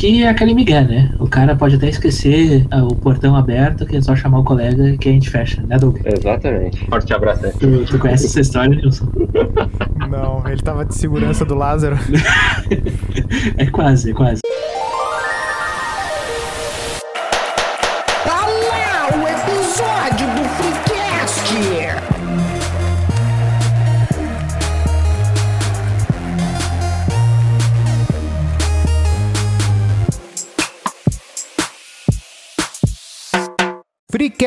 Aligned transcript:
que 0.00 0.22
é 0.22 0.30
aquele 0.30 0.54
migué, 0.54 0.82
né? 0.82 1.12
O 1.18 1.28
cara 1.28 1.54
pode 1.54 1.76
até 1.76 1.86
esquecer 1.90 2.66
ah, 2.70 2.82
o 2.82 2.96
portão 2.96 3.36
aberto, 3.36 3.84
que 3.84 3.98
é 3.98 4.00
só 4.00 4.16
chamar 4.16 4.38
o 4.38 4.44
colega 4.44 4.96
que 4.96 5.10
a 5.10 5.12
gente 5.12 5.28
fecha, 5.28 5.62
né, 5.66 5.76
Doug? 5.76 5.98
Exatamente. 6.02 6.86
Forte 6.86 7.12
abraço 7.12 7.44
aí. 7.44 7.52
Tu, 7.52 7.84
tu 7.84 7.98
conhece 7.98 8.24
essa 8.24 8.40
história, 8.40 8.74
Nilson? 8.74 9.06
Não, 10.08 10.42
ele 10.48 10.62
tava 10.62 10.86
de 10.86 10.94
segurança 10.94 11.44
do 11.44 11.54
Lázaro. 11.54 11.98
É 13.56 13.66
quase, 13.66 14.10
é 14.10 14.14
quase. 14.14 14.40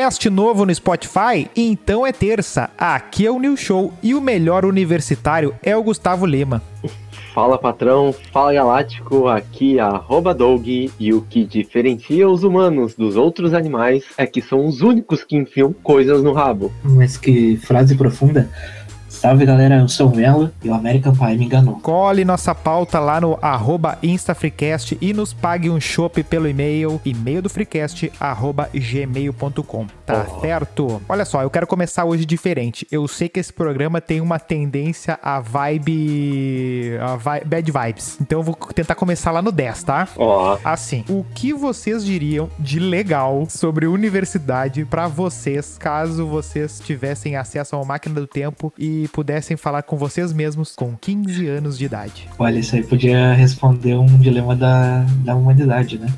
Freecast 0.04 0.28
novo 0.28 0.66
no 0.66 0.74
Spotify? 0.74 1.48
Então 1.56 2.06
é 2.06 2.12
terça. 2.12 2.68
Aqui 2.76 3.24
é 3.24 3.30
o 3.30 3.38
New 3.38 3.56
Show 3.56 3.90
e 4.02 4.14
o 4.14 4.20
melhor 4.20 4.66
universitário 4.66 5.54
é 5.62 5.74
o 5.74 5.82
Gustavo 5.82 6.26
Lema. 6.26 6.60
Fala 7.34 7.56
patrão, 7.56 8.14
fala 8.30 8.52
galáctico, 8.52 9.28
aqui 9.28 9.78
é 9.78 9.80
arroba 9.80 10.34
Doug 10.34 10.66
e 10.66 11.14
o 11.14 11.22
que 11.22 11.42
diferencia 11.42 12.28
os 12.28 12.44
humanos 12.44 12.94
dos 12.94 13.16
outros 13.16 13.54
animais 13.54 14.04
é 14.18 14.26
que 14.26 14.42
são 14.42 14.66
os 14.66 14.82
únicos 14.82 15.24
que 15.24 15.36
enfiam 15.36 15.72
coisas 15.72 16.22
no 16.22 16.34
rabo. 16.34 16.70
Mas 16.82 17.16
que 17.16 17.56
frase 17.56 17.96
profunda. 17.96 18.50
Salve 19.24 19.46
galera, 19.46 19.76
eu 19.76 19.88
sou 19.88 20.12
o 20.12 20.14
Melo 20.14 20.50
e 20.62 20.68
o 20.68 20.74
American 20.74 21.14
Pie 21.14 21.38
me 21.38 21.46
enganou. 21.46 21.76
Cole 21.76 22.26
nossa 22.26 22.54
pauta 22.54 23.00
lá 23.00 23.18
no 23.22 23.38
arroba 23.40 23.96
InstaFreecast 24.02 24.98
e 25.00 25.14
nos 25.14 25.32
pague 25.32 25.70
um 25.70 25.80
chopp 25.80 26.22
pelo 26.24 26.46
e-mail, 26.46 27.00
e-mail 27.06 27.40
do 27.40 27.48
Freecast, 27.48 28.12
arroba 28.20 28.68
gmail.com. 28.74 29.86
Tá 30.04 30.26
Oh. 30.28 30.40
certo? 30.42 31.00
Olha 31.08 31.24
só, 31.24 31.40
eu 31.42 31.48
quero 31.48 31.66
começar 31.66 32.04
hoje 32.04 32.26
diferente. 32.26 32.86
Eu 32.92 33.08
sei 33.08 33.30
que 33.30 33.40
esse 33.40 33.50
programa 33.50 33.98
tem 33.98 34.20
uma 34.20 34.38
tendência 34.38 35.18
a 35.22 35.40
vibe... 35.40 36.98
a 37.00 37.16
bad 37.46 37.72
vibes. 37.72 38.18
Então 38.20 38.40
eu 38.40 38.42
vou 38.42 38.54
tentar 38.74 38.94
começar 38.94 39.30
lá 39.30 39.40
no 39.40 39.50
10, 39.50 39.82
tá? 39.84 40.06
Ó, 40.18 40.58
Assim, 40.62 41.02
o 41.08 41.24
que 41.34 41.54
vocês 41.54 42.04
diriam 42.04 42.50
de 42.58 42.78
legal 42.78 43.46
sobre 43.48 43.86
universidade 43.86 44.84
pra 44.84 45.08
vocês, 45.08 45.78
caso 45.78 46.26
vocês 46.26 46.78
tivessem 46.78 47.36
acesso 47.36 47.74
a 47.74 47.78
uma 47.78 47.86
máquina 47.86 48.16
do 48.16 48.26
tempo 48.26 48.70
e 48.78 49.08
pudessem 49.14 49.56
falar 49.56 49.84
com 49.84 49.96
vocês 49.96 50.32
mesmos 50.32 50.74
com 50.74 50.96
15 50.96 51.46
anos 51.46 51.78
de 51.78 51.84
idade? 51.84 52.28
Olha, 52.36 52.58
isso 52.58 52.74
aí 52.74 52.82
podia 52.82 53.32
responder 53.32 53.94
um 53.94 54.18
dilema 54.18 54.56
da, 54.56 55.06
da 55.24 55.36
humanidade, 55.36 55.98
né? 55.98 56.12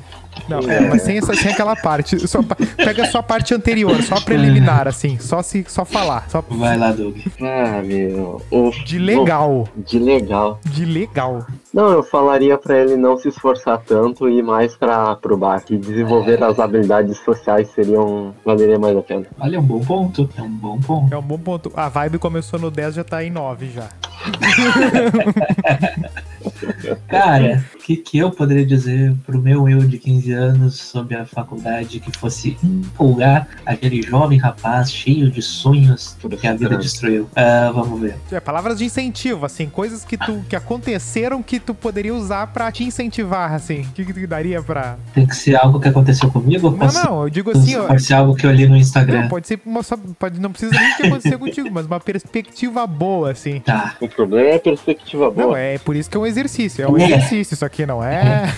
Não, 0.47 0.59
é, 0.59 0.79
mas 0.81 1.01
sem, 1.01 1.17
essa, 1.17 1.33
sem 1.33 1.51
aquela 1.51 1.75
parte. 1.75 2.27
Só, 2.27 2.39
pega 2.75 3.05
só 3.11 3.19
a 3.19 3.23
parte 3.23 3.53
anterior, 3.53 4.01
só 4.03 4.15
a 4.15 4.21
preliminar, 4.21 4.87
assim, 4.87 5.17
só 5.19 5.41
se 5.41 5.65
só 5.67 5.83
falar. 5.85 6.29
Só 6.29 6.43
Vai 6.49 6.77
lá, 6.77 6.91
Doug. 6.91 7.17
ah, 7.41 7.81
meu. 7.83 8.41
o- 8.51 8.71
de 8.85 8.99
legal. 8.99 9.67
De 9.75 9.99
legal. 9.99 10.59
De 10.65 10.85
legal. 10.85 11.45
Não, 11.73 11.89
eu 11.91 12.03
falaria 12.03 12.57
pra 12.57 12.77
ele 12.77 12.95
não 12.95 13.17
se 13.17 13.27
esforçar 13.27 13.79
tanto 13.85 14.27
e 14.29 14.39
ir 14.39 14.43
mais 14.43 14.75
pra, 14.75 15.15
pro 15.15 15.37
bar. 15.37 15.61
Que 15.63 15.77
desenvolver 15.77 16.41
as 16.43 16.59
habilidades 16.59 17.17
sociais 17.19 17.69
seriam. 17.75 18.33
valeria 18.45 18.79
mais 18.79 18.95
a 18.97 19.01
pena. 19.01 19.25
Olha, 19.39 19.57
é 19.57 19.59
um 19.59 19.63
bom 19.63 19.79
ponto. 19.81 20.29
É 20.37 20.41
um 20.41 20.49
bom 20.49 20.79
ponto. 20.79 21.13
É 21.13 21.17
um 21.17 21.21
bom 21.21 21.37
ponto. 21.37 21.71
A 21.75 21.89
vibe 21.89 22.17
começou 22.17 22.59
no 22.59 22.71
10, 22.71 22.95
já 22.95 23.03
tá 23.03 23.23
em 23.23 23.29
9 23.29 23.69
já. 23.69 23.87
Cara, 27.07 27.63
que, 27.87 27.95
que 27.95 28.17
eu 28.17 28.29
poderia 28.31 28.65
dizer 28.65 29.15
pro 29.25 29.39
meu 29.41 29.69
eu 29.69 29.79
de 29.79 29.97
15 29.97 30.33
anos 30.33 30.75
sobre 30.77 31.15
a 31.15 31.25
faculdade 31.25 32.01
que 32.01 32.11
fosse 32.17 32.57
empolgar 32.61 33.47
aquele 33.65 34.01
jovem 34.01 34.37
rapaz 34.37 34.91
cheio 34.91 35.31
de 35.31 35.41
sonhos 35.41 36.17
que 36.39 36.45
a 36.47 36.53
vida 36.53 36.77
destruiu? 36.77 37.29
Ah, 37.33 37.71
vamos 37.73 38.01
ver. 38.01 38.15
É, 38.29 38.41
palavras 38.41 38.77
de 38.77 38.83
incentivo, 38.83 39.45
assim, 39.45 39.67
coisas 39.69 40.03
que 40.03 40.17
tu 40.17 40.43
que 40.49 40.55
aconteceram 40.55 41.41
que 41.41 41.61
tu 41.61 41.73
poderia 41.73 42.13
usar 42.13 42.47
pra 42.47 42.69
te 42.73 42.83
incentivar, 42.83 43.53
assim. 43.53 43.81
O 43.83 43.91
que, 43.93 44.03
que 44.03 44.13
tu 44.13 44.27
daria 44.27 44.61
pra. 44.61 44.97
Tem 45.13 45.25
que 45.25 45.35
ser 45.35 45.55
algo 45.55 45.79
que 45.79 45.87
aconteceu 45.87 46.29
comigo? 46.29 46.69
Não, 46.69 46.77
Pode, 46.77 46.93
não, 46.95 47.23
eu 47.23 47.29
digo 47.29 47.51
assim, 47.51 47.75
ó. 47.77 47.87
pode 47.87 48.03
ser 48.03 48.15
algo 48.15 48.35
que 48.35 48.45
eu 48.45 48.51
li 48.51 48.67
no 48.67 48.75
Instagram. 48.75 49.21
Não, 49.23 49.29
pode 49.29 49.47
ser 49.47 49.61
uma, 49.65 49.81
só- 49.81 49.97
pode, 50.19 50.41
não 50.41 50.51
precisa 50.51 50.77
nem 50.77 50.93
que 50.97 51.03
acontecer 51.03 51.37
contigo, 51.39 51.69
mas 51.71 51.85
uma 51.85 52.01
perspectiva 52.01 52.85
boa, 52.85 53.31
assim. 53.31 53.61
Tá. 53.61 53.95
O 54.01 54.09
problema 54.09 54.49
é 54.49 54.55
a 54.55 54.59
perspectiva 54.59 55.31
boa. 55.31 55.47
Não, 55.47 55.55
é 55.55 55.77
por 55.77 55.95
isso 55.95 56.09
que 56.09 56.17
é 56.17 56.19
um 56.19 56.25
exercício. 56.25 56.83
É 56.83 56.87
um 56.89 56.97
É. 56.97 57.05
exercício, 57.05 57.53
isso 57.53 57.63
aqui 57.77 57.85
não 57.85 58.03
é. 58.03 58.51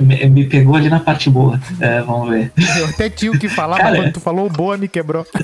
Me, 0.00 0.28
me 0.28 0.44
pegou 0.44 0.76
ali 0.76 0.90
na 0.90 1.00
parte 1.00 1.30
boa. 1.30 1.58
É, 1.80 2.02
vamos 2.02 2.28
ver. 2.28 2.52
Eu 2.78 2.86
até 2.86 3.08
tinha 3.08 3.32
o 3.32 3.38
que 3.38 3.48
falar, 3.48 3.78
Cara. 3.78 3.90
mas 3.92 4.00
quando 4.00 4.12
tu 4.12 4.20
falou 4.20 4.50
boa, 4.50 4.76
me 4.76 4.86
quebrou. 4.88 5.26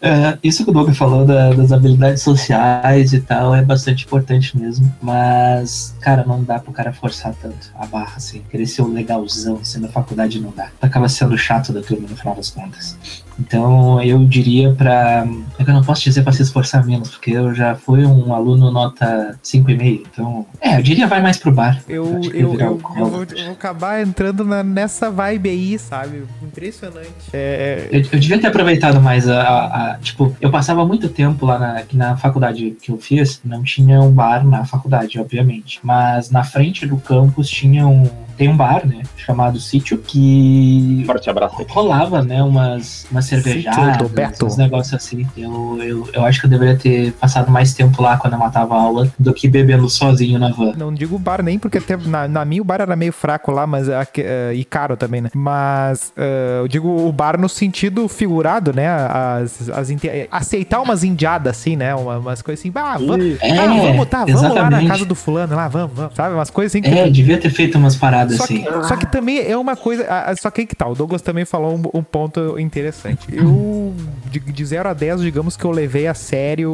É, 0.00 0.38
isso 0.44 0.64
que 0.64 0.70
o 0.70 0.72
Doug 0.72 0.90
falou 0.94 1.24
da- 1.26 1.50
das 1.52 1.72
habilidades 1.72 2.22
sociais 2.22 3.12
e 3.12 3.20
tal 3.20 3.52
é 3.54 3.62
bastante 3.62 4.04
importante 4.04 4.56
mesmo. 4.56 4.92
Mas, 5.02 5.94
cara, 6.00 6.24
não 6.24 6.42
dá 6.42 6.58
pro 6.60 6.72
cara 6.72 6.92
forçar 6.92 7.34
tanto 7.34 7.72
a 7.76 7.84
barra, 7.84 8.12
assim. 8.16 8.42
Querer 8.48 8.66
ser 8.66 8.82
o 8.82 8.88
legalzão, 8.92 9.58
assim, 9.60 9.80
na 9.80 9.88
faculdade 9.88 10.40
não 10.40 10.52
dá. 10.56 10.68
Acaba 10.80 11.08
sendo 11.08 11.36
chato 11.36 11.72
da 11.72 11.82
turma 11.82 12.06
no 12.08 12.16
final 12.16 12.34
das 12.36 12.48
contas. 12.50 12.96
Então, 13.38 14.02
eu 14.02 14.24
diria 14.24 14.72
pra. 14.72 15.26
É 15.58 15.64
que 15.64 15.70
eu 15.70 15.74
não 15.74 15.82
posso 15.84 16.02
dizer 16.02 16.22
pra 16.22 16.32
se 16.32 16.42
esforçar 16.42 16.84
menos, 16.84 17.10
porque 17.10 17.30
eu 17.30 17.54
já 17.54 17.74
fui 17.74 18.04
um 18.04 18.34
aluno 18.34 18.70
nota 18.70 19.38
5,5. 19.42 20.02
Então, 20.12 20.46
é, 20.60 20.76
eu 20.78 20.82
diria 20.82 21.06
vai 21.06 21.22
mais 21.22 21.36
pro 21.38 21.52
bar. 21.52 21.80
Eu, 21.88 22.20
eu, 22.24 22.32
eu, 22.32 22.50
o 22.52 22.60
eu 22.60 22.78
vou, 22.78 22.96
eu 22.96 23.06
vou 23.06 23.52
acabar 23.52 24.02
entrando 24.02 24.44
na- 24.44 24.62
nessa 24.62 25.10
vibe 25.10 25.48
aí, 25.48 25.78
sabe? 25.78 26.24
Impressionante. 26.42 27.08
É, 27.32 27.88
Eu, 27.92 28.00
eu 28.12 28.18
devia 28.18 28.38
ter 28.40 28.46
aproveitado 28.48 29.00
mais 29.00 29.28
a, 29.28 29.40
a- 29.42 29.92
a- 29.92 29.98
Tipo, 29.98 30.34
eu 30.40 30.50
passava 30.50 30.84
muito 30.86 31.08
tempo 31.08 31.46
lá 31.46 31.58
na, 31.58 31.82
na 31.92 32.16
faculdade 32.16 32.76
que 32.82 32.90
eu 32.90 32.98
fiz, 32.98 33.40
não 33.44 33.62
tinha 33.62 34.00
um 34.00 34.10
bar 34.10 34.44
na 34.46 34.64
faculdade, 34.64 35.18
obviamente. 35.20 35.80
Mas 35.82 36.30
na 36.30 36.42
frente 36.44 36.86
do 36.86 36.96
campus 36.96 37.48
tinha 37.48 37.86
um. 37.86 38.08
Tem 38.38 38.48
um 38.48 38.56
bar, 38.56 38.86
né? 38.86 39.02
Chamado 39.16 39.58
Sítio, 39.58 39.98
que 39.98 41.02
Forte 41.04 41.28
abraço 41.28 41.56
rolava, 41.68 42.22
né? 42.22 42.42
Umas, 42.42 43.04
umas 43.10 43.24
cervejadas, 43.24 44.10
uns 44.46 44.56
negócios 44.56 44.94
assim. 44.94 45.26
Eu, 45.36 45.78
eu, 45.82 46.08
eu 46.12 46.24
acho 46.24 46.40
que 46.40 46.46
eu 46.46 46.50
deveria 46.50 46.76
ter 46.76 47.12
passado 47.14 47.50
mais 47.50 47.74
tempo 47.74 48.00
lá 48.00 48.16
quando 48.16 48.34
eu 48.34 48.38
matava 48.38 48.74
a 48.76 48.80
aula 48.80 49.12
do 49.18 49.34
que 49.34 49.48
bebendo 49.48 49.88
sozinho 49.90 50.38
na 50.38 50.50
van. 50.50 50.72
Não 50.76 50.94
digo 50.94 51.18
bar 51.18 51.42
nem, 51.42 51.58
porque 51.58 51.78
até 51.78 51.96
na, 51.96 52.28
na 52.28 52.44
minha 52.44 52.62
o 52.62 52.64
bar 52.64 52.80
era 52.80 52.94
meio 52.94 53.12
fraco 53.12 53.50
lá, 53.50 53.66
mas 53.66 53.88
aque- 53.88 54.22
eh, 54.24 54.52
e 54.54 54.64
caro 54.64 54.96
também, 54.96 55.20
né? 55.20 55.30
Mas 55.34 56.12
eh, 56.16 56.58
eu 56.60 56.68
digo 56.68 56.88
o 57.08 57.12
bar 57.12 57.38
no 57.40 57.48
sentido 57.48 58.06
figurado, 58.08 58.72
né? 58.72 58.86
As, 58.88 59.68
as 59.68 59.88
aceitar 60.30 60.80
umas 60.80 61.02
indiadas 61.02 61.56
assim, 61.58 61.76
né? 61.76 61.94
Uma- 61.94 62.18
umas 62.18 62.40
coisas 62.42 62.60
assim, 62.60 62.72
ah, 62.74 62.96
vamos, 62.98 63.36
É, 63.40 63.58
ah, 63.58 63.66
vamos, 63.66 64.06
tá, 64.06 64.24
vamos 64.24 64.54
lá 64.54 64.70
na 64.70 64.84
casa 64.86 65.04
do 65.04 65.14
fulano, 65.14 65.56
lá, 65.56 65.66
vamos, 65.68 65.90
vamos, 65.96 66.14
sabe? 66.14 66.34
Umas 66.34 66.50
coisas 66.50 66.72
assim 66.72 66.82
que 66.82 66.88
É, 66.88 67.08
devia 67.10 67.38
ter 67.38 67.50
feito 67.50 67.76
umas 67.78 67.96
paradas 67.96 68.27
Só 68.36 68.44
assim. 68.44 68.62
que, 68.62 68.84
só 68.86 68.96
que 68.96 69.06
também 69.06 69.38
é 69.38 69.56
uma 69.56 69.76
coisa. 69.76 70.06
ah, 70.08 70.30
ah, 70.30 70.36
Só 70.36 70.50
que 70.50 70.62
aí 70.62 70.66
que 70.66 70.76
tal? 70.76 70.92
O 70.92 70.94
Douglas 70.94 71.22
também 71.22 71.44
falou 71.44 71.76
um, 71.76 71.98
um 71.98 72.02
ponto 72.02 72.58
interessante. 72.58 73.26
Eu, 73.32 73.94
de, 74.30 74.40
de 74.40 74.64
0 74.64 74.88
a 74.88 74.92
10, 74.92 75.20
digamos 75.22 75.56
que 75.56 75.64
eu 75.64 75.70
levei 75.70 76.06
a 76.06 76.14
sério 76.14 76.72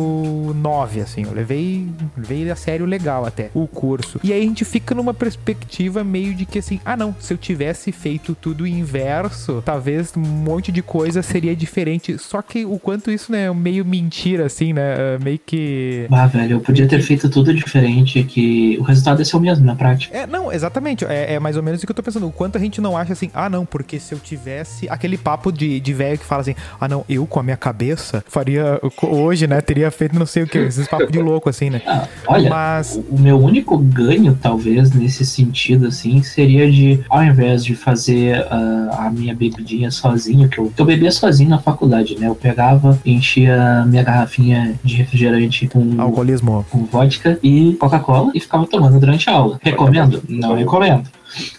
9, 0.54 1.00
assim. 1.00 1.24
Eu 1.24 1.32
levei, 1.32 1.86
levei 2.16 2.50
a 2.50 2.56
sério 2.56 2.86
legal 2.86 3.24
até 3.24 3.50
o 3.54 3.66
curso. 3.66 4.20
E 4.22 4.32
aí 4.32 4.40
a 4.40 4.44
gente 4.44 4.64
fica 4.64 4.94
numa 4.94 5.14
perspectiva 5.14 6.02
meio 6.02 6.34
de 6.34 6.44
que 6.44 6.58
assim, 6.58 6.80
ah 6.84 6.96
não, 6.96 7.14
se 7.18 7.32
eu 7.32 7.38
tivesse 7.38 7.92
feito 7.92 8.34
tudo 8.34 8.66
inverso, 8.66 9.62
talvez 9.64 10.12
um 10.16 10.20
monte 10.20 10.70
de 10.70 10.82
coisa 10.82 11.22
seria 11.22 11.54
diferente. 11.54 12.18
Só 12.18 12.42
que 12.42 12.64
o 12.64 12.78
quanto 12.78 13.10
isso, 13.10 13.30
né, 13.30 13.46
é 13.46 13.54
meio 13.54 13.84
mentira, 13.84 14.46
assim, 14.46 14.72
né? 14.72 15.14
é 15.14 15.18
Meio 15.18 15.38
que. 15.38 16.06
Ah, 16.10 16.26
velho, 16.26 16.56
eu 16.56 16.60
podia 16.60 16.86
ter 16.86 17.00
feito 17.00 17.28
tudo 17.28 17.52
diferente, 17.54 18.22
que 18.24 18.76
o 18.78 18.82
resultado 18.82 19.20
ia 19.20 19.24
ser 19.24 19.36
o 19.36 19.40
mesmo 19.40 19.64
na 19.64 19.74
prática. 19.74 20.16
É, 20.16 20.26
não, 20.26 20.52
exatamente. 20.52 21.04
É, 21.04 21.34
é 21.34 21.38
mais 21.44 21.58
ou 21.58 21.62
menos 21.62 21.78
isso 21.78 21.86
que 21.86 21.92
eu 21.92 21.96
tô 21.96 22.02
pensando. 22.02 22.26
O 22.26 22.32
quanto 22.32 22.56
a 22.56 22.60
gente 22.60 22.80
não 22.80 22.96
acha 22.96 23.12
assim, 23.12 23.30
ah, 23.34 23.50
não, 23.50 23.66
porque 23.66 24.00
se 24.00 24.14
eu 24.14 24.18
tivesse 24.18 24.88
aquele 24.88 25.18
papo 25.18 25.52
de, 25.52 25.78
de 25.78 25.92
velho 25.92 26.16
que 26.18 26.24
fala 26.24 26.40
assim, 26.40 26.54
ah, 26.80 26.88
não, 26.88 27.04
eu 27.06 27.26
com 27.26 27.38
a 27.38 27.42
minha 27.42 27.56
cabeça 27.56 28.24
faria 28.26 28.80
hoje, 29.02 29.46
né? 29.46 29.60
Teria 29.60 29.90
feito 29.90 30.18
não 30.18 30.24
sei 30.24 30.44
o 30.44 30.46
que, 30.46 30.56
esses 30.56 30.88
papos 30.88 31.12
de 31.12 31.18
louco, 31.18 31.50
assim, 31.50 31.68
né? 31.68 31.82
Ah, 31.86 32.08
olha, 32.26 32.48
Mas. 32.48 32.98
o 33.10 33.20
meu 33.20 33.38
único 33.38 33.76
ganho, 33.76 34.38
talvez, 34.40 34.90
nesse 34.92 35.26
sentido, 35.26 35.88
assim, 35.88 36.22
seria 36.22 36.70
de, 36.70 37.04
ao 37.10 37.22
invés 37.22 37.62
de 37.62 37.74
fazer 37.74 38.36
ah, 38.50 39.06
a 39.06 39.10
minha 39.10 39.34
bebidinha 39.34 39.90
sozinho, 39.90 40.48
que 40.48 40.58
eu, 40.58 40.72
que 40.74 40.80
eu 40.80 40.86
bebia 40.86 41.12
sozinho 41.12 41.50
na 41.50 41.58
faculdade, 41.58 42.18
né? 42.18 42.26
Eu 42.28 42.34
pegava, 42.34 42.98
enchia 43.04 43.84
minha 43.86 44.02
garrafinha 44.02 44.74
de 44.82 44.96
refrigerante 44.96 45.68
com, 45.68 46.00
Alcoolismo. 46.00 46.64
com 46.70 46.86
vodka 46.86 47.38
e 47.42 47.74
Coca-Cola 47.74 48.32
e 48.34 48.40
ficava 48.40 48.66
tomando 48.66 48.98
durante 48.98 49.28
a 49.28 49.34
aula. 49.34 49.58
Recomendo? 49.62 50.22
Não 50.26 50.54
recomendo. 50.54 51.04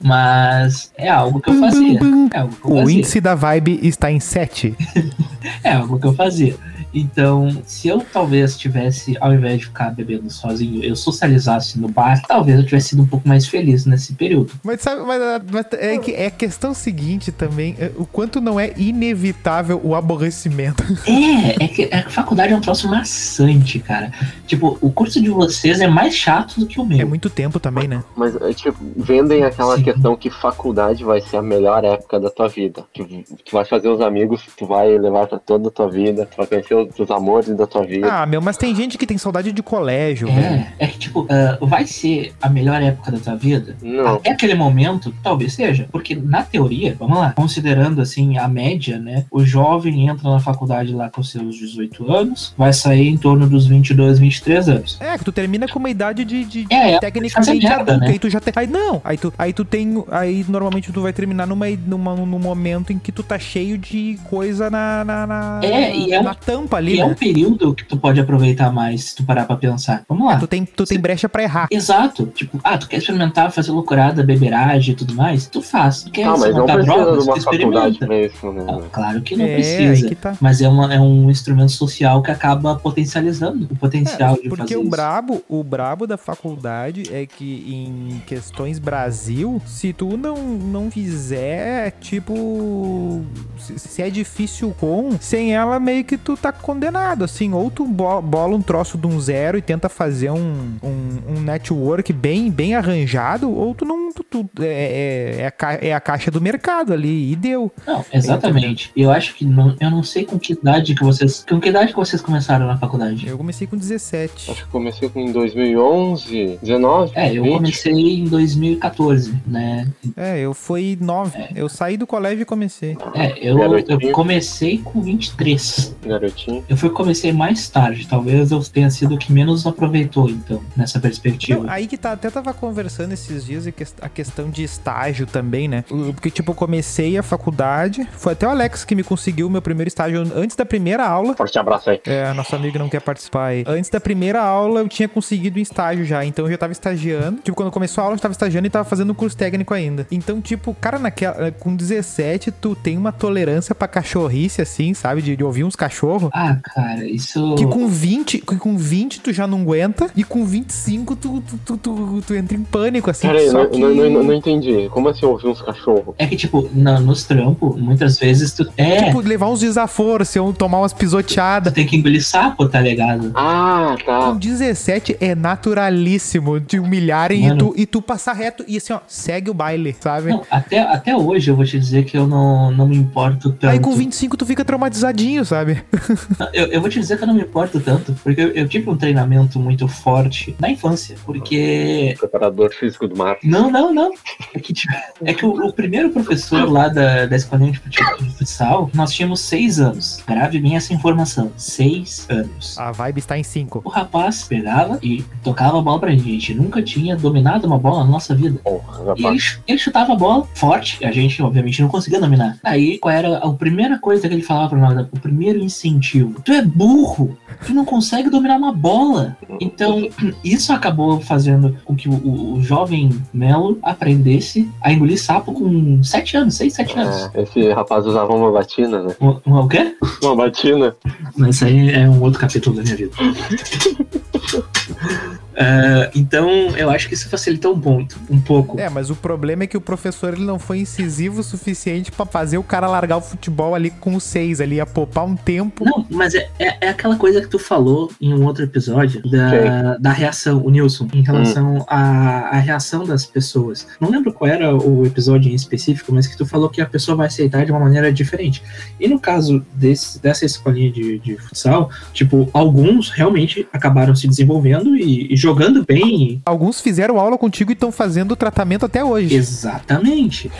Mas 0.01 0.91
é 0.97 1.09
algo 1.09 1.39
que 1.41 1.49
eu 1.49 1.59
fazia. 1.59 1.95
É 1.95 1.97
que 1.97 2.37
eu 2.37 2.49
O 2.63 2.77
fazia. 2.79 2.97
índice 2.97 3.21
da 3.21 3.35
vibe 3.35 3.79
está 3.83 4.11
em 4.11 4.19
7. 4.19 4.75
É 5.63 5.73
algo 5.73 5.99
que 5.99 6.07
eu 6.07 6.13
fazia. 6.13 6.55
Então, 6.95 7.61
se 7.65 7.89
eu 7.89 8.01
talvez 8.13 8.57
tivesse, 8.57 9.17
ao 9.19 9.33
invés 9.33 9.59
de 9.59 9.65
ficar 9.65 9.89
bebendo 9.89 10.29
sozinho, 10.29 10.81
eu 10.81 10.95
socializasse 10.95 11.77
no 11.77 11.89
bar, 11.89 12.21
talvez 12.25 12.57
eu 12.57 12.65
tivesse 12.65 12.89
sido 12.89 13.01
um 13.01 13.05
pouco 13.05 13.27
mais 13.27 13.45
feliz 13.45 13.85
nesse 13.85 14.13
período. 14.13 14.53
Mas 14.63 14.81
sabe, 14.81 15.01
mas, 15.01 15.19
mas 15.51 15.65
é, 15.73 15.97
que, 15.97 16.13
é 16.13 16.27
a 16.27 16.31
questão 16.31 16.73
seguinte 16.73 17.33
também, 17.33 17.75
é, 17.77 17.91
o 17.97 18.05
quanto 18.05 18.39
não 18.39 18.57
é 18.57 18.73
inevitável 18.77 19.81
o 19.83 19.93
aborrecimento. 19.93 20.83
É, 21.15 21.65
é 21.65 21.67
que 21.67 21.93
a 21.93 22.09
faculdade 22.09 22.53
é 22.53 22.55
um 22.55 22.61
troço 22.61 22.87
maçante, 22.87 23.79
cara. 23.79 24.11
Tipo, 24.45 24.77
o 24.81 24.91
curso 24.91 25.21
de 25.21 25.29
vocês 25.29 25.79
é 25.79 25.87
mais 25.87 26.13
chato 26.13 26.59
do 26.59 26.65
que 26.65 26.79
o 26.79 26.85
meu. 26.85 26.99
É 26.99 27.05
muito 27.05 27.29
tempo 27.29 27.59
também, 27.59 27.87
né? 27.87 28.03
Mas, 28.15 28.35
é, 28.35 28.53
tipo, 28.53 28.77
vendem 28.95 29.43
aquela 29.43 29.77
Sim. 29.77 29.83
questão 29.83 30.15
que 30.15 30.29
faculdade 30.29 31.03
vai 31.03 31.21
ser 31.21 31.37
a 31.37 31.41
melhor 31.41 31.83
época 31.83 32.19
da 32.19 32.29
tua 32.29 32.47
vida. 32.47 32.83
Que 32.93 33.03
tu 33.03 33.51
vai 33.51 33.65
fazer 33.65 33.89
os 33.89 34.01
amigos 34.01 34.41
que 34.41 34.51
tu 34.51 34.65
vai 34.65 34.97
levar 34.97 35.27
pra 35.27 35.39
toda 35.39 35.67
a 35.69 35.71
tua 35.71 35.89
vida, 35.89 36.27
tu 36.29 36.37
vai 36.37 36.47
conhecer 36.47 36.75
os, 36.75 36.84
os 36.97 37.11
amores 37.11 37.55
da 37.55 37.65
tua 37.67 37.85
vida. 37.85 38.07
Ah, 38.11 38.25
meu, 38.25 38.41
mas 38.41 38.57
tem 38.57 38.73
gente 38.75 38.97
que 38.97 39.05
tem 39.05 39.17
saudade 39.17 39.51
de 39.51 39.63
colégio, 39.63 40.27
velho. 40.27 40.39
É, 40.45 40.73
é 40.79 40.87
que, 40.87 40.97
tipo, 40.99 41.25
ah, 41.29 41.57
vai 41.61 41.85
ser 41.85 42.33
a 42.41 42.49
melhor 42.49 42.81
época 42.81 43.11
da 43.11 43.17
tua 43.19 43.35
vida? 43.35 43.75
Não. 43.81 44.15
Até 44.15 44.31
aquele 44.31 44.55
momento, 44.55 45.13
talvez 45.23 45.53
seja. 45.53 45.87
Porque, 45.91 46.15
na 46.15 46.43
teoria, 46.43 46.95
vamos 46.99 47.17
lá, 47.17 47.31
considerando, 47.31 48.01
assim, 48.01 48.37
a 48.37 48.47
média, 48.47 48.97
né? 48.99 49.25
O 49.31 49.45
jovem 49.45 50.07
entra 50.07 50.29
na 50.29 50.39
faculdade 50.39 50.93
lá 50.93 51.09
com 51.09 51.21
seus 51.23 51.55
18 51.55 52.11
anos, 52.11 52.53
vai 52.57 52.73
sair 52.73 53.07
em 53.09 53.17
torno 53.17 53.47
dos 53.47 53.65
22, 53.67 54.19
23 54.19 54.69
anos. 54.69 54.97
É, 54.99 55.17
que 55.17 55.23
tu 55.23 55.31
termina 55.31 55.67
com 55.67 55.79
uma 55.79 55.89
idade 55.89 56.23
de, 56.25 56.43
de 56.45 56.65
É, 56.69 56.93
é 56.93 56.99
tecnicamente 56.99 57.67
adulta. 57.67 57.97
né? 57.97 58.07
Aí 58.09 58.19
tu 58.19 58.29
já 58.29 58.39
tem. 58.39 58.53
Aí 58.55 58.67
não, 58.67 59.01
aí 59.03 59.17
tu, 59.17 59.33
aí 59.37 59.53
tu 59.53 59.63
tem. 59.65 60.03
Aí 60.11 60.45
normalmente 60.47 60.91
tu 60.91 61.01
vai 61.01 61.13
terminar 61.13 61.45
numa, 61.47 61.65
numa, 61.69 62.15
num 62.15 62.25
momento 62.39 62.91
em 62.93 62.97
que 62.99 63.11
tu 63.11 63.23
tá 63.23 63.37
cheio 63.37 63.77
de 63.77 64.17
coisa 64.29 64.69
na, 64.69 65.03
na, 65.03 65.27
na, 65.27 65.59
É, 65.63 65.95
e 65.95 66.13
é 66.13 66.21
na 66.21 66.31
um- 66.31 66.35
tampa 66.35 66.64
ali, 66.73 66.95
E 66.95 66.99
é 66.99 67.05
um 67.05 67.09
né? 67.09 67.15
período 67.15 67.73
que 67.73 67.83
tu 67.83 67.97
pode 67.97 68.19
aproveitar 68.19 68.71
mais 68.71 69.05
se 69.05 69.15
tu 69.17 69.23
parar 69.23 69.45
pra 69.45 69.55
pensar. 69.57 70.03
Vamos 70.07 70.25
lá. 70.27 70.37
Tu 70.37 70.47
tem, 70.47 70.63
tu 70.65 70.85
tem 70.85 70.99
brecha 70.99 71.27
pra 71.27 71.43
errar. 71.43 71.67
Exato. 71.69 72.25
Tipo, 72.27 72.59
ah, 72.63 72.77
tu 72.77 72.87
quer 72.87 72.97
experimentar 72.97 73.51
fazer 73.51 73.71
loucurada, 73.71 74.23
beberagem 74.23 74.93
e 74.93 74.97
tudo 74.97 75.13
mais? 75.15 75.47
Tu 75.47 75.61
faz. 75.61 76.03
Tu 76.03 76.11
quer 76.11 76.23
Ah, 76.23 76.35
mas 76.37 76.55
não 76.55 76.65
precisa 76.65 76.81
de 76.81 76.85
drogas? 76.85 77.25
Tu 77.25 77.29
uma 77.31 77.41
faculdade 77.41 77.95
experimenta. 77.95 78.05
pra 78.05 78.21
isso, 78.21 78.51
né? 78.53 78.65
Ah, 78.69 78.81
claro 78.91 79.21
que 79.21 79.35
não 79.35 79.45
é, 79.45 79.53
precisa. 79.55 80.15
tá. 80.15 80.37
Mas 80.39 80.61
é, 80.61 80.67
uma, 80.67 80.93
é 80.93 80.99
um 80.99 81.29
instrumento 81.29 81.71
social 81.71 82.21
que 82.21 82.31
acaba 82.31 82.75
potencializando 82.75 83.67
o 83.69 83.75
potencial 83.75 84.35
de 84.35 84.45
É, 84.45 84.49
Porque 84.49 84.63
fazer 84.63 84.77
o 84.77 84.81
isso. 84.81 84.89
brabo, 84.89 85.43
o 85.49 85.63
brabo 85.63 86.07
da 86.07 86.17
faculdade 86.17 87.03
é 87.11 87.25
que 87.25 87.65
em 87.67 88.21
questões 88.25 88.79
Brasil, 88.79 89.61
se 89.65 89.91
tu 89.93 90.15
não, 90.17 90.35
não 90.37 90.89
fizer, 90.91 91.91
tipo, 91.99 93.23
se, 93.57 93.77
se 93.79 94.01
é 94.01 94.09
difícil 94.09 94.73
com, 94.79 95.17
sem 95.19 95.53
ela 95.53 95.79
meio 95.79 96.03
que 96.03 96.17
tu 96.17 96.35
tá 96.37 96.51
condenado, 96.61 97.23
assim, 97.23 97.51
ou 97.53 97.69
tu 97.71 97.85
bo- 97.85 98.21
bola 98.21 98.55
um 98.55 98.61
troço 98.61 98.97
de 98.97 99.07
um 99.07 99.19
zero 99.19 99.57
e 99.57 99.61
tenta 99.61 99.89
fazer 99.89 100.29
um, 100.31 100.73
um, 100.83 101.35
um 101.37 101.41
network 101.41 102.11
bem, 102.13 102.49
bem 102.51 102.75
arranjado, 102.75 103.49
ou 103.51 103.73
tu 103.75 103.85
não, 103.85 104.11
tu, 104.11 104.23
tu- 104.23 104.49
é, 104.61 104.65
é, 104.65 105.41
é 105.41 105.47
a, 105.47 105.73
é 105.87 105.93
a 105.93 105.99
caixa 105.99 106.29
do 106.31 106.41
mercado 106.41 106.93
ali, 106.93 107.31
e 107.31 107.35
deu. 107.35 107.71
Não, 107.85 108.03
exatamente. 108.13 108.91
Eu 108.95 109.11
acho 109.11 109.35
que 109.35 109.45
não, 109.45 109.75
eu 109.79 109.89
não 109.89 110.03
sei 110.03 110.25
com 110.25 110.37
que 110.39 110.53
idade 110.53 110.95
que 110.95 111.03
vocês. 111.03 111.45
Com 111.47 111.59
que 111.59 111.69
idade 111.69 111.91
que 111.91 111.95
vocês 111.97 112.21
começaram 112.21 112.65
na 112.67 112.77
faculdade? 112.77 113.27
Eu 113.27 113.37
comecei 113.37 113.67
com 113.67 113.77
17. 113.77 114.51
Acho 114.51 114.63
que 114.65 114.69
comecei 114.71 115.09
com 115.09 115.19
em 115.19 115.31
2011, 115.31 116.59
19, 116.61 117.11
É, 117.15 117.33
eu 117.33 117.43
20. 117.43 117.53
comecei 117.53 117.93
em 117.93 118.25
2014, 118.25 119.33
né? 119.45 119.87
É, 120.15 120.39
eu 120.39 120.53
fui 120.53 120.97
9. 120.99 121.37
Eu 121.55 121.69
saí 121.69 121.97
do 121.97 122.07
colégio 122.07 122.41
e 122.41 122.45
comecei. 122.45 122.97
É, 123.13 123.33
eu, 123.41 123.57
eu 123.77 124.11
comecei 124.11 124.77
com 124.79 125.01
23. 125.01 125.95
Garotinho. 126.05 126.44
Eu 126.67 126.77
fui 126.77 126.89
comecei 126.89 127.31
mais 127.31 127.67
tarde. 127.69 128.07
Talvez 128.07 128.51
eu 128.51 128.61
tenha 128.63 128.89
sido 128.89 129.15
o 129.15 129.17
que 129.17 129.31
menos 129.31 129.65
aproveitou, 129.65 130.29
então, 130.29 130.61
nessa 130.75 130.99
perspectiva. 130.99 131.63
Não, 131.63 131.69
aí 131.69 131.87
que 131.87 131.97
tá, 131.97 132.11
até 132.13 132.29
tava 132.29 132.53
conversando 132.53 133.13
esses 133.13 133.45
dias 133.45 133.65
e 133.65 133.73
a 134.01 134.09
questão 134.09 134.49
de 134.49 134.63
estágio 134.63 135.25
também, 135.25 135.67
né? 135.67 135.83
Porque, 135.87 136.29
tipo, 136.29 136.51
eu 136.51 136.55
comecei 136.55 137.17
a 137.17 137.23
faculdade, 137.23 138.07
foi 138.13 138.33
até 138.33 138.47
o 138.47 138.49
Alex 138.49 138.83
que 138.85 138.95
me 138.95 139.03
conseguiu 139.03 139.47
o 139.47 139.49
meu 139.49 139.61
primeiro 139.61 139.87
estágio 139.87 140.21
antes 140.35 140.55
da 140.55 140.65
primeira 140.65 141.05
aula. 141.05 141.35
Forte 141.35 141.57
abraço 141.57 141.89
aí. 141.89 141.99
É, 142.05 142.33
nosso 142.33 142.55
amigo 142.55 142.77
não 142.77 142.89
quer 142.89 143.01
participar 143.01 143.47
aí. 143.47 143.63
Antes 143.67 143.89
da 143.89 143.99
primeira 143.99 144.41
aula, 144.41 144.81
eu 144.81 144.89
tinha 144.89 145.07
conseguido 145.07 145.59
um 145.59 145.61
estágio 145.61 146.05
já, 146.05 146.23
então 146.25 146.45
eu 146.45 146.51
já 146.51 146.57
tava 146.57 146.71
estagiando. 146.71 147.41
Tipo, 147.41 147.55
quando 147.55 147.71
começou 147.71 148.01
a 148.01 148.05
aula, 148.05 148.15
eu 148.15 148.19
tava 148.19 148.31
estagiando 148.31 148.67
e 148.67 148.69
tava 148.69 148.85
fazendo 148.85 149.11
um 149.11 149.15
curso 149.15 149.35
técnico 149.35 149.73
ainda. 149.73 150.07
Então, 150.11 150.41
tipo, 150.41 150.73
cara, 150.75 150.99
naquela, 150.99 151.51
com 151.51 151.75
17, 151.75 152.51
tu 152.51 152.75
tem 152.75 152.97
uma 152.97 153.11
tolerância 153.11 153.73
pra 153.73 153.87
cachorrice, 153.87 154.61
assim, 154.61 154.93
sabe? 154.93 155.21
De, 155.21 155.35
de 155.35 155.43
ouvir 155.43 155.63
uns 155.63 155.75
cachorros. 155.75 156.29
Ah, 156.37 156.57
cara, 156.61 157.05
isso. 157.07 157.55
Que 157.55 157.65
com 157.65 157.87
20, 157.87 158.39
que 158.39 158.55
com 158.57 158.75
20 158.77 159.21
tu 159.21 159.31
já 159.31 159.47
não 159.47 159.61
aguenta, 159.61 160.09
e 160.13 160.21
com 160.21 160.43
25 160.45 161.15
tu, 161.15 161.41
tu, 161.47 161.57
tu, 161.65 161.77
tu, 161.77 162.21
tu 162.27 162.35
entra 162.35 162.57
em 162.57 162.63
pânico, 162.63 163.09
assim. 163.09 163.25
Peraí, 163.27 163.49
só 163.49 163.63
não, 163.63 163.69
que... 163.69 163.79
não, 163.79 163.95
não, 164.09 164.23
não 164.23 164.33
entendi. 164.33 164.89
Como 164.89 165.07
assim 165.07 165.25
ouvir 165.25 165.47
uns 165.47 165.61
cachorros? 165.61 166.13
É 166.17 166.27
que, 166.27 166.35
tipo, 166.35 166.69
na- 166.73 166.99
nos 166.99 167.23
trampos, 167.23 167.79
muitas 167.79 168.19
vezes 168.19 168.51
tu. 168.53 168.69
É, 168.75 169.05
Tipo, 169.05 169.21
levar 169.21 169.47
uns 169.49 169.61
desaforos, 169.61 170.27
se 170.27 170.37
eu 170.37 170.51
tomar 170.51 170.79
umas 170.79 170.91
tu 170.91 170.97
pisoteadas. 170.97 171.71
tem 171.71 171.85
que 171.85 171.95
engolir 171.95 172.21
sapo, 172.21 172.67
tá 172.67 172.81
ligado? 172.81 173.31
Ah, 173.33 173.95
Com 174.05 174.05
tá. 174.05 174.31
17 174.33 175.15
é 175.21 175.35
naturalíssimo 175.35 176.59
de 176.59 176.79
humilharem 176.79 177.47
e 177.47 177.57
tu, 177.57 177.73
e 177.77 177.85
tu 177.85 178.01
passar 178.01 178.33
reto 178.33 178.65
e 178.67 178.75
assim, 178.75 178.91
ó, 178.91 178.99
segue 179.07 179.49
o 179.49 179.53
baile, 179.53 179.95
sabe? 180.01 180.31
Não, 180.31 180.41
até, 180.51 180.79
até 180.81 181.15
hoje 181.15 181.49
eu 181.49 181.55
vou 181.55 181.63
te 181.63 181.79
dizer 181.79 182.03
que 182.03 182.17
eu 182.17 182.27
não, 182.27 182.71
não 182.71 182.87
me 182.87 182.97
importo 182.97 183.51
tanto. 183.51 183.71
Aí 183.71 183.79
com 183.79 183.93
25 183.95 184.35
tu 184.35 184.45
fica 184.45 184.65
traumatizadinho, 184.65 185.45
sabe? 185.45 185.81
Eu, 186.53 186.67
eu 186.67 186.81
vou 186.81 186.89
te 186.89 186.99
dizer 186.99 187.17
que 187.17 187.23
eu 187.23 187.27
não 187.27 187.33
me 187.33 187.41
importo 187.41 187.79
tanto, 187.79 188.13
porque 188.23 188.39
eu, 188.39 188.49
eu 188.49 188.67
tive 188.67 188.89
um 188.89 188.95
treinamento 188.95 189.59
muito 189.59 189.87
forte 189.87 190.55
na 190.59 190.69
infância. 190.69 191.15
Porque. 191.25 192.15
Preparador 192.17 192.71
físico 192.73 193.07
do 193.07 193.15
mar. 193.15 193.37
Não, 193.43 193.69
não, 193.69 193.93
não. 193.93 194.11
É 194.53 194.59
que, 194.59 194.73
tipo, 194.73 194.93
é 195.23 195.33
que 195.33 195.45
o, 195.45 195.49
o 195.49 195.73
primeiro 195.73 196.09
professor 196.11 196.69
lá 196.71 196.87
da, 196.87 197.25
da 197.25 197.35
escolinha 197.35 197.71
de 197.71 198.31
futsal, 198.37 198.89
nós 198.93 199.11
tínhamos 199.13 199.41
seis 199.41 199.79
anos. 199.79 200.23
Grave 200.25 200.59
bem 200.59 200.75
essa 200.75 200.93
informação. 200.93 201.51
Seis 201.57 202.25
anos. 202.29 202.77
A 202.77 202.91
vibe 202.91 203.19
está 203.19 203.37
em 203.37 203.43
5. 203.43 203.81
O 203.83 203.89
rapaz 203.89 204.43
pegava 204.43 204.99
e 205.01 205.23
tocava 205.43 205.79
a 205.79 205.81
bola 205.81 205.99
pra 205.99 206.11
gente. 206.11 206.27
A 206.27 206.31
gente 206.31 206.53
nunca 206.53 206.81
tinha 206.81 207.15
dominado 207.15 207.67
uma 207.67 207.77
bola 207.77 208.03
na 208.03 208.11
nossa 208.11 208.33
vida. 208.33 208.59
Porra, 208.63 208.99
E 208.99 209.19
ele, 209.19 209.23
rapaz. 209.23 209.59
ele 209.67 209.77
chutava 209.77 210.13
a 210.13 210.15
bola 210.15 210.47
forte, 210.55 211.03
a 211.03 211.11
gente 211.11 211.41
obviamente 211.41 211.81
não 211.81 211.89
conseguia 211.89 212.19
dominar. 212.19 212.57
Aí, 212.63 212.97
qual 212.99 213.13
era 213.13 213.37
a 213.37 213.53
primeira 213.53 213.99
coisa 213.99 214.27
que 214.27 214.33
ele 214.33 214.41
falava 214.43 214.69
pra 214.69 214.79
nós? 214.79 215.07
O 215.11 215.19
primeiro 215.19 215.59
incentivo. 215.59 216.14
Tu 216.43 216.51
é 216.51 216.61
burro, 216.61 217.37
tu 217.65 217.73
não 217.73 217.85
consegue 217.85 218.29
dominar 218.29 218.57
uma 218.57 218.71
bola. 218.71 219.37
Então, 219.59 220.07
isso 220.43 220.73
acabou 220.73 221.19
fazendo 221.21 221.77
com 221.85 221.95
que 221.95 222.09
o, 222.09 222.53
o- 222.55 222.61
jovem 222.61 223.09
Melo 223.33 223.77
aprendesse 223.81 224.69
a 224.81 224.91
engolir 224.91 225.21
sapo 225.21 225.53
com 225.53 226.03
7 226.03 226.37
anos, 226.37 226.55
6, 226.55 226.73
7 226.73 226.99
anos. 226.99 227.29
É, 227.33 227.43
esse 227.43 227.71
rapaz 227.73 228.05
usava 228.05 228.33
uma 228.33 228.51
batina, 228.51 229.03
né? 229.03 229.15
Um, 229.21 229.35
um, 229.45 229.55
o 229.59 229.67
quê? 229.67 229.95
Uma 230.23 230.35
batina. 230.35 230.95
Mas 231.37 231.55
isso 231.55 231.65
aí 231.65 231.89
é 231.91 232.09
um 232.09 232.21
outro 232.21 232.39
capítulo 232.39 232.75
da 232.75 232.83
minha 232.83 232.95
vida. 232.95 233.11
É, 235.55 236.11
então, 236.13 236.49
eu 236.77 236.89
acho 236.89 237.07
que 237.07 237.13
isso 237.13 237.29
facilitou 237.29 237.73
um 237.73 237.79
ponto, 237.79 238.19
um 238.29 238.39
pouco. 238.39 238.79
É, 238.79 238.89
mas 238.89 239.09
o 239.09 239.15
problema 239.15 239.63
é 239.63 239.67
que 239.67 239.77
o 239.77 239.81
professor 239.81 240.33
ele 240.33 240.43
não 240.43 240.59
foi 240.59 240.79
incisivo 240.79 241.39
o 241.39 241.43
suficiente 241.43 242.11
pra 242.11 242.25
fazer 242.25 242.57
o 242.57 242.63
cara 242.63 242.87
largar 242.87 243.17
o 243.17 243.21
futebol 243.21 243.73
ali 243.73 243.89
com 243.89 244.15
os 244.15 244.23
seis 244.23 244.59
ali, 244.59 244.75
ia 244.75 244.85
poupar 244.85 245.25
um 245.25 245.35
tempo. 245.35 245.85
Não, 245.85 246.05
mas 246.09 246.35
é, 246.35 246.49
é, 246.59 246.87
é 246.87 246.89
aquela 246.89 247.15
coisa 247.15 247.41
que 247.41 247.47
tu 247.47 247.57
falou 247.57 248.11
em 248.19 248.33
um 248.33 248.45
outro 248.45 248.63
episódio 248.63 249.21
da, 249.29 249.97
da 249.97 250.11
reação, 250.11 250.61
o 250.63 250.69
Nilson, 250.69 251.07
em 251.13 251.23
relação 251.23 251.85
à, 251.87 252.57
à 252.57 252.57
reação 252.57 253.05
das 253.05 253.25
pessoas. 253.25 253.87
Não 253.99 254.09
lembro 254.09 254.33
qual 254.33 254.49
era 254.49 254.75
o 254.75 255.05
episódio 255.05 255.51
em 255.51 255.55
específico, 255.55 256.13
mas 256.13 256.27
que 256.27 256.35
tu 256.35 256.45
falou 256.45 256.69
que 256.69 256.81
a 256.81 256.85
pessoa 256.85 257.15
vai 257.15 257.27
aceitar 257.27 257.65
de 257.65 257.71
uma 257.71 257.79
maneira 257.79 258.11
diferente. 258.11 258.61
E 258.99 259.07
no 259.07 259.19
caso 259.19 259.65
desse, 259.73 260.21
dessa 260.21 260.45
escolinha 260.45 260.91
de, 260.91 261.19
de 261.19 261.37
futsal, 261.37 261.89
tipo, 262.11 262.49
alguns 262.51 263.09
realmente 263.09 263.67
acabaram 263.71 264.13
se 264.15 264.27
desenvolvendo 264.27 264.95
e, 264.95 265.31
e 265.31 265.44
jogando 265.45 265.85
bem. 265.85 266.41
Alguns 266.45 266.81
fizeram 266.81 267.19
aula 267.19 267.37
contigo 267.37 267.71
e 267.71 267.73
estão 267.73 267.91
fazendo 267.91 268.31
o 268.31 268.35
tratamento 268.35 268.85
até 268.85 269.03
hoje, 269.03 269.35
Exatamente. 269.35 270.51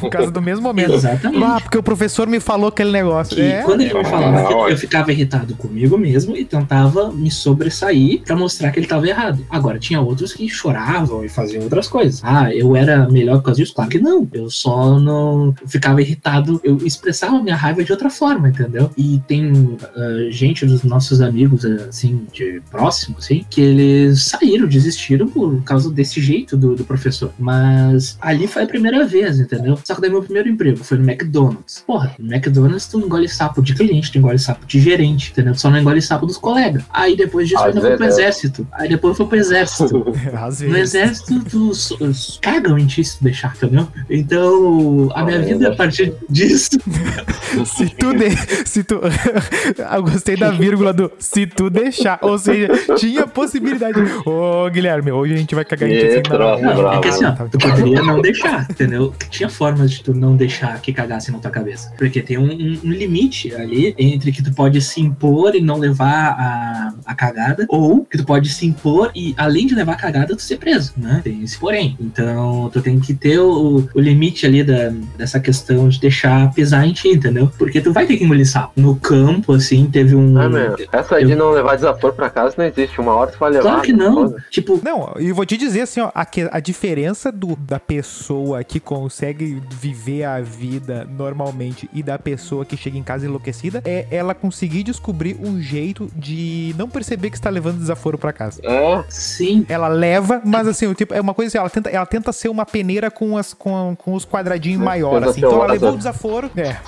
por 0.00 0.10
causa 0.10 0.30
do 0.30 0.42
mesmo 0.42 0.62
momento. 0.62 0.94
Exatamente. 0.94 1.44
Ah, 1.44 1.60
porque 1.60 1.78
o 1.78 1.82
professor 1.82 2.26
me 2.26 2.40
falou 2.40 2.68
aquele 2.68 2.90
negócio. 2.90 3.38
E 3.38 3.42
É, 3.42 3.62
quando 3.62 3.80
ele 3.82 3.94
me 3.94 4.00
é, 4.00 4.04
falava 4.04 4.40
é, 4.40 4.46
que 4.46 4.52
eu 4.52 4.58
ótimo. 4.58 4.78
ficava 4.78 5.12
irritado 5.12 5.54
comigo 5.54 5.96
mesmo 5.96 6.36
e 6.36 6.44
tentava 6.44 7.12
me 7.12 7.30
sobressair 7.30 8.22
pra 8.22 8.34
mostrar 8.36 8.70
que 8.72 8.80
ele 8.80 8.86
tava 8.86 9.06
errado. 9.08 9.44
Agora, 9.48 9.78
tinha 9.78 10.00
outros 10.00 10.32
que 10.32 10.48
choravam 10.48 11.24
e 11.24 11.28
faziam 11.28 11.62
outras 11.62 11.86
coisas. 11.88 12.20
Ah, 12.24 12.52
eu 12.52 12.74
era 12.74 13.08
melhor 13.08 13.36
por 13.38 13.44
causa 13.44 13.60
disso? 13.62 13.74
Claro 13.74 13.90
que 13.90 13.98
não. 13.98 14.28
Eu 14.32 14.50
só 14.50 14.98
não 14.98 15.54
ficava 15.66 16.00
irritado, 16.00 16.60
eu 16.64 16.78
expressava 16.84 17.40
minha 17.42 17.56
raiva 17.56 17.84
de 17.84 17.92
outra 17.92 18.10
forma, 18.10 18.48
entendeu? 18.48 18.90
E 18.96 19.20
tem 19.28 19.76
ah, 19.94 20.30
gente 20.30 20.66
dos 20.66 20.82
nossos 20.82 21.20
amigos, 21.20 21.64
assim, 21.64 22.26
de 22.32 22.60
próximo, 22.70 23.16
assim, 23.18 23.44
que 23.48 23.60
eles 23.60 24.15
saíram, 24.16 24.66
desistiram 24.66 25.26
por 25.28 25.62
causa 25.62 25.90
desse 25.90 26.20
jeito 26.20 26.56
do, 26.56 26.74
do 26.74 26.84
professor. 26.84 27.32
Mas 27.38 28.16
ali 28.20 28.46
foi 28.46 28.62
a 28.64 28.66
primeira 28.66 29.04
vez, 29.06 29.38
entendeu? 29.40 29.78
Só 29.84 29.94
que 29.94 30.00
daí 30.00 30.10
meu 30.10 30.22
primeiro 30.22 30.48
emprego 30.48 30.82
foi 30.82 30.98
no 30.98 31.04
McDonald's. 31.10 31.82
Porra, 31.86 32.14
no 32.18 32.32
McDonald's 32.32 32.86
tu 32.86 33.00
engole 33.00 33.28
sapo 33.28 33.62
de 33.62 33.74
cliente, 33.74 34.10
tu 34.12 34.18
engole 34.18 34.38
sapo 34.38 34.66
de 34.66 34.80
gerente, 34.80 35.30
entendeu? 35.32 35.54
Tu 35.54 35.60
só 35.60 35.70
não 35.70 35.78
engole 35.78 36.00
sapo 36.02 36.26
dos 36.26 36.36
colegas. 36.38 36.82
Aí 36.92 37.16
depois 37.16 37.48
disso 37.48 37.60
eu 37.62 37.68
Às 37.68 37.76
ainda 37.76 37.80
fui 37.88 37.96
pro 37.96 38.04
é. 38.04 38.08
exército. 38.08 38.66
Aí 38.72 38.88
depois 38.88 39.10
eu 39.12 39.16
fui 39.16 39.26
pro 39.26 39.38
exército. 39.38 40.04
No 40.66 40.76
exército, 40.76 41.44
tu 41.50 41.68
os- 41.70 42.38
cagam 42.40 42.78
em 42.78 42.86
ti 42.86 43.02
se 43.04 43.18
tu 43.18 43.24
deixar, 43.24 43.54
entendeu? 43.56 43.88
Então, 44.08 45.10
a 45.14 45.24
minha 45.24 45.38
Ah, 45.38 45.42
vida 45.42 45.66
eu 45.66 45.72
a 45.72 45.76
partir 45.76 46.14
disso. 46.28 46.70
Se 47.64 47.86
tu 47.88 48.12
de... 48.12 48.30
se 48.66 48.82
tu 48.84 49.00
Eu 49.94 50.02
gostei 50.02 50.36
da 50.36 50.50
vírgula 50.50 50.92
do 50.92 51.10
se 51.18 51.46
tu 51.46 51.70
deixar, 51.70 52.18
ou 52.22 52.36
seja, 52.38 52.68
tinha 52.98 53.26
possibilidade. 53.26 53.98
Ô, 54.24 54.68
Guilherme, 54.70 55.10
hoje 55.12 55.34
a 55.34 55.36
gente 55.36 55.54
vai 55.54 55.64
cagar 55.64 55.88
em 55.88 55.92
ti 55.98 56.04
é 56.96 57.00
que 57.00 57.08
assim, 57.08 57.24
ó, 57.24 57.32
tu 57.32 57.58
poderia 57.58 58.02
não 58.02 58.20
deixar, 58.20 58.66
entendeu? 58.70 59.12
Tinha 59.30 59.48
formas 59.48 59.90
de 59.90 60.02
tu 60.02 60.14
não 60.14 60.36
deixar 60.36 60.80
que 60.80 60.92
cagasse 60.92 61.30
na 61.32 61.38
tua 61.38 61.50
cabeça. 61.50 61.92
Porque 61.96 62.20
tem 62.22 62.38
um, 62.38 62.44
um- 62.50 62.78
um 62.84 62.90
limite 62.90 63.54
ali 63.54 63.94
entre 63.98 64.32
que 64.32 64.42
tu 64.42 64.52
pode 64.54 64.80
se 64.80 65.00
impor 65.00 65.54
e 65.54 65.60
não 65.60 65.78
levar 65.78 66.30
a, 66.38 66.94
a 67.04 67.14
cagada, 67.14 67.66
ou 67.68 68.04
que 68.04 68.18
tu 68.18 68.24
pode 68.24 68.48
se 68.48 68.66
impor 68.66 69.10
e, 69.14 69.34
além 69.36 69.66
de 69.66 69.74
levar 69.74 69.92
a 69.92 69.96
cagada, 69.96 70.34
tu 70.36 70.42
ser 70.42 70.58
preso, 70.58 70.92
né? 70.96 71.20
Tem 71.24 71.42
esse 71.42 71.58
porém. 71.58 71.96
Então, 72.00 72.70
tu 72.72 72.80
tem 72.80 72.98
que 73.00 73.14
ter 73.14 73.38
o, 73.38 73.88
o 73.94 74.00
limite 74.00 74.46
ali 74.46 74.62
da, 74.62 74.92
dessa 75.16 75.38
questão 75.40 75.88
de 75.88 76.00
deixar 76.00 76.52
pesar 76.52 76.86
em 76.86 76.92
ti, 76.92 77.08
entendeu? 77.08 77.50
Porque 77.58 77.80
tu 77.80 77.92
vai 77.92 78.06
ter 78.06 78.16
que 78.16 78.24
engolir 78.24 78.46
sapo. 78.46 78.72
No 78.80 78.96
campo, 78.96 79.52
assim, 79.54 79.86
teve 79.90 80.14
um. 80.14 80.38
Ah, 80.38 80.48
meu, 80.48 80.76
essa 80.92 81.24
de 81.24 81.34
não 81.34 81.50
levar 81.50 81.74
desaforo 81.76 82.12
pra 82.14 82.30
casa 82.30 82.54
não 82.58 82.64
existe. 82.64 83.00
Uma 83.00 83.14
hora 83.14 83.30
tu 83.30 83.38
vai 83.38 83.50
levar. 83.50 83.62
Claro 83.62 83.82
que 83.82 83.92
não. 83.96 84.34
Tipo, 84.50 84.80
Não, 84.84 85.14
e 85.18 85.32
vou 85.32 85.44
te 85.46 85.56
dizer 85.56 85.82
assim, 85.82 86.00
ó, 86.00 86.10
a, 86.14 86.24
que- 86.24 86.48
a 86.50 86.60
diferença 86.60 87.30
do, 87.32 87.56
da 87.56 87.80
pessoa 87.80 88.62
que 88.62 88.78
consegue 88.78 89.62
viver 89.70 90.24
a 90.24 90.40
vida 90.40 91.06
normalmente 91.16 91.88
e 91.92 92.02
da 92.02 92.18
pessoa 92.18 92.64
que 92.64 92.76
chega 92.76 92.96
em 92.98 93.02
casa 93.02 93.26
enlouquecida 93.26 93.82
é 93.84 94.06
ela 94.10 94.34
conseguir 94.34 94.82
descobrir 94.82 95.36
um 95.40 95.60
jeito 95.60 96.08
de 96.14 96.74
não 96.78 96.88
perceber 96.88 97.30
que 97.30 97.36
está 97.36 97.50
levando 97.50 97.78
desaforo 97.78 98.18
pra 98.18 98.32
casa. 98.32 98.60
É, 98.64 99.04
sim, 99.08 99.64
Ela 99.68 99.88
leva, 99.88 100.40
mas 100.44 100.66
assim, 100.68 100.86
o 100.86 100.94
tipo, 100.94 101.14
é 101.14 101.20
uma 101.20 101.34
coisa 101.34 101.48
assim, 101.48 101.58
ela 101.58 101.70
tenta, 101.70 101.90
ela 101.90 102.06
tenta 102.06 102.32
ser 102.32 102.48
uma 102.48 102.64
peneira 102.66 103.10
com, 103.10 103.36
as, 103.36 103.52
com, 103.54 103.96
com 103.98 104.14
os 104.14 104.24
quadradinhos 104.24 104.80
maiores, 104.82 105.18
tenta 105.18 105.30
assim. 105.30 105.40
Então 105.40 105.52
ela 105.62 105.72
levou 105.72 105.92
o 105.92 105.96
desaforo. 105.96 106.50
É. 106.56 106.76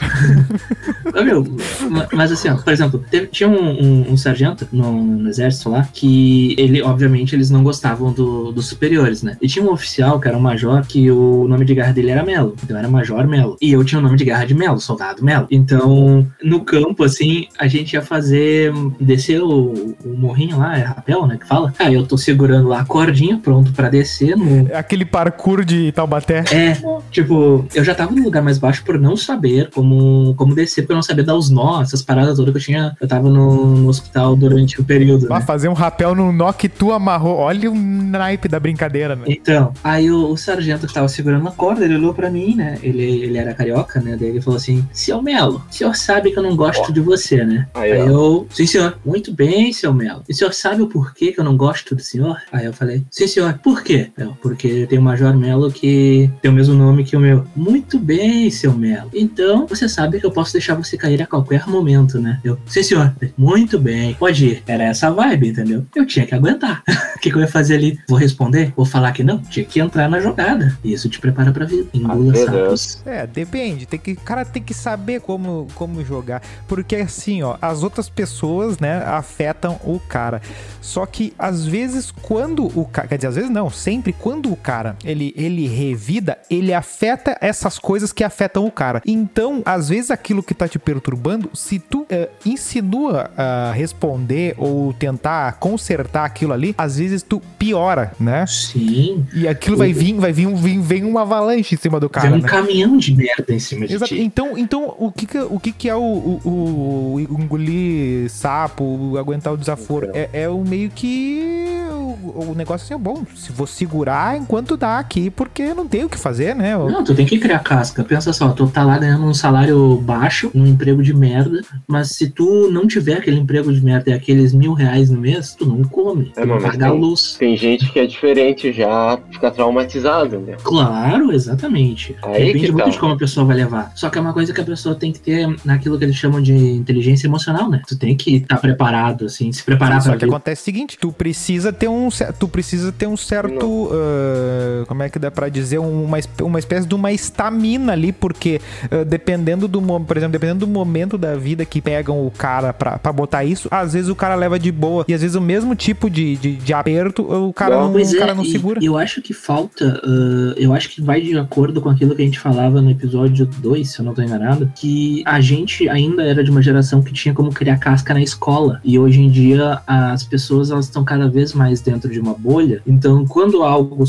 Ah, 1.14 1.22
meu, 1.22 1.42
ma- 1.90 2.06
mas 2.12 2.30
assim, 2.32 2.48
ó, 2.48 2.56
por 2.56 2.72
exemplo, 2.72 3.02
teve- 3.10 3.26
tinha 3.28 3.48
um, 3.48 3.54
um- 3.82 4.12
um 4.12 4.16
sargento 4.16 4.68
no, 4.70 4.92
no 4.92 5.28
exército 5.28 5.70
lá 5.70 5.88
que 5.92 6.54
ele, 6.58 6.82
obviamente, 6.88 7.34
eles 7.34 7.50
não 7.50 7.62
gostavam 7.62 8.12
do- 8.12 8.52
dos 8.52 8.66
superiores, 8.66 9.22
né? 9.22 9.36
E 9.40 9.46
tinha 9.48 9.64
um 9.64 9.72
oficial 9.72 10.18
que 10.20 10.28
era 10.28 10.36
um 10.36 10.40
major 10.40 10.82
que 10.86 11.10
o 11.10 11.46
nome 11.48 11.64
de 11.64 11.74
guerra 11.74 11.92
dele 11.92 12.10
era 12.10 12.22
Melo. 12.24 12.54
Então 12.62 12.76
era 12.76 12.88
Major 12.88 13.26
Melo. 13.26 13.56
E 13.60 13.72
eu 13.72 13.84
tinha 13.84 13.98
o 13.98 14.02
nome 14.02 14.16
de 14.16 14.24
guerra 14.24 14.44
de 14.44 14.54
Melo, 14.54 14.80
soldado 14.80 15.22
Melo. 15.24 15.46
Então, 15.50 16.26
no 16.42 16.60
campo, 16.60 17.04
assim, 17.04 17.46
a 17.58 17.66
gente 17.68 17.92
ia 17.94 18.02
fazer. 18.02 18.72
descer 19.00 19.40
o, 19.42 19.94
o 20.04 20.08
morrinho 20.16 20.58
lá, 20.58 20.78
é 20.78 20.82
rapel, 20.82 21.26
né? 21.26 21.36
Que 21.38 21.46
fala. 21.46 21.72
Ah, 21.78 21.90
eu 21.92 22.04
tô 22.06 22.16
segurando 22.16 22.68
lá 22.68 22.80
a 22.80 22.84
cordinha, 22.84 23.38
pronto 23.38 23.72
pra 23.72 23.88
descer 23.88 24.36
no, 24.36 24.68
Aquele 24.74 25.04
parkour 25.04 25.64
de 25.64 25.92
Taubaté. 25.92 26.44
é, 26.52 26.76
tipo, 27.10 27.64
eu 27.74 27.84
já 27.84 27.94
tava 27.94 28.12
no 28.12 28.22
lugar 28.22 28.42
mais 28.42 28.58
baixo 28.58 28.82
por 28.84 28.98
não 28.98 29.16
saber 29.16 29.70
como, 29.74 30.34
como 30.36 30.54
descer, 30.54 30.86
por 30.86 30.94
não 30.94 31.02
saber 31.02 31.22
dar 31.22 31.34
os 31.36 31.50
nós, 31.50 31.88
essas 31.88 32.02
paradas 32.02 32.36
todas 32.36 32.52
que 32.52 32.58
eu 32.58 32.62
tinha. 32.62 32.96
Eu 33.00 33.08
tava 33.08 33.28
no, 33.28 33.76
no 33.76 33.88
hospital 33.88 34.34
durante 34.36 34.80
o 34.80 34.84
período. 34.84 35.26
Ah, 35.30 35.38
Né? 35.38 35.44
fazer 35.44 35.68
um 35.68 35.72
rapel 35.74 36.14
num 36.14 36.32
nó 36.32 36.52
que 36.52 36.68
tu 36.78 36.92
amarrou. 36.92 37.36
Olha 37.36 37.70
o 37.70 37.74
naipe 37.74 38.48
da 38.48 38.60
brincadeira, 38.60 39.16
né? 39.16 39.24
Então, 39.26 39.72
aí 39.82 40.10
o, 40.10 40.30
o 40.30 40.36
sargento 40.36 40.86
que 40.86 40.94
tava 40.94 41.08
segurando 41.08 41.46
a 41.48 41.52
corda, 41.52 41.84
ele 41.84 41.96
olhou 41.96 42.14
pra 42.14 42.30
mim, 42.30 42.54
né? 42.54 42.78
Ele, 42.82 43.02
ele 43.02 43.36
era 43.36 43.52
carioca, 43.52 44.00
né? 44.00 44.16
Daí 44.18 44.28
ele 44.28 44.40
falou 44.40 44.56
assim: 44.56 44.86
Seu 44.92 45.20
Melo, 45.20 45.64
o 45.68 45.74
senhor 45.74 45.94
sabe 45.96 46.30
que 46.30 46.38
eu 46.38 46.42
não 46.42 46.56
gosto 46.56 46.92
de 46.92 47.00
você, 47.00 47.44
né? 47.44 47.66
Aí, 47.74 47.92
Aí 47.92 48.00
eu, 48.00 48.46
sim 48.50 48.66
senhor, 48.66 48.98
muito 49.04 49.32
bem, 49.32 49.72
seu 49.72 49.92
Melo. 49.92 50.22
E 50.28 50.32
o 50.32 50.34
senhor 50.34 50.54
sabe 50.54 50.82
o 50.82 50.86
porquê 50.86 51.32
que 51.32 51.40
eu 51.40 51.44
não 51.44 51.56
gosto 51.56 51.94
do 51.94 52.02
senhor? 52.02 52.40
Aí 52.52 52.64
eu 52.64 52.72
falei, 52.72 53.04
sim 53.10 53.26
senhor, 53.26 53.58
por 53.62 53.82
quê? 53.82 54.10
Eu, 54.16 54.36
porque 54.40 54.86
tem 54.86 54.98
o 54.98 55.02
Major 55.02 55.36
Melo 55.36 55.72
que 55.72 56.30
tem 56.40 56.50
o 56.50 56.54
mesmo 56.54 56.74
nome 56.74 57.04
que 57.04 57.16
o 57.16 57.20
meu. 57.20 57.44
Muito 57.56 57.98
bem, 57.98 58.50
seu 58.50 58.72
Melo. 58.72 59.10
Então, 59.12 59.66
você 59.66 59.88
sabe 59.88 60.20
que 60.20 60.26
eu 60.26 60.30
posso 60.30 60.52
deixar 60.52 60.74
você 60.74 60.96
cair 60.96 61.20
a 61.20 61.26
qualquer 61.26 61.66
momento, 61.66 62.20
né? 62.20 62.38
Eu, 62.44 62.58
sim 62.66 62.82
senhor, 62.82 63.12
muito 63.36 63.78
bem, 63.78 64.14
pode 64.14 64.46
ir. 64.46 64.62
Era 64.66 64.84
essa 64.84 65.08
a 65.08 65.10
vibe, 65.10 65.48
entendeu? 65.48 65.84
Eu 65.94 66.06
tinha 66.06 66.26
que 66.26 66.34
aguentar. 66.34 66.67
O 67.18 67.20
que, 67.20 67.32
que 67.32 67.36
eu 67.36 67.40
ia 67.40 67.48
fazer 67.48 67.74
ali? 67.74 67.98
Vou 68.08 68.16
responder? 68.16 68.72
Vou 68.76 68.86
falar 68.86 69.10
que 69.10 69.24
não? 69.24 69.38
Tinha 69.38 69.66
que 69.66 69.80
entrar 69.80 70.08
na 70.08 70.20
jogada. 70.20 70.78
E 70.84 70.92
isso 70.92 71.08
te 71.08 71.18
prepara 71.18 71.50
pra 71.50 71.64
vida. 71.64 71.88
Engula 71.92 72.32
Às 72.32 72.38
sapos. 72.44 73.02
É, 73.04 73.26
depende. 73.26 73.86
Tem 73.86 73.98
que, 73.98 74.12
o 74.12 74.20
cara 74.20 74.44
tem 74.44 74.62
que 74.62 74.72
saber 74.72 75.20
como, 75.20 75.66
como 75.74 76.04
jogar. 76.04 76.40
Porque 76.68 76.94
assim, 76.94 77.42
ó, 77.42 77.56
as 77.60 77.82
outras 77.82 78.08
pessoas, 78.08 78.78
né, 78.78 79.02
afetam 79.04 79.80
o 79.82 79.98
cara. 79.98 80.40
Só 80.80 81.04
que 81.06 81.34
às 81.36 81.66
vezes 81.66 82.12
quando 82.12 82.66
o 82.78 82.84
cara, 82.84 83.08
quer 83.08 83.16
dizer, 83.16 83.28
às 83.28 83.34
vezes 83.34 83.50
não, 83.50 83.68
sempre 83.68 84.12
quando 84.12 84.52
o 84.52 84.56
cara, 84.56 84.96
ele 85.04 85.34
ele 85.36 85.66
revida, 85.66 86.38
ele 86.48 86.72
afeta 86.72 87.36
essas 87.40 87.78
coisas 87.78 88.12
que 88.12 88.22
afetam 88.22 88.64
o 88.64 88.70
cara. 88.70 89.02
Então, 89.04 89.60
às 89.64 89.88
vezes 89.88 90.10
aquilo 90.10 90.42
que 90.42 90.54
tá 90.54 90.68
te 90.68 90.78
perturbando, 90.78 91.50
se 91.52 91.80
tu 91.80 92.06
eh, 92.08 92.28
insinua 92.46 93.30
a 93.36 93.72
responder 93.72 94.54
ou 94.56 94.92
tentar 94.92 95.54
consertar 95.54 96.24
aquilo 96.24 96.52
ali, 96.58 96.74
às 96.76 96.98
vezes 96.98 97.22
tu 97.22 97.40
piora, 97.58 98.12
né? 98.20 98.44
Sim. 98.46 99.24
E 99.34 99.46
aquilo 99.48 99.76
vai 99.76 99.92
vir, 99.92 100.14
vai 100.14 100.32
vir, 100.32 100.46
um- 100.46 100.56
vem, 100.56 100.80
vem 100.80 101.04
uma 101.04 101.22
avalanche 101.22 101.74
em 101.74 101.78
cima 101.78 101.98
do 102.00 102.08
cara, 102.08 102.28
Vem 102.30 102.38
um 102.38 102.42
né? 102.42 102.48
caminhão 102.48 102.96
de 102.96 103.14
merda 103.14 103.52
em 103.54 103.58
cima 103.58 103.86
de 103.86 103.94
Exato. 103.94 104.14
ti. 104.14 104.20
Então, 104.20 104.56
então 104.58 104.94
o, 104.98 105.10
que, 105.12 105.26
que, 105.26 105.38
o 105.38 105.58
que, 105.58 105.72
que 105.72 105.88
é 105.88 105.94
o, 105.96 106.00
o, 106.00 107.14
o 107.14 107.20
engolir 107.20 108.30
sapo, 108.30 108.84
o 108.84 109.18
aguentar 109.18 109.52
o 109.52 109.56
desaforo? 109.56 110.10
É, 110.12 110.28
é 110.32 110.48
o 110.48 110.62
meio 110.64 110.90
que. 110.90 111.68
O, 111.90 112.50
o 112.50 112.54
negócio 112.56 112.84
assim, 112.84 112.94
é 112.94 112.98
bom. 112.98 113.22
Se 113.36 113.52
vou 113.52 113.66
segurar 113.66 114.36
enquanto 114.36 114.76
dá 114.76 114.98
aqui, 114.98 115.30
porque 115.30 115.72
não 115.74 115.86
tem 115.86 116.04
o 116.04 116.08
que 116.08 116.18
fazer, 116.18 116.54
né? 116.54 116.74
Eu- 116.74 116.90
Não, 116.90 117.04
tu 117.04 117.14
tem 117.14 117.24
que 117.26 117.38
criar 117.38 117.60
casca. 117.60 118.02
Pensa 118.04 118.32
só, 118.32 118.48
tu 118.50 118.66
tá 118.68 118.84
lá 118.84 118.98
ganhando 118.98 119.24
um 119.24 119.34
salário 119.34 119.96
baixo, 119.98 120.50
num 120.54 120.66
emprego 120.66 121.02
de 121.02 121.14
merda, 121.14 121.60
mas 121.86 122.10
se 122.10 122.28
tu 122.30 122.68
não 122.70 122.86
tiver 122.86 123.14
aquele 123.18 123.38
emprego 123.38 123.72
de 123.72 123.80
merda 123.84 124.10
e 124.10 124.12
aqueles 124.12 124.52
mil 124.52 124.72
reais 124.72 125.10
no 125.10 125.20
mês, 125.20 125.54
tu 125.54 125.66
não 125.66 125.82
come. 125.84 126.32
É, 126.36 126.44
mas 126.56 126.72
paga 126.72 126.86
a 126.86 126.90
tem- 126.90 127.00
luz. 127.00 127.36
Tem 127.38 127.56
gente 127.56 127.90
que 127.92 127.98
é 127.98 128.06
diferente, 128.06 128.72
já 128.72 129.18
fica 129.30 129.50
traumatizado, 129.50 130.38
né? 130.40 130.56
Claro, 130.62 131.32
exatamente. 131.32 132.14
Aí 132.22 132.46
Depende 132.46 132.66
que 132.66 132.72
muito 132.72 132.84
tá. 132.84 132.90
de 132.90 132.98
como 132.98 133.12
a 133.14 133.16
pessoa 133.16 133.46
vai 133.46 133.56
levar. 133.56 133.92
Só 133.94 134.08
que 134.10 134.18
é 134.18 134.20
uma 134.20 134.32
coisa 134.32 134.52
que 134.52 134.60
a 134.60 134.64
pessoa 134.64 134.94
tem 134.94 135.12
que 135.12 135.20
ter 135.20 135.48
naquilo 135.64 135.98
que 135.98 136.04
eles 136.04 136.16
chamam 136.16 136.40
de 136.40 136.52
inteligência 136.54 137.26
emocional, 137.26 137.68
né? 137.70 137.80
Tu 137.86 137.96
tem 137.98 138.16
que 138.16 138.36
estar 138.36 138.56
preparado, 138.58 139.24
assim, 139.26 139.50
se 139.52 139.62
preparar 139.64 140.00
Só 140.00 140.10
pra 140.10 140.18
que 140.18 140.24
vida. 140.24 140.36
acontece 140.36 140.62
o 140.62 140.64
seguinte, 140.64 140.98
tu 141.00 141.12
precisa 141.12 141.72
ter 141.72 141.88
um, 141.88 142.08
tu 142.38 142.48
precisa 142.48 142.92
ter 142.92 143.06
um 143.06 143.16
certo, 143.16 143.90
ah, 143.92 144.84
como 144.86 145.02
é 145.02 145.08
que 145.08 145.18
dá 145.18 145.30
pra 145.30 145.48
dizer, 145.48 145.78
uma, 145.78 146.18
uma 146.42 146.58
espécie 146.58 146.86
de 146.86 146.94
uma 146.94 147.12
estamina 147.12 147.92
ali, 147.92 148.12
porque 148.12 148.60
ah, 148.90 149.04
dependendo 149.04 149.66
do, 149.68 149.80
por 149.82 150.16
exemplo, 150.16 150.32
dependendo 150.32 150.66
do 150.66 150.72
momento 150.72 151.16
da 151.18 151.34
vida 151.36 151.64
que 151.64 151.80
pegam 151.80 152.26
o 152.26 152.30
cara 152.30 152.72
pra, 152.72 152.98
pra 152.98 153.12
botar 153.12 153.44
isso, 153.44 153.68
às 153.70 153.92
vezes 153.92 154.08
o 154.08 154.14
cara 154.14 154.34
leva 154.34 154.58
de 154.58 154.70
boa, 154.72 155.04
e 155.08 155.14
às 155.14 155.20
vezes 155.22 155.34
o 155.36 155.40
mesmo 155.40 155.74
tipo 155.74 156.08
de, 156.10 156.36
de, 156.40 156.56
de 156.56 156.72
aperto, 156.72 157.22
o 157.22 157.52
cara 157.52 157.76
Não. 157.76 157.84
não, 157.86 157.92
Pois 157.92 158.12
o 158.12 158.16
é, 158.16 158.18
cara 158.18 158.34
não 158.34 158.42
e- 158.44 158.50
segura. 158.50 158.80
eu 158.82 158.96
acho 158.96 159.20
que 159.22 159.32
falta, 159.32 160.00
ah, 160.04 160.54
eu 160.56 160.72
acho 160.74 160.88
que 160.90 161.00
vai 161.02 161.20
de 161.20 161.36
acordo 161.38 161.80
com 161.80 161.88
aquilo 161.88 162.14
que 162.14 162.22
a 162.22 162.24
gente 162.24 162.38
falava 162.38 162.80
no 162.80 162.90
episódio 162.90 163.46
2, 163.46 163.88
se 163.90 163.98
eu 164.00 164.04
não 164.04 164.14
tô 164.14 164.22
enganado, 164.22 164.70
que 164.74 165.22
a 165.26 165.40
gente 165.40 165.88
ainda 165.88 166.22
era 166.22 166.42
de 166.44 166.50
uma 166.50 166.62
geração 166.62 167.02
que 167.02 167.12
tinha 167.12 167.34
como 167.34 167.50
criar 167.52 167.78
casca 167.78 168.14
na 168.14 168.20
escola. 168.22 168.80
E 168.84 168.98
hoje 168.98 169.20
em 169.20 169.30
dia 169.30 169.80
as 169.86 170.24
pessoas 170.24 170.70
elas 170.70 170.86
estão 170.86 171.04
cada 171.04 171.28
vez 171.28 171.52
mais 171.52 171.80
dentro 171.80 172.10
de 172.10 172.20
uma 172.20 172.34
bolha. 172.34 172.82
Então, 172.86 173.26
quando 173.26 173.62
algo 173.62 174.04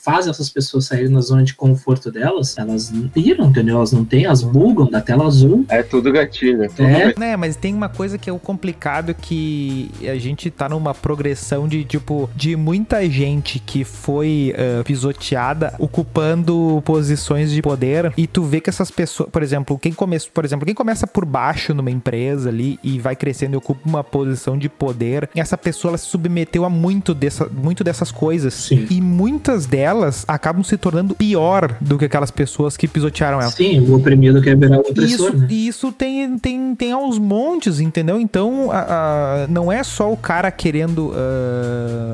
faz 0.00 0.26
essas 0.26 0.48
pessoas 0.48 0.86
saírem 0.86 1.08
na 1.10 1.20
zona 1.20 1.42
de 1.42 1.54
conforto 1.54 2.10
delas, 2.10 2.56
elas 2.58 2.90
não 2.90 3.08
piram, 3.08 3.46
entendeu? 3.46 3.76
Elas 3.76 3.92
não 3.92 4.04
têm, 4.04 4.24
elas 4.24 4.42
bugam 4.42 4.86
da 4.90 5.00
tela 5.00 5.26
azul. 5.26 5.64
É 5.68 5.82
tudo 5.82 6.10
gatilho. 6.12 6.64
É 6.64 6.68
tudo 6.68 6.82
É, 6.88 7.14
Né, 7.16 7.36
mas 7.36 7.56
tem 7.56 7.74
uma 7.74 7.88
coisa 7.88 8.18
que 8.18 8.28
é 8.28 8.32
o 8.32 8.38
complicado 8.38 9.14
que 9.14 9.90
a 10.02 10.16
gente 10.16 10.50
tá 10.50 10.68
numa 10.68 10.94
progressão 10.94 11.66
de, 11.70 11.84
tipo, 11.84 12.28
de 12.36 12.56
muita 12.56 13.08
gente 13.08 13.58
que 13.58 13.84
foi 13.84 14.54
ah, 14.56 14.82
pisoteada 14.84 15.72
ocupando 15.78 16.82
posições 16.84 17.50
de 17.50 17.62
poder 17.62 18.12
e 18.16 18.26
tu 18.26 18.42
vê 18.42 18.60
que 18.60 18.68
essas 18.68 18.90
pessoas, 18.90 19.30
por 19.30 19.42
exemplo, 19.42 19.78
quem 19.78 19.92
começa, 19.92 20.26
por 20.32 20.44
exemplo, 20.44 20.66
quem 20.66 20.74
começa 20.74 21.06
por 21.06 21.24
baixo 21.24 21.72
numa 21.72 21.90
empresa 21.90 22.48
ali 22.48 22.78
e 22.82 22.98
vai 22.98 23.14
crescendo 23.16 23.54
e 23.54 23.56
ocupa 23.56 23.80
uma 23.88 24.02
posição 24.04 24.58
de 24.58 24.68
poder, 24.68 25.28
essa 25.34 25.56
pessoa 25.56 25.90
ela 25.90 25.98
se 25.98 26.06
submeteu 26.06 26.64
a 26.64 26.70
muito 26.70 27.14
dessa, 27.14 27.46
muito 27.46 27.84
dessas 27.84 28.10
coisas. 28.10 28.52
Sim. 28.54 28.86
E 28.90 29.00
muitas 29.00 29.66
delas 29.66 30.24
acabam 30.26 30.62
se 30.64 30.76
tornando 30.76 31.14
pior 31.14 31.76
do 31.80 31.96
que 31.98 32.04
aquelas 32.04 32.30
pessoas 32.30 32.76
que 32.76 32.88
pisotearam 32.88 33.40
ela. 33.40 33.50
Sim, 33.50 33.80
o 33.80 33.94
oprimido 33.96 34.42
quer 34.42 34.56
virar 34.56 34.78
o 34.78 34.80
opressor, 34.80 35.04
Isso, 35.28 35.36
né? 35.36 35.46
e 35.50 35.68
isso 35.68 35.92
tem, 35.92 36.38
tem, 36.38 36.74
tem 36.74 36.92
aos 36.92 37.18
montes, 37.18 37.78
entendeu? 37.80 38.20
Então, 38.20 38.70
a- 38.72 39.44
a- 39.44 39.46
não 39.48 39.70
é 39.70 39.82
só 39.84 40.12
o 40.12 40.16
cara 40.16 40.50
querendo 40.50 41.12
ah, 41.14 41.59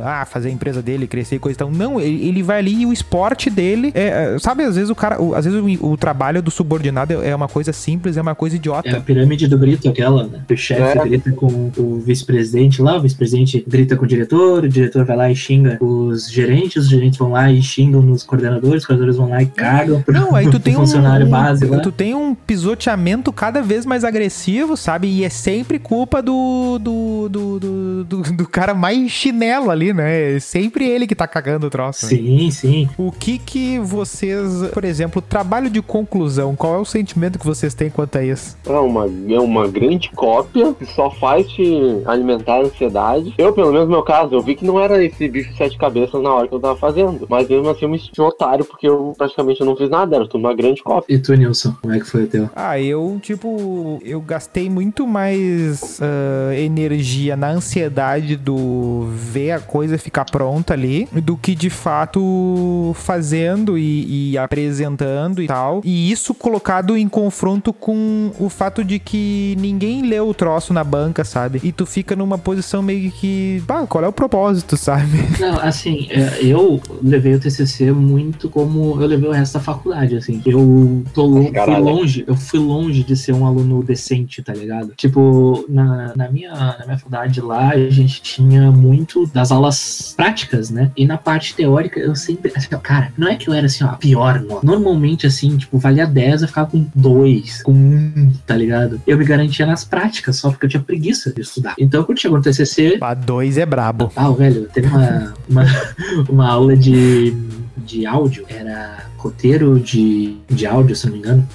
ah, 0.04 0.24
fazer 0.24 0.48
a 0.48 0.52
empresa 0.52 0.82
dele 0.82 1.06
crescer 1.06 1.36
e 1.36 1.38
coisa 1.38 1.56
e 1.56 1.58
tal. 1.58 1.70
Não, 1.70 2.00
ele, 2.00 2.28
ele 2.28 2.42
vai 2.42 2.58
ali 2.58 2.82
e 2.82 2.86
o 2.86 2.92
esporte 2.92 3.48
dele. 3.50 3.92
É, 3.94 4.34
é, 4.34 4.38
sabe, 4.38 4.64
às 4.64 4.74
vezes 4.76 4.90
o 4.90 4.94
cara. 4.94 5.20
o- 5.20 5.34
às 5.34 5.44
vezes 5.44 5.60
o, 5.80 5.86
o 5.92 5.96
trabalho 5.96 6.42
do 6.42 6.50
subordinado 6.50 7.12
é 7.22 7.34
uma 7.34 7.48
coisa 7.48 7.72
simples, 7.72 8.16
é 8.16 8.22
uma 8.22 8.34
coisa 8.34 8.56
idiota. 8.56 8.88
É 8.88 8.96
a 8.96 9.00
pirâmide 9.00 9.46
do 9.46 9.58
grito, 9.58 9.88
aquela, 9.88 10.24
né? 10.24 10.40
O 10.50 10.56
chefe 10.56 10.98
É. 10.98 11.02
grita 11.04 11.32
com 11.32 11.70
o 11.76 12.00
vice-presidente 12.04 12.80
lá, 12.82 12.96
o 12.96 13.00
vice-presidente 13.02 13.64
grita 13.66 13.96
com 13.96 14.04
o 14.04 14.08
diretor, 14.08 14.64
o 14.64 14.68
diretor 14.68 15.04
vai 15.04 15.16
lá 15.16 15.30
e 15.30 15.36
xinga 15.36 15.78
os 15.80 16.30
gerentes, 16.30 16.84
os 16.84 16.88
gerentes 16.90 17.18
vão 17.18 17.30
lá 17.32 17.50
e 17.50 17.62
xingam 17.62 18.00
nos 18.02 18.22
coordenadores, 18.22 18.82
os 18.82 18.86
coordenadores 18.86 19.16
vão 19.16 19.28
lá 19.30 19.42
e 19.42 19.46
cagam 19.46 20.02
pro, 20.02 20.14
Não, 20.14 20.34
aí 20.34 20.46
tu 20.46 20.50
pro 20.56 20.60
tem 20.60 20.74
um, 20.74 20.80
funcionário 20.80 21.26
um- 21.26 21.30
base 21.30 21.64
lá. 21.66 21.80
tu 21.80 21.92
tem 21.92 22.14
um 22.14 22.34
pisoteamento 22.34 23.32
cada 23.32 23.62
vez 23.62 23.84
mais 23.86 24.04
agressivo, 24.04 24.76
sabe? 24.76 25.08
E 25.08 25.24
é 25.24 25.28
sempre 25.28 25.78
culpa 25.78 26.22
do 26.22 26.78
do, 26.78 27.28
do, 27.28 27.58
do, 27.60 28.04
do, 28.04 28.22
do 28.32 28.48
cara 28.48 28.74
mais 28.74 29.10
chinelo 29.37 29.71
ali, 29.71 29.93
né? 29.93 30.37
É 30.37 30.40
sempre 30.40 30.88
ele 30.88 31.07
que 31.07 31.14
tá 31.14 31.26
cagando 31.26 31.66
o 31.66 31.71
troço. 31.71 32.07
né? 32.07 32.11
Sim, 32.11 32.50
sim. 32.50 32.88
O 32.97 33.12
que 33.12 33.38
que 33.38 33.78
vocês, 33.78 34.69
por 34.73 34.85
exemplo, 34.85 35.21
trabalho 35.21 35.69
de 35.69 35.83
conclusão, 35.83 36.57
qual 36.57 36.75
é 36.75 36.78
o 36.78 36.85
sentimento 36.85 37.38
que 37.38 37.47
vocês 37.47 37.75
têm 37.75 37.90
quanto 37.90 38.16
a 38.16 38.25
isso? 38.25 38.57
É 38.66 38.73
uma, 38.73 39.07
é 39.28 39.38
uma 39.38 39.69
grande 39.69 40.11
cópia 40.11 40.73
que 40.75 40.87
só 40.87 41.11
faz 41.11 41.47
te 41.49 42.02
alimentar 42.07 42.57
a 42.57 42.62
ansiedade. 42.62 43.35
Eu, 43.37 43.52
pelo 43.52 43.73
menos 43.73 43.87
no 43.87 43.93
meu 43.93 44.02
caso, 44.02 44.35
eu 44.35 44.40
vi 44.40 44.55
que 44.55 44.64
não 44.64 44.81
era 44.81 45.02
esse 45.05 45.28
bicho 45.28 45.50
de 45.50 45.57
sete 45.57 45.76
cabeças 45.76 46.23
na 46.23 46.33
hora 46.33 46.49
que 46.49 46.55
eu 46.55 46.61
tava 46.61 46.76
fazendo. 46.76 47.26
Mas 47.28 47.49
mesmo 47.49 47.69
assim 47.69 47.85
eu 47.85 47.90
me 47.90 47.99
senti 47.99 48.21
um 48.21 48.25
otário 48.26 48.64
porque 48.64 48.88
eu 48.88 49.12
praticamente 49.16 49.62
não 49.62 49.76
fiz 49.76 49.90
nada, 49.90 50.16
era 50.16 50.26
tudo 50.26 50.40
uma 50.40 50.55
grande 50.55 50.83
cópia. 50.83 51.14
E 51.14 51.19
tu, 51.19 51.35
Nilson, 51.35 51.75
como 51.83 51.95
é 51.95 51.99
que 51.99 52.07
foi 52.07 52.25
o 52.25 52.26
teu? 52.26 52.49
Ah, 52.57 52.81
eu, 52.81 53.19
tipo, 53.21 53.99
eu 54.02 54.21
gastei 54.21 54.71
muito 54.71 55.07
mais 55.07 56.00
ah, 56.00 56.55
energia 56.57 57.37
na 57.37 57.50
ansiedade 57.50 58.37
do 58.37 59.09
ver 59.16 59.52
a 59.52 59.61
coisa 59.61 59.99
ficar 59.99 60.25
pronta 60.25 60.75
ali, 60.75 61.08
do 61.12 61.37
que 61.37 61.54
de 61.54 61.70
fato 61.70 62.92
fazendo 62.94 63.78
e, 63.78 64.32
e 64.32 64.38
apresentando 64.38 65.42
e 65.42 65.46
tal. 65.46 65.80
E 65.85 66.11
isso 66.11 66.35
colocado 66.35 66.96
em 66.96 67.08
confronto 67.08 67.73
com 67.73 68.32
o 68.38 68.49
fato 68.49 68.85
de 68.85 68.99
que 68.99 69.56
ninguém 69.58 70.02
leu 70.02 70.28
o 70.28 70.35
troço 70.35 70.73
na 70.73 70.85
banca, 70.85 71.25
sabe? 71.25 71.61
E 71.62 71.73
tu 71.73 71.87
fica 71.87 72.14
numa 72.14 72.38
posição 72.38 72.82
meio 72.82 73.11
que, 73.11 73.62
bah, 73.66 73.87
qual 73.87 74.04
é 74.04 74.08
o 74.08 74.12
propósito, 74.12 74.76
sabe? 74.78 75.18
Não, 75.40 75.58
assim, 75.61 76.08
é, 76.11 76.44
eu 76.44 76.80
levei 77.02 77.35
o 77.35 77.40
TCC 77.40 77.90
muito 77.92 78.49
como 78.49 79.00
eu 79.00 79.06
levei 79.06 79.28
o 79.28 79.32
resto 79.32 79.54
da 79.54 79.61
faculdade, 79.61 80.16
assim. 80.16 80.42
Eu 80.44 81.04
tô 81.14 81.42
fui 81.42 81.76
longe, 81.78 82.25
eu 82.26 82.37
fui 82.37 82.58
longe 82.58 83.02
de 83.02 83.16
ser 83.16 83.32
um 83.32 83.46
aluno 83.46 83.82
decente, 83.82 84.42
tá 84.42 84.52
ligado? 84.52 84.92
Tipo, 84.96 85.64
na, 85.68 86.12
na, 86.16 86.30
minha, 86.30 86.52
na 86.52 86.85
minha 86.85 86.99
faculdade 86.99 87.40
lá, 87.40 87.70
a 87.70 87.90
gente 87.90 88.20
tinha 88.23 88.70
muito 88.70 89.05
das 89.32 89.50
aulas 89.52 90.14
práticas, 90.16 90.70
né? 90.70 90.90
E 90.96 91.06
na 91.06 91.16
parte 91.18 91.54
teórica, 91.54 92.00
eu 92.00 92.14
sempre, 92.14 92.52
assim, 92.54 92.68
ó, 92.75 92.78
cara, 92.78 93.12
não 93.16 93.28
é 93.28 93.36
que 93.36 93.48
eu 93.48 93.54
era 93.54 93.66
assim, 93.66 93.84
ó, 93.84 93.88
pior, 93.94 94.40
não. 94.40 94.60
Normalmente, 94.62 95.26
assim, 95.26 95.56
tipo, 95.56 95.78
valia 95.78 96.06
10, 96.06 96.42
eu 96.42 96.48
ficava 96.48 96.70
com 96.70 96.86
2, 96.94 97.62
com 97.62 97.72
1, 97.72 98.32
tá 98.46 98.56
ligado? 98.56 99.00
Eu 99.06 99.18
me 99.18 99.25
garantia 99.25 99.66
nas 99.66 99.84
práticas, 99.84 100.36
só 100.36 100.50
porque 100.50 100.66
eu 100.66 100.70
tinha 100.70 100.82
preguiça 100.82 101.32
de 101.32 101.40
estudar. 101.40 101.75
Então, 101.78 102.02
quando 102.04 102.20
chegou 102.20 102.38
no 102.38 102.42
TCC, 102.44 102.98
A 103.00 103.14
dois 103.14 103.58
é 103.58 103.66
brabo. 103.66 104.10
ah, 104.16 104.30
velho, 104.30 104.68
teve 104.72 104.88
uma, 104.88 105.34
uma, 105.48 105.64
uma 106.28 106.48
aula 106.48 106.76
de, 106.76 107.34
de 107.76 108.06
áudio, 108.06 108.44
era 108.48 109.06
roteiro 109.16 109.78
de, 109.80 110.36
de 110.48 110.66
áudio, 110.66 110.94
se 110.94 111.06
não 111.06 111.12
me 111.12 111.18
engano. 111.18 111.48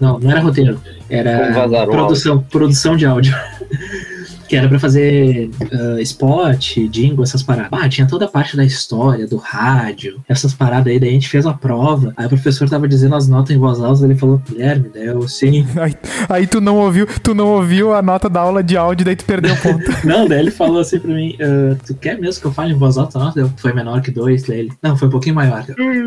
Não, 0.00 0.18
não 0.18 0.30
era 0.30 0.40
roteiro, 0.40 0.80
era 1.08 1.68
produção, 1.86 2.40
produção 2.42 2.96
de 2.96 3.06
áudio. 3.06 3.34
Que 4.48 4.56
era 4.56 4.68
pra 4.68 4.78
fazer 4.78 5.50
ah, 5.72 6.00
spot, 6.00 6.78
jingle, 6.90 7.22
essas 7.22 7.42
paradas. 7.42 7.68
Ah, 7.72 7.88
tinha 7.88 8.06
toda 8.06 8.24
a 8.24 8.28
parte 8.28 8.56
da 8.56 8.64
história, 8.64 9.26
do 9.26 9.36
rádio, 9.36 10.20
essas 10.28 10.54
paradas 10.54 10.86
aí. 10.92 10.98
Daí 10.98 11.10
a 11.10 11.12
gente 11.12 11.28
fez 11.28 11.46
a 11.46 11.52
prova. 11.52 12.12
Aí 12.16 12.26
o 12.26 12.28
professor 12.28 12.68
tava 12.68 12.88
dizendo 12.88 13.14
as 13.14 13.28
notas 13.28 13.54
em 13.54 13.58
voz 13.58 13.80
alta. 13.80 14.04
Ele 14.04 14.14
falou, 14.14 14.40
Guilherme, 14.48 14.90
daí 14.92 15.06
eu 15.06 15.26
sim. 15.28 15.66
Aí, 15.78 15.94
aí 16.28 16.46
tu 16.46 16.60
não 16.60 16.76
ouviu, 16.78 17.06
tu 17.22 17.34
não 17.34 17.46
ouviu 17.48 17.92
a 17.94 18.02
nota 18.02 18.28
da 18.28 18.40
aula 18.40 18.62
de 18.62 18.76
áudio, 18.76 19.04
daí 19.04 19.14
tu 19.16 19.24
perdeu 19.24 19.54
o 19.54 19.56
ponto. 19.56 19.84
Não, 20.04 20.26
daí 20.26 20.40
ele 20.40 20.50
falou 20.50 20.80
assim 20.80 20.98
pra 20.98 21.12
mim: 21.14 21.36
"Ah, 21.40 21.76
Tu 21.86 21.94
quer 21.94 22.18
mesmo 22.18 22.40
que 22.40 22.46
eu 22.46 22.52
fale 22.52 22.72
em 22.72 22.76
voz 22.76 22.96
alta? 22.98 23.18
Nossa, 23.18 23.38
eu- 23.40 23.50
foi 23.56 23.72
menor 23.72 24.00
que 24.00 24.10
dois. 24.10 24.42
Daí 24.44 24.60
ele: 24.60 24.72
Não, 24.82 24.96
foi 24.96 25.08
um 25.08 25.10
pouquinho 25.10 25.34
maior. 25.34 25.64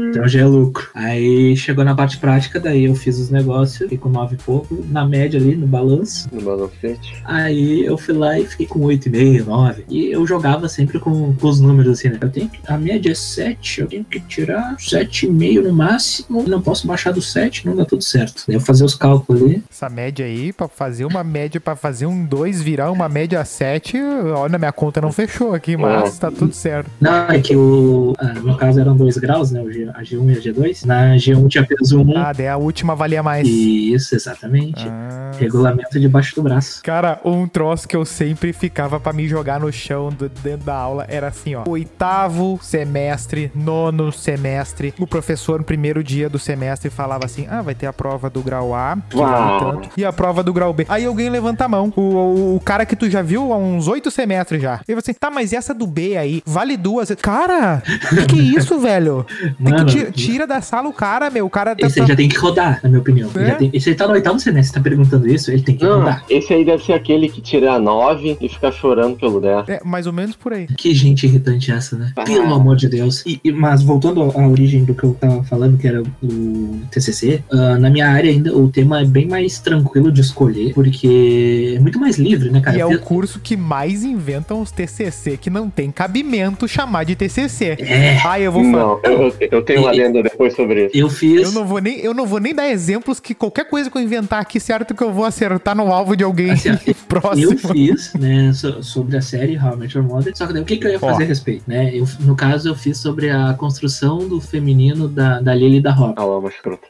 Então 0.10 0.28
já 0.28 0.42
é 0.42 0.46
lucro. 0.46 0.88
Aí 0.94 1.56
chegou 1.56 1.84
na 1.86 1.96
parte 1.96 2.18
prática, 2.18 2.60
daí 2.60 2.86
eu 2.86 2.96
fiz 2.96 3.20
os 3.20 3.30
negócios, 3.30 3.78
fiquei 3.78 3.98
com 3.98 4.10
nove 4.10 4.36
e 4.36 4.38
pouco, 4.38 4.84
na 4.90 5.06
média 5.06 5.40
ali, 5.40 5.56
no 5.56 5.68
balanço. 5.68 6.28
No 6.32 6.42
balancete. 6.42 7.14
Aí 7.26 7.86
eu 7.86 7.98
fui 7.98 8.14
lá 8.14 8.31
e 8.40 8.46
fiquei 8.46 8.66
com 8.66 8.80
8,5, 8.80 9.46
9. 9.46 9.86
E 9.90 10.12
eu 10.12 10.26
jogava 10.26 10.68
sempre 10.68 11.00
com, 11.00 11.34
com 11.34 11.48
os 11.48 11.60
números 11.60 12.00
assim, 12.00 12.10
né? 12.10 12.18
Eu 12.22 12.30
tenho 12.30 12.50
que, 12.50 12.60
a 12.68 12.78
média 12.78 13.12
é 13.12 13.16
7, 13.16 13.82
eu 13.82 13.88
tenho 13.88 14.04
que 14.04 14.20
tirar 14.20 14.76
7,5 14.78 15.62
no 15.62 15.74
máximo. 15.74 16.44
Não 16.48 16.62
posso 16.62 16.88
baixar 16.88 17.12
do 17.12 17.22
7, 17.22 17.66
não 17.66 17.76
dá 17.76 17.86
tudo 17.86 18.04
certo. 18.04 18.44
Daí 18.48 18.56
eu 18.56 18.62
fazia 18.62 18.86
os 18.86 18.96
cálculos 18.96 19.42
ali. 19.42 19.64
Essa 19.70 19.90
média 19.90 20.26
aí, 20.26 20.54
pra 20.54 20.68
fazer 20.68 21.06
uma 21.06 21.24
média, 21.24 21.60
pra 21.60 21.76
fazer 21.76 22.06
um 22.06 22.26
2 22.26 22.62
virar 22.62 22.92
uma 22.92 23.10
média 23.10 23.44
7, 23.44 23.98
olha, 24.36 24.58
minha 24.58 24.72
conta 24.72 25.02
não 25.02 25.12
fechou 25.12 25.54
aqui, 25.54 25.76
mas 25.78 26.18
tá 26.18 26.32
tudo 26.32 26.54
certo. 26.54 26.90
Não, 27.00 27.30
é 27.30 27.40
que 27.40 27.56
o. 27.56 28.14
ah, 28.18 28.34
no 28.34 28.58
caso 28.58 28.80
eram 28.80 28.96
2 28.96 29.18
graus, 29.18 29.52
né? 29.52 29.62
A 29.62 30.04
G1 30.04 30.36
e 30.36 30.38
a 30.38 30.42
G2. 30.42 30.86
Na 30.86 31.16
G1 31.16 31.48
tinha 31.48 31.66
peso 31.66 32.02
1. 32.02 32.18
Ah, 32.18 32.34
daí 32.34 32.48
a 32.48 32.58
última 32.58 32.96
valia 32.96 33.24
mais. 33.24 33.48
Isso, 33.48 34.16
exatamente. 34.16 34.86
Ah. 34.88 35.32
Regulamento 35.40 36.00
debaixo 36.00 36.36
do 36.36 36.44
braço. 36.44 36.82
Cara, 36.84 37.20
um 37.24 37.48
troço 37.48 37.88
que 37.88 37.96
eu 37.96 38.06
sempre 38.22 38.54
ficava 38.54 39.00
pra 39.00 39.12
me 39.12 39.28
jogar 39.28 39.60
no 39.60 39.72
chão 39.74 40.10
do- 40.10 40.30
dentro 40.30 40.66
da 40.68 40.76
aula 40.76 41.06
era 41.10 41.28
assim, 41.30 41.56
ó. 41.56 41.64
Oitavo 41.68 42.60
semestre, 42.62 43.52
nono 43.56 44.12
semestre. 44.12 44.94
O 45.00 45.08
professor, 45.08 45.58
no 45.60 45.66
primeiro 45.66 46.04
dia 46.04 46.30
do 46.30 46.38
semestre, 46.38 46.92
falava 46.92 47.26
assim: 47.26 47.48
Ah, 47.50 47.64
vai 47.64 47.74
ter 47.74 47.88
a 47.88 47.94
prova 47.94 48.30
do 48.30 48.42
grau 48.44 48.76
A, 48.76 48.96
que 49.10 49.18
vale 49.18 49.60
tanto, 49.60 49.90
e 49.98 50.06
a 50.06 50.14
prova 50.14 50.44
do 50.44 50.54
grau 50.54 50.72
B. 50.72 50.86
Aí 50.88 51.04
alguém 51.06 51.30
levanta 51.30 51.66
a 51.66 51.68
mão. 51.68 51.92
O, 51.96 52.02
o, 52.02 52.56
o 52.58 52.60
cara 52.60 52.86
que 52.86 52.96
tu 52.96 53.10
já 53.10 53.24
viu 53.24 53.52
há 53.52 53.58
uns 53.58 53.88
oito 53.88 54.12
semestres 54.12 54.62
já. 54.62 54.82
E 54.88 54.94
você, 54.94 55.14
tá, 55.16 55.32
mas 55.32 55.52
essa 55.52 55.74
do 55.74 55.88
B 55.88 56.16
aí, 56.16 56.44
vale 56.46 56.78
duas. 56.78 57.12
Cara, 57.20 57.82
que 58.10 58.26
que 58.28 58.40
é 58.40 58.44
isso, 58.44 58.78
velho? 58.82 59.26
Tem 59.64 59.74
Mano, 59.74 59.86
que 59.86 59.92
tira, 59.92 60.12
tira 60.12 60.48
da 60.48 60.62
sala 60.62 60.88
o 60.88 60.94
cara, 60.94 61.30
meu. 61.32 61.46
O 61.48 61.50
cara 61.50 61.76
tá. 61.76 61.88
esse 61.88 62.00
aí 62.02 62.08
já 62.08 62.16
tem 62.16 62.30
que 62.30 62.38
rodar, 62.38 62.80
na 62.84 62.90
minha 62.90 63.02
opinião. 63.02 63.30
É? 63.36 63.46
já 63.48 63.56
tem- 63.56 63.72
esse 63.74 63.90
aí 63.90 63.96
tá 63.96 64.08
no 64.08 64.14
oitavo 64.14 64.40
semestre, 64.40 64.76
tá 64.76 64.84
perguntando 64.84 65.28
isso, 65.28 65.50
ele 65.52 65.64
tem 65.64 65.76
que 65.76 65.84
Não, 65.84 66.00
rodar. 66.00 66.24
esse 66.30 66.54
aí 66.54 66.64
deve 66.64 66.84
ser 66.84 66.94
aquele 66.94 67.28
que 67.30 67.42
tira 67.42 67.74
a 67.74 67.80
9 68.14 68.38
e 68.42 68.50
fica 68.50 68.72
chorando 68.72 69.16
pelo 69.18 69.40
10. 69.40 69.70
É, 69.70 69.80
mais 69.84 70.08
ou 70.08 70.14
menos 70.14 70.36
por 70.36 70.54
aí. 70.54 70.68
Que 70.68 70.94
gente 70.94 71.26
irritante 71.26 71.72
essa, 71.72 71.98
né? 71.98 72.12
Ah. 72.16 72.24
Pelo 72.24 72.54
amor 72.54 72.76
de 72.76 72.88
Deus. 72.88 73.24
E- 73.26 73.40
e- 73.44 73.52
mas 73.52 73.82
voltando 73.84 74.22
à 74.24 74.48
origem 74.48 74.84
do 74.84 74.94
que 74.94 75.04
eu 75.04 75.14
tava 75.14 75.44
falando, 75.44 75.78
que 75.78 75.88
era 75.88 76.02
o 76.02 76.80
TCC, 76.92 77.44
ah, 77.52 77.78
na 77.78 77.90
minha 77.90 78.08
área 78.10 78.30
ainda 78.30 78.56
o 78.56 78.68
tema 78.70 79.02
é 79.02 79.06
bem 79.06 79.28
mais 79.28 79.60
tranquilo 79.60 80.12
de 80.12 80.22
escolher, 80.22 80.74
porque 80.74 81.76
é 81.78 81.80
muito 81.80 82.00
mais 82.00 82.18
livre, 82.18 82.50
né, 82.50 82.60
cara? 82.62 82.78
E 82.78 82.82
é 82.82 82.86
o 82.86 83.00
curso 83.00 83.40
que 83.40 83.56
mais 83.58 84.04
inventam 84.04 84.62
os 84.62 84.72
TCC, 84.72 85.38
que 85.38 85.50
não 85.50 85.70
tem 85.70 85.92
cabimento 85.92 86.68
chamar 86.68 87.04
de 87.06 87.16
TCC. 87.16 87.78
É, 87.80 88.20
Ah, 88.26 88.40
eu 88.40 88.52
vou 88.52 88.64
falar. 88.64 88.78
Não, 88.78 89.00
eu, 89.04 89.34
eu 89.52 89.62
tenho 89.64 89.82
uma 89.82 89.94
E- 89.94 89.98
lenda 89.98 90.22
depois 90.24 90.54
sobre 90.56 90.88
isso. 90.88 90.98
eu 90.98 91.10
fiz. 91.10 91.42
Eu 91.44 91.52
não, 91.52 91.66
vou 91.66 91.80
nem, 91.82 92.00
eu 92.00 92.14
não 92.14 92.26
vou 92.26 92.40
nem 92.40 92.54
dar 92.54 92.70
exemplos 92.70 93.20
que 93.20 93.34
qualquer 93.34 93.66
coisa 93.70 93.90
que 93.90 93.98
eu 93.98 94.02
inventar 94.02 94.42
aqui, 94.42 94.60
certo 94.60 94.94
que 94.94 95.04
eu 95.04 95.12
vou 95.12 95.26
acertar 95.26 95.76
no 95.76 95.92
alvo 95.92 96.16
de 96.16 96.24
alguém 96.24 96.52
Assim, 96.52 96.70
próximo. 97.08 97.52
Eu 97.54 97.58
fiz, 97.58 98.01
né, 98.20 98.52
so- 98.54 98.82
sobre 98.84 99.18
a 99.18 99.22
série 99.22 99.58
How 99.58 99.74
I 99.74 99.78
Met 99.78 99.98
Your 99.98 100.08
Mother, 100.08 100.34
só 100.36 100.48
que 100.48 100.54
daí 100.54 100.62
o 100.62 100.66
que, 100.66 100.78
que 100.78 100.88
eu 100.88 100.92
ia 100.92 101.00
fazer 101.00 101.24
a 101.24 101.28
respeito, 101.28 101.64
né? 101.68 101.94
Eu, 101.96 102.06
no 102.22 102.36
caso, 102.36 102.70
eu 102.70 102.76
fiz 102.76 102.98
sobre 102.98 103.30
a 103.30 103.54
construção 103.54 104.28
do 104.28 104.40
feminino 104.42 105.08
da, 105.08 105.40
da 105.40 105.54
Lily 105.54 105.78
e 105.78 105.82
da 105.82 105.92
Rob. 105.92 106.14
Ah 106.18 106.24
lá, 106.24 106.38
uma 106.40 106.50
escrota. 106.50 106.88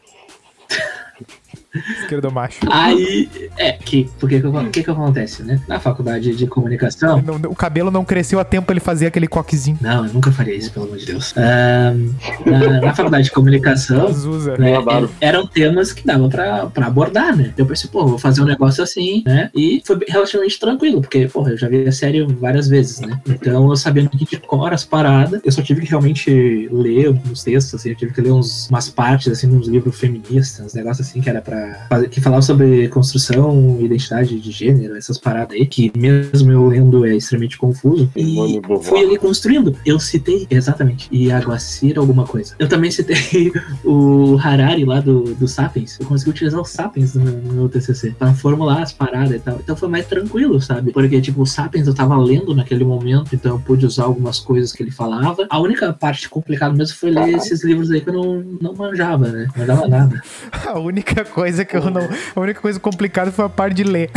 Esquerdo 2.01 2.31
macho. 2.31 2.60
Aí, 2.69 3.29
é, 3.57 3.71
que, 3.73 4.10
porque 4.19 4.39
que, 4.41 4.47
o 4.47 4.69
que 4.69 4.84
que 4.84 4.89
acontece, 4.91 5.43
né? 5.43 5.60
Na 5.67 5.79
faculdade 5.79 6.36
de 6.36 6.47
comunicação, 6.47 7.21
Não- 7.21 7.36
o 7.51 7.55
cabelo 7.55 7.89
não 7.91 8.03
cresceu 8.03 8.39
a 8.39 8.43
tempo 8.43 8.71
ele 8.71 8.79
fazer 8.79 9.07
aquele 9.07 9.27
coquezinho. 9.27 9.77
não, 9.81 10.05
eu 10.05 10.13
nunca 10.13 10.31
faria 10.31 10.53
isso, 10.55 10.71
pelo 10.71 10.86
amor 10.86 10.97
de 10.97 11.05
Deus. 11.05 11.34
Na, 11.36 12.81
na 12.81 12.93
faculdade 12.93 13.25
de 13.25 13.31
comunicação, 13.31 14.07
Azusa. 14.07 14.57
né, 14.57 14.73
Acabaram. 14.73 15.10
eram 15.19 15.47
temas 15.47 15.93
que 15.93 16.05
dava 16.05 16.27
pra, 16.29 16.65
pra 16.67 16.88
abordar, 16.88 17.36
né? 17.36 17.53
Eu 17.57 17.65
pensei, 17.65 17.89
pô, 17.89 18.05
vou 18.05 18.17
fazer 18.17 18.41
um 18.41 18.45
negócio 18.45 18.84
assim, 18.84 19.23
né? 19.25 19.49
E 19.55 19.81
foi 19.86 19.97
relativamente 20.07 20.60
tranquilo, 20.60 21.01
porque, 21.01 21.27
porra, 21.27 21.51
eu 21.51 21.57
já 21.57 21.67
vi 21.67 21.88
a 21.88 21.91
série 21.91 22.21
várias 22.25 22.67
vezes, 22.67 22.99
né? 22.99 23.19
Então 23.27 23.69
eu 23.69 23.75
sabia 23.75 24.03
no 24.03 24.10
que 24.10 24.25
de 24.25 24.38
cor 24.38 24.73
as 24.73 24.84
paradas, 24.84 25.41
eu 25.43 25.51
só 25.51 25.62
tive 25.62 25.81
que 25.81 25.89
realmente 25.89 26.69
ler 26.71 27.10
uns 27.10 27.43
textos, 27.43 27.75
assim, 27.75 27.89
eu 27.89 27.95
tive 27.95 28.13
que 28.13 28.21
ler 28.21 28.31
uns, 28.31 28.69
umas 28.69 28.89
partes, 28.89 29.31
assim, 29.31 29.47
uns 29.49 29.67
livros 29.67 29.97
feministas, 29.97 30.65
uns 30.65 30.73
negócios 30.73 31.07
assim, 31.07 31.21
que 31.21 31.29
era 31.29 31.41
pra 31.41 31.61
era. 31.62 32.08
que 32.08 32.21
falava 32.21 32.41
sobre 32.41 32.88
construção, 32.89 33.78
identidade 33.80 34.39
de 34.39 34.52
gênero, 34.52 34.95
essas 34.95 35.17
paradas 35.17 35.56
aí, 35.56 35.65
que 35.65 35.91
mesmo 35.95 36.52
eu 36.52 36.67
lendo 36.67 37.06
é 37.06 37.15
extremamente 37.15 37.58
confuso. 37.58 38.10
E 38.15 38.36
fui 38.82 39.00
ali 39.00 39.17
construindo. 39.17 39.76
Eu 39.86 40.00
citei, 40.00 40.47
exatamente, 40.50 41.10
Iaguacira 41.12 42.00
alguma 42.00 42.26
coisa. 42.26 42.56
Eu 42.60 42.67
também 42.67 42.91
citei 42.91 43.52
o 43.84 44.38
Harari 44.38 44.86
lá 44.86 45.00
do, 45.00 45.36
do 45.36 45.47
Sapiens. 45.47 46.00
Eu 46.00 46.06
consegui 46.06 46.32
utilizar 46.32 46.60
o 46.60 46.65
Sapiens 46.65 47.15
no 47.15 47.41
no 47.52 47.54
meu 47.54 47.69
TCC 47.69 48.12
pra 48.17 48.34
formular 48.34 48.82
as 48.82 48.91
paradas 48.91 49.36
e 49.36 49.39
tal. 49.39 49.60
Então 49.60 49.76
foi 49.76 49.89
mais 49.89 50.06
tranquilo, 50.06 50.60
sabe? 50.62 50.91
Porque, 50.91 51.21
tipo, 51.21 51.41
o 51.41 51.45
Sapiens 51.45 51.88
eu 51.88 51.93
tava 51.93 52.17
lendo 52.17 52.56
naquele 52.56 52.84
momento, 52.84 53.34
então 53.36 53.54
eu 53.54 53.60
pude 53.60 53.86
usar 53.86 54.04
algumas 54.04 54.39
coisas 54.39 54.71
que 54.71 54.84
ele 54.84 54.91
falava. 54.91 55.45
A 55.50 55.60
única 55.60 55.91
parte 55.93 56.30
complicada 56.30 56.74
mesmo 56.74 56.97
foi 56.97 57.12
ler 57.12 57.36
esses 57.36 57.63
livros 57.63 57.91
aí 57.91 58.02
que 58.02 58.10
eu 58.10 58.13
não, 58.13 58.43
não 58.62 58.74
manjava, 58.74 59.28
né? 59.28 59.47
Não 59.56 59.60
manjava 59.60 59.88
nada. 59.88 60.21
A 60.71 60.80
única 60.80 61.26
coisa 61.26 61.50
que 61.65 61.75
eu 61.77 61.89
não. 61.89 62.07
A 62.35 62.39
única 62.39 62.59
coisa 62.61 62.79
complicada 62.79 63.31
foi 63.31 63.45
a 63.45 63.49
parte 63.49 63.75
de 63.77 63.83
ler. 63.83 64.09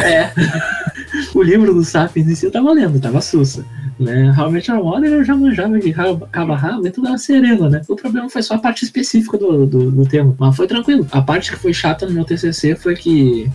o 1.34 1.42
livro 1.42 1.72
do 1.74 1.84
Sapiens 1.84 2.28
em 2.28 2.34
si 2.34 2.46
eu 2.46 2.50
tava 2.50 2.72
lendo, 2.72 3.00
tava 3.00 3.20
sussa. 3.20 3.64
Né? 3.98 4.32
Realmente 4.34 4.72
a 4.72 4.74
Modern 4.74 5.12
eu 5.14 5.24
já 5.24 5.36
manjava 5.36 5.78
de 5.78 5.90
rabo- 5.92 6.26
cabo 6.32 6.52
a 6.52 6.56
rabo 6.56 6.90
tudo 6.90 7.06
era 7.06 7.16
sereno, 7.16 7.70
né? 7.70 7.80
O 7.88 7.94
problema 7.94 8.28
foi 8.28 8.42
só 8.42 8.54
a 8.54 8.58
parte 8.58 8.84
específica 8.84 9.38
do, 9.38 9.64
do, 9.66 9.90
do 9.90 10.04
tema, 10.04 10.34
mas 10.36 10.56
foi 10.56 10.66
tranquilo. 10.66 11.06
A 11.12 11.22
parte 11.22 11.52
que 11.52 11.56
foi 11.58 11.72
chata 11.72 12.04
no 12.06 12.12
meu 12.12 12.24
TCC 12.24 12.74
foi 12.74 12.96
que 12.96 13.48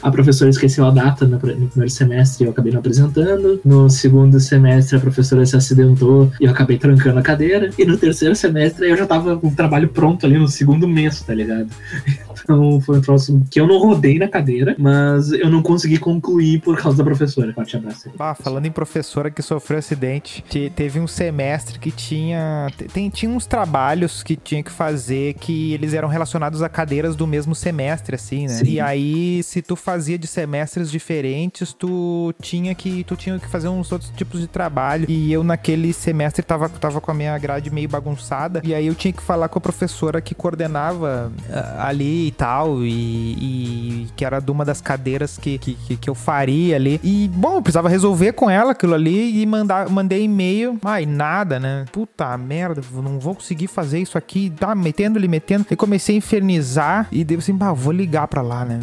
a 0.00 0.10
professora 0.10 0.50
esqueceu 0.50 0.86
a 0.86 0.90
data 0.90 1.24
no, 1.24 1.32
no 1.32 1.38
primeiro 1.40 1.90
semestre 1.90 2.44
e 2.44 2.46
eu 2.46 2.52
acabei 2.52 2.72
não 2.72 2.78
apresentando. 2.78 3.60
No 3.64 3.90
segundo 3.90 4.38
semestre 4.38 4.96
a 4.96 5.00
professora 5.00 5.44
se 5.44 5.56
acidentou 5.56 6.30
e 6.40 6.44
eu 6.44 6.50
acabei 6.52 6.78
trancando 6.78 7.18
a 7.18 7.22
cadeira. 7.22 7.70
E 7.76 7.84
no 7.84 7.96
terceiro 7.96 8.36
semestre 8.36 8.88
eu 8.88 8.96
já 8.96 9.06
tava 9.06 9.36
com 9.36 9.48
o 9.48 9.54
trabalho 9.54 9.88
pronto 9.88 10.24
ali 10.24 10.38
no 10.38 10.46
segundo 10.46 10.86
mês, 10.86 11.22
tá 11.22 11.34
ligado? 11.34 11.68
Então 12.44 12.80
foi 12.80 12.98
um 12.98 13.00
troço 13.12 13.42
que 13.50 13.60
eu 13.60 13.66
não 13.66 13.78
rodei 13.78 14.18
na 14.18 14.28
cadeira, 14.28 14.74
mas 14.78 15.30
eu 15.32 15.50
não 15.50 15.62
consegui 15.62 15.98
concluir 15.98 16.60
por 16.60 16.76
causa 16.80 16.98
da 16.98 17.04
professora. 17.04 17.52
Forte 17.52 17.76
abraço 17.76 18.08
aí. 18.08 18.14
Ah, 18.18 18.34
falando 18.34 18.66
em 18.66 18.70
professora 18.70 19.30
que 19.30 19.42
sofreu 19.42 19.78
acidente, 19.78 20.42
te- 20.48 20.70
teve 20.74 20.98
um 21.00 21.06
semestre 21.06 21.78
que 21.78 21.90
tinha. 21.90 22.68
te- 22.76 22.84
Tem, 22.84 23.08
tinha 23.10 23.30
uns 23.30 23.46
trabalhos 23.46 24.22
que 24.22 24.36
tinha 24.36 24.62
que 24.62 24.70
fazer 24.70 25.34
que 25.34 25.72
eles 25.74 25.92
eram 25.94 26.08
relacionados 26.08 26.62
a 26.62 26.68
cadeiras 26.68 27.14
do 27.16 27.26
mesmo 27.26 27.54
semestre, 27.54 28.14
assim, 28.14 28.42
né? 28.46 28.54
Sim. 28.54 28.64
E 28.66 28.80
aí, 28.80 29.42
se 29.42 29.60
tu 29.62 29.76
fazia 29.76 30.18
de 30.18 30.26
semestres 30.26 30.90
diferentes, 30.90 31.72
tu 31.72 32.34
tinha 32.40 32.74
que. 32.74 33.04
Tu 33.04 33.16
tinha 33.16 33.38
que 33.38 33.48
fazer 33.48 33.68
uns 33.68 33.90
outros 33.92 34.10
tipos 34.16 34.40
de 34.40 34.46
trabalho. 34.46 35.06
E 35.08 35.32
eu, 35.32 35.42
naquele 35.44 35.92
semestre, 35.92 36.42
tava, 36.42 36.68
tava 36.68 37.00
com 37.00 37.10
a 37.10 37.14
minha 37.14 37.36
grade 37.38 37.70
meio 37.70 37.88
bagunçada. 37.88 38.60
E 38.64 38.74
aí 38.74 38.86
eu 38.86 38.94
tinha 38.94 39.12
que 39.12 39.22
falar 39.22 39.48
com 39.48 39.58
a 39.58 39.62
professora 39.62 40.20
que 40.20 40.34
coordenava 40.34 41.32
ah, 41.50 41.88
ali 41.88 42.28
e 42.28 42.30
tal. 42.30 42.82
E, 42.84 43.01
e 43.02 44.06
que 44.16 44.24
era 44.24 44.40
de 44.40 44.50
uma 44.50 44.64
das 44.64 44.80
cadeiras 44.80 45.36
que, 45.38 45.58
que, 45.58 45.74
que- 45.96 46.10
eu 46.10 46.14
faria 46.14 46.76
ali. 46.76 47.00
E, 47.02 47.28
bom, 47.34 47.54
eu 47.56 47.62
precisava 47.62 47.88
resolver 47.88 48.32
com 48.32 48.48
ela 48.50 48.72
aquilo 48.72 48.94
ali 48.94 49.40
e 49.40 49.46
mandar, 49.46 49.88
mandei 49.88 50.24
e-mail. 50.24 50.78
Ai, 50.84 51.06
nada, 51.06 51.58
né? 51.58 51.84
Puta 51.92 52.36
merda, 52.36 52.82
não 52.92 53.18
vou 53.18 53.34
conseguir 53.34 53.66
fazer 53.66 53.98
isso 54.00 54.18
aqui. 54.18 54.50
Tá 54.58 54.74
metendo-lhe, 54.74 55.26
metendo. 55.28 55.66
E 55.70 55.76
comecei 55.76 56.16
a 56.16 56.18
infernizar 56.18 57.06
e 57.10 57.24
deu 57.24 57.38
assim, 57.38 57.54
bah, 57.54 57.72
vou 57.72 57.92
ligar 57.92 58.26
pra 58.28 58.42
lá, 58.42 58.64
né? 58.64 58.80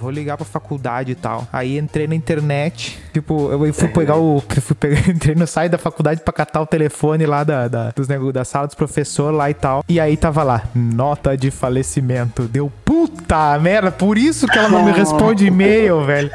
Vou 0.00 0.10
ligar 0.10 0.36
pra 0.36 0.44
faculdade 0.44 1.12
e 1.12 1.14
tal. 1.14 1.46
Aí 1.52 1.78
entrei 1.78 2.06
na 2.06 2.14
internet, 2.14 2.98
tipo, 3.14 3.50
eu 3.50 3.72
fui 3.72 3.88
pegar 3.88 4.16
o. 4.16 4.42
Fui 4.60 4.74
pegar, 4.76 5.08
entrei 5.08 5.34
no 5.34 5.46
site 5.46 5.72
da 5.72 5.78
faculdade 5.78 6.20
pra 6.22 6.32
catar 6.32 6.60
o 6.60 6.66
telefone 6.66 7.24
lá 7.24 7.42
da, 7.44 7.66
da, 7.66 7.90
dos 7.90 8.06
da 8.32 8.44
sala 8.44 8.66
dos 8.66 8.74
professores 8.74 9.36
lá 9.38 9.48
e 9.48 9.54
tal. 9.54 9.82
E 9.88 9.98
aí 9.98 10.16
tava 10.16 10.42
lá, 10.42 10.64
nota 10.74 11.36
de 11.36 11.50
falecimento. 11.50 12.42
Deu 12.42 12.70
puta 12.84 13.49
merda, 13.58 13.90
por 13.90 14.16
isso 14.18 14.46
que 14.46 14.58
ela 14.58 14.68
não 14.68 14.84
me 14.84 14.92
responde 14.92 15.46
e-mail, 15.46 16.04
velho. 16.04 16.30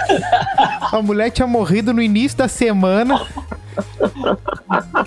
A 0.92 1.02
mulher 1.02 1.30
tinha 1.30 1.48
morrido 1.48 1.94
no 1.94 2.02
início 2.02 2.38
da 2.38 2.48
semana. 2.48 3.22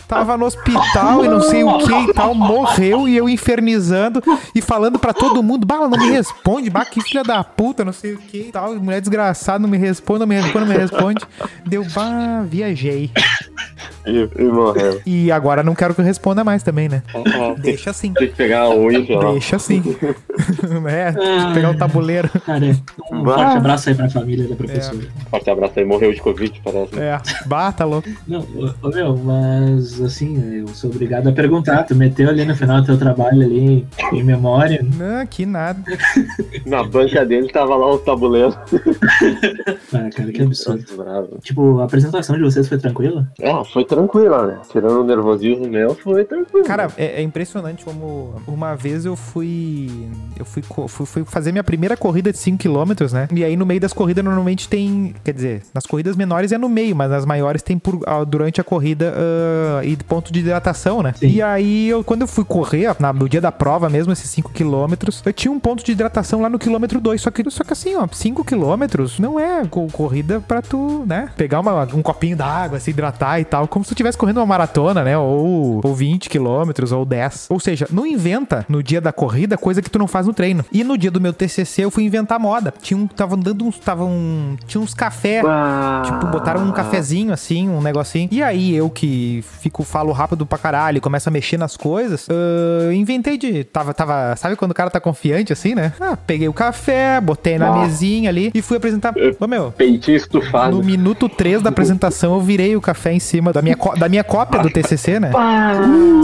Tava 0.06 0.36
no 0.36 0.46
hospital 0.46 1.24
e 1.24 1.28
não 1.28 1.40
sei 1.40 1.64
o 1.64 1.78
que 1.78 1.92
e 2.10 2.14
tal, 2.14 2.34
morreu 2.34 3.08
e 3.08 3.16
eu 3.16 3.28
infernizando 3.28 4.22
e 4.54 4.60
falando 4.60 4.98
pra 4.98 5.12
todo 5.12 5.42
mundo, 5.42 5.66
bah, 5.66 5.76
ela 5.76 5.88
não 5.88 5.98
me 5.98 6.10
responde, 6.10 6.70
bah, 6.70 6.84
que 6.84 7.00
filha 7.02 7.22
da 7.22 7.42
puta, 7.44 7.84
não 7.84 7.92
sei 7.92 8.14
o 8.14 8.18
que 8.18 8.38
e 8.38 8.52
tal, 8.52 8.74
mulher 8.76 9.00
desgraçada, 9.00 9.58
não 9.58 9.68
me 9.68 9.76
responde, 9.78 10.20
não 10.20 10.26
me 10.26 10.36
responde, 10.40 10.66
não 10.66 10.72
me 10.74 10.78
responde. 10.78 11.24
Deu, 11.66 11.84
bah, 11.94 12.42
viajei. 12.44 13.10
E, 14.06 14.28
e 14.38 14.44
morreu. 14.44 15.00
E 15.04 15.30
agora 15.30 15.62
não 15.62 15.74
quero 15.74 15.94
que 15.94 16.00
eu 16.00 16.04
responda 16.04 16.42
mais 16.42 16.62
também, 16.62 16.88
né? 16.88 17.02
Ah, 17.14 17.18
ah, 17.26 17.54
Deixa 17.58 17.90
assim. 17.90 18.12
Tem 18.14 18.28
que 18.28 18.36
pegar 18.36 18.62
a 18.62 18.70
unha. 18.70 19.00
Deixa 19.32 19.56
assim. 19.56 19.82
é, 20.88 21.52
pegar 21.52 21.70
o 21.70 21.76
tabuleiro. 21.76 22.28
Cara, 22.46 22.64
um 23.12 23.22
Bah. 23.22 23.34
forte 23.34 23.56
abraço 23.58 23.88
aí 23.90 23.94
pra 23.94 24.08
família 24.08 24.48
da 24.48 24.56
professora. 24.56 24.98
Forte 25.30 25.50
abraço 25.50 25.72
aí, 25.78 25.84
morreu 25.84 26.12
de 26.12 26.20
Covid, 26.20 26.60
parece. 26.64 26.96
né? 26.96 27.06
É, 27.06 27.20
bah, 27.46 27.70
tá 27.70 27.84
louco. 27.84 28.08
Não, 28.26 28.40
ô, 28.82 28.88
meu, 28.88 29.16
mas 29.16 30.00
assim, 30.00 30.60
eu 30.60 30.68
sou 30.68 30.90
obrigado 30.90 31.28
a 31.28 31.32
perguntar. 31.32 31.84
Tu 31.84 31.94
meteu 31.94 32.28
ali 32.28 32.44
no 32.44 32.54
final 32.54 32.80
do 32.80 32.86
teu 32.86 32.98
trabalho 32.98 33.42
ali 33.42 33.86
em 34.12 34.22
memória. 34.22 34.84
Não, 34.96 35.26
que 35.26 35.46
nada. 35.46 35.82
Na 36.66 36.82
banca 36.84 37.24
dele 37.24 37.48
tava 37.48 37.76
lá 37.76 37.94
o 37.94 37.98
tabuleiro. 37.98 38.54
Ah, 39.90 40.10
cara, 40.14 40.30
que 40.30 40.42
absurdo. 40.42 40.84
Bravo. 40.96 41.38
Tipo, 41.42 41.80
a 41.80 41.84
apresentação 41.84 42.36
de 42.36 42.42
vocês 42.42 42.68
foi 42.68 42.76
tranquila? 42.76 43.26
Ah, 43.42 43.64
foi 43.64 43.84
tranquila, 43.86 44.46
né? 44.46 44.58
Tirando 44.70 45.00
o 45.00 45.04
nervosismo 45.04 45.66
meu, 45.66 45.94
foi 45.94 46.24
tranquilo. 46.24 46.66
Cara, 46.66 46.88
é, 46.96 47.20
é 47.20 47.22
impressionante 47.22 47.84
como 47.84 48.34
uma 48.46 48.74
vez 48.74 49.06
eu 49.06 49.16
fui 49.16 50.08
eu 50.38 50.44
fui, 50.44 50.62
fui, 50.62 51.06
fui 51.06 51.24
fazer 51.24 51.52
minha 51.52 51.64
primeira 51.64 51.96
corrida 51.96 52.30
de 52.30 52.38
5km, 52.38 53.12
né? 53.12 53.28
E 53.32 53.44
aí 53.44 53.56
no 53.56 53.66
meio 53.66 53.80
das 53.80 53.92
corridas 53.92 54.24
normalmente 54.24 54.68
tem, 54.68 55.14
quer 55.24 55.32
dizer, 55.32 55.62
nas 55.74 55.86
corridas 55.86 56.16
menores 56.16 56.52
é 56.52 56.58
no 56.58 56.68
meio, 56.68 56.94
mas 56.94 57.10
nas 57.10 57.24
maiores 57.24 57.62
tem 57.62 57.78
por, 57.78 58.00
ah, 58.06 58.24
durante 58.48 58.60
a 58.60 58.64
corrida 58.64 59.14
ah, 59.16 59.84
e 59.84 59.96
ponto 59.96 60.32
de 60.32 60.40
hidratação, 60.40 61.02
né? 61.02 61.12
Sim. 61.18 61.28
E 61.28 61.42
aí 61.42 61.88
eu 61.88 62.02
quando 62.02 62.22
eu 62.22 62.28
fui 62.28 62.44
correr, 62.44 62.94
na- 62.98 63.12
no 63.12 63.28
dia 63.28 63.40
da 63.40 63.52
prova 63.52 63.88
mesmo, 63.90 64.12
esses 64.12 64.30
5km, 64.30 65.22
eu 65.26 65.32
tinha 65.32 65.52
um 65.52 65.60
ponto 65.60 65.84
de 65.84 65.92
hidratação 65.92 66.40
lá 66.40 66.48
no 66.48 66.58
quilômetro 66.58 67.00
2, 67.00 67.20
só 67.20 67.30
que 67.30 67.48
só 67.50 67.62
que 67.64 67.72
assim, 67.72 67.94
ó, 67.96 68.06
5km 68.06 69.18
não 69.20 69.38
é 69.38 69.64
co- 69.66 69.86
corrida 69.92 70.40
pra 70.40 70.62
tu, 70.62 71.04
né, 71.06 71.28
pegar 71.36 71.60
uma- 71.60 71.82
um 71.94 72.02
copinho 72.02 72.36
d'água, 72.36 72.80
se 72.80 72.90
hidratar 72.90 73.38
e 73.40 73.44
tal, 73.44 73.68
como 73.68 73.84
se 73.84 73.90
tu 73.90 73.92
estivesse 73.94 74.16
correndo 74.16 74.38
uma 74.38 74.46
maratona, 74.46 75.04
né, 75.04 75.16
ou, 75.18 75.80
ou 75.84 75.94
20 75.94 76.28
quilômetros, 76.30 76.90
ou 76.92 77.04
10. 77.04 77.46
Ou 77.50 77.60
seja, 77.60 77.86
não 77.90 78.06
inventa 78.06 78.64
no 78.68 78.82
dia 78.82 79.00
da 79.00 79.12
corrida 79.12 79.56
coisa 79.58 79.82
que 79.82 79.90
tu 79.90 79.98
não 79.98 80.06
faz 80.08 80.26
no 80.26 80.32
treino. 80.32 80.64
E 80.72 80.82
no 80.82 80.96
dia 80.96 81.10
do 81.10 81.20
meu 81.20 81.32
TCC 81.32 81.84
eu 81.84 81.90
fui 81.90 82.04
inventar 82.04 82.38
moda. 82.40 82.72
Tinha 82.80 82.98
um, 82.98 83.06
tava 83.06 83.36
dando 83.36 83.64
uns, 83.66 83.78
tava 83.78 84.04
um, 84.04 84.56
tinha 84.66 84.80
uns 84.80 84.94
café 84.94 85.42
Ah, 85.44 86.02
Tipo, 86.04 86.26
botaram 86.26 86.62
um 86.62 86.72
cafezinho 86.72 87.32
assim, 87.32 87.68
um 87.68 87.80
negocinho. 87.80 88.28
E 88.30 88.37
aí 88.42 88.74
eu 88.74 88.88
que 88.90 89.42
fico, 89.60 89.82
falo 89.84 90.12
rápido 90.12 90.44
pra 90.46 90.58
caralho 90.58 90.98
e 90.98 91.00
começo 91.00 91.28
a 91.28 91.32
mexer 91.32 91.56
nas 91.56 91.76
coisas, 91.76 92.26
ah, 92.30 92.92
inventei 92.94 93.36
de. 93.38 93.64
Tava, 93.64 93.92
tava. 93.94 94.34
Sabe 94.36 94.56
quando 94.56 94.70
o 94.70 94.74
cara 94.74 94.90
tá 94.90 95.00
confiante 95.00 95.52
assim, 95.52 95.74
né? 95.74 95.92
Ah, 96.00 96.16
peguei 96.16 96.48
o 96.48 96.52
café, 96.52 97.20
botei 97.20 97.58
na 97.58 97.68
Ah. 97.68 97.78
mesinha 97.82 98.28
ali 98.30 98.50
e 98.54 98.62
fui 98.62 98.76
apresentar. 98.76 99.14
Ô 99.38 99.46
meu. 99.46 99.72
Peitinho 99.72 100.16
estufado. 100.16 100.76
No 100.76 100.82
minuto 100.82 101.28
3 101.28 101.62
da 101.62 101.70
apresentação, 101.70 102.34
eu 102.34 102.40
virei 102.40 102.76
o 102.76 102.80
café 102.80 103.12
em 103.12 103.20
cima 103.20 103.52
da 103.52 103.62
minha, 103.62 103.76
da 103.98 104.08
minha 104.08 104.24
cópia 104.24 104.60
do 104.62 104.70
TCC, 104.70 105.18
né? 105.20 105.30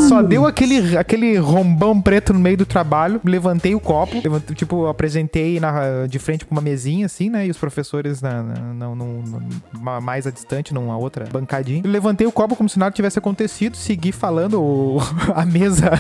Só 0.08 0.22
deu 0.22 0.46
aquele, 0.46 0.96
aquele 0.96 1.36
rombão 1.38 2.00
preto 2.00 2.32
no 2.32 2.38
meio 2.40 2.56
do 2.56 2.66
trabalho. 2.66 3.20
Levantei 3.24 3.74
o 3.74 3.80
copo, 3.80 4.20
levantei, 4.22 4.54
tipo, 4.54 4.86
apresentei 4.86 5.58
na, 5.60 6.06
de 6.08 6.18
frente 6.18 6.44
pra 6.44 6.54
uma 6.54 6.62
mesinha, 6.62 7.06
assim, 7.06 7.30
né? 7.30 7.46
E 7.46 7.50
os 7.50 7.56
professores 7.56 8.20
na, 8.20 8.42
na, 8.42 8.54
na- 8.74 8.94
numa- 8.94 10.00
mais 10.00 10.26
a 10.26 10.30
distante, 10.30 10.72
numa 10.74 10.96
outra 10.96 11.26
bancadinha. 11.30 11.82
Levantei 12.04 12.26
o 12.26 12.32
copo 12.32 12.54
como 12.54 12.68
se 12.68 12.78
nada 12.78 12.92
tivesse 12.92 13.18
acontecido, 13.18 13.76
segui 13.76 14.12
falando, 14.12 14.60
o- 14.60 14.98
a 15.34 15.44
mesa 15.46 15.90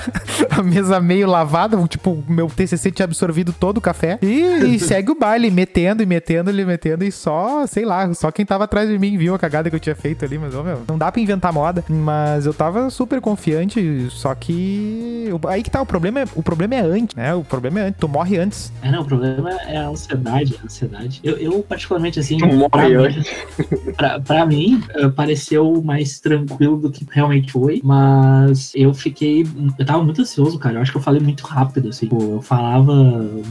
a 0.50 0.62
mesa 0.62 1.00
meio 1.00 1.26
lavada, 1.26 1.76
tipo, 1.88 2.22
meu 2.28 2.46
TCC 2.48 2.90
tinha 2.90 3.04
absorvido 3.04 3.52
todo 3.58 3.78
o 3.78 3.80
café. 3.80 4.18
E, 4.20 4.74
e 4.74 4.78
segue 4.80 5.10
o 5.10 5.14
baile, 5.18 5.50
metendo 5.50 6.02
e 6.02 6.06
metendo, 6.06 6.50
ele 6.50 6.64
metendo, 6.64 7.04
e 7.04 7.10
só, 7.10 7.66
sei 7.66 7.84
lá, 7.84 8.12
só 8.12 8.30
quem 8.30 8.44
tava 8.44 8.64
atrás 8.64 8.88
de 8.88 8.98
mim 8.98 9.16
viu 9.16 9.34
a 9.34 9.38
cagada 9.38 9.70
que 9.70 9.76
eu 9.76 9.80
tinha 9.80 9.96
feito 9.96 10.24
ali, 10.24 10.36
mas, 10.38 10.54
ô, 10.54 10.62
meu, 10.62 10.82
não 10.86 10.98
dá 10.98 11.10
pra 11.10 11.20
inventar 11.20 11.52
moda. 11.52 11.82
Mas 11.88 12.44
eu 12.46 12.52
tava 12.52 12.90
super 12.90 13.20
confiante, 13.20 14.08
só 14.10 14.34
que. 14.34 15.28
Aí 15.48 15.62
que 15.62 15.70
tá, 15.70 15.80
o 15.80 15.86
problema 15.86 16.20
é, 16.20 16.24
o 16.34 16.42
problema 16.42 16.74
é 16.74 16.80
antes, 16.80 17.16
né? 17.16 17.34
O 17.34 17.42
problema 17.42 17.80
é 17.80 17.82
antes, 17.86 18.00
tu 18.00 18.08
morre 18.08 18.36
antes. 18.38 18.72
É, 18.82 18.90
não, 18.90 19.02
o 19.02 19.04
problema 19.04 19.50
é 19.66 19.78
a 19.78 19.88
ansiedade, 19.88 20.56
a 20.60 20.64
ansiedade. 20.66 21.20
Eu, 21.24 21.36
eu 21.38 21.62
particularmente, 21.62 22.20
assim, 22.20 22.36
Tu 22.38 22.46
morre 22.46 22.68
pra 22.70 22.88
mim, 22.88 22.94
antes. 22.94 23.32
pra, 23.96 24.20
pra 24.20 24.46
mim, 24.46 24.82
eh, 24.94 25.08
pareceu 25.08 25.80
mais 25.94 26.18
tranquilo 26.18 26.76
do 26.76 26.90
que 26.90 27.06
realmente 27.10 27.52
foi, 27.52 27.80
mas 27.84 28.72
eu 28.74 28.92
fiquei, 28.92 29.46
eu 29.78 29.86
tava 29.86 30.02
muito 30.02 30.20
ansioso, 30.20 30.58
cara, 30.58 30.76
eu 30.76 30.82
acho 30.82 30.90
que 30.90 30.98
eu 30.98 31.02
falei 31.02 31.20
muito 31.20 31.44
rápido, 31.44 31.88
assim, 31.88 32.06
Pô, 32.06 32.20
eu 32.20 32.42
falava 32.42 32.92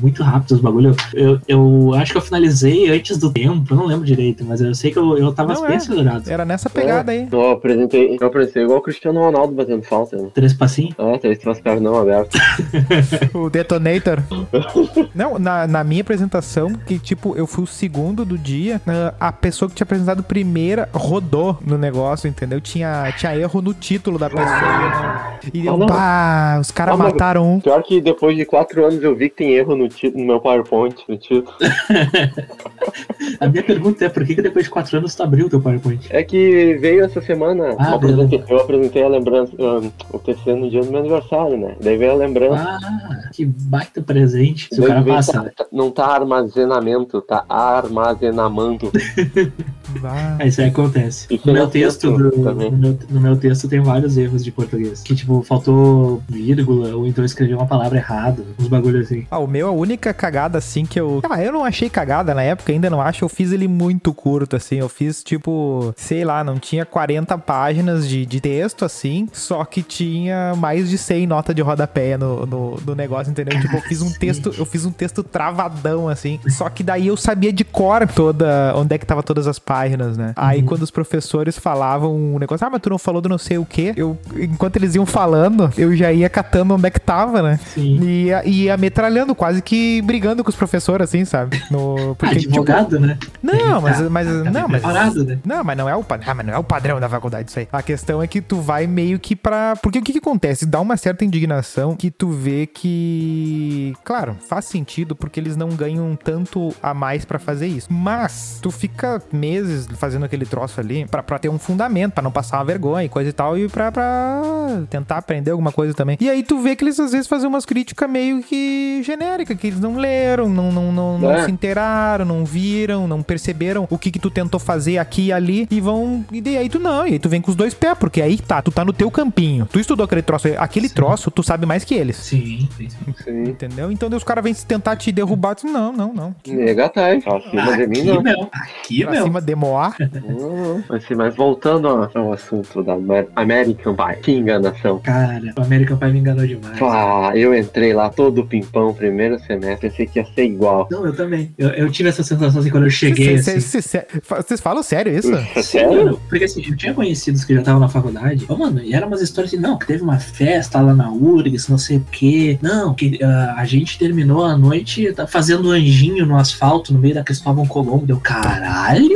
muito 0.01 0.21
rápido 0.21 0.51
os 0.55 0.61
bagulho, 0.61 0.95
eu, 1.13 1.39
eu 1.47 1.93
acho 1.95 2.11
que 2.11 2.17
eu 2.17 2.21
finalizei 2.21 2.89
antes 2.89 3.17
do 3.17 3.31
tempo, 3.31 3.73
eu 3.73 3.77
não 3.77 3.85
lembro 3.85 4.05
direito, 4.05 4.43
mas 4.43 4.61
eu 4.61 4.75
sei 4.75 4.91
que 4.91 4.99
eu, 4.99 5.17
eu 5.17 5.33
tava 5.33 5.53
Não, 5.53 5.61
bem 5.63 5.73
é. 5.73 5.75
acelerado. 5.77 6.29
Era 6.29 6.45
nessa 6.45 6.69
pegada 6.69 7.11
aí. 7.11 7.27
No 7.31 7.51
apresentei, 7.51 8.17
eu 8.19 8.27
apresentei 8.27 8.63
igual 8.63 8.79
o 8.79 8.81
Cristiano 8.81 9.19
Ronaldo 9.19 9.53
batendo 9.53 9.83
falta, 9.83 10.17
né? 10.17 10.29
Três 10.33 10.53
passinhos? 10.53 10.93
É, 10.97 11.17
três 11.17 11.39
as 11.47 11.59
pernas 11.59 11.93
abertas. 11.93 12.41
O 13.33 13.49
Detonator. 13.49 14.21
Não, 15.13 15.39
na, 15.39 15.67
na 15.67 15.83
minha 15.83 16.01
apresentação, 16.01 16.73
que 16.73 16.99
tipo, 16.99 17.35
eu 17.35 17.47
fui 17.47 17.63
o 17.63 17.67
segundo 17.67 18.25
do 18.25 18.37
dia, 18.37 18.81
ah, 18.87 19.13
a 19.19 19.31
pessoa 19.31 19.69
que 19.69 19.75
tinha 19.75 19.85
apresentado 19.85 20.23
primeira 20.23 20.89
rodou 20.93 21.57
no 21.65 21.77
negócio, 21.77 22.27
entendeu? 22.33 22.59
Tinha, 22.59 23.11
tinha 23.17 23.35
erro 23.37 23.61
no 23.61 23.73
título 23.73 24.17
da 24.17 24.29
pessoa. 24.29 25.37
E 25.53 25.65
eu, 25.65 25.81
Ah, 25.83 25.87
pá, 25.87 26.57
os 26.59 26.71
caras 26.71 26.97
mataram 26.97 27.53
um. 27.55 27.59
Pior 27.59 27.81
que 27.83 28.01
depois 28.01 28.35
de 28.35 28.45
quatro 28.45 28.85
anos 28.85 29.01
eu 29.03 29.15
vi 29.15 29.29
que 29.29 29.37
tem 29.37 29.51
erro 29.53 29.75
no, 29.75 29.87
no 29.87 30.25
meu 30.25 30.39
PowerPoint, 30.39 30.95
no 31.07 31.17
título. 31.17 31.55
A 33.39 33.47
minha 33.47 33.63
pergunta 33.63 34.03
é 34.05 34.09
por 34.09 34.25
que, 34.25 34.35
que 34.35 34.41
depois 34.41 34.65
de 34.65 34.71
quatro 34.71 34.97
anos 34.97 35.15
tu 35.15 35.23
abriu 35.23 35.45
o 35.45 35.49
teu 35.49 35.61
PowerPoint? 35.61 36.07
É 36.09 36.23
que 36.23 36.75
veio 36.79 37.03
essa 37.05 37.21
semana, 37.21 37.75
Ah, 37.79 37.91
eu, 37.91 37.95
apresentei, 37.95 38.43
eu 38.49 38.57
apresentei 38.59 39.03
a 39.03 39.07
lembrança, 39.07 39.53
ah, 39.59 39.81
o 40.11 40.19
TCC 40.19 40.55
no 40.55 40.69
dia 40.69 40.81
do 40.81 40.89
meu 40.91 40.99
aniversário, 40.99 41.57
né? 41.57 41.75
Daí 41.81 41.97
veio 41.97 42.11
a 42.11 42.15
lembrança. 42.15 42.63
Ah, 42.81 43.29
que 43.31 43.45
baita 43.45 44.01
presente. 44.01 44.67
Se 44.73 44.81
o 44.81 44.85
cara 44.85 45.03
passa, 45.03 45.33
tá- 45.33 45.43
né? 45.43 45.51
tá- 45.55 45.65
não 45.71 45.91
tá 45.91 46.05
armazenamento, 46.07 47.21
tá 47.21 47.45
armazenamento. 47.47 48.91
Ah, 50.03 50.37
Ah, 50.39 50.45
Isso 50.47 50.61
aí 50.61 50.67
acontece. 50.69 51.27
No 51.45 51.51
é 51.51 51.53
meu 51.53 51.67
texto, 51.67 52.11
do- 52.11 52.37
no, 52.37 52.55
meu, 52.71 52.97
no 53.09 53.21
meu 53.21 53.35
texto 53.37 53.67
tem 53.67 53.79
vários 53.81 54.17
erros 54.17 54.43
de 54.43 54.51
português. 54.51 55.01
Que, 55.01 55.15
tipo, 55.15 55.41
faltou 55.43 56.21
vírgula, 56.27 56.95
ou 56.95 57.05
então 57.07 57.23
escrevi 57.23 57.53
uma 57.53 57.65
palavra 57.65 57.97
errada. 57.97 58.43
Uns 58.59 58.67
bagulho 58.67 58.99
assim. 59.01 59.25
Ah, 59.29 59.39
o 59.39 59.47
meu, 59.47 59.67
a 59.67 59.71
única 59.71 60.13
cagada, 60.13 60.57
assim, 60.57 60.85
que 60.85 60.99
eu. 60.99 61.21
Ah, 61.29 61.41
eu 61.41 61.51
não 61.51 61.63
achei 61.63 61.89
cagada 61.89 62.33
na 62.33 62.41
época, 62.43 62.71
ainda 62.71 62.89
não 62.89 63.01
acho. 63.01 63.23
Eu 63.23 63.29
fiz 63.29 63.51
ele 63.51 63.67
muito 63.67 64.13
curto, 64.13 64.55
assim. 64.55 64.75
Eu 64.77 64.89
fiz, 64.89 65.23
tipo, 65.23 65.93
sei 65.97 66.23
lá, 66.23 66.43
não 66.43 66.57
tinha 66.59 66.85
40 66.85 67.37
páginas 67.37 68.07
de, 68.07 68.25
de 68.25 68.39
texto, 68.41 68.85
assim. 68.85 69.27
Só 69.31 69.63
que 69.65 69.81
tinha 69.83 70.53
mais 70.55 70.89
de 70.89 70.97
100 70.97 71.27
notas 71.27 71.55
de 71.55 71.61
rodapé 71.61 72.17
no, 72.17 72.45
no, 72.45 72.79
no 72.85 72.95
negócio, 72.95 73.31
entendeu? 73.31 73.59
Tipo, 73.59 73.77
eu 73.77 73.81
fiz 73.81 74.01
um 74.01 74.11
texto, 74.17 74.53
eu 74.57 74.65
fiz 74.65 74.85
um 74.85 74.91
texto 74.91 75.23
travadão, 75.23 76.07
assim. 76.09 76.39
Só 76.49 76.69
que 76.69 76.83
daí 76.83 77.07
eu 77.07 77.17
sabia 77.17 77.51
de 77.53 77.63
cor 77.63 78.07
toda. 78.07 78.73
Onde 78.75 78.95
é 78.95 78.97
que 78.97 79.05
tava 79.05 79.21
todas 79.23 79.47
as 79.47 79.59
páginas, 79.59 79.82
né? 80.17 80.33
Aí 80.35 80.59
Uhum. 80.61 80.65
quando 80.65 80.81
os 80.83 80.91
professores 80.91 81.57
falavam 81.57 82.15
um 82.15 82.39
negócio, 82.39 82.65
ah, 82.65 82.69
mas 82.69 82.81
tu 82.81 82.89
não 82.89 82.97
falou 82.97 83.21
do 83.21 83.29
não 83.29 83.37
sei 83.37 83.57
o 83.57 83.65
quê. 83.65 83.93
Eu, 83.95 84.17
enquanto 84.37 84.75
eles 84.77 84.95
iam 84.95 85.05
falando, 85.05 85.71
eu 85.77 85.95
já 85.95 86.11
ia 86.11 86.29
catando 86.29 86.73
onde 86.75 86.87
é 86.87 86.89
que 86.89 86.99
tava, 86.99 87.41
né? 87.41 87.59
Sim. 87.73 87.99
E 88.01 88.23
ia, 88.25 88.45
ia 88.47 88.77
metralhando, 88.77 89.35
quase 89.35 89.61
que 89.61 90.01
brigando 90.03 90.43
com 90.43 90.49
os 90.49 90.55
professores, 90.55 91.09
assim, 91.09 91.25
sabe? 91.25 91.61
No, 91.71 92.15
porque, 92.19 92.35
tipo, 92.37 92.49
Advogado, 92.53 92.99
né? 92.99 93.17
não, 93.41 93.81
mas, 93.81 93.97
Tá- 93.97 94.09
mas, 94.09 94.27
tá 94.27 94.33
não, 94.51 94.67
mas, 94.67 95.15
né? 95.15 95.39
não, 95.45 95.63
mas 95.63 95.77
não 95.77 95.89
é 95.89 95.95
o 95.95 96.03
padrão, 96.03 96.31
ah, 96.31 96.35
mas 96.35 96.45
não 96.45 96.53
é 96.53 96.57
o 96.57 96.63
padrão 96.63 96.99
da 96.99 97.09
faculdade 97.09 97.49
isso 97.49 97.59
aí. 97.59 97.67
A 97.71 97.81
questão 97.81 98.21
é 98.21 98.27
que 98.27 98.41
tu 98.41 98.59
vai 98.61 98.87
meio 98.87 99.19
que 99.19 99.35
pra, 99.35 99.75
porque 99.81 99.99
o 99.99 100.01
que 100.01 100.11
que 100.13 100.17
acontece? 100.19 100.65
Dá 100.65 100.79
uma 100.79 100.97
certa 100.97 101.25
indignação 101.25 101.95
que 101.95 102.09
tu 102.11 102.29
vê 102.29 102.67
que, 102.67 103.93
claro, 104.03 104.35
faz 104.47 104.65
sentido 104.65 105.15
porque 105.15 105.39
eles 105.39 105.55
não 105.55 105.69
ganham 105.69 106.15
tanto 106.21 106.73
a 106.81 106.93
mais 106.93 107.25
pra 107.25 107.39
fazer 107.39 107.67
isso. 107.67 107.91
Mas 107.91 108.59
tu 108.61 108.71
fica 108.71 109.21
meses 109.31 109.72
fazendo 109.97 110.25
aquele 110.25 110.45
troço 110.45 110.79
ali 110.79 111.05
pra, 111.05 111.21
pra 111.23 111.39
ter 111.39 111.49
um 111.49 111.59
fundamento, 111.59 112.13
pra 112.13 112.23
não 112.23 112.31
passar 112.31 112.57
uma 112.57 112.65
vergonha 112.65 113.05
e 113.05 113.09
coisa 113.09 113.29
e 113.29 113.33
tal, 113.33 113.57
e 113.57 113.67
pra, 113.67 113.91
pra 113.91 114.41
tentar 114.89 115.17
aprender 115.17 115.51
alguma 115.51 115.71
coisa 115.71 115.93
também. 115.93 116.17
E 116.19 116.29
aí 116.29 116.43
tu 116.43 116.59
vê 116.59 116.75
que 116.75 116.83
eles 116.83 116.99
às 116.99 117.11
vezes 117.11 117.27
fazem 117.27 117.47
umas 117.47 117.65
críticas 117.65 118.09
meio 118.09 118.41
que 118.43 119.01
genéricas, 119.03 119.57
que 119.57 119.67
eles 119.67 119.79
não 119.79 119.95
leram, 119.95 120.49
não, 120.49 120.71
não, 120.71 120.91
não, 120.91 121.17
não 121.19 121.31
É. 121.31 121.45
se 121.45 121.51
inteiraram, 121.51 122.25
não 122.25 122.45
viram, 122.45 123.07
não 123.07 123.21
perceberam 123.23 123.87
o 123.89 123.97
que 123.97 124.11
que 124.11 124.19
tu 124.19 124.29
tentou 124.29 124.59
fazer 124.59 124.97
aqui 124.97 125.27
e 125.27 125.33
ali 125.33 125.67
e 125.69 125.79
vão. 125.81 126.25
E 126.31 126.41
daí 126.41 126.57
aí 126.57 126.69
tu 126.69 126.79
não, 126.79 127.05
e 127.07 127.13
aí 127.13 127.19
tu 127.19 127.29
vem 127.29 127.41
com 127.41 127.49
os 127.51 127.55
dois 127.55 127.73
pés, 127.73 127.97
porque 127.97 128.21
aí 128.21 128.37
tá, 128.37 128.61
tu 128.61 128.71
tá 128.71 128.83
no 128.85 128.93
teu 128.93 129.09
campinho. 129.11 129.67
Tu 129.71 129.79
estudou 129.79 130.03
aquele 130.05 130.21
troço, 130.21 130.47
aquele 130.57 130.87
Sim. 130.89 130.95
troço, 130.95 131.31
tu 131.31 131.43
sabe 131.43 131.65
mais 131.65 131.83
que 131.83 131.93
eles. 131.93 132.17
Sim, 132.17 132.67
sim. 132.77 132.87
Sim. 133.23 133.43
Entendeu? 133.43 133.91
Então 133.91 134.09
os 134.09 134.23
caras 134.23 134.43
vêm 134.43 134.53
tentar 134.53 134.95
te 134.95 135.11
derrubar, 135.11 135.55
tu, 135.55 135.67
não, 135.67 135.91
não, 135.93 136.13
não. 136.13 136.35
Negatais. 136.47 137.23
Acima 137.25 137.77
de 137.77 137.87
mim, 137.87 138.09
Aqui, 138.09 138.23
não. 138.23 138.49
Aqui, 138.53 139.01
Pra 139.03 139.11
meu. 139.11 139.23
cima 139.23 139.41
de 139.41 139.55
Moá. 139.63 139.93
Não. 139.99 140.83
Mas, 141.17 141.35
voltando 141.35 141.87
ao, 141.87 142.33
assunto 142.33 142.83
da 142.83 142.93
Amer- 142.93 143.27
American 143.35 143.95
Pie. 143.95 144.21
Que 144.21 144.31
enganação. 144.33 144.99
Cara, 144.99 145.53
o 145.57 145.61
American 145.61 145.97
Pie 145.97 146.11
me 146.11 146.19
enganou 146.19 146.45
demais. 146.45 146.77
Ah, 146.81 147.31
eu 147.35 147.55
entrei 147.57 147.93
lá 147.93 148.09
todo 148.09 148.45
pimpão, 148.45 148.93
primeiro 148.93 149.39
semestre, 149.39 149.89
pensei 149.89 150.05
que 150.07 150.19
ia 150.19 150.25
ser 150.25 150.45
igual. 150.45 150.87
Não, 150.91 151.05
eu 151.05 151.15
também. 151.15 151.53
Eu, 151.57 151.69
eu 151.69 151.91
tive 151.91 152.09
essa 152.09 152.23
sensação 152.23 152.59
assim 152.61 152.69
quando 152.69 152.83
eu 152.85 152.89
cheguei. 152.89 153.35
Assim. 153.35 153.59
cê- 153.59 153.81
cê- 153.81 154.07
Vocês 154.27 154.59
falam 154.59 154.83
sério 154.83 155.17
isso? 155.17 155.31
Sim, 155.55 155.61
sério? 155.63 156.05
mano, 156.05 156.21
porque 156.29 156.43
assim, 156.45 156.63
eu 156.67 156.75
tinha 156.75 156.93
conhecidos 156.93 157.43
que 157.45 157.53
já 157.53 157.59
estavam 157.59 157.79
na 157.79 157.89
faculdade. 157.89 158.45
Ô, 158.49 158.55
mano, 158.57 158.81
e 158.81 158.93
eram 158.93 159.07
umas 159.07 159.21
histórias 159.21 159.53
assim, 159.53 159.61
não, 159.61 159.77
que 159.77 159.87
teve 159.87 160.03
uma 160.03 160.19
festa 160.19 160.81
lá 160.81 160.93
na 160.93 161.09
URGS, 161.11 161.69
não 161.69 161.77
sei 161.77 161.97
o 161.97 162.05
quê. 162.11 162.57
Não, 162.61 162.93
que 162.93 163.19
ah, 163.23 163.55
a 163.57 163.65
gente 163.65 163.97
terminou 163.97 164.43
a 164.43 164.57
noite 164.57 165.11
tá 165.13 165.25
fazendo 165.27 165.69
anjinho 165.71 166.25
no 166.25 166.37
asfalto 166.37 166.93
no 166.93 166.99
meio 166.99 167.13
da 167.15 167.23
Cristóvão 167.23 167.65
Colombo. 167.65 168.05
Deu 168.05 168.19
caralho? 168.19 169.15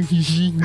Anjinho. 0.00 0.60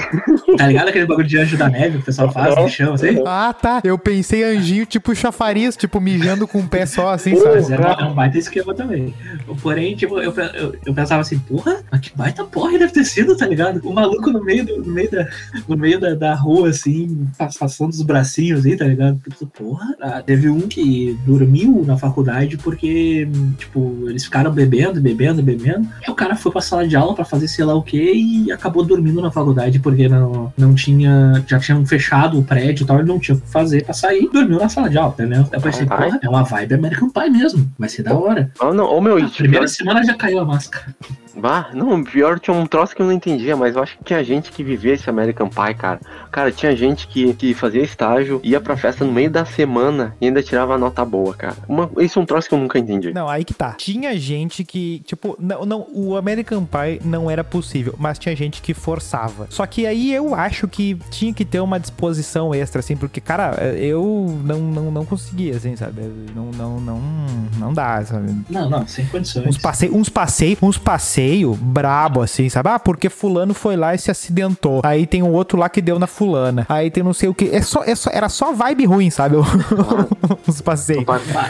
Tá 0.57 0.67
ligado 0.67 0.89
aquele 0.89 1.05
bagulho 1.05 1.27
de 1.27 1.37
anjo 1.37 1.57
da 1.57 1.69
neve 1.69 1.97
que 1.97 2.03
o 2.03 2.05
pessoal 2.05 2.31
faz 2.31 2.55
no 2.55 2.67
chão, 2.69 2.93
assim? 2.93 3.21
Ah, 3.25 3.53
tá. 3.53 3.81
Eu 3.83 3.97
pensei 3.97 4.43
anjinho 4.43 4.85
tipo 4.85 5.13
chafariz, 5.15 5.75
tipo 5.75 5.99
mijando 5.99 6.47
com 6.47 6.59
um 6.59 6.67
pé 6.67 6.85
só, 6.85 7.09
assim, 7.11 7.31
Mas 7.31 7.67
sabe? 7.67 7.83
é, 7.83 7.87
um- 7.87 7.91
é 8.07 8.11
um 8.11 8.13
baita 8.13 8.37
esquema 8.37 8.73
também. 8.73 9.13
Porém, 9.61 9.95
tipo, 9.95 10.19
eu, 10.19 10.33
eu, 10.33 10.75
eu 10.85 10.93
pensava 10.93 11.21
assim, 11.21 11.39
porra, 11.39 11.81
mas 11.91 12.01
que 12.01 12.15
baita 12.15 12.43
porra 12.43 12.77
deve 12.77 12.93
ter 12.93 13.05
sido, 13.05 13.35
tá 13.35 13.45
ligado? 13.47 13.81
O 13.83 13.93
maluco 13.93 14.29
no 14.31 14.43
meio, 14.43 14.65
do, 14.65 14.77
no 14.83 14.91
meio, 14.93 15.09
da, 15.11 15.27
no 15.67 15.77
meio 15.77 15.99
da, 15.99 16.13
da 16.15 16.35
rua, 16.35 16.69
assim, 16.69 17.27
pass- 17.37 17.57
passando 17.57 17.91
os 17.91 18.01
bracinhos 18.01 18.65
aí, 18.65 18.75
tá 18.75 18.85
ligado? 18.85 19.19
Pensei, 19.23 19.47
Porra, 19.57 19.95
ah, 20.01 20.21
teve 20.25 20.49
um 20.49 20.61
que 20.61 21.17
dormiu 21.25 21.83
na 21.85 21.97
faculdade 21.97 22.57
porque, 22.57 23.27
tipo, 23.57 24.05
eles 24.07 24.23
ficaram 24.23 24.51
bebendo, 24.51 24.99
bebendo, 25.01 25.41
bebendo. 25.43 25.87
E 26.07 26.09
o 26.09 26.15
cara 26.15 26.35
foi 26.35 26.51
pra 26.51 26.61
sala 26.61 26.87
de 26.87 26.95
aula 26.95 27.13
pra 27.13 27.25
fazer 27.25 27.47
sei 27.47 27.65
lá 27.65 27.75
o 27.75 27.83
que 27.83 27.97
e 28.13 28.51
acabou 28.51 28.83
dormindo 28.83 29.20
na 29.21 29.31
faculdade 29.31 29.79
porque 29.79 30.07
não, 30.07 30.51
não 30.57 30.73
tinha, 30.75 31.43
já 31.47 31.59
tinham 31.59 31.85
fechado 31.85 32.39
o 32.39 32.43
prédio 32.43 32.83
e 32.83 32.87
tal, 32.87 32.99
ele 32.99 33.07
não 33.07 33.19
tinha 33.19 33.35
o 33.35 33.41
que 33.41 33.47
fazer 33.47 33.83
pra 33.83 33.93
sair. 33.93 34.29
Dormiu 34.31 34.59
na 34.59 34.69
sala 34.69 34.89
de 34.89 34.97
aula, 34.97 35.13
entendeu? 35.13 35.45
Eu 35.51 35.61
pensei, 35.61 35.87
Ai. 35.89 36.05
porra, 36.05 36.19
é 36.21 36.29
uma 36.29 36.43
vibe 36.43 36.73
American 36.73 37.09
Pie 37.09 37.29
mesmo, 37.29 37.71
vai 37.77 37.89
ser 37.89 38.03
da 38.03 38.13
hora. 38.13 38.51
Ah, 38.59 38.73
não, 38.73 38.85
ô 38.85 39.01
meu, 39.01 39.17
A 39.17 39.29
primeira 39.29 39.65
pior, 39.65 39.67
semana 39.67 40.03
já 40.03 40.13
caiu 40.13 40.39
a 40.39 40.45
máscara. 40.45 40.85
Bah, 41.35 41.69
não, 41.73 42.03
pior 42.03 42.39
tinha 42.39 42.55
um 42.55 42.65
troço 42.65 42.95
que 42.95 43.01
eu 43.01 43.05
não 43.05 43.13
entendia, 43.13 43.55
mas 43.55 43.75
eu 43.75 43.83
acho 43.83 43.97
que 43.97 44.03
tinha 44.03 44.23
gente 44.23 44.51
que 44.51 44.63
vivia 44.63 44.93
esse 44.93 45.09
American 45.09 45.49
Pie, 45.49 45.73
cara. 45.75 45.99
Cara, 46.31 46.51
tinha 46.51 46.75
gente 46.75 47.07
que, 47.07 47.33
que 47.33 47.53
fazia 47.53 47.81
estágio, 47.81 48.39
ia 48.43 48.59
pra 48.59 48.77
festa 48.77 49.05
no 49.05 49.11
meio 49.11 49.29
da 49.29 49.45
semana 49.45 50.15
e 50.19 50.25
ainda 50.27 50.41
tirava 50.41 50.77
nota 50.77 51.03
boa, 51.03 51.33
cara. 51.33 51.55
Uma, 51.67 51.89
isso 51.99 52.19
é 52.19 52.21
um 52.21 52.25
troço 52.25 52.47
que 52.47 52.55
eu 52.55 52.59
nunca 52.59 52.79
entendi. 52.79 53.13
Não, 53.13 53.27
aí 53.27 53.43
que 53.43 53.53
tá. 53.53 53.73
Tinha 53.73 54.17
gente 54.17 54.63
que, 54.63 55.01
tipo, 55.05 55.35
não, 55.39 55.65
não, 55.65 55.87
o 55.93 56.15
American 56.15 56.65
Pie 56.65 57.01
não 57.03 57.29
era 57.29 57.43
possível, 57.43 57.95
mas 57.97 58.17
tinha 58.17 58.35
gente 58.35 58.61
que 58.61 58.73
forçava. 58.73 59.47
Só 59.49 59.65
que 59.65 59.85
aí 59.85 60.13
eu 60.13 60.33
acho 60.35 60.67
que 60.67 60.97
tinha 61.09 61.33
que 61.33 61.45
ter 61.45 61.59
uma 61.59 61.79
disposição 61.79 62.53
extra, 62.53 62.79
assim, 62.79 62.95
porque, 62.95 63.21
cara, 63.21 63.55
eu 63.75 64.39
não, 64.43 64.59
não, 64.59 64.91
não 64.91 65.05
conseguia, 65.05 65.55
assim, 65.55 65.75
sabe? 65.75 66.01
Não, 66.35 66.51
não, 66.51 66.79
não, 66.79 67.01
não 67.57 67.73
dá, 67.73 68.03
sabe? 68.05 68.35
Não, 68.49 68.69
não, 68.69 68.87
sem 68.87 69.05
condições. 69.05 69.47
Uns 69.47 69.57
passeios, 69.57 69.95
uns 69.95 70.09
passeio, 70.09 70.57
uns 70.61 70.77
passeio 71.21 71.53
brabo, 71.55 72.21
assim, 72.21 72.49
sabe? 72.49 72.69
Ah, 72.69 72.79
porque 72.79 73.09
fulano 73.09 73.53
foi 73.53 73.75
lá 73.75 73.93
e 73.93 73.97
se 73.97 74.09
acidentou. 74.09 74.81
Aí 74.83 75.05
tem 75.05 75.21
um 75.21 75.31
outro 75.31 75.57
lá 75.57 75.69
que 75.69 75.81
deu 75.81 75.99
na 75.99 76.07
fulana. 76.07 76.65
Aí 76.67 76.89
tem 76.89 77.03
não 77.03 77.13
sei 77.13 77.29
o 77.29 77.33
que. 77.33 77.49
É 77.53 77.61
só, 77.61 77.83
é 77.83 77.93
só, 77.95 78.09
era 78.11 78.27
só 78.29 78.51
vibe 78.53 78.85
ruim, 78.85 79.09
sabe? 79.09 79.35
Os 80.47 80.61
passeios. 80.61 81.05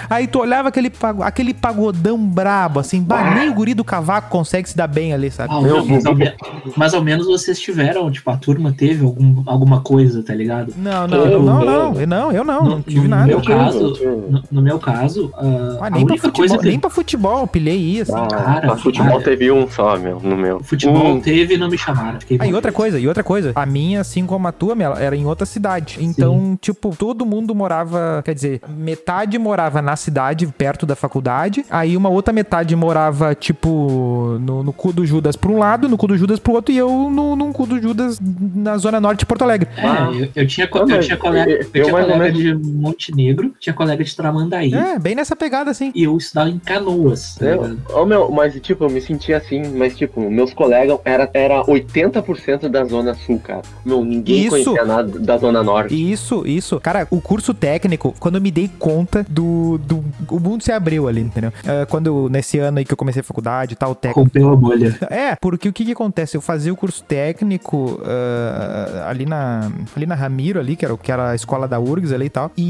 Aí 0.09 0.27
tu 0.27 0.39
olhava 0.39 0.69
aquele, 0.69 0.91
aquele 1.21 1.53
pagodão 1.53 2.17
brabo, 2.17 2.79
assim, 2.79 3.01
bah, 3.01 3.35
nem 3.35 3.49
o 3.49 3.53
guri 3.53 3.73
do 3.73 3.83
cavaco 3.83 4.29
consegue 4.29 4.67
se 4.69 4.75
dar 4.75 4.87
bem 4.87 5.13
ali, 5.13 5.31
sabe? 5.31 5.53
Ah, 5.53 5.61
Meu 5.61 5.77
não, 5.77 5.85
mas, 5.85 6.05
ao 6.05 6.15
me- 6.15 6.33
mas 6.75 6.93
ao 6.93 7.01
menos 7.01 7.27
vocês 7.27 7.59
tiveram, 7.59 8.11
tipo, 8.11 8.29
a 8.29 8.37
turma 8.37 8.73
teve 8.77 9.03
algum, 9.05 9.43
alguma 9.45 9.81
coisa, 9.81 10.21
tá 10.23 10.33
ligado? 10.33 10.73
Não, 10.77 11.07
não, 11.07 11.17
Eu- 11.25 11.41
não, 11.43 11.65
não, 11.65 11.93
eu 12.01 12.07
não, 12.07 12.31
eu 12.31 12.43
não, 12.43 12.63
não 12.65 12.81
tive 12.81 13.01
no 13.01 13.07
nada. 13.09 13.27
Meu 13.27 13.41
tive, 13.41 13.53
caso, 13.53 13.93
no, 14.29 14.43
no 14.51 14.61
meu 14.61 14.79
caso, 14.79 15.31
ah, 15.35 15.77
Ah, 15.81 15.85
a 15.87 15.89
nem, 15.89 16.05
pra 16.05 16.13
única 16.13 16.27
futebol, 16.27 16.31
coisa 16.47 16.57
que 16.57 16.67
nem 16.67 16.79
pra 16.79 16.89
futebol 16.89 17.47
pilhei 17.47 17.97
e 17.97 18.01
assim. 18.01 18.11
Ah, 18.15 18.27
Cara, 18.27 18.61
pra 18.61 18.77
futebol 18.77 19.11
cara. 19.11 19.23
teve 19.23 19.51
um 19.51 19.60
só, 19.69 19.97
meu, 19.97 20.19
no 20.19 20.35
meu. 20.37 20.57
o 20.57 20.63
futebol 20.63 21.15
Um. 21.15 21.19
teve 21.21 21.55
e 21.55 21.57
não 21.57 21.69
me 21.69 21.77
chamaram. 21.77 22.19
Fiquei 22.19 22.37
Ah, 22.39 22.47
e 22.47 22.53
outra 22.53 22.71
coisa, 22.71 22.99
e 22.99 23.07
outra 23.07 23.23
coisa, 23.23 23.51
a 23.55 23.65
minha, 23.65 24.01
assim 24.01 24.25
como 24.25 24.47
a 24.47 24.51
tua, 24.51 24.75
Mela, 24.75 24.99
era 25.01 25.15
em 25.15 25.25
outra 25.25 25.45
cidade. 25.45 25.97
Então, 26.01 26.57
tipo, 26.59 26.95
todo 26.95 27.25
mundo 27.25 27.53
morava, 27.53 28.21
quer 28.23 28.33
dizer, 28.33 28.61
metade 28.69 29.37
morava 29.37 29.81
na 29.81 29.95
cidade, 29.95 30.47
perto 30.47 30.85
da 30.85 30.95
faculdade, 30.95 31.65
aí 31.69 31.95
uma 31.97 32.09
outra 32.09 32.33
metade 32.33 32.75
morava, 32.75 33.33
tipo, 33.35 34.37
no, 34.41 34.63
no 34.63 34.73
cu 34.73 34.91
do 34.93 35.05
Judas 35.05 35.35
pra 35.35 35.51
um 35.51 35.57
lado, 35.57 35.87
no 35.89 35.97
cu 35.97 36.07
do 36.07 36.17
Judas 36.17 36.39
pro 36.39 36.53
outro, 36.53 36.73
e 36.73 36.77
eu 36.77 36.89
no, 37.09 37.35
no 37.35 37.51
cu 37.53 37.65
do 37.65 37.79
Judas 37.81 38.19
na 38.21 38.77
zona 38.77 38.99
norte 38.99 39.19
de 39.19 39.25
Porto 39.25 39.43
Alegre. 39.43 39.67
É, 39.77 40.21
eu, 40.23 40.29
eu 40.35 40.47
tinha, 40.47 40.67
co- 40.67 40.79
Ah, 40.79 40.81
eu 40.81 40.87
mas 40.87 41.05
tinha 41.05 41.17
colega, 41.17 41.51
eu- 41.51 41.57
eu 41.57 41.63
eu 41.73 41.83
tinha 41.85 42.05
colega 42.05 42.31
de 42.31 42.53
Montenegro, 42.55 43.53
tinha 43.59 43.73
colega 43.73 44.03
de 44.03 44.15
Tramandaí. 44.15 44.73
É, 44.73 44.99
bem 44.99 45.15
nessa 45.15 45.35
pegada, 45.35 45.71
assim. 45.71 45.91
e 45.95 46.03
eu 46.03 46.17
estudava 46.17 46.49
em 46.49 46.59
Canoas. 46.59 47.35
Tá 47.35 47.45
Eu, 47.45 47.77
oh, 47.93 48.05
meu, 48.05 48.29
mas 48.31 48.53
tipo, 48.61 48.83
eu 48.83 48.89
me 48.89 49.01
sentia 49.01 49.37
assim, 49.37 49.50
mas 49.59 49.97
tipo, 49.97 50.29
meus 50.29 50.53
colegas 50.53 50.99
era, 51.03 51.29
era 51.33 51.63
80% 51.63 52.67
da 52.69 52.83
Zona 52.85 53.13
Sul, 53.13 53.39
cara. 53.39 53.61
Meu, 53.85 54.03
ninguém 54.03 54.41
Isso. 54.41 54.49
conhecia 54.49 54.85
nada 54.85 55.19
da 55.19 55.37
Zona 55.37 55.63
Norte. 55.63 55.93
Isso, 56.11 56.45
isso. 56.45 56.79
Cara, 56.79 57.07
o 57.09 57.21
curso 57.21 57.53
técnico, 57.53 58.13
quando 58.19 58.35
eu 58.35 58.41
me 58.41 58.51
dei 58.51 58.69
conta 58.79 59.25
do. 59.29 59.77
do 59.77 60.03
o 60.29 60.39
mundo 60.39 60.63
se 60.63 60.71
abriu 60.71 61.07
ali, 61.07 61.21
entendeu? 61.21 61.51
Ah, 61.65 61.85
quando, 61.85 62.29
nesse 62.29 62.59
ano 62.59 62.79
aí 62.79 62.85
que 62.85 62.93
eu 62.93 62.97
comecei 62.97 63.21
a 63.21 63.23
faculdade 63.23 63.73
e 63.73 63.75
tal, 63.75 63.95
técnico. 63.95 64.21
Rompeu 64.21 64.49
a 64.49 64.55
bolha. 64.55 64.97
É, 65.09 65.35
porque 65.35 65.69
o 65.69 65.73
que 65.73 65.85
que 65.85 65.91
acontece? 65.91 66.37
Eu 66.37 66.41
fazia 66.41 66.71
o 66.71 66.75
curso 66.75 67.03
técnico 67.03 68.01
ah, 68.03 69.07
ali 69.09 69.25
na 69.25 69.71
ali 69.95 70.05
na 70.05 70.15
Ramiro 70.15 70.59
ali, 70.59 70.75
que 70.75 70.85
era, 70.85 70.97
que 70.97 71.11
era 71.11 71.31
a 71.31 71.35
escola 71.35 71.67
da 71.67 71.79
URGS 71.79 72.13
ali 72.13 72.25
e 72.25 72.29
tal. 72.29 72.51
E, 72.57 72.61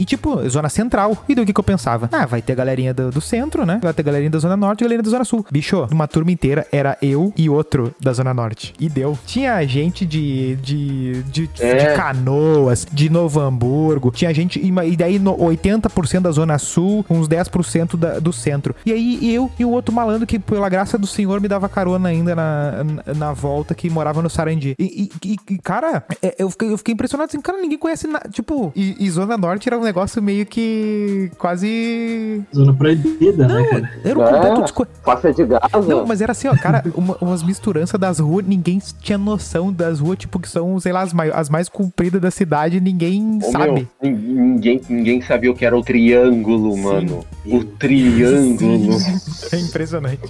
e 0.00 0.04
tipo, 0.04 0.48
zona 0.48 0.68
central. 0.68 1.16
E 1.28 1.34
do 1.34 1.44
que 1.44 1.52
que 1.52 1.60
eu 1.60 1.64
pensava? 1.64 2.08
Ah, 2.12 2.26
vai 2.26 2.42
ter 2.42 2.54
galerinha 2.54 2.92
do, 2.94 3.10
do 3.10 3.20
centro, 3.20 3.64
né? 3.66 3.78
Vai 3.82 3.92
ter 3.92 4.02
galerinha 4.02 4.30
da 4.30 4.38
zona 4.38 4.56
norte 4.56 4.80
e 4.80 4.84
galerinha 4.84 5.02
da 5.02 5.10
zona 5.10 5.24
sul. 5.24 5.44
Bicho, 5.50 5.86
uma 5.90 6.06
turma 6.08 6.30
inteira 6.30 6.66
era 6.72 6.96
eu 7.02 7.32
e 7.36 7.48
outro 7.48 7.94
da 8.00 8.12
zona 8.12 8.32
norte. 8.34 8.74
E 8.78 8.88
deu. 8.88 9.18
Tinha 9.26 9.64
gente 9.66 10.04
de 10.06 10.56
de, 10.56 11.22
de, 11.24 11.50
É. 11.60 11.74
de 11.90 11.96
Canoas, 11.96 12.86
de 12.92 13.08
Novo 13.10 13.40
Hamburgo. 13.40 14.10
Tinha 14.10 14.32
gente 14.34 14.60
e 14.60 14.96
daí 14.96 15.18
no 15.18 15.36
80% 15.36 16.20
da 16.20 16.30
zona 16.30 16.58
sul, 16.58 17.04
uns 17.08 17.28
10% 17.28 17.96
da, 17.96 18.18
do 18.18 18.32
centro. 18.32 18.74
E 18.84 18.92
aí 18.92 19.34
eu 19.34 19.50
e 19.58 19.64
o 19.64 19.70
outro 19.70 19.94
malandro 19.94 20.26
que 20.26 20.38
pela 20.38 20.68
graça 20.68 20.98
do 20.98 21.06
senhor 21.06 21.40
me 21.40 21.48
dava 21.48 21.68
carona 21.68 22.08
ainda 22.08 22.34
na, 22.34 22.84
na, 22.84 23.14
na 23.14 23.32
volta 23.32 23.74
que 23.74 23.88
morava 23.90 24.22
no 24.22 24.28
Sarandi. 24.30 24.74
E, 24.78 25.10
e- 25.24 25.36
e- 25.54 25.58
cara, 25.58 26.04
é, 26.22 26.34
eu 26.38 26.50
fiquei, 26.50 26.72
eu 26.72 26.78
fiquei 26.78 26.94
impressionado 26.94 27.28
assim, 27.28 27.40
cara, 27.40 27.58
ninguém 27.60 27.78
conhece 27.78 28.06
nada. 28.06 28.28
Tipo, 28.30 28.72
e, 28.74 28.96
e 28.98 29.10
Zona 29.10 29.36
Norte 29.36 29.68
era 29.68 29.77
um 29.78 29.84
negócio 29.84 30.22
meio 30.22 30.44
que 30.46 31.30
quase. 31.38 32.42
Zona 32.54 32.72
proibida, 32.74 33.46
né, 33.48 33.64
cara? 33.64 33.90
Era 34.04 34.18
um 34.18 34.22
É. 34.22 34.30
completo 34.32 34.60
desco... 34.62 34.86
Faixa 35.04 35.32
de 35.32 35.44
gás, 35.46 35.62
Não, 35.86 36.00
né? 36.00 36.04
mas 36.06 36.20
era 36.20 36.32
assim, 36.32 36.48
ó, 36.48 36.56
cara, 36.56 36.84
uma- 36.94 37.16
umas 37.20 37.42
misturanças 37.42 37.98
das 37.98 38.18
ruas, 38.18 38.44
ninguém 38.46 38.80
tinha 39.00 39.18
noção 39.18 39.72
das 39.72 40.00
ruas, 40.00 40.18
tipo, 40.18 40.38
que 40.38 40.48
são, 40.48 40.78
sei 40.80 40.92
lá, 40.92 41.02
as, 41.02 41.12
mai- 41.12 41.30
as 41.32 41.48
mais 41.48 41.68
compridas 41.68 42.20
da 42.20 42.30
cidade, 42.30 42.80
ninguém 42.80 43.38
Ô, 43.42 43.50
sabe. 43.52 43.64
meu, 43.72 43.86
nin- 44.02 44.10
ninguém, 44.12 44.80
ninguém 44.88 45.20
sabia 45.22 45.50
o 45.50 45.54
que 45.54 45.64
era 45.64 45.76
o 45.76 45.82
triângulo, 45.82 46.76
mano. 46.76 47.24
O 47.46 47.64
triângulo. 47.64 48.98
É 49.50 49.56
impressionante. 49.58 50.20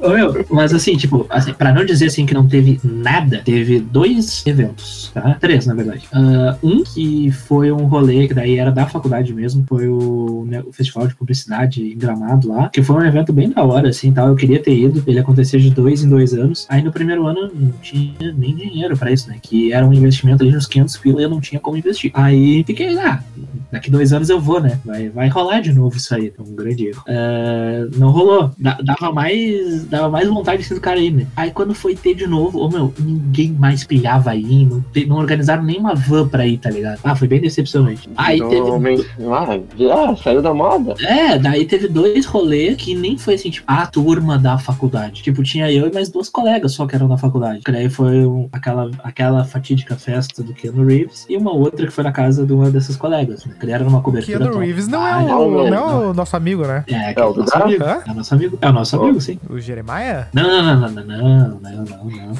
Ô, 0.00 0.10
meu, 0.10 0.44
mas 0.50 0.74
assim, 0.74 0.96
tipo, 0.96 1.24
assim, 1.30 1.54
pra 1.54 1.72
não 1.72 1.84
dizer 1.84 2.06
assim 2.06 2.26
que 2.26 2.34
não 2.34 2.46
teve 2.46 2.78
nada, 2.84 3.40
teve 3.44 3.80
dois 3.80 4.42
eventos, 4.46 5.10
tá? 5.14 5.36
Três, 5.40 5.66
na 5.66 5.74
verdade. 5.74 6.06
Ah, 6.12 6.56
um 6.62 6.82
que 6.82 7.30
foi 7.30 7.72
um 7.72 7.86
rolê 7.86 8.28
que 8.28 8.34
daí 8.34 8.58
era 8.64 8.72
da 8.72 8.86
faculdade 8.86 9.32
mesmo, 9.34 9.64
foi 9.68 9.88
o, 9.88 10.44
né, 10.48 10.62
o 10.66 10.72
Festival 10.72 11.06
de 11.06 11.14
Publicidade 11.14 11.82
em 11.82 11.96
Gramado 11.96 12.48
lá, 12.48 12.68
que 12.68 12.82
foi 12.82 12.96
um 12.96 13.04
evento 13.06 13.32
bem 13.32 13.50
da 13.50 13.62
hora, 13.62 13.88
assim, 13.88 14.12
tal. 14.12 14.28
Eu 14.28 14.36
queria 14.36 14.60
ter 14.62 14.74
ido, 14.76 15.02
ele 15.06 15.18
acontecia 15.18 15.58
de 15.60 15.70
dois 15.70 16.02
em 16.02 16.08
dois 16.08 16.32
anos. 16.34 16.66
Aí 16.68 16.82
no 16.82 16.90
primeiro 16.92 17.26
ano 17.26 17.50
não 17.54 17.70
tinha 17.82 18.32
nem 18.36 18.54
dinheiro 18.54 18.96
pra 18.96 19.10
isso, 19.12 19.28
né? 19.28 19.36
Que 19.40 19.72
era 19.72 19.86
um 19.86 19.92
investimento 19.92 20.42
ali 20.42 20.52
nos 20.52 20.66
500 20.66 20.96
pila 20.98 21.20
e 21.20 21.24
eu 21.24 21.30
não 21.30 21.40
tinha 21.40 21.60
como 21.60 21.76
investir. 21.76 22.10
Aí 22.14 22.64
fiquei, 22.64 22.98
ah, 22.98 23.22
daqui 23.70 23.90
dois 23.90 24.12
anos 24.12 24.28
eu 24.30 24.40
vou, 24.40 24.60
né? 24.60 24.78
Vai, 24.84 25.08
vai 25.08 25.28
rolar 25.28 25.60
de 25.60 25.72
novo 25.72 25.96
isso 25.96 26.14
aí. 26.14 26.32
É 26.36 26.42
um 26.42 26.54
grande 26.54 26.86
erro. 26.88 27.02
Ah, 27.06 27.86
não 27.96 28.10
rolou. 28.10 28.50
Da- 28.58 28.78
dava 28.82 29.12
mais 29.12 29.84
dava 29.86 30.08
mais 30.08 30.28
vontade 30.28 30.68
do 30.68 30.80
cara 30.80 30.98
aí, 30.98 31.10
né? 31.10 31.26
Aí 31.36 31.50
quando 31.50 31.74
foi 31.74 31.94
ter 31.94 32.14
de 32.14 32.26
novo, 32.26 32.58
ô 32.60 32.68
meu, 32.68 32.92
ninguém 32.98 33.52
mais 33.52 33.84
pilhava 33.84 34.30
aí, 34.30 34.64
não, 34.66 34.84
não 35.06 35.16
organizaram 35.16 35.62
nenhuma 35.62 35.94
van 35.94 36.26
pra 36.28 36.46
ir, 36.46 36.58
tá 36.58 36.70
ligado? 36.70 37.00
Ah, 37.04 37.14
foi 37.14 37.28
bem 37.28 37.40
decepcionante. 37.40 38.08
Aí 38.16 38.38
teve 38.62 39.06
Ah, 39.30 39.58
já 39.76 40.16
saiu 40.16 40.42
da 40.42 40.52
moda. 40.54 40.94
é, 41.04 41.38
daí 41.38 41.64
teve 41.66 41.88
dois 41.88 42.26
rolês 42.26 42.76
que 42.76 42.94
nem 42.94 43.16
foi 43.18 43.34
assim, 43.34 43.50
tipo, 43.50 43.64
a 43.70 43.86
turma 43.86 44.38
da 44.38 44.58
faculdade. 44.58 45.22
Tipo, 45.22 45.42
tinha 45.42 45.70
eu 45.72 45.88
e 45.88 45.92
mais 45.92 46.08
duas 46.08 46.28
colegas 46.28 46.72
só 46.72 46.86
que 46.86 46.94
eram 46.94 47.08
da 47.08 47.16
faculdade. 47.16 47.60
Que 47.64 47.72
daí 47.72 47.88
foi 47.88 48.24
um- 48.26 48.48
aquela, 48.52 48.90
aquela 49.02 49.44
fatídica 49.44 49.96
festa 49.96 50.42
do 50.42 50.52
Keanu 50.54 50.84
Reeves 50.86 51.26
e 51.28 51.36
uma 51.36 51.52
outra 51.52 51.86
que 51.86 51.92
foi 51.92 52.04
na 52.04 52.12
casa 52.12 52.44
de 52.46 52.52
uma 52.52 52.70
dessas 52.70 52.96
colegas, 52.96 53.44
né? 53.44 53.54
Que 53.58 53.66
daí 53.66 53.74
era 53.74 53.84
numa 53.84 54.00
cobertura. 54.02 54.38
Keanu 54.38 54.52
top. 54.52 54.64
Reeves 54.64 54.88
não 54.88 55.06
é, 55.06 55.12
Ah, 55.12 55.18
o, 55.18 55.26
não, 55.28 55.50
não, 55.50 55.70
não. 55.70 56.02
é 56.04 56.06
o 56.08 56.14
nosso 56.14 56.36
amigo, 56.36 56.66
né? 56.66 56.84
É, 56.88 57.12
É 57.12 57.14
é 57.16 57.24
o 57.24 57.34
nosso 57.34 57.56
amigo. 57.56 57.84
Hã? 57.84 57.98
É 58.06 58.10
o 58.10 58.14
nosso 58.14 58.34
amigo. 58.34 58.58
É 58.60 58.68
o 58.68 58.72
nosso 58.72 58.96
Oh. 58.96 59.02
amigo, 59.02 59.20
sim. 59.20 59.38
O 59.48 59.58
Jeremiah? 59.58 60.28
Não, 60.32 60.42
não, 60.42 60.80
não, 60.80 60.88
não, 60.90 61.04
não, 61.04 61.60
não, 61.60 61.84
não, 61.84 62.04
não. 62.04 62.34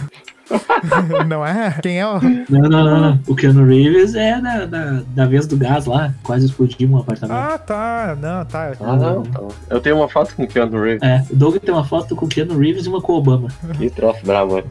não 1.28 1.44
é? 1.44 1.78
Quem 1.83 1.98
é 2.00 2.07
o. 2.07 2.20
Não, 2.48 2.61
não, 2.68 2.85
não, 2.85 3.00
não. 3.00 3.20
O 3.26 3.35
Keanu 3.35 3.64
Reeves 3.66 4.14
é 4.14 4.40
da, 4.40 4.66
da, 4.66 5.02
da 5.14 5.26
vez 5.26 5.46
do 5.46 5.57
gás 5.57 5.87
lá. 5.87 6.12
Quase 6.22 6.46
explodiu 6.46 6.88
um 6.90 6.98
apartamento. 6.98 7.37
Ah, 7.37 7.59
tá. 7.59 8.16
Não, 8.20 8.44
tá. 8.44 8.72
Ah, 8.80 8.96
não. 8.96 9.22
então. 9.22 9.48
Eu 9.70 9.80
tenho 9.80 9.96
uma 9.96 10.09
foto 10.09 10.35
com 10.35 10.44
o 10.44 10.46
Keanu 10.46 10.80
Reeves. 10.83 11.02
É, 11.02 11.24
o 11.30 11.37
Doug 11.37 11.57
tem 11.57 11.72
uma 11.74 11.85
foto 11.85 12.14
com 12.14 12.26
o 12.26 12.28
Keanu 12.28 12.59
Reeves 12.59 12.87
e 12.87 12.88
uma 12.88 13.00
com 13.00 13.12
o 13.12 13.16
Obama. 13.16 13.48
Que 13.78 13.90
troço 13.90 14.20
bravo, 14.24 14.59
é. 14.59 14.64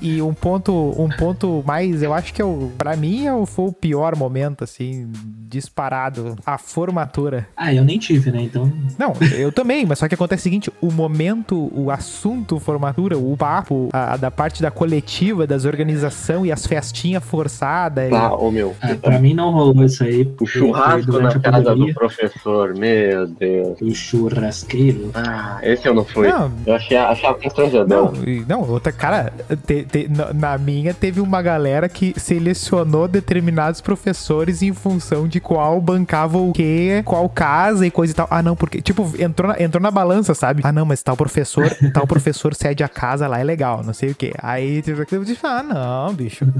E 0.00 0.20
um 0.20 0.34
ponto, 0.34 0.72
um 1.00 1.08
ponto 1.08 1.62
mais, 1.66 2.02
eu 2.02 2.12
acho 2.12 2.34
que 2.34 2.42
é 2.42 2.44
o, 2.44 2.70
pra 2.76 2.96
mim 2.96 3.26
é 3.26 3.32
o- 3.32 3.46
foi 3.46 3.66
o 3.66 3.72
pior 3.72 4.16
momento, 4.16 4.64
assim, 4.64 5.08
disparado. 5.48 6.36
A 6.44 6.58
formatura. 6.58 7.46
Ah, 7.56 7.72
eu 7.72 7.84
nem 7.84 7.98
tive, 7.98 8.30
né? 8.30 8.42
Então. 8.42 8.72
Não, 8.98 9.12
eu 9.36 9.52
também, 9.52 9.86
mas 9.86 9.98
só 9.98 10.08
que 10.08 10.14
acontece 10.14 10.40
o 10.40 10.44
seguinte: 10.44 10.72
o 10.80 10.90
momento, 10.90 11.70
o 11.74 11.90
assunto 11.90 12.58
formatura, 12.58 13.16
o 13.16 13.36
papo, 13.36 13.88
a, 13.92 14.14
a 14.14 14.16
da 14.16 14.30
parte 14.30 14.60
da 14.62 14.70
coletiva, 14.70 15.01
das 15.46 15.64
organização 15.64 16.44
e 16.46 16.52
as 16.52 16.66
festinhas 16.66 17.22
forçadas. 17.24 18.10
e- 18.10 18.14
Ah, 18.14 18.34
ô 18.34 18.50
meu. 18.50 18.74
Ah, 18.80 18.94
pra 19.00 19.18
mim 19.18 19.34
não 19.34 19.50
rolou 19.50 19.84
isso 19.84 20.02
aí. 20.04 20.30
O 20.40 20.46
churrasco 20.46 21.18
na 21.18 21.38
casa 21.38 21.74
do 21.74 21.92
professor, 21.94 22.74
meu 22.74 23.26
Deus. 23.26 23.78
O 23.80 23.94
churrasqueiro. 23.94 25.10
Ah, 25.14 25.58
esse 25.62 25.86
eu 25.86 25.94
não 25.94 26.04
fui. 26.04 26.28
Não, 26.28 26.50
Eu 26.66 26.74
achei, 26.74 26.96
achava 26.96 27.38
constrangedor. 27.38 27.86
Não, 27.88 28.12
não, 28.48 28.68
outra, 28.68 28.92
cara, 28.92 29.32
te- 29.66 29.84
te- 29.84 30.08
na, 30.08 30.32
na 30.32 30.58
minha 30.58 30.94
teve 30.94 31.20
uma 31.20 31.42
galera 31.42 31.88
que 31.88 32.14
selecionou 32.18 33.08
determinados 33.08 33.80
professores 33.80 34.62
em 34.62 34.72
função 34.72 35.26
de 35.28 35.40
qual 35.40 35.80
bancava 35.80 36.38
o 36.38 36.52
quê, 36.52 37.02
qual 37.04 37.28
casa 37.28 37.86
e 37.86 37.90
coisa 37.90 38.12
e 38.12 38.16
tal. 38.16 38.26
Ah, 38.30 38.42
não, 38.42 38.54
porque, 38.56 38.80
tipo, 38.80 39.10
entrou 39.18 39.52
na, 39.52 39.60
entrou 39.62 39.82
na 39.82 39.90
balança, 39.90 40.34
sabe? 40.34 40.62
Ah, 40.64 40.72
não, 40.72 40.84
mas 40.84 41.02
tal 41.02 41.16
professor, 41.16 41.68
tal 41.92 42.06
professor 42.06 42.54
cede 42.54 42.82
a 42.84 42.88
casa 42.88 43.26
lá, 43.26 43.38
é 43.40 43.44
legal, 43.44 43.82
não 43.84 43.92
sei 43.92 44.10
o 44.10 44.14
quê. 44.14 44.32
Aí, 44.42 44.82
eu 45.12 45.24
disse, 45.24 45.40
ah, 45.44 45.62
não, 45.62 46.14
bicho. 46.14 46.46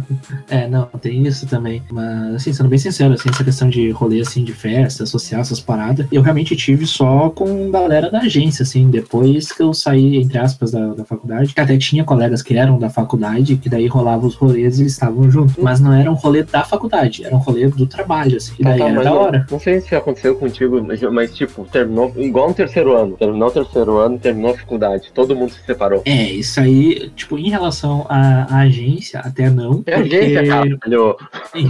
É, 0.49 0.69
não, 0.69 0.87
tem 1.01 1.23
isso 1.27 1.47
também. 1.47 1.83
Mas, 1.91 2.35
assim, 2.35 2.53
sendo 2.53 2.69
bem 2.69 2.79
sincero, 2.79 3.15
assim, 3.15 3.29
essa 3.31 3.43
questão 3.45 3.69
de 3.71 3.91
rolê, 3.91 4.21
assim, 4.21 4.45
de 4.45 4.53
festa, 4.53 5.07
social, 5.07 5.41
essas 5.41 5.61
paradas, 5.61 6.07
eu 6.13 6.21
realmente 6.21 6.55
tive 6.55 6.87
só 6.87 7.31
com 7.31 7.71
galera 7.71 8.11
da 8.11 8.21
agência, 8.21 8.63
assim, 8.63 8.91
depois 8.91 9.51
que 9.51 9.63
eu 9.63 9.73
saí, 9.73 10.19
entre 10.19 10.39
aspas, 10.39 10.73
da, 10.73 10.95
da 10.95 11.05
faculdade, 11.05 11.55
que 11.55 11.61
até 11.61 11.77
tinha 11.79 12.05
colegas 12.05 12.43
que 12.43 12.57
eram 12.57 12.79
da 12.79 12.91
faculdade, 12.91 13.57
que 13.57 13.69
daí 13.69 13.87
rolava 13.87 14.27
os 14.27 14.35
rolês 14.35 14.79
e 14.79 14.83
eles 14.83 14.93
estavam 14.93 15.31
juntos. 15.31 15.57
Mas 15.57 15.81
não 15.81 15.93
era 15.93 16.11
um 16.11 16.15
rolê 16.15 16.43
da 16.43 16.65
faculdade, 16.65 17.25
era 17.25 17.35
um 17.35 17.39
rolê 17.39 17.69
do 17.69 17.87
trabalho, 17.87 18.37
assim, 18.37 18.55
que 18.55 18.63
Ah, 18.67 18.71
daí 18.71 18.79
tá, 18.79 18.89
era 18.89 19.05
da 19.05 19.15
hora. 19.15 19.47
Não 19.51 19.59
sei 19.59 19.81
se 19.81 19.95
aconteceu 19.95 20.37
contigo, 20.37 20.83
mas, 20.83 21.01
mas, 21.03 21.35
tipo, 21.35 21.65
terminou 21.65 22.13
igual 22.17 22.49
no 22.49 22.55
terceiro 22.55 22.97
ano. 22.97 23.17
Terminou 23.17 23.49
o 23.49 23.53
terceiro 23.53 23.99
ano, 23.99 24.19
terminou 24.19 24.51
a 24.53 24.59
faculdade. 24.59 25.11
Todo 25.15 25.35
mundo 25.35 25.53
se 25.53 25.65
separou. 25.65 26.03
É, 26.05 26.25
isso 26.25 26.61
aí, 26.61 27.11
tipo, 27.17 27.39
em 27.39 27.51
relação 27.51 28.07
à 28.51 28.59
agência, 28.61 29.21
até 29.21 29.49
não. 29.51 29.83
É 29.87 29.95
agência, 29.95 30.47
caralho. 30.47 30.79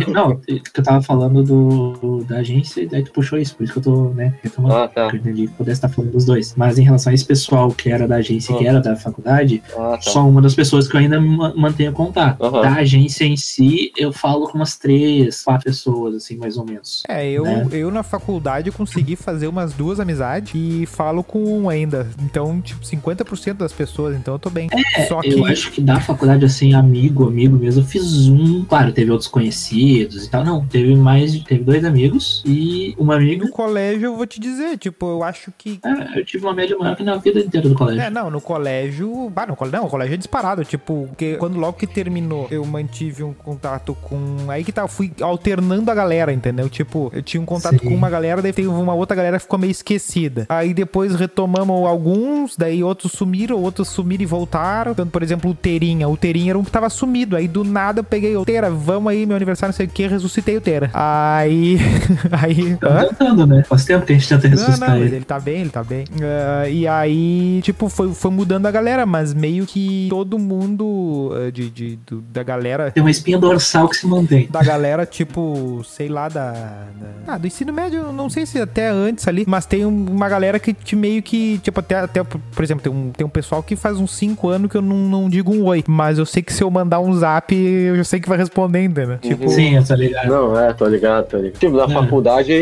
Não, 0.09 0.37
que 0.37 0.63
eu 0.77 0.83
tava 0.83 1.03
falando 1.03 1.43
do, 1.43 2.25
da 2.25 2.39
agência 2.39 2.83
e 2.83 2.87
daí 2.87 3.03
tu 3.03 3.13
puxou 3.13 3.39
isso, 3.39 3.55
por 3.57 3.65
isso 3.65 3.73
que 3.73 3.79
eu 3.79 3.83
tô, 3.83 4.09
né, 4.11 4.35
retomando. 4.43 4.75
Ah, 4.77 4.89
tá. 4.89 5.09
que 5.11 5.17
eu 5.17 5.21
entendi 5.21 5.47
que 5.49 5.55
pudesse 5.55 5.79
estar 5.79 5.89
falando 5.89 6.13
dos 6.13 6.25
dois. 6.25 6.55
Mas 6.57 6.79
em 6.79 6.83
relação 6.83 7.11
a 7.11 7.15
esse 7.15 7.25
pessoal 7.25 7.71
que 7.71 7.91
era 7.91 8.07
da 8.07 8.17
agência 8.17 8.53
e 8.53 8.59
que 8.59 8.67
Ah. 8.67 8.71
era 8.71 8.81
da 8.81 8.97
faculdade, 8.97 9.63
Ah, 9.77 9.93
tá. 9.93 10.01
só 10.03 10.27
uma 10.29 10.41
das 10.43 10.55
pessoas 10.55 10.89
que 10.89 10.97
eu 10.97 11.01
ainda 11.01 11.21
ma- 11.21 11.55
mantenho 11.55 11.93
contato. 11.93 12.43
Aham. 12.45 12.63
Da 12.63 12.75
agência 12.75 13.25
em 13.25 13.37
si, 13.37 13.93
eu 13.97 14.13
falo 14.13 14.49
com 14.49 14.59
umas 14.59 14.77
três, 14.77 15.43
quatro 15.43 15.65
pessoas, 15.65 16.15
assim, 16.17 16.37
mais 16.37 16.57
ou 16.57 16.65
menos. 16.65 17.03
É, 17.09 17.29
eu, 17.31 17.45
Né? 17.45 17.67
eu 17.73 17.91
na 17.91 18.03
faculdade 18.03 18.71
consegui 18.71 19.17
fazer 19.17 19.47
umas 19.47 19.73
duas 19.73 20.01
amizades 20.01 20.53
e 20.55 20.87
falo 20.87 21.23
com 21.23 21.43
um 21.45 21.69
ainda. 21.69 22.09
Então, 22.23 22.61
tipo, 22.61 22.85
50% 22.85 23.59
das 23.59 23.73
pessoas, 23.73 24.17
então 24.17 24.35
eu 24.35 24.39
tô 24.39 24.51
bem. 24.51 24.69
Só 25.09 25.21
que. 25.21 25.31
Eu 25.33 25.45
acho 25.47 25.71
que 25.71 25.81
da 25.81 26.01
faculdade, 26.01 26.42
assim, 26.45 26.75
amigo, 26.75 27.27
amigo 27.27 27.57
mesmo, 27.57 27.83
eu 27.83 27.87
fiz 27.87 28.29
um. 28.29 28.65
Claro, 28.65 28.93
teve 28.93 29.11
outros 29.11 29.29
conhecidos 29.29 30.27
e 30.27 30.31
tal. 30.31 30.45
Não, 30.45 30.65
teve 30.67 30.95
mais. 30.95 31.39
Teve 31.43 31.65
dois 31.65 31.85
amigos 31.85 32.43
e 32.47 32.95
uma 32.99 33.17
amiga. 33.17 33.45
No 33.45 33.51
colégio 33.51 34.07
eu 34.07 34.17
vou 34.17 34.27
te 34.27 34.41
dizer, 34.41 34.79
tipo, 34.79 35.07
eu 35.07 35.23
acho 35.23 35.53
que 35.57 35.81
É, 35.85 36.19
eu 36.19 36.25
tive 36.25 36.45
uma 36.45 36.55
média 36.55 36.77
maior 36.77 36.97
que 36.97 37.03
na 37.03 37.17
vida 37.17 37.41
inteira 37.41 37.69
do 37.69 37.75
colégio. 37.75 38.03
É, 38.03 38.11
não, 38.11 38.31
no 38.31 38.41
colégio. 38.41 39.31
Bah, 39.31 39.47
no 39.47 39.57
colégio. 39.57 39.79
Não, 39.81 39.87
o 39.87 39.91
colégio 39.91 40.15
é 40.15 40.17
disparado. 40.17 40.65
Tipo, 40.65 41.07
porque 41.09 41.37
quando 41.37 41.59
logo 41.59 41.75
que 41.75 41.87
terminou, 41.87 42.47
eu 42.51 42.65
mantive 42.65 43.23
um 43.23 43.33
contato 43.33 43.97
com. 44.03 44.19
Aí 44.49 44.65
que 44.65 44.73
tá, 44.73 44.83
eu 44.83 44.89
fui 44.89 45.13
alternando 45.21 45.91
a 45.91 45.95
galera, 45.95 46.33
entendeu? 46.33 46.69
Tipo, 46.69 47.11
eu 47.15 47.23
tinha 47.23 47.41
um 47.41 47.47
contato 47.47 47.79
Sim. 47.79 47.89
com 47.89 47.95
uma 47.95 48.11
galera, 48.11 48.43
daí 48.43 48.53
teve 48.53 48.69
uma 48.69 48.95
outra 48.95 49.17
galera 49.17 49.37
que 49.37 49.43
ficou 49.45 49.59
meio 49.59 49.71
esquecida. 49.71 50.47
Aí 50.49 50.75
depois 50.75 51.15
retomamos 51.15 51.87
alguns, 51.87 52.57
daí 52.57 52.83
outros 52.83 53.13
sumiram, 53.13 53.61
outros 53.61 53.89
sumiram 53.89 54.23
e 54.23 54.27
voltaram. 54.27 54.95
Tanto, 54.95 55.11
por 55.11 55.23
exemplo, 55.23 55.51
o 55.51 55.55
Terinha. 55.55 56.09
O 56.09 56.17
Terinha 56.17 56.32
Era 56.49 56.59
um 56.59 56.65
que 56.65 56.71
tava 56.71 56.89
sumido. 56.91 57.37
Aí 57.37 57.47
do 57.49 57.65
nada 57.65 58.01
eu 58.01 58.05
peguei 58.05 58.37
o 58.37 58.45
Teira, 58.45 58.71
vamos 58.71 59.11
aí, 59.13 59.25
meu 59.27 59.37
aniversário, 59.37 59.73
não 59.73 59.77
sei 59.77 59.87
o 59.87 59.89
que, 59.89 60.07
ressuscitei 60.07 60.57
o 60.57 60.61
Teira. 60.61 60.91
Aí. 60.93 61.79
aí. 62.33 62.77
Tá 62.77 63.05
tentando, 63.07 63.47
né? 63.47 63.63
Faz 63.65 63.85
tempo 63.85 64.05
que 64.07 64.13
a 64.13 64.17
gente 64.17 64.29
tenta 64.29 64.49
Não, 64.49 64.51
ressuscitar 64.57 64.89
não, 64.91 64.97
mas 64.99 65.07
ele. 65.07 65.17
ele 65.17 65.25
tá 65.25 65.41
bem, 65.41 65.61
ele 65.61 65.71
tá 65.71 65.85
bem. 65.85 66.05
Ah, 66.23 66.69
e 66.69 66.87
aí, 66.89 67.61
tipo, 67.63 67.89
foi, 67.89 68.13
foi 68.15 68.31
mudando 68.31 68.67
a 68.67 68.71
galera, 68.71 69.05
mas 69.07 69.33
meio 69.35 69.67
que 69.67 70.07
todo 70.11 70.39
mundo 70.39 71.33
ah, 71.35 71.51
de, 71.51 71.69
de- 71.71 71.99
do- 72.07 72.21
da 72.21 72.43
galera. 72.43 72.91
Tem 72.91 73.03
uma 73.03 73.11
espinha 73.11 73.39
dorsal 73.39 73.89
que 73.89 73.97
se 73.97 74.07
mantém. 74.07 74.49
Da 74.51 74.63
galera, 74.63 75.05
tipo, 75.07 75.83
sei 75.85 76.09
lá, 76.09 76.29
da, 76.29 76.53
da- 76.53 77.35
Ah, 77.35 77.39
do 77.39 77.47
ensino 77.47 77.73
médio, 77.73 78.13
não 78.13 78.29
sei 78.31 78.47
se 78.47 78.59
até 78.61 78.89
antes 78.89 79.27
ali, 79.29 79.45
mas 79.47 79.67
tem 79.67 79.85
um- 79.87 80.07
uma 80.11 80.29
galera 80.29 80.59
que 80.59 80.73
te 80.73 80.95
meio 80.97 81.23
que, 81.23 81.59
tipo, 81.59 81.81
até, 81.81 81.97
até 81.97 82.23
por 82.23 82.63
exemplo, 82.63 82.83
tem 82.83 82.93
um, 82.93 83.11
tem 83.11 83.27
um 83.27 83.31
pessoal 83.31 83.63
que 83.63 83.77
faz 83.77 83.99
uns 83.99 84.15
5 84.17 84.49
anos 84.49 84.71
que 84.71 84.77
eu 84.77 84.83
não, 84.83 84.97
não 84.97 85.29
digo 85.29 85.53
um 85.53 85.65
oi, 85.65 85.83
mas 85.87 86.19
eu 86.19 86.22
sei 86.27 86.43
que 86.43 86.53
se 86.53 86.63
eu 86.63 86.71
mandar 86.71 87.01
um 87.01 87.13
zap, 87.15 87.55
eu 87.55 87.97
já 87.97 88.05
sei 88.05 88.21
que 88.21 88.29
vai 88.29 88.39
responder 88.39 88.79
ainda, 88.81 89.07
né? 89.07 89.19
Tipo, 89.23 89.49
Sim, 89.49 89.77
eu 89.77 89.85
tô 89.87 89.95
ligado. 89.95 90.29
Não, 90.29 90.59
é, 90.59 90.73
tô 90.73 90.87
ligado, 90.87 91.27
tô 91.29 91.37
ligado. 91.39 91.59
Tipo, 91.59 91.77
na 91.77 91.85
É. 91.85 91.89
faculdade, 91.89 92.53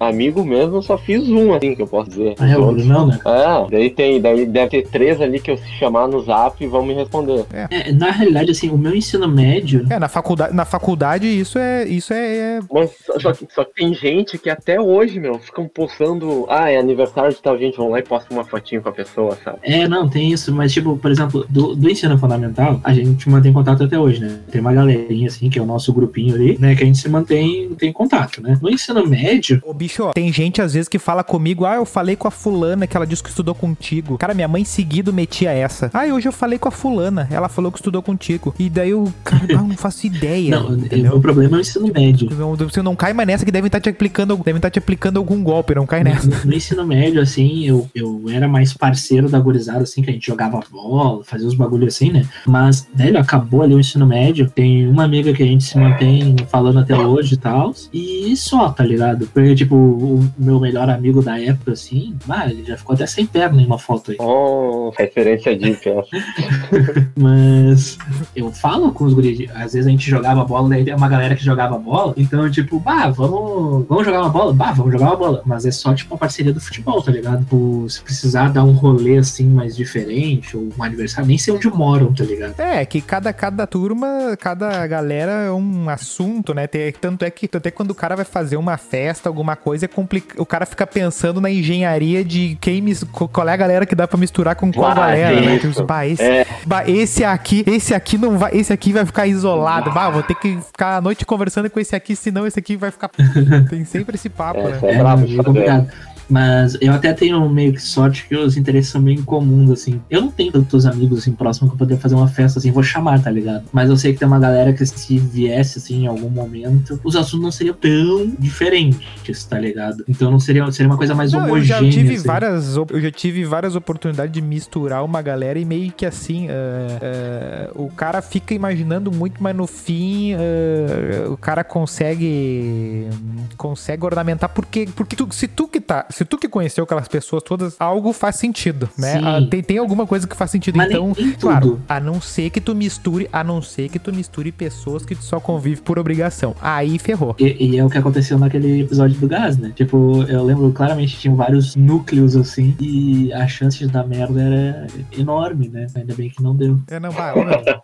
amigo 0.00 0.44
mesmo, 0.44 0.76
eu 0.76 0.82
só 0.82 0.96
fiz 0.98 1.28
um, 1.28 1.54
assim, 1.54 1.74
que 1.74 1.82
eu 1.82 1.86
posso 1.86 2.10
dizer. 2.10 2.34
Ah, 2.38 2.48
é 2.48 2.56
o 2.56 2.72
Brunão, 2.72 3.06
né? 3.06 3.18
É, 3.24 3.70
daí 3.70 3.90
tem, 3.90 4.20
daí 4.20 4.46
deve 4.46 4.70
ter 4.70 4.88
três 4.88 5.20
ali 5.20 5.40
que 5.40 5.50
eu 5.50 5.56
se 5.56 5.68
chamar 5.78 6.08
no 6.08 6.20
zap 6.22 6.64
vão 6.66 6.84
me 6.84 6.94
responder. 6.94 7.44
É, 7.52 7.92
na 7.92 8.10
realidade, 8.10 8.50
assim, 8.50 8.70
o 8.70 8.78
meu 8.78 8.94
ensino 8.94 9.28
médio. 9.28 9.86
é, 9.90 9.98
na 9.98 10.08
faculdade, 10.08 10.54
na 10.54 10.64
faculdade 10.64 11.26
isso 11.26 11.58
é, 11.58 11.84
isso 11.84 12.12
é, 12.12 12.36
é- 12.36 12.60
Mas 12.72 12.90
só, 13.04 13.18
só 13.18 13.32
que, 13.32 13.46
só 13.52 13.64
que 13.64 13.74
tem 13.74 13.94
gente 13.94 14.38
que 14.38 14.48
até 14.50 14.80
hoje, 14.80 15.18
meu, 15.20 15.38
ficam 15.38 15.68
postando, 15.68 16.46
ah, 16.48 16.70
é 16.70 16.76
aniversário 16.78 17.30
de 17.34 17.42
tal 17.42 17.58
gente, 17.58 17.76
vão 17.76 17.90
lá 17.90 17.98
e 17.98 18.02
postam 18.02 18.36
uma 18.36 18.44
fotinho 18.44 18.82
com 18.82 18.88
a 18.88 18.92
pessoa, 18.92 19.36
sabe? 19.44 19.58
É, 19.62 19.86
não, 19.88 20.08
tem 20.08 20.30
isso, 20.32 20.52
mas 20.54 20.72
tipo, 20.72 20.96
por 20.96 21.10
exemplo, 21.10 21.44
do, 21.48 21.74
do 21.74 21.90
ensino 21.90 22.16
fundamental, 22.18 22.80
a 22.84 22.92
gente 22.94 23.28
mantém 23.28 23.52
contato 23.52 23.82
até 23.84 23.98
hoje, 23.98 24.20
né? 24.20 24.38
Tem 24.50 24.60
uma 24.60 24.72
galerinha, 24.72 25.28
assim, 25.28 25.48
que 25.48 25.58
é 25.58 25.62
o 25.62 25.66
nosso 25.66 25.92
grupinho 25.92 26.34
ali, 26.34 26.56
né? 26.58 26.74
Que 26.74 26.82
a 26.82 26.86
gente 26.86 26.98
se 26.98 27.08
mantém 27.08 27.74
tem 27.76 27.92
contato, 27.92 28.40
né? 28.42 28.58
No 28.60 28.70
ensino 28.70 29.06
médio, 29.06 29.60
Ô, 29.64 29.72
bicho, 29.74 30.04
ó, 30.04 30.12
tem 30.12 30.32
gente 30.32 30.60
às 30.62 30.74
vezes 30.74 30.88
que 30.88 30.98
fala 30.98 31.24
comigo, 31.24 31.64
ah, 31.64 31.76
eu 31.76 31.84
falei 31.84 32.16
com 32.16 32.28
a 32.28 32.30
fulana 32.30 32.86
que 32.86 32.96
ela 32.96 33.06
disse 33.06 33.22
que 33.22 33.28
estudou 33.28 33.54
contigo. 33.54 34.16
Cara, 34.18 34.34
minha 34.34 34.48
mãe 34.48 34.64
seguido 34.64 35.12
metia 35.12 35.50
essa. 35.50 35.90
Ah, 35.92 36.04
hoje 36.06 36.28
eu 36.28 36.32
falei 36.32 36.58
com 36.58 36.68
a 36.68 36.72
fulana, 36.72 37.28
ela 37.30 37.48
falou 37.48 37.70
que 37.72 37.78
estudou 37.78 38.02
contigo. 38.02 38.54
E 38.58 38.68
daí 38.68 38.90
eu, 38.90 39.12
cara, 39.24 39.46
não 39.54 39.70
faço 39.76 40.06
ideia. 40.06 40.58
não, 40.58 40.70
o 40.70 40.76
entendeu? 40.76 41.20
problema 41.20 41.56
é 41.56 41.58
o 41.58 41.60
ensino 41.60 41.90
médio. 41.92 42.28
Não, 42.30 42.54
Você 42.56 42.82
não 42.82 42.94
cai 42.94 43.12
mais 43.12 43.26
nessa 43.26 43.44
que 43.44 43.50
devem 43.50 43.66
estar 43.66 43.80
te 43.80 43.88
aplicando, 43.88 44.36
devem 44.36 44.56
estar 44.56 44.70
te 44.70 44.78
aplicando 44.78 45.18
algum 45.18 45.42
golpe, 45.42 45.74
não 45.74 45.86
cai 45.86 46.04
nessa. 46.04 46.28
No, 46.28 46.44
no 46.44 46.54
ensino 46.54 46.86
médio, 46.86 47.20
assim, 47.20 47.66
eu, 47.66 47.88
eu 47.94 48.22
era 48.30 48.48
mais 48.48 48.72
parceiro 48.72 49.28
da 49.28 49.38
gurizada, 49.38 49.82
assim, 49.82 50.02
que 50.02 50.10
a 50.10 50.12
gente 50.12 50.26
jogava 50.26 50.60
bola, 50.70 51.22
fazia 51.24 51.46
os 51.46 51.54
bagulhos 51.54 51.94
assim, 51.94 52.10
né? 52.10 52.26
Mas, 52.46 52.73
velho, 52.94 53.18
acabou 53.18 53.62
ali 53.62 53.74
o 53.74 53.80
ensino 53.80 54.06
médio. 54.06 54.50
Tem 54.50 54.86
uma 54.86 55.04
amiga 55.04 55.32
que 55.32 55.42
a 55.42 55.46
gente 55.46 55.64
se 55.64 55.78
mantém 55.78 56.36
falando 56.48 56.80
até 56.80 56.96
hoje 56.96 57.34
e 57.34 57.36
tal. 57.36 57.74
E 57.92 58.36
só, 58.36 58.70
tá 58.70 58.84
ligado? 58.84 59.26
Porque, 59.26 59.54
tipo, 59.54 59.74
o 59.74 60.28
meu 60.38 60.60
melhor 60.60 60.88
amigo 60.88 61.22
da 61.22 61.40
época, 61.40 61.72
assim, 61.72 62.14
ah, 62.28 62.48
ele 62.48 62.64
já 62.64 62.76
ficou 62.76 62.94
até 62.94 63.06
sem 63.06 63.26
perna 63.26 63.60
em 63.60 63.66
uma 63.66 63.78
foto 63.78 64.10
aí. 64.10 64.16
Oh, 64.20 64.92
referência 64.96 65.56
de 65.56 65.70
essa. 65.72 65.90
Mas 67.16 67.98
eu 68.34 68.50
falo 68.52 68.92
com 68.92 69.04
os 69.04 69.14
guris, 69.14 69.48
às 69.54 69.72
vezes 69.72 69.86
a 69.86 69.90
gente 69.90 70.08
jogava 70.08 70.44
bola, 70.44 70.68
daí 70.68 70.84
tem 70.84 70.94
uma 70.94 71.08
galera 71.08 71.34
que 71.34 71.44
jogava 71.44 71.78
bola, 71.78 72.14
então, 72.16 72.50
tipo, 72.50 72.78
bah, 72.78 73.10
vamos, 73.10 73.86
vamos 73.88 74.04
jogar 74.04 74.20
uma 74.20 74.30
bola? 74.30 74.52
Bah, 74.52 74.72
vamos 74.72 74.92
jogar 74.92 75.06
uma 75.06 75.16
bola. 75.16 75.42
Mas 75.44 75.66
é 75.66 75.70
só, 75.70 75.94
tipo, 75.94 76.14
uma 76.14 76.18
parceria 76.18 76.52
do 76.52 76.60
futebol, 76.60 77.02
tá 77.02 77.12
ligado? 77.12 77.40
Tipo, 77.40 77.86
se 77.88 78.00
precisar 78.02 78.48
dar 78.48 78.64
um 78.64 78.72
rolê, 78.72 79.18
assim, 79.18 79.46
mais 79.48 79.76
diferente, 79.76 80.56
ou 80.56 80.68
um 80.76 80.82
aniversário, 80.82 81.28
nem 81.28 81.38
sei 81.38 81.54
onde 81.54 81.68
moram, 81.68 82.12
tá 82.12 82.24
ligado? 82.24 82.54
É, 82.64 82.84
que 82.86 83.00
cada, 83.00 83.32
cada 83.32 83.66
turma, 83.66 84.36
cada 84.40 84.86
galera 84.86 85.32
é 85.32 85.50
um 85.52 85.88
assunto, 85.88 86.54
né? 86.54 86.66
Tem- 86.66 86.92
tanto 86.92 87.24
é 87.24 87.30
que 87.30 87.46
tanto 87.46 87.66
é 87.66 87.70
que 87.70 87.76
quando 87.76 87.90
o 87.90 87.94
cara 87.94 88.16
vai 88.16 88.24
fazer 88.24 88.56
uma 88.56 88.76
festa, 88.76 89.28
alguma 89.28 89.54
coisa, 89.56 89.84
é 89.84 89.88
complica... 89.88 90.40
o 90.40 90.46
cara 90.46 90.64
fica 90.64 90.86
pensando 90.86 91.40
na 91.40 91.50
engenharia 91.50 92.24
de 92.24 92.56
quem 92.60 92.80
mis... 92.80 93.04
qual 93.04 93.48
é 93.48 93.52
a 93.52 93.56
galera 93.56 93.84
que 93.86 93.94
dá 93.94 94.08
pra 94.08 94.18
misturar 94.18 94.56
com 94.56 94.72
qual 94.72 94.90
Ah, 94.92 94.94
galera, 94.94 95.40
né? 95.40 95.58
Tipo, 95.58 95.84
bah, 95.84 96.06
esse, 96.06 96.22
É. 96.22 96.46
bah, 96.66 96.88
esse 96.88 97.22
aqui, 97.24 97.62
esse 97.66 97.94
aqui 97.94 98.16
não 98.16 98.38
vai, 98.38 98.52
esse 98.56 98.72
aqui 98.72 98.92
vai 98.92 99.04
ficar 99.04 99.26
isolado. 99.26 99.90
Bah, 99.92 100.08
vou 100.10 100.22
ter 100.22 100.34
que 100.34 100.58
ficar 100.60 100.96
a 100.96 101.00
noite 101.00 101.24
conversando 101.26 101.68
com 101.68 101.78
esse 101.78 101.94
aqui, 101.94 102.16
senão 102.16 102.46
esse 102.46 102.58
aqui 102.58 102.76
vai 102.76 102.90
ficar. 102.90 103.10
Tem 103.68 103.84
sempre 103.84 104.14
esse 104.16 104.28
papo, 104.28 104.62
né? 104.62 104.76
Essa 104.76 104.86
é 104.86 104.98
brabo 104.98 105.26
de 105.26 105.34
é 105.34 105.36
fazer. 105.36 105.46
complicado. 105.48 105.88
Mas 106.28 106.76
eu 106.80 106.92
até 106.92 107.12
tenho 107.12 107.48
meio 107.48 107.72
que 107.72 107.82
sorte 107.82 108.26
que 108.28 108.36
os 108.36 108.56
interesses 108.56 108.90
são 108.90 109.00
bem 109.02 109.22
comuns, 109.22 109.70
assim. 109.70 110.00
Eu 110.10 110.20
não 110.22 110.30
tenho 110.30 110.50
tantos 110.52 110.86
amigos 110.86 111.18
assim 111.20 111.32
próximos 111.32 111.70
que 111.70 111.74
eu 111.74 111.78
poder 111.78 111.96
fazer 111.98 112.14
uma 112.14 112.28
festa 112.28 112.58
assim, 112.58 112.70
vou 112.70 112.82
chamar, 112.82 113.22
tá 113.22 113.30
ligado? 113.30 113.64
Mas 113.72 113.90
eu 113.90 113.96
sei 113.96 114.12
que 114.12 114.18
tem 114.18 114.28
uma 114.28 114.38
galera 114.38 114.72
que 114.72 114.84
se 114.84 115.18
viesse 115.18 115.78
assim 115.78 116.04
em 116.04 116.06
algum 116.06 116.28
momento, 116.30 116.98
os 117.04 117.14
assuntos 117.16 117.40
não 117.44 117.52
seriam 117.52 117.74
tão 117.74 118.32
diferentes, 118.38 119.44
tá 119.44 119.58
ligado? 119.58 120.04
Então 120.08 120.30
não 120.30 120.40
seria, 120.40 120.70
seria 120.72 120.90
uma 120.90 120.96
coisa 120.96 121.14
mais 121.14 121.32
Não, 121.32 121.40
eu 121.40 121.46
homogênea. 121.54 121.90
já 121.90 121.90
tive 121.98 122.14
assim. 122.14 122.26
várias 122.26 122.76
eu 122.76 123.00
já 123.00 123.10
tive 123.10 123.44
várias 123.44 123.76
oportunidades 123.76 124.32
de 124.32 124.40
misturar 124.42 125.04
uma 125.04 125.20
galera 125.22 125.58
e 125.58 125.64
meio 125.64 125.92
que 125.92 126.06
assim 126.06 126.48
ah, 126.48 126.98
ah, 127.02 127.70
o 127.74 127.88
cara 127.90 128.20
fica 128.22 128.54
imaginando 128.54 129.10
muito 129.12 129.42
mas 129.42 129.54
no 129.54 129.66
fim 129.66 130.32
ah, 130.34 131.30
o 131.30 131.36
cara 131.36 131.62
consegue 131.64 133.08
consegue 133.56 134.04
ornamentar 134.04 134.48
porque 134.50 134.88
porque 134.94 135.16
tu- 135.16 135.28
se 135.32 135.48
tu 135.48 135.66
que 135.68 135.80
tá 135.80 136.06
se 136.14 136.24
tu 136.24 136.38
que 136.38 136.48
conheceu 136.48 136.84
aquelas 136.84 137.08
pessoas 137.08 137.42
todas 137.42 137.76
algo 137.78 138.12
faz 138.12 138.36
sentido 138.36 138.88
né. 138.98 139.20
Ah, 139.22 139.40
tem, 139.48 139.62
tem 139.62 139.78
alguma 139.78 140.06
coisa 140.06 140.26
que 140.26 140.36
faz 140.36 140.50
sentido 140.50 140.76
Mas 140.76 140.90
então 140.90 141.12
claro 141.40 141.80
a 141.88 142.00
não 142.00 142.20
ser 142.20 142.50
que 142.50 142.60
tu 142.60 142.74
misture 142.74 143.28
a 143.32 143.42
não 143.42 143.60
ser 143.60 143.88
que 143.88 143.98
tu 143.98 144.12
misture 144.12 144.50
pessoas 144.52 145.04
que 145.04 145.14
tu 145.14 145.24
só 145.24 145.40
convive 145.40 145.80
por 145.80 145.98
obrigação 145.98 146.54
aí 146.60 146.98
ferrou 146.98 147.34
E, 147.38 147.74
e 147.74 147.78
é 147.78 147.84
o 147.84 147.90
que 147.90 147.98
aconteceu 147.98 148.38
naquele 148.38 148.82
episódio 148.82 149.18
do 149.18 149.26
gás, 149.26 149.56
né? 149.56 149.72
Tipo, 149.74 150.22
eu 150.28 150.44
lembro 150.44 150.70
claramente 150.72 151.14
que 151.14 151.22
tinham 151.22 151.36
vários 151.36 151.74
núcleos 151.74 152.36
assim, 152.36 152.76
e 152.80 153.32
a 153.32 153.46
chance 153.46 153.78
de 153.78 153.86
dar 153.86 154.06
merda 154.06 154.40
era 154.40 154.86
enorme, 155.16 155.68
né? 155.68 155.86
Ainda 155.94 156.14
bem 156.14 156.30
que 156.30 156.42
não 156.42 156.54
deu. 156.54 156.78
É, 156.90 157.00
não, 157.00 157.10
vai, 157.10 157.34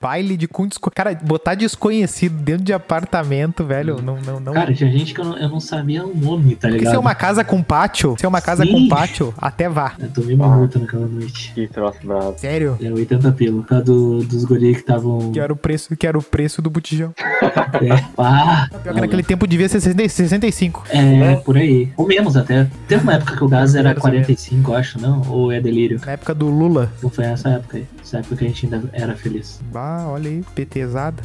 baile 0.00 0.36
de 0.36 0.46
com 0.46 0.66
desco... 0.66 0.90
Cara, 0.90 1.14
botar 1.14 1.54
desconhecido 1.54 2.34
dentro 2.42 2.64
de 2.64 2.72
apartamento, 2.72 3.64
velho, 3.64 4.00
não, 4.02 4.20
não, 4.20 4.40
não. 4.40 4.52
Cara, 4.52 4.74
tinha 4.74 4.90
gente 4.90 5.14
que 5.14 5.20
eu 5.20 5.24
não, 5.24 5.38
eu 5.38 5.48
não 5.48 5.60
sabia 5.60 6.04
o 6.04 6.14
nome, 6.14 6.54
tá 6.54 6.68
Porque 6.68 6.78
ligado? 6.78 6.90
se 6.90 6.96
é 6.96 6.98
uma 6.98 7.14
casa 7.14 7.44
com 7.44 7.62
pátio, 7.62 8.14
se 8.20 8.26
é 8.26 8.28
uma 8.28 8.42
casa 8.42 8.64
Sim. 8.64 8.72
com 8.72 8.88
pátio, 8.88 9.32
até 9.38 9.66
vá. 9.66 9.94
Eu 9.98 10.10
tomei 10.10 10.34
uma 10.34 10.46
multa 10.46 10.78
naquela 10.78 11.06
noite. 11.06 11.52
Que 11.54 11.66
troço 11.66 11.98
brabo. 12.04 12.34
Sério? 12.36 12.76
Era 12.78 12.94
80 12.94 13.32
pelo, 13.32 13.62
por 13.62 13.68
causa 13.68 13.84
do, 13.84 14.22
dos 14.22 14.44
guri 14.44 14.74
que 14.74 14.80
estavam. 14.80 15.32
Que 15.32 15.40
era 15.40 15.50
o 15.50 15.56
preço, 15.56 15.96
que 15.96 16.06
era 16.06 16.18
o 16.18 16.22
preço 16.22 16.60
do 16.60 16.68
botijão. 16.68 17.14
É, 17.18 18.04
ah, 18.18 18.68
Pior 18.82 18.94
que 18.94 19.00
naquele 19.00 19.22
tempo 19.22 19.46
devia 19.46 19.70
ser 19.70 19.80
60 19.80 20.06
65. 20.06 20.84
é, 20.90 21.36
por 21.36 21.56
aí. 21.56 21.90
Ou 21.96 22.06
menos 22.06 22.36
até. 22.36 22.68
Teve 22.86 23.02
uma 23.02 23.14
época 23.14 23.36
que 23.36 23.42
o 23.42 23.48
gás 23.48 23.74
era 23.74 23.88
Menos 23.88 24.02
45, 24.02 24.70
eu 24.70 24.76
acho, 24.76 25.00
não? 25.00 25.22
Ou 25.30 25.50
é 25.50 25.58
delírio? 25.58 25.98
Na 26.04 26.12
época 26.12 26.34
do 26.34 26.48
Lula. 26.48 26.92
Não 27.02 27.08
foi 27.08 27.24
essa 27.24 27.48
época 27.48 27.78
aí. 27.78 27.86
Essa 28.10 28.18
época 28.18 28.36
que 28.36 28.44
a 28.44 28.48
gente 28.48 28.66
ainda 28.66 28.90
era 28.92 29.14
feliz. 29.14 29.60
Bah, 29.72 30.04
olha 30.08 30.28
aí, 30.28 30.42
PTzada. 30.52 31.22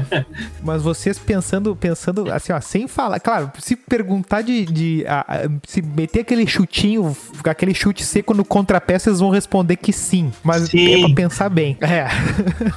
Mas 0.62 0.82
vocês 0.82 1.18
pensando, 1.18 1.74
pensando 1.74 2.30
assim, 2.30 2.52
ó, 2.52 2.60
sem 2.60 2.86
falar. 2.86 3.18
Claro, 3.18 3.50
se 3.58 3.74
perguntar 3.74 4.42
de. 4.42 4.66
de 4.66 5.04
a- 5.06 5.20
a- 5.26 5.48
se 5.66 5.80
meter 5.80 6.20
aquele 6.20 6.46
chutinho, 6.46 7.16
aquele 7.44 7.72
chute 7.72 8.04
seco 8.04 8.34
no 8.34 8.44
contrapé, 8.44 8.98
vocês 8.98 9.20
vão 9.20 9.30
responder 9.30 9.76
que 9.76 9.90
sim. 9.92 10.30
Mas 10.44 10.68
Sim. 10.68 10.96
é 11.04 11.06
pra 11.06 11.14
pensar 11.14 11.48
bem. 11.48 11.76
É. 11.88 12.06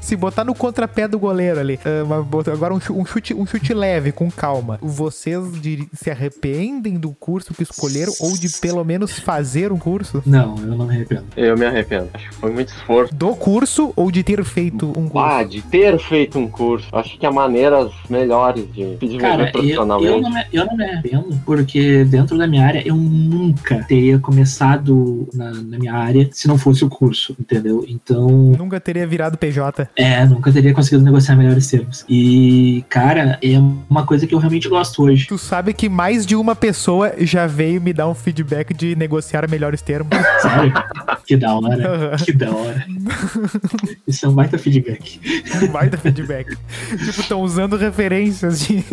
se 0.01 0.15
botar 0.15 0.45
no 0.45 0.55
contrapé 0.55 1.05
do 1.07 1.19
goleiro 1.19 1.59
ali. 1.59 1.77
ah, 1.83 2.21
bota- 2.21 2.53
agora 2.53 2.73
um 2.73 2.79
chu- 2.79 3.03
chute, 3.05 3.33
um 3.33 3.45
chute 3.45 3.73
leve, 3.73 4.13
com 4.13 4.31
calma. 4.31 4.79
Vocês 4.81 5.43
se 5.93 6.09
arrependem 6.09 6.93
do 6.95 7.11
curso 7.11 7.53
que 7.53 7.63
escolheram 7.63 8.13
ou 8.21 8.37
de 8.37 8.47
pelo 8.59 8.83
menos 8.85 9.19
fazer 9.19 9.71
um 9.73 9.77
curso? 9.77 10.23
Não, 10.25 10.55
eu 10.57 10.67
não 10.77 10.85
me 10.87 10.95
arrependo. 10.95 11.25
Eu 11.35 11.57
me 11.57 11.65
arrependo. 11.65 12.09
Acho 12.13 12.29
que 12.29 12.35
foi 12.35 12.51
muito 12.51 12.69
esforço. 12.69 13.13
Do 13.13 13.35
curso 13.41 13.91
ou 13.95 14.11
de 14.11 14.23
ter 14.23 14.43
feito 14.43 14.87
um 14.87 15.07
curso? 15.09 15.17
Ah, 15.17 15.43
de 15.43 15.61
ter 15.63 15.97
feito 15.99 16.37
um 16.37 16.47
curso. 16.47 16.87
Acho 16.91 17.17
que 17.17 17.25
há 17.25 17.31
maneiras 17.31 17.91
melhores 18.09 18.65
de 18.71 18.83
se 18.99 19.05
desenvolver 19.07 19.19
Cara, 19.19 19.41
eu, 19.41 19.45
eu, 19.47 19.51
profissionalmente. 19.51 20.21
não 20.21 20.29
me, 20.31 20.43
eu 20.53 20.65
não 20.65 20.77
me 20.77 20.83
arrependo, 20.83 21.41
porque 21.45 22.03
dentro 22.05 22.37
da 22.37 22.45
minha 22.45 22.65
área 22.65 22.83
eu 22.87 22.95
nunca 22.95 23.83
teria 23.85 24.19
começado 24.19 25.27
na, 25.33 25.51
na 25.51 25.79
minha 25.79 25.93
área 25.93 26.29
se 26.31 26.47
não 26.47 26.57
fosse 26.57 26.85
o 26.85 26.89
curso, 26.89 27.35
entendeu? 27.39 27.83
Então, 27.87 28.27
Nunca 28.29 28.79
teria 28.79 29.07
virado 29.07 29.37
PJ. 29.37 29.89
é, 29.95 30.23
nunca 30.25 30.51
teria 30.51 30.73
conseguido 30.73 31.03
negociar 31.03 31.35
melhores 31.35 31.67
termos. 31.67 32.05
E, 32.07 32.83
cara, 32.89 33.39
é 33.41 33.57
uma 33.89 34.05
coisa 34.05 34.27
que 34.27 34.35
eu 34.35 34.39
realmente 34.39 34.69
gosto 34.69 35.03
hoje. 35.03 35.27
Tu 35.27 35.37
sabe 35.37 35.73
que 35.73 35.89
mais 35.89 36.25
de 36.25 36.35
uma 36.35 36.55
pessoa 36.55 37.13
já 37.19 37.47
veio 37.47 37.81
me 37.81 37.91
dar 37.93 38.07
um 38.07 38.13
feedback 38.13 38.73
de 38.73 38.95
negociar 38.95 39.49
melhores 39.49 39.81
termos. 39.81 40.11
Sério? 40.41 40.73
que 41.25 41.35
da 41.37 41.55
hora. 41.55 41.87
Aham. 41.87 42.17
Que 42.17 42.33
da 42.33 42.51
hora. 42.51 42.85
Isso 44.07 44.25
é 44.25 44.29
um 44.29 44.33
baita 44.33 44.57
feedback. 44.57 45.19
Um 45.63 45.67
baita 45.67 45.97
feedback. 45.97 46.55
tipo, 46.89 47.21
estão 47.21 47.41
usando 47.41 47.75
referências 47.77 48.61
de 48.61 48.83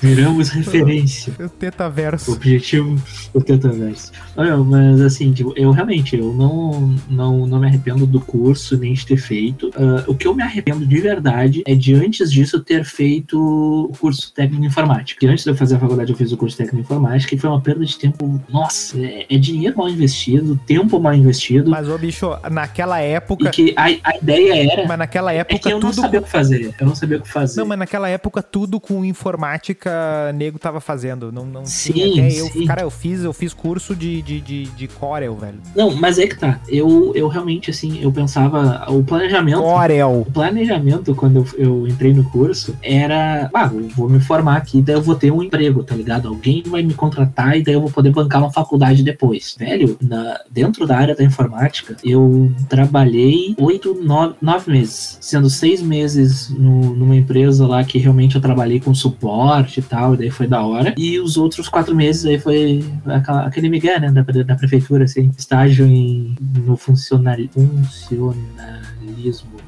Viramos 0.00 0.50
referência. 0.50 1.32
o 1.38 1.44
O 1.44 1.48
Tetaverso. 1.48 2.32
objetivo 2.32 3.00
do 3.34 3.40
Tetaverso. 3.40 4.12
Olha, 4.36 4.56
mas 4.58 5.00
assim, 5.00 5.32
tipo, 5.32 5.52
eu 5.56 5.70
realmente, 5.70 6.16
eu 6.16 6.32
não, 6.32 6.94
não, 7.10 7.46
não 7.46 7.58
me 7.60 7.66
arrependo 7.66 8.06
do 8.06 8.20
curso, 8.20 8.76
nem 8.76 8.92
de 8.94 9.04
ter 9.04 9.16
feito. 9.16 9.70
Ah, 9.74 10.04
o 10.06 10.14
que 10.14 10.26
eu 10.26 10.34
me 10.34 10.42
arrependo 10.42 10.86
de 10.86 11.00
verdade 11.00 11.62
é 11.66 11.74
de 11.74 11.94
antes 11.94 12.30
disso 12.30 12.60
ter 12.60 12.84
feito 12.84 13.38
o 13.38 13.92
curso 13.98 14.32
técnico 14.32 14.62
em 14.62 14.66
informática. 14.66 15.18
Porque 15.18 15.26
antes 15.26 15.44
de 15.44 15.50
eu 15.50 15.56
fazer 15.56 15.76
a 15.76 15.78
faculdade, 15.78 16.12
eu 16.12 16.16
fiz 16.16 16.30
o 16.32 16.36
curso 16.36 16.56
técnico 16.56 16.78
em 16.78 16.80
informática 16.80 17.34
e 17.34 17.38
foi 17.38 17.50
uma 17.50 17.60
perda 17.60 17.84
de 17.84 17.98
tempo. 17.98 18.40
Nossa, 18.48 18.98
é, 19.00 19.26
é 19.28 19.36
dinheiro 19.38 19.76
mal 19.76 19.88
investido, 19.88 20.58
tempo 20.66 21.00
mal 21.00 21.14
investido. 21.14 21.70
Mas, 21.70 21.88
ô 21.88 21.98
bicho, 21.98 22.30
naquela 22.50 23.00
época. 23.00 23.48
E 23.48 23.50
que 23.50 23.67
a, 23.76 23.84
a 24.10 24.16
ideia 24.16 24.72
era. 24.72 24.86
Mas 24.86 24.98
naquela 24.98 25.32
É 25.32 25.38
época 25.38 25.58
que 25.58 25.68
eu 25.68 25.80
não 25.80 25.90
tudo. 25.90 26.00
sabia 26.02 26.20
o 26.20 26.22
que 26.22 26.30
fazer. 26.30 26.74
Eu 26.78 26.86
não 26.86 26.94
sabia 26.94 27.18
o 27.18 27.22
que 27.22 27.28
fazer. 27.28 27.60
Não, 27.60 27.66
mas 27.66 27.78
naquela 27.78 28.08
época 28.08 28.42
tudo 28.42 28.80
com 28.80 29.04
informática 29.04 30.32
nego 30.34 30.58
tava 30.58 30.80
fazendo. 30.80 31.30
Não, 31.32 31.44
não 31.44 31.64
Sim. 31.66 32.20
Até 32.20 32.40
eu, 32.40 32.46
sim. 32.46 32.66
cara, 32.66 32.82
eu 32.82 32.90
fiz, 32.90 33.22
eu 33.24 33.32
fiz 33.32 33.52
curso 33.54 33.94
de, 33.94 34.22
de, 34.22 34.40
de, 34.40 34.64
de 34.64 34.88
Corel, 34.88 35.36
velho. 35.36 35.58
Não, 35.74 35.94
mas 35.94 36.18
é 36.18 36.26
que 36.26 36.36
tá. 36.38 36.60
Eu, 36.68 37.12
eu 37.14 37.28
realmente, 37.28 37.70
assim, 37.70 38.00
eu 38.02 38.10
pensava. 38.12 38.86
O 38.90 39.02
planejamento. 39.04 39.60
Corel. 39.60 40.24
O 40.26 40.32
planejamento, 40.32 41.14
quando 41.14 41.46
eu, 41.56 41.66
eu 41.66 41.86
entrei 41.88 42.12
no 42.12 42.24
curso, 42.24 42.76
era. 42.82 43.50
Ah, 43.54 43.70
eu 43.72 43.88
vou 43.90 44.08
me 44.08 44.20
formar 44.20 44.56
aqui, 44.56 44.80
daí 44.82 44.94
eu 44.96 45.02
vou 45.02 45.14
ter 45.14 45.30
um 45.30 45.42
emprego, 45.42 45.82
tá 45.82 45.94
ligado? 45.94 46.28
Alguém 46.28 46.62
vai 46.66 46.82
me 46.82 46.94
contratar 46.94 47.56
e 47.56 47.62
daí 47.62 47.74
eu 47.74 47.80
vou 47.80 47.90
poder 47.90 48.10
bancar 48.10 48.40
uma 48.42 48.50
faculdade 48.52 49.02
depois. 49.02 49.56
Velho, 49.58 49.96
na, 50.00 50.40
dentro 50.50 50.86
da 50.86 50.96
área 50.96 51.14
da 51.14 51.24
informática, 51.24 51.96
eu 52.04 52.50
trabalhei 52.68 53.47
oito, 53.58 53.94
nove, 54.02 54.34
nove 54.40 54.70
meses. 54.70 55.18
Sendo 55.20 55.48
seis 55.48 55.80
meses 55.82 56.50
no- 56.50 56.94
numa 56.94 57.16
empresa 57.16 57.66
lá 57.66 57.82
que 57.84 57.98
realmente 57.98 58.34
eu 58.36 58.40
trabalhei 58.40 58.80
com 58.80 58.94
suporte 58.94 59.80
e 59.80 59.82
tal, 59.82 60.14
e 60.14 60.18
daí 60.18 60.30
foi 60.30 60.46
da 60.46 60.62
hora. 60.64 60.94
E 60.96 61.18
os 61.18 61.36
outros 61.36 61.68
quatro 61.68 61.94
meses 61.94 62.24
aí 62.24 62.38
foi 62.38 62.84
aquela- 63.06 63.46
aquele 63.46 63.68
migué, 63.68 63.98
né, 64.00 64.10
da, 64.10 64.22
da 64.22 64.56
prefeitura, 64.56 65.04
assim, 65.04 65.30
estágio 65.36 65.86
em, 65.86 66.34
no 66.64 66.76
funcionalismo 66.76 67.68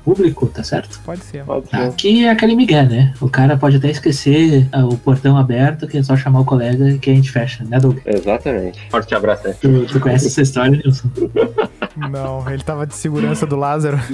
público, 0.04 0.46
tá 0.46 0.62
certo? 0.64 1.00
Pode 1.04 1.22
ser. 1.24 1.44
Pode 1.44 1.68
Tá, 1.68 1.90
ser. 1.90 1.96
que 1.96 2.24
é 2.24 2.30
aquele 2.30 2.54
migué, 2.56 2.82
né? 2.84 3.14
O 3.20 3.28
cara 3.28 3.56
pode 3.56 3.76
até 3.76 3.90
esquecer 3.90 4.66
ah, 4.72 4.84
o 4.86 4.96
portão 4.96 5.36
aberto, 5.36 5.86
que 5.86 5.98
é 5.98 6.02
só 6.02 6.16
chamar 6.16 6.40
o 6.40 6.44
colega 6.44 6.98
que 6.98 7.10
a 7.10 7.14
gente 7.14 7.30
fecha, 7.30 7.64
né, 7.64 7.78
Doug? 7.78 7.98
Exatamente. 8.04 8.80
Forte 8.90 9.14
abraço 9.14 9.46
aí. 9.48 9.54
Tu, 9.54 9.86
tu 9.86 10.00
conhece 10.00 10.26
essa 10.26 10.42
história, 10.42 10.70
Nilson? 10.72 11.08
Não, 12.10 12.48
ele 12.50 12.62
tava 12.62 12.86
de 12.86 12.94
segurança 12.94 13.46
do 13.46 13.56
Lázaro. 13.56 13.98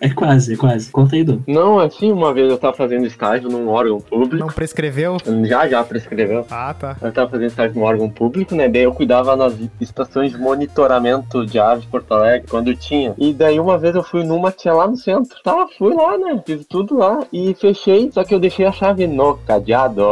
É 0.00 0.08
quase, 0.10 0.54
é 0.54 0.56
quase. 0.56 0.90
Conta 0.90 1.14
aí, 1.16 1.22
Doug. 1.24 1.40
Não, 1.46 1.78
assim, 1.78 2.10
uma 2.10 2.32
vez 2.32 2.50
eu 2.50 2.58
tava 2.58 2.74
fazendo 2.74 3.06
estágio 3.06 3.48
num 3.48 3.68
órgão 3.68 4.00
público. 4.00 4.36
Não 4.36 4.48
prescreveu? 4.48 5.16
Já, 5.44 5.68
já 5.68 5.84
prescreveu. 5.84 6.46
Ah, 6.50 6.74
tá. 6.78 6.96
Eu 7.00 7.12
tava 7.12 7.30
fazendo 7.30 7.48
estágio 7.48 7.74
num 7.76 7.82
órgão 7.82 8.08
público, 8.08 8.54
né? 8.54 8.68
Daí 8.68 8.82
eu 8.82 8.92
cuidava 8.92 9.36
nas 9.36 9.54
estações 9.80 10.32
de 10.32 10.38
monitoramento 10.38 11.44
de 11.46 11.58
aves 11.58 11.84
de 11.84 11.90
Porto 11.90 12.12
Alegre, 12.12 12.46
quando 12.48 12.74
tinha. 12.74 13.14
E 13.18 13.32
daí 13.32 13.60
uma 13.60 13.78
vez 13.78 13.94
eu 13.94 14.02
fui 14.02 14.24
numa, 14.32 14.50
tinha 14.50 14.72
lá 14.72 14.86
no 14.86 14.96
centro. 14.96 15.36
Tá, 15.42 15.66
fui 15.76 15.94
lá, 15.94 16.16
né? 16.16 16.42
Fiz 16.44 16.64
tudo 16.66 16.96
lá 16.96 17.20
e 17.32 17.54
fechei, 17.54 18.10
só 18.10 18.24
que 18.24 18.34
eu 18.34 18.40
deixei 18.40 18.64
a 18.64 18.72
chave 18.72 19.06
no 19.06 19.36
cadeado. 19.38 20.02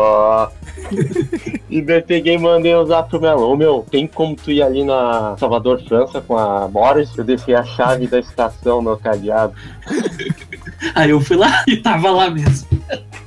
e 1.70 1.80
daí 1.80 2.02
peguei 2.02 2.34
e 2.34 2.38
mandei 2.38 2.74
usar 2.74 3.04
pro 3.04 3.20
Melão. 3.20 3.52
Ô 3.52 3.56
meu, 3.56 3.84
tem 3.90 4.06
como 4.06 4.36
tu 4.36 4.50
ir 4.50 4.62
ali 4.62 4.84
na 4.84 5.36
Salvador, 5.38 5.82
França 5.82 6.20
com 6.20 6.36
a 6.36 6.68
Boris? 6.68 7.16
Eu 7.16 7.24
deixei 7.24 7.54
a 7.54 7.64
chave 7.64 8.06
da 8.06 8.18
estação 8.18 8.82
no 8.82 8.96
cadeado. 8.98 9.54
Aí 10.94 11.10
eu 11.10 11.20
fui 11.20 11.36
lá 11.36 11.64
e 11.66 11.76
tava 11.76 12.10
lá 12.10 12.30
mesmo. 12.30 12.79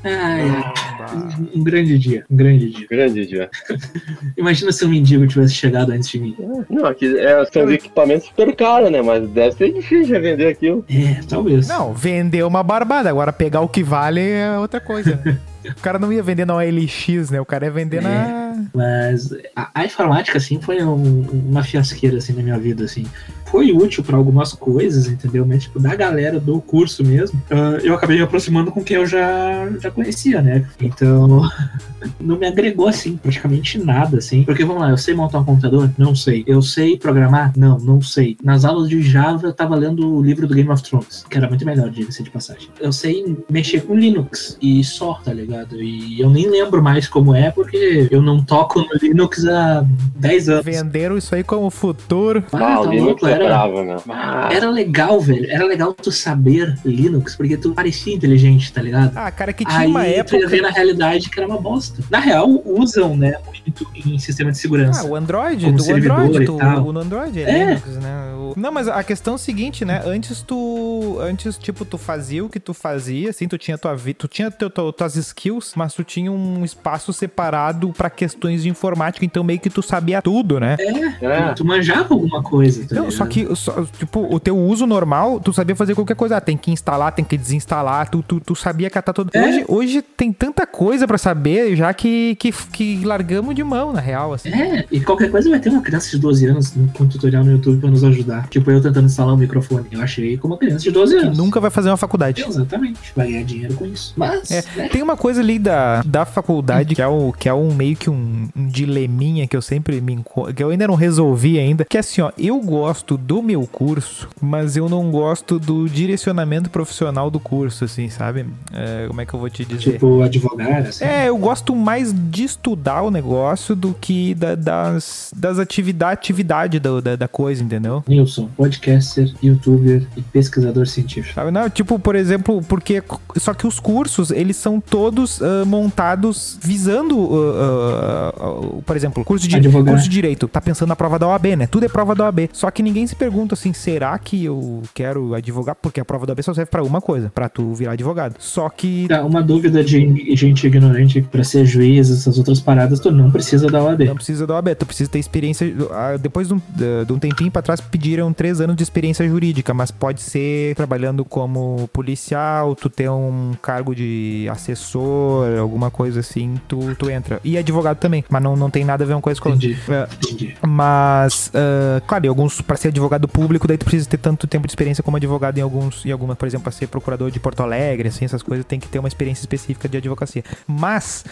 Ai, 0.04 0.50
ai. 0.50 0.74
Um, 1.16 1.60
um 1.60 1.64
grande 1.64 1.98
dia, 1.98 2.26
um 2.30 2.36
grande 2.36 2.70
dia. 2.70 2.88
Grande 2.90 3.26
dia. 3.26 3.50
Imagina 4.38 4.72
se 4.72 4.86
um 4.86 4.90
mendigo 4.90 5.28
tivesse 5.28 5.54
chegado 5.54 5.92
antes 5.92 6.10
de 6.10 6.20
mim. 6.20 6.36
Não, 6.70 6.86
aqui 6.86 7.18
é, 7.18 7.46
são 7.46 7.72
equipamentos 7.72 8.28
super 8.28 8.56
caros, 8.56 8.92
né? 8.92 9.02
Mas 9.02 9.28
deve 9.30 9.56
ser 9.56 9.74
difícil 9.74 10.16
de 10.16 10.20
vender 10.20 10.48
aquilo. 10.48 10.86
É, 10.90 11.22
talvez. 11.28 11.68
Não, 11.68 11.94
vender 11.94 12.44
uma 12.44 12.64
barbada. 12.64 13.10
Agora 13.10 13.32
pegar 13.34 13.62
o 13.62 13.68
que 13.68 13.84
vale 13.84 14.22
é 14.22 14.58
outra 14.58 14.80
coisa, 14.80 15.20
né? 15.24 15.38
O 15.72 15.82
cara 15.82 15.98
não 16.00 16.12
ia 16.12 16.22
vender 16.24 16.46
na 16.46 16.56
OLX, 16.56 17.30
né? 17.32 17.40
O 17.40 17.46
cara 17.46 17.66
ia 17.66 17.72
vender 17.72 18.02
na. 18.02 18.44
Mas 18.74 19.30
a, 19.56 19.70
a 19.74 19.86
informática, 19.86 20.38
assim, 20.38 20.60
foi 20.62 20.84
um- 20.84 21.22
uma 21.50 21.64
fiasqueira, 21.64 22.18
assim, 22.18 22.34
na 22.34 22.42
minha 22.44 22.58
vida, 22.58 22.84
assim. 22.86 23.06
Foi 23.46 23.72
útil 23.72 24.04
pra 24.04 24.18
algumas 24.18 24.52
coisas, 24.54 25.08
entendeu? 25.08 25.46
Mas, 25.46 25.64
tipo, 25.64 25.80
da 25.80 25.96
galera 25.96 26.40
do 26.40 26.60
curso 26.60 27.04
mesmo, 27.04 27.40
ah, 27.52 27.78
eu 27.84 27.94
acabei 27.94 28.18
me 28.18 28.24
aproximando 28.24 28.72
com 28.72 28.84
quem 28.84 28.98
eu 28.98 29.06
já, 29.06 29.70
já 29.80 29.92
conhecia, 29.92 30.42
né? 30.42 30.66
Então, 30.82 31.48
não 32.20 32.38
me 32.38 32.48
agregou, 32.48 32.88
assim, 32.88 33.16
praticamente 33.16 33.78
nada, 33.78 34.18
assim. 34.18 34.44
Porque, 34.44 34.66
vamos 34.66 34.82
lá, 34.82 34.90
eu 34.90 34.98
sei 34.98 35.14
montar 35.14 35.40
um 35.40 35.46
computador? 35.46 35.92
Não 35.98 36.16
sei. 36.16 36.44
Eu 36.48 36.62
sei 36.64 36.98
programar? 36.98 37.54
Não, 37.56 37.78
não 37.78 38.02
sei. 38.02 38.38
Nas 38.44 38.66
aulas 38.66 38.90
de 38.90 39.02
Java, 39.04 39.46
eu 39.48 39.54
tava 39.54 39.76
lendo 39.76 40.16
o 40.16 40.22
livro 40.24 40.48
do 40.48 40.56
Game 40.56 40.70
of 40.70 40.82
Thrones, 40.82 41.24
que 41.30 41.38
era 41.38 41.48
muito 41.48 41.64
melhor, 41.66 41.90
diga-se 41.92 42.24
de 42.24 42.32
passagem. 42.32 42.70
Eu 42.80 42.92
sei 42.92 43.38
mexer 43.52 43.82
com 43.82 43.96
Linux 43.96 44.58
e 44.62 44.84
só, 44.84 45.14
tá 45.24 45.32
ligado? 45.32 45.53
E 45.80 46.20
eu 46.22 46.30
nem 46.30 46.50
lembro 46.50 46.82
mais 46.82 47.08
como 47.08 47.34
é, 47.36 47.52
porque 47.52 48.08
eu 48.12 48.22
não 48.22 48.44
toco 48.44 48.80
no 48.80 48.88
Linux 49.02 49.46
há 49.46 49.84
10 50.16 50.50
anos. 50.50 50.66
Venderam 50.66 51.18
isso 51.18 51.34
aí 51.36 51.44
como 51.44 51.70
futuro. 51.70 52.44
Ah, 52.52 52.76
Ah, 52.76 52.82
o 52.82 52.84
tá 52.86 52.90
Linux 52.92 53.08
louco, 53.22 53.28
é 53.28 53.32
era, 53.34 53.46
bravo, 53.46 53.84
né? 53.84 53.96
Ah, 54.10 54.50
era 54.52 54.70
legal, 54.70 55.20
velho. 55.20 55.50
Era 55.50 55.66
legal 55.66 55.94
tu 55.94 56.12
saber 56.12 56.78
Linux, 56.86 57.36
porque 57.36 57.58
tu 57.58 57.74
parecia 57.74 58.14
inteligente, 58.14 58.72
tá 58.72 58.82
ligado? 58.82 59.12
Ah, 59.16 59.30
cara, 59.32 59.54
que 59.54 59.66
tinha 59.66 59.80
Aí 59.80 59.88
uma 59.90 60.02
tu 60.04 60.08
ia 60.08 60.16
época. 60.20 60.48
ver 60.48 60.62
na 60.62 60.70
realidade 60.70 61.30
que 61.30 61.40
era 61.40 61.48
uma 61.48 61.60
bosta. 61.60 62.02
Na 62.10 62.20
real, 62.20 62.62
usam, 62.66 63.16
né, 63.16 63.36
muito 63.64 63.88
em 63.96 64.18
sistema 64.20 64.52
de 64.52 64.58
segurança. 64.58 65.02
Ah, 65.02 65.06
o 65.06 65.16
Android, 65.16 65.66
Como 65.66 65.78
do 65.78 65.84
servidor 65.84 66.20
Android, 66.20 66.46
tu, 66.46 66.56
o 66.56 66.94
no 66.94 67.00
Android 67.00 67.40
é, 67.42 67.50
É. 67.50 67.66
Linux, 67.66 67.88
né? 67.98 68.34
O- 68.36 68.54
Não, 68.56 68.72
mas 68.72 68.88
a 68.88 69.04
questão 69.04 69.34
é 69.34 69.36
o 69.36 69.40
seguinte, 69.40 69.84
né? 69.86 70.02
Antes 70.06 70.42
tu, 70.42 71.18
antes 71.22 71.58
tipo 71.58 71.84
tu 71.86 71.98
fazia 71.98 72.44
o 72.46 72.50
que 72.50 72.60
tu 72.60 72.74
fazia, 72.74 73.30
assim, 73.30 73.48
tu 73.48 73.58
tinha 73.58 73.78
tua 73.78 73.96
vida, 73.96 74.18
tu 74.20 74.28
tinha 74.28 74.50
teu- 74.52 74.70
tuas 74.70 75.16
skills, 75.16 75.34
mas 75.76 75.94
tu 75.94 76.04
tinha 76.04 76.32
um 76.32 76.64
espaço 76.64 77.12
separado 77.12 77.92
pra 77.98 78.10
questões 78.10 78.64
de 78.64 78.70
informática, 78.70 79.26
então 79.26 79.44
meio 79.44 79.60
que 79.60 79.70
tu 79.70 79.82
sabia 79.82 80.22
tudo, 80.22 80.60
né? 80.60 80.76
é. 81.22 81.54
Tu 81.54 81.66
manjava 81.66 82.14
alguma 82.14 82.42
coisa, 82.42 82.86
tá 82.88 82.96
Não, 82.96 83.10
só 83.12 83.26
que, 83.26 83.48
só- 83.56 83.84
tipo, 83.98 84.22
o 84.34 84.40
teu 84.40 84.58
uso 84.58 84.86
normal, 84.88 85.40
tu 85.40 85.52
sabia 85.54 85.76
fazer 85.76 85.96
qualquer 85.96 86.16
coisa. 86.16 86.38
Ah, 86.38 86.42
tem 86.42 86.58
que 86.58 86.72
instalar, 86.72 87.12
tem 87.14 87.24
que 87.26 87.38
desinstalar, 87.38 88.10
tu, 88.10 88.24
tu, 88.24 88.40
tu 88.40 88.56
sabia 88.56 88.90
catar 88.90 89.14
tudo. 89.14 89.30
É. 89.34 89.42
Hoje, 89.48 89.66
hoje 89.68 90.02
tem 90.02 90.32
tanta 90.32 90.66
coisa 90.66 91.08
pra 91.08 91.18
saber, 91.18 91.76
já 91.76 91.94
que, 91.94 92.36
que, 92.36 92.52
que 92.52 93.04
largamos 93.06 93.54
de 93.56 93.64
mão, 93.64 93.94
na 93.94 94.00
real, 94.00 94.34
assim. 94.34 94.50
É, 94.50 94.86
e 94.92 95.00
qualquer 95.00 95.30
coisa 95.30 95.50
vai 95.50 95.60
ter 95.60 95.70
uma 95.70 95.82
criança 95.82 96.10
de 96.10 96.18
12 96.20 96.46
anos 96.48 96.74
com 96.94 97.04
um 97.04 97.08
tutorial 97.08 97.44
no 97.44 97.52
YouTube 97.52 97.80
pra 97.80 97.90
nos 97.90 98.04
ajudar. 98.04 98.48
Tipo, 98.50 98.72
eu 98.72 98.82
tentando 98.82 99.06
instalar 99.06 99.34
um 99.34 99.38
microfone. 99.38 99.86
Eu 99.92 100.02
achei 100.02 100.38
como 100.38 100.54
uma 100.54 100.60
criança 100.60 100.80
de 100.84 100.92
12 100.92 101.16
Que 101.18 101.26
anos. 101.26 101.38
nunca 101.38 101.60
vai 101.60 101.70
fazer 101.70 101.90
uma 101.90 101.98
faculdade. 101.98 102.44
Exatamente. 102.46 103.00
Vai 103.16 103.32
ganhar 103.32 103.44
dinheiro 103.44 103.74
com 103.76 103.86
isso. 103.86 104.14
Mas, 104.18 104.50
É, 104.52 104.64
né? 104.76 104.90
tem 104.90 105.02
uma 105.02 105.16
coisa 105.18 105.33
ali 105.38 105.58
da, 105.60 106.02
da 106.06 106.26
faculdade 106.26 106.96
que 106.96 107.02
é, 107.02 107.08
o, 107.08 107.32
que 107.38 107.48
é 107.50 107.54
um 107.54 107.74
meio 107.74 107.96
que 107.96 108.10
um, 108.10 108.48
um 108.56 108.68
dileminha 108.68 109.48
que 109.48 109.56
eu 109.56 109.62
sempre 109.62 110.00
me 110.02 110.14
enco- 110.14 110.54
que 110.54 110.64
eu 110.64 110.70
ainda 110.70 110.88
não 110.88 110.96
resolvi 110.96 111.60
ainda, 111.60 111.86
que 111.86 111.98
é 111.98 112.00
assim, 112.00 112.22
ó, 112.22 112.32
eu 112.38 112.60
gosto 112.60 113.18
do 113.18 113.42
meu 113.42 113.66
curso, 113.68 114.28
mas 114.42 114.76
eu 114.78 114.88
não 114.90 115.10
gosto 115.12 115.60
do 115.60 115.88
direcionamento 115.90 116.70
profissional 116.70 117.30
do 117.30 117.40
curso, 117.40 117.86
assim, 117.86 118.10
sabe? 118.10 118.46
É, 118.74 119.08
como 119.08 119.22
é 119.22 119.26
que 119.26 119.34
eu 119.34 119.40
vou 119.40 119.50
te 119.50 119.64
dizer? 119.66 119.94
tipo, 119.94 120.22
advogar, 120.22 120.82
assim. 120.88 121.04
É, 121.06 121.30
eu 121.30 121.38
gosto 121.38 121.76
mais 121.76 122.14
de 122.14 122.44
estudar 122.44 123.02
o 123.02 123.12
negócio 123.12 123.76
do 123.76 123.94
que 123.94 124.34
da- 124.36 124.56
das, 124.56 125.32
das 125.36 125.60
atividades 125.60 126.14
atividade 126.24 126.80
da, 126.80 127.00
da, 127.02 127.16
da 127.16 127.28
coisa, 127.28 127.64
entendeu? 127.64 128.04
Nilson, 128.08 128.48
podcaster, 128.56 129.34
youtuber 129.42 130.06
e 130.16 130.22
pesquisador 130.22 130.86
científico. 130.88 131.34
Sabe? 131.36 131.52
Não, 131.52 131.70
tipo, 131.70 131.98
por 132.00 132.16
exemplo, 132.16 132.62
porque. 132.68 133.02
Só 133.38 133.54
que 133.54 133.66
os 133.68 133.80
cursos, 133.80 134.32
eles 134.32 134.56
são 134.56 134.80
todos 134.80 135.23
ah, 135.42 135.66
montados 135.66 136.58
visando. 136.62 137.30
ah, 137.34 138.34
ah, 138.38 138.42
ah, 138.42 138.82
por 138.86 138.96
exemplo, 138.96 139.24
curso 139.24 139.48
de, 139.48 139.60
curso 139.70 140.04
de 140.04 140.10
direito. 140.10 140.48
Tá 140.48 140.62
pensando 140.62 140.90
na 140.90 140.96
prova 140.96 141.18
da 141.20 141.28
OAB, 141.28 141.46
né? 141.58 141.68
Tudo 141.68 141.86
é 141.86 141.90
prova 141.90 142.14
da 142.16 142.26
OAB. 142.26 142.50
Só 142.54 142.70
que 142.72 142.82
ninguém 142.84 143.06
se 143.08 143.16
pergunta 143.16 143.54
assim: 143.54 143.74
será 143.74 144.18
que 144.18 144.46
eu 144.46 144.82
quero 144.94 145.34
advogar? 145.34 145.76
Porque 145.82 146.00
a 146.00 146.06
prova 146.06 146.26
da 146.26 146.32
OAB 146.32 146.42
só 146.44 146.54
serve 146.54 146.70
pra 146.70 146.84
uma 146.84 147.02
coisa, 147.02 147.32
pra 147.34 147.50
tu 147.50 147.74
virar 147.74 147.94
advogado. 147.94 148.36
Só 148.40 148.70
que. 148.70 149.08
Tá, 149.08 149.24
uma 149.24 149.42
dúvida 149.42 149.84
de 149.84 150.36
gente 150.36 150.68
ignorante 150.68 151.22
pra 151.22 151.44
ser 151.44 151.66
juiz, 151.66 152.10
essas 152.10 152.38
outras 152.38 152.60
paradas, 152.60 153.00
tu 153.00 153.12
não 153.12 153.32
precisa 153.32 153.68
da 153.68 153.84
OAB. 153.84 154.06
Não 154.06 154.16
precisa 154.16 154.46
da 154.48 154.56
OAB, 154.56 154.76
tu 154.76 154.86
precisa 154.86 155.10
ter 155.10 155.20
experiência. 155.20 155.74
ah, 155.92 156.18
depois 156.18 156.48
de 156.48 156.54
um, 156.54 156.62
de- 156.70 157.06
de 157.06 157.14
um 157.14 157.20
tempinho 157.20 157.52
pra 157.52 157.62
trás, 157.62 157.80
pediram 157.82 158.32
três 158.34 158.60
anos 158.62 158.76
de 158.76 158.84
experiência 158.84 159.28
jurídica, 159.28 159.74
mas 159.74 159.92
pode 159.92 160.22
ser 160.22 160.76
trabalhando 160.76 161.24
como 161.26 161.88
policial, 161.94 162.76
tu 162.76 162.90
ter 162.90 163.10
um 163.10 163.52
cargo 163.62 163.94
de 163.96 164.48
assessor, 164.52 165.13
alguma 165.60 165.90
coisa 165.92 166.20
assim, 166.20 166.60
tu, 166.68 166.96
tu 166.96 167.10
entra. 167.10 167.40
E 167.44 167.58
advogado 167.58 167.98
também, 167.98 168.24
mas 168.30 168.42
não, 168.42 168.56
não 168.56 168.70
tem 168.70 168.84
nada 168.84 169.04
a 169.04 169.08
ver 169.08 169.14
uma 169.14 169.22
coisa 169.22 169.40
com 169.40 169.50
a 169.50 169.52
outra. 169.54 169.68
Entendi. 169.68 169.92
É, 169.92 170.08
Entendi. 170.16 170.56
mas, 170.66 171.52
ah, 171.54 172.02
claro, 172.06 172.28
alguns, 172.30 172.62
pra 172.62 172.76
ser 172.78 172.90
advogado 172.90 173.28
público, 173.28 173.68
daí 173.68 173.78
tu 173.78 173.86
precisa 173.86 174.10
ter 174.10 174.18
tanto 174.18 174.48
tempo 174.48 174.68
de 174.68 174.72
experiência 174.72 175.04
como 175.04 175.18
advogado 175.18 175.58
em 175.58 175.62
alguns, 175.62 176.06
em 176.06 176.12
algumas, 176.12 176.38
por 176.38 176.48
exemplo, 176.48 176.64
pra 176.64 176.72
ser 176.72 176.88
procurador 176.88 177.30
de 177.32 177.40
Porto 177.40 177.62
Alegre, 177.62 178.08
assim, 178.10 178.26
essas 178.26 178.42
coisas, 178.44 178.66
tem 178.66 178.80
que 178.80 178.88
ter 178.88 179.00
uma 179.00 179.08
experiência 179.08 179.42
específica 179.42 179.88
de 179.88 179.98
advocacia. 179.98 180.44
Mas, 180.68 181.26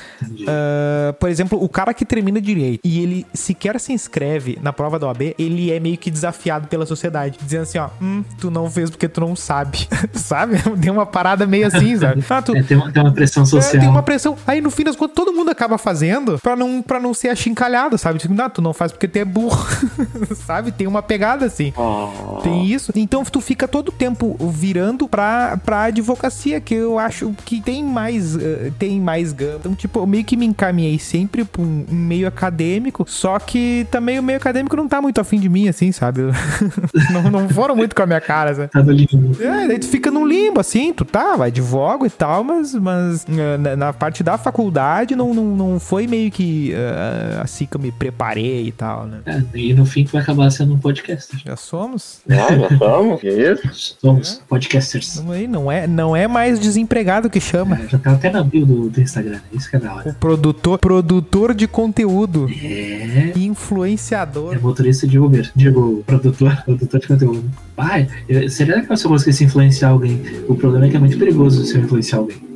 ah, 0.47 1.13
por 1.19 1.29
exemplo, 1.29 1.61
o 1.63 1.69
cara 1.69 1.93
que 1.93 2.05
termina 2.05 2.41
direito 2.41 2.81
e 2.83 3.01
ele 3.01 3.25
sequer 3.33 3.79
se 3.79 3.93
inscreve 3.93 4.57
na 4.61 4.73
prova 4.73 4.99
da 4.99 5.07
OAB, 5.07 5.33
ele 5.37 5.71
é 5.71 5.79
meio 5.79 5.97
que 5.97 6.11
desafiado 6.11 6.67
pela 6.67 6.85
sociedade, 6.85 7.37
dizendo 7.41 7.63
assim, 7.63 7.77
ó, 7.77 7.89
hum, 8.01 8.23
tu 8.39 8.51
não 8.51 8.69
fez 8.69 8.89
porque 8.89 9.07
tu 9.07 9.21
não 9.21 9.35
sabe, 9.35 9.87
sabe? 10.13 10.57
Tem 10.81 10.91
uma 10.91 11.05
parada 11.05 11.45
meio 11.45 11.67
assim, 11.67 11.97
sabe? 11.97 12.23
Ah, 12.31 12.41
tu, 12.41 12.55
É, 12.55 12.63
tem, 12.63 12.77
uma, 12.77 12.89
tem 12.89 13.03
uma 13.03 13.11
pressão 13.11 13.43
é, 13.43 13.45
social. 13.61 13.81
tem 13.81 13.89
uma 13.89 14.03
pressão. 14.03 14.37
Aí 14.45 14.61
no 14.61 14.69
fim 14.71 14.83
das 14.83 14.95
contas, 14.95 15.15
todo 15.15 15.33
mundo 15.33 15.49
acaba 15.49 15.77
fazendo 15.77 16.39
pra 16.39 16.55
não, 16.55 16.81
pra 16.81 16.99
não 16.99 17.13
ser 17.13 17.29
achincalhado, 17.29 17.97
sabe? 17.97 18.19
Tipo, 18.19 18.33
não, 18.33 18.49
tu 18.49 18.61
não 18.61 18.73
faz 18.73 18.91
porque 18.91 19.07
tu 19.07 19.17
é 19.17 19.25
burro, 19.25 19.65
sabe? 20.45 20.71
Tem 20.71 20.87
uma 20.87 21.01
pegada 21.01 21.45
assim. 21.45 21.73
Ah, 21.77 22.39
Tem 22.43 22.65
isso. 22.65 22.91
Então 22.95 23.23
tu 23.23 23.41
fica 23.41 23.67
todo 23.67 23.89
o 23.89 23.91
tempo 23.91 24.35
virando 24.49 25.07
pra, 25.07 25.57
pra 25.63 25.83
advocacia, 25.83 26.59
que 26.59 26.73
eu 26.75 26.97
acho 26.99 27.33
que 27.45 27.61
tem 27.61 27.83
mais, 27.83 28.35
eh, 28.35 28.71
tem 28.77 28.99
mais 28.99 29.33
gama. 29.33 29.57
Então, 29.59 29.75
tipo, 29.75 29.99
eu 29.99 30.07
meio 30.07 30.23
que 30.23 30.35
me 30.35 30.45
encaminhei 30.45 30.97
sempre 30.99 31.43
pra 31.43 31.61
um, 31.61 31.85
um 31.91 31.95
meio 31.95 32.27
acadêmico, 32.27 33.05
só 33.07 33.39
que 33.39 33.87
também 33.91 34.19
o 34.19 34.23
meio 34.23 34.37
acadêmico 34.37 34.75
não 34.75 34.87
tá 34.87 35.01
muito 35.01 35.19
afim 35.21 35.39
de 35.39 35.49
mim, 35.49 35.67
assim, 35.67 35.91
sabe? 35.91 36.21
não, 37.11 37.23
não 37.31 37.49
foram 37.49 37.75
muito 37.75 37.95
com 37.95 38.03
a 38.03 38.05
minha 38.05 38.21
cara, 38.21 38.53
sabe? 38.55 38.67
Tá 38.69 38.83
no 38.83 38.91
limbo. 38.91 39.41
É, 39.41 39.67
daí 39.67 39.79
tu 39.79 39.87
fica 39.87 40.09
num 40.11 40.25
limbo, 40.25 40.59
assim, 40.59 40.93
tu 40.93 41.05
tá, 41.05 41.35
vai 41.35 41.49
advogo 41.49 42.05
e 42.05 42.09
tal, 42.09 42.43
mas, 42.43 42.73
mas 42.75 43.25
eh, 43.29 43.50
na, 43.57 43.75
na 43.75 43.93
parte 43.93 44.23
da 44.23 44.37
faculdade 44.37 45.15
não, 45.15 45.33
não, 45.33 45.55
não 45.55 45.79
foi 45.79 46.07
meio 46.07 46.31
que 46.31 46.73
eh, 46.73 47.39
assim 47.41 47.65
que 47.65 47.75
eu 47.75 47.81
me 47.81 47.91
preparei 47.91 48.67
e 48.67 48.71
tal, 48.71 49.05
né? 49.05 49.19
É, 49.25 49.41
e 49.53 49.73
no 49.73 49.85
fim 49.85 50.03
tu 50.03 50.11
vai 50.11 50.21
acabar 50.21 50.49
sendo 50.51 50.73
um 50.73 50.77
podcaster. 50.77 51.39
Já 51.45 51.55
somos? 51.55 52.21
ah, 52.29 52.55
já 52.55 52.77
somos? 52.77 53.21
Que 53.21 53.29
isso? 53.29 53.97
Somos 53.99 54.41
podcasters. 54.47 55.15
Tamo 55.15 55.31
aí, 55.31 55.47
não 55.47 55.71
é, 55.71 55.87
não 55.87 56.15
é 56.15 56.27
mais 56.27 56.59
desempregado 56.59 57.29
que 57.29 57.39
chama. 57.39 57.79
É, 57.79 57.87
já 57.87 57.97
tá 57.97 58.11
até 58.11 58.29
na 58.29 58.43
bio 58.43 58.65
do, 58.65 58.89
do 58.89 59.01
Instagram. 59.01 59.39
Isso 59.53 59.69
que 59.69 59.75
é 59.75 59.79
da 59.79 59.93
hora. 59.93 60.09
O 60.09 60.13
produtor, 60.13 60.77
produtor 60.79 61.53
de 61.53 61.67
conteúdo, 61.67 62.49
É. 62.63 63.01
É 63.11 63.39
influenciador. 63.39 64.59
motorista 64.61 65.07
de 65.07 65.19
Uber. 65.19 65.49
Digo, 65.55 66.03
produtor, 66.05 66.63
produtor 66.63 66.99
de 66.99 67.07
conteúdo. 67.07 67.43
Pai, 67.75 68.07
seria 68.49 68.75
legal 68.75 68.95
se 68.95 69.05
eu 69.05 69.11
conseguisse 69.11 69.43
influenciar 69.43 69.89
alguém. 69.89 70.21
O 70.47 70.55
problema 70.55 70.85
é 70.85 70.89
que 70.89 70.95
é 70.95 70.99
muito 70.99 71.17
perigoso 71.17 71.65
se 71.65 71.75
eu 71.75 71.83
influenciar 71.83 72.19
alguém. 72.19 72.50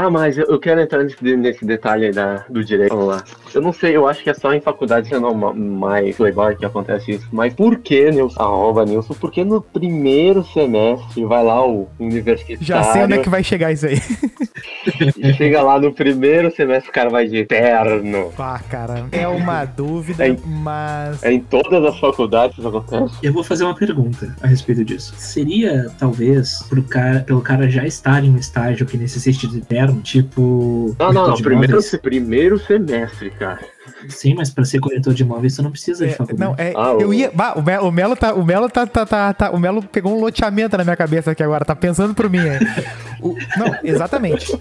Ah, 0.00 0.08
mas 0.08 0.38
eu, 0.38 0.46
eu 0.46 0.60
quero 0.60 0.80
entrar 0.80 1.02
nesse, 1.02 1.36
nesse 1.36 1.64
detalhe 1.64 2.06
aí 2.06 2.12
da, 2.12 2.44
do 2.48 2.62
direito. 2.64 2.90
Vamos 2.94 3.08
lá. 3.08 3.24
Eu 3.52 3.60
não 3.60 3.72
sei, 3.72 3.96
eu 3.96 4.06
acho 4.06 4.22
que 4.22 4.30
é 4.30 4.34
só 4.34 4.52
em 4.52 4.60
faculdade 4.60 5.08
que 5.08 5.18
normal, 5.18 5.52
mais 5.54 6.18
legal 6.18 6.54
que 6.54 6.64
acontece 6.64 7.12
isso. 7.12 7.28
Mas 7.32 7.52
por 7.52 7.78
que, 7.78 8.08
Nilson? 8.10 8.40
Arroba 8.40 8.84
Nilson, 8.84 9.14
por 9.14 9.32
que 9.32 9.42
no 9.42 9.60
primeiro 9.60 10.44
semestre 10.44 11.24
vai 11.24 11.42
lá 11.42 11.66
o 11.66 11.88
universitário 11.98 12.64
Já 12.64 12.82
sei 12.84 13.02
onde 13.02 13.14
é 13.14 13.18
que 13.18 13.28
vai 13.28 13.42
chegar 13.42 13.72
isso 13.72 13.86
aí. 13.86 13.96
chega 15.36 15.62
lá 15.62 15.80
no 15.80 15.92
primeiro 15.92 16.54
semestre 16.54 16.90
o 16.90 16.92
cara 16.92 17.10
vai 17.10 17.26
de 17.26 17.44
terno? 17.44 18.32
Pá, 18.36 18.60
cara, 18.70 19.06
é 19.10 19.26
uma 19.26 19.64
dúvida, 19.64 20.28
É. 20.28 20.36
mas. 20.44 21.22
É 21.24 21.32
em 21.32 21.40
todas 21.40 21.84
as 21.84 21.98
faculdades 21.98 22.56
isso 22.58 22.68
acontece? 22.68 23.14
Eu 23.22 23.32
vou 23.32 23.42
fazer 23.42 23.64
uma 23.64 23.74
pergunta 23.74 24.34
a 24.40 24.46
respeito 24.46 24.84
disso. 24.84 25.14
Seria, 25.16 25.90
talvez, 25.98 26.62
pro 26.68 26.82
cara, 26.82 27.20
pelo 27.20 27.40
cara 27.40 27.68
já 27.68 27.84
estar 27.84 28.24
em 28.24 28.30
um 28.30 28.36
estágio 28.36 28.86
que 28.86 28.96
necessite 28.96 29.46
de 29.46 29.60
terno, 29.60 29.87
tipo. 29.96 30.94
Não, 30.98 31.12
não, 31.12 31.28
não. 31.28 31.36
Primeiro, 31.36 31.78
primeiro 32.00 32.58
semestre, 32.58 33.30
cara. 33.30 33.60
Sim, 34.08 34.34
mas 34.34 34.50
pra 34.50 34.64
ser 34.64 34.80
corretor 34.80 35.14
de 35.14 35.22
imóveis 35.22 35.54
você 35.54 35.62
não 35.62 35.70
precisa 35.70 36.06
de 36.06 36.12
É, 36.12 36.16
faculdade. 36.16 36.40
não, 36.50 36.54
é, 36.58 36.72
Ah, 36.76 36.96
eu 37.00 37.08
o- 37.08 37.14
ia. 37.14 37.30
Bah, 37.34 37.54
o 37.56 37.62
Melo, 37.62 37.88
o 37.88 37.92
Melo 37.92 38.16
tá. 38.16 38.34
O 38.34 38.44
Melo 38.44 38.68
tá, 38.68 38.86
tá, 38.86 39.04
tá, 39.06 39.32
tá- 39.32 39.50
O 39.50 39.58
Melo 39.58 39.82
pegou 39.82 40.16
um 40.16 40.20
loteamento 40.20 40.76
na 40.76 40.84
minha 40.84 40.96
cabeça 40.96 41.30
aqui 41.32 41.42
agora, 41.42 41.64
tá 41.64 41.74
pensando 41.76 42.14
por 42.14 42.28
mim 42.30 42.38
aí. 42.40 42.58
O- 43.20 43.34
não, 43.56 43.74
exatamente. 43.82 44.56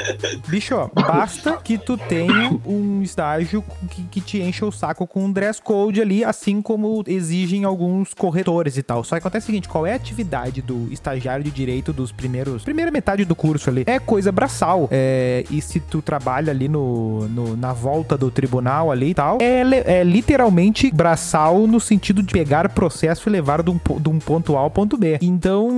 Bicho, 0.47 0.75
ó, 0.75 0.89
basta 0.93 1.57
que 1.57 1.77
tu 1.77 1.97
tenha 1.97 2.51
um 2.65 3.01
estágio 3.03 3.63
que, 3.91 4.03
que 4.03 4.21
te 4.21 4.41
encha 4.41 4.65
o 4.65 4.71
saco 4.71 5.05
com 5.05 5.25
um 5.25 5.31
dress 5.31 5.61
code 5.61 6.01
ali, 6.01 6.23
assim 6.23 6.61
como 6.61 7.03
exigem 7.07 7.63
alguns 7.63 8.13
corretores 8.13 8.77
e 8.77 8.83
tal. 8.83 9.03
Só 9.03 9.15
que 9.15 9.19
acontece 9.19 9.45
o 9.45 9.47
seguinte: 9.47 9.67
qual 9.69 9.85
é 9.85 9.93
a 9.93 9.95
atividade 9.95 10.61
do 10.61 10.87
estagiário 10.91 11.43
de 11.43 11.51
direito 11.51 11.93
dos 11.93 12.11
primeiros. 12.11 12.63
Primeira 12.63 12.89
metade 12.91 13.25
do 13.25 13.35
curso 13.35 13.69
ali? 13.69 13.83
É 13.85 13.99
coisa 13.99 14.31
braçal. 14.31 14.87
É, 14.91 15.43
e 15.51 15.61
se 15.61 15.79
tu 15.79 16.01
trabalha 16.01 16.51
ali 16.51 16.67
no, 16.67 17.27
no- 17.27 17.55
na 17.57 17.73
volta 17.73 18.17
do 18.17 18.31
tribunal 18.31 18.91
ali 18.91 19.13
é, 19.41 19.99
é 19.99 20.03
literalmente 20.03 20.91
braçal 20.91 21.67
no 21.67 21.79
sentido 21.79 22.21
de 22.21 22.33
pegar 22.33 22.69
processo 22.69 23.27
e 23.27 23.31
levar 23.31 23.63
de 23.63 23.69
um, 23.69 23.79
de 23.99 24.09
um 24.09 24.19
ponto 24.19 24.55
A 24.55 24.59
ao 24.59 24.69
ponto 24.69 24.97
B. 24.97 25.17
Então, 25.21 25.69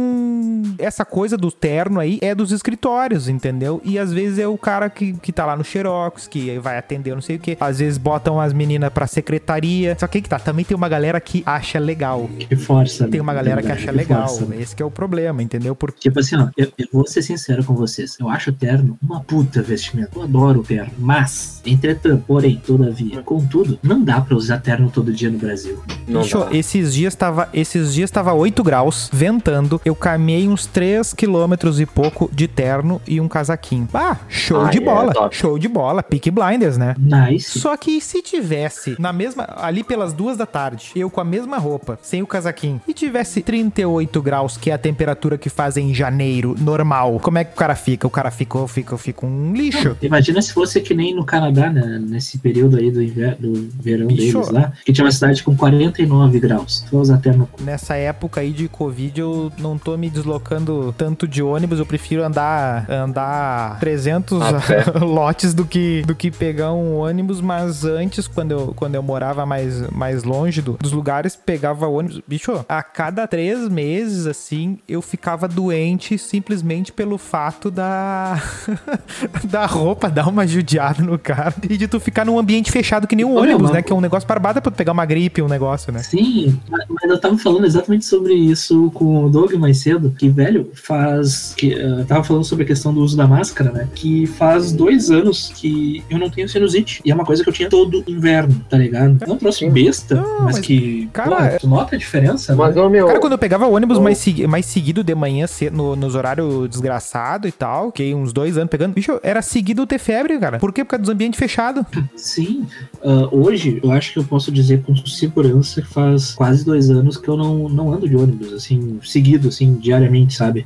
essa 0.78 1.06
coisa 1.06 1.38
do 1.38 1.52
terno 1.52 2.00
aí 2.00 2.20
é 2.22 2.34
dos 2.34 2.52
escritórios, 2.52 3.28
entendeu? 3.28 3.82
E 3.84 3.98
às 3.98 4.12
vezes 4.12 4.40
é 4.40 4.48
o 4.48 4.58
cara 4.58 4.90
que, 4.90 5.14
que 5.14 5.32
tá 5.32 5.46
lá 5.46 5.56
no 5.56 5.64
Xerox, 5.64 6.28
que 6.28 6.58
vai 6.60 6.78
atender 6.78 7.14
não 7.14 7.22
sei 7.22 7.36
o 7.36 7.40
que. 7.40 7.58
Às 7.60 7.80
vezes 7.80 7.98
botam 7.98 8.40
as 8.40 8.54
meninas 8.54 8.92
pra 8.92 9.08
secretaria. 9.08 9.96
Só 10.00 10.08
que 10.08 10.18
aí 10.18 10.22
que 10.22 10.30
tá, 10.30 10.40
também 10.40 10.66
tem 10.66 10.76
uma 10.76 10.90
galera 10.90 11.20
que 11.20 11.44
acha 11.46 11.80
legal. 11.80 12.30
Que 12.40 12.56
força. 12.56 13.06
Tem 13.08 13.20
né? 13.20 13.22
uma 13.22 13.34
galera 13.34 13.62
que 13.62 13.68
Verdade, 13.68 13.90
acha 13.90 13.92
legal. 13.96 14.28
força, 14.28 14.46
né? 14.46 14.62
Esse 14.62 14.76
que 14.76 14.84
é 14.84 14.86
o 14.86 14.92
problema, 14.92 15.42
entendeu? 15.42 15.76
Porque 15.76 16.00
Tipo 16.00 16.20
assim, 16.20 16.36
ó, 16.36 16.50
eu, 16.58 16.72
eu 16.78 16.88
vou 16.92 17.08
ser 17.08 17.22
sincero 17.22 17.64
com 17.64 17.74
vocês. 17.74 18.18
Eu 18.20 18.30
acho 18.30 18.50
o 18.50 18.54
terno 18.54 18.98
uma 19.02 19.22
puta 19.22 19.62
vestimenta. 19.62 20.12
Eu 20.16 20.24
adoro 20.24 20.62
o 20.62 20.64
terno. 20.64 20.92
Mas, 20.98 21.62
entretanto, 21.66 22.24
porém, 22.28 22.62
todavia, 22.66 23.22
contudo, 23.30 23.78
não 23.84 24.04
dá 24.04 24.20
pra 24.20 24.36
usar 24.36 24.58
terno 24.58 24.90
todo 24.90 25.14
dia 25.14 25.30
no 25.30 25.38
Brasil. 25.38 25.78
Não 26.08 26.22
Bicho, 26.22 26.40
dá. 26.40 26.48
esses 26.52 26.96
dias 26.96 27.14
tava, 27.14 27.48
esses 27.54 27.94
dias 27.94 28.10
tava 28.10 28.34
8 28.34 28.64
graus, 28.64 29.08
ventando. 29.14 29.80
Eu 29.86 29.94
caminhei 29.94 30.48
uns 30.48 30.66
3 30.66 31.14
quilômetros 31.14 31.80
e 31.80 31.86
pouco 31.86 32.28
de 32.34 32.48
terno 32.48 33.00
e 33.08 33.22
um 33.22 33.28
casaquinho. 33.28 33.88
Ah, 33.94 34.18
show 34.28 34.62
Ah, 34.66 34.70
de 34.72 34.80
é, 34.80 34.82
bola. 34.82 35.14
top. 35.14 35.36
show 35.36 35.60
de 35.60 35.68
bola. 35.68 36.02
Peak 36.02 36.32
Blinders, 36.32 36.76
né? 36.76 36.96
Nice. 36.98 37.60
Só 37.60 37.78
que 37.78 38.02
se 38.02 38.24
tivesse 38.24 38.96
na 38.98 39.14
mesma 39.14 39.48
ali 39.58 39.84
pelas 39.84 40.12
duas 40.12 40.36
da 40.36 40.48
tarde, 40.48 40.92
eu 40.96 41.08
com 41.12 41.22
a 41.22 41.24
mesma 41.24 41.60
roupa, 41.60 42.00
sem 42.02 42.24
o 42.24 42.28
casaquinho, 42.28 42.82
e 42.88 42.94
tivesse 42.96 43.44
38 43.44 44.22
graus, 44.24 44.58
que 44.58 44.72
é 44.72 44.74
a 44.74 44.78
temperatura 44.80 45.38
que 45.38 45.50
faz 45.50 45.78
em 45.78 45.94
janeiro, 45.94 46.56
normal, 46.60 47.20
como 47.22 47.38
é 47.38 47.44
que 47.44 47.54
o 47.54 47.56
cara 47.56 47.76
fica? 47.76 48.08
O 48.08 48.10
cara 48.10 48.32
ficou, 48.32 48.68
fica, 48.68 48.98
fica 48.98 49.24
um 49.26 49.54
lixo. 49.54 49.96
Imagina 50.02 50.42
se 50.42 50.52
fosse 50.52 50.82
que 50.82 50.96
nem 50.96 51.14
no 51.14 51.24
Canadá, 51.24 51.70
né, 51.70 52.00
nesse 52.02 52.40
período 52.40 52.78
aí 52.78 52.90
do, 52.90 53.04
inverno, 53.04 53.19
do 53.40 53.70
verão 53.82 54.08
Bicho. 54.08 54.34
deles 54.40 54.50
lá, 54.50 54.72
que 54.86 54.92
tinha 54.94 55.06
uma 55.06 55.12
cidade 55.12 55.44
com 55.44 55.56
49 55.56 56.40
graus. 56.40 56.82
Tu 56.88 56.92
vai 56.92 57.02
usar 57.02 57.18
terno 57.18 57.48
com 57.52 57.64
Nessa 57.64 57.96
época 57.96 58.42
aí 58.42 58.52
de 58.52 58.68
Covid, 58.68 59.20
eu 59.20 59.52
não 59.58 59.78
tô 59.78 59.96
me 59.98 60.10
deslocando 60.10 60.94
tanto 60.98 61.28
de 61.28 61.42
ônibus, 61.44 61.80
eu 61.80 61.86
prefiro 61.86 62.24
andar 62.24 62.90
andar 62.90 63.80
300 63.80 64.42
A 64.42 64.54
pé. 64.62 64.84
lotes 65.00 65.54
do 65.54 65.66
que, 65.66 66.02
do 66.06 66.16
que 66.16 66.32
pegar 66.32 66.74
um 66.74 66.98
ônibus, 66.98 67.42
mas 67.42 67.84
antes, 67.86 68.28
quando 68.28 68.52
eu, 68.52 68.74
quando 68.76 68.96
eu 68.96 69.04
morava 69.04 69.46
mais, 69.46 69.90
mais 69.92 70.24
longe 70.24 70.62
do- 70.62 70.78
dos 70.80 70.92
lugares, 70.92 71.36
pegava 71.36 71.88
ônibus. 71.88 72.22
Bicho, 72.28 72.64
a 72.68 72.82
cada 72.84 73.28
três 73.28 73.68
meses, 73.70 74.26
assim, 74.26 74.80
eu 74.88 75.02
ficava 75.02 75.48
doente 75.48 76.18
simplesmente 76.18 76.92
pelo 76.92 77.18
fato 77.18 77.70
da, 77.72 78.42
da 79.46 79.66
roupa 79.66 80.10
dar 80.10 80.28
uma 80.28 80.46
judiada 80.48 81.04
no 81.04 81.18
cara 81.18 81.54
e 81.70 81.78
de 81.78 81.88
tu 81.88 82.00
ficar 82.00 82.26
num 82.26 82.38
ambiente 82.40 82.72
fechado 82.72 82.99
que 83.08 83.16
nem 83.16 83.26
um 83.26 83.38
ônibus, 83.38 83.72
né? 83.72 83.82
Que 83.82 83.92
é 83.92 83.96
um 83.96 84.02
negócio 84.02 84.28
barbada 84.28 84.62
pra 84.62 84.72
tu 84.72 84.76
pegar 84.76 84.92
uma 84.92 85.06
gripe, 85.06 85.42
um 85.42 85.48
negócio, 85.48 85.92
né? 85.92 86.00
Sim, 86.00 86.60
mas 86.70 87.10
eu 87.10 87.20
tava 87.20 87.38
falando 87.38 87.66
exatamente 87.66 88.06
sobre 88.06 88.34
isso 88.34 88.92
com 88.94 89.26
o 89.26 89.30
Doug 89.30 89.54
mais 89.54 89.78
cedo, 89.80 90.14
que, 90.18 90.30
velho, 90.30 90.70
faz. 90.74 91.54
Que, 91.58 91.72
eu 91.72 92.06
tava 92.06 92.24
falando 92.24 92.44
sobre 92.44 92.64
a 92.64 92.68
questão 92.68 92.94
do 92.94 93.02
uso 93.02 93.16
da 93.16 93.28
máscara, 93.28 93.72
né? 93.72 93.88
Que 93.96 94.26
faz 94.28 94.72
dois 94.72 95.10
anos 95.12 95.52
que 95.56 96.04
eu 96.10 96.18
não 96.18 96.30
tenho 96.30 96.48
sinusite. 96.50 97.02
E 97.06 97.12
é 97.12 97.16
uma 97.16 97.26
coisa 97.26 97.44
que 97.44 97.50
eu 97.50 97.54
tinha 97.54 97.70
todo 97.70 98.04
inverno, 98.08 98.64
tá 98.70 98.78
ligado? 98.78 99.18
É 99.22 99.36
troço 99.40 99.60
Sim. 99.60 99.70
besta, 99.72 100.16
Não, 100.16 100.44
mas, 100.46 100.56
mas, 100.56 100.60
que. 100.60 101.10
cara, 101.14 101.30
porra, 101.30 101.58
tu 101.60 101.68
nota 101.68 101.96
a 101.96 102.00
diferença, 102.00 102.56
Mas, 102.56 102.76
né? 102.76 102.90
meu. 102.90 103.08
Cara, 103.08 103.20
quando 103.20 103.34
eu 103.34 103.38
pegava 103.38 103.66
ônibus 103.68 103.98
Oh. 103.98 104.02
mais, 104.02 104.18
segui- 104.18 104.46
mais 104.48 104.66
seguido 104.66 105.04
de 105.04 105.16
manhã, 105.16 105.48
cedo, 105.48 105.76
no- 105.78 105.96
nos 105.96 106.16
horários 106.16 106.68
desgraçado 106.70 107.48
e 107.48 107.52
tal, 107.52 107.88
fiquei 107.88 108.14
uns 108.14 108.34
dois 108.34 108.58
anos 108.58 108.70
pegando, 108.70 108.94
bicho, 108.94 109.20
era 109.24 109.42
seguido 109.42 109.86
ter 109.88 109.98
febre, 110.00 110.38
cara. 110.38 110.60
Por 110.60 110.74
quê? 110.74 110.84
Por 110.84 110.92
causa 110.92 111.02
dos 111.04 111.10
ambientes 111.10 111.40
fechados. 111.40 111.84
Sim, 112.16 112.66
ah, 113.04 113.28
hoje 113.32 113.80
eu 113.84 113.92
acho 113.92 114.14
que 114.14 114.20
eu 114.20 114.24
posso 114.24 114.52
dizer 114.52 114.82
com 114.84 114.96
segurança 114.96 115.82
que 115.82 115.88
faz 115.88 116.34
quase 116.34 116.66
dois 116.66 116.90
anos 116.90 117.18
que 117.18 117.28
eu 117.28 117.38
não, 117.38 117.70
não 117.70 117.94
ando 117.94 118.08
de 118.08 118.16
ônibus, 118.16 118.54
assim, 118.54 119.00
seguido, 119.04 119.48
assim, 119.50 119.76
diariamente, 119.76 120.36
sabe? 120.36 120.66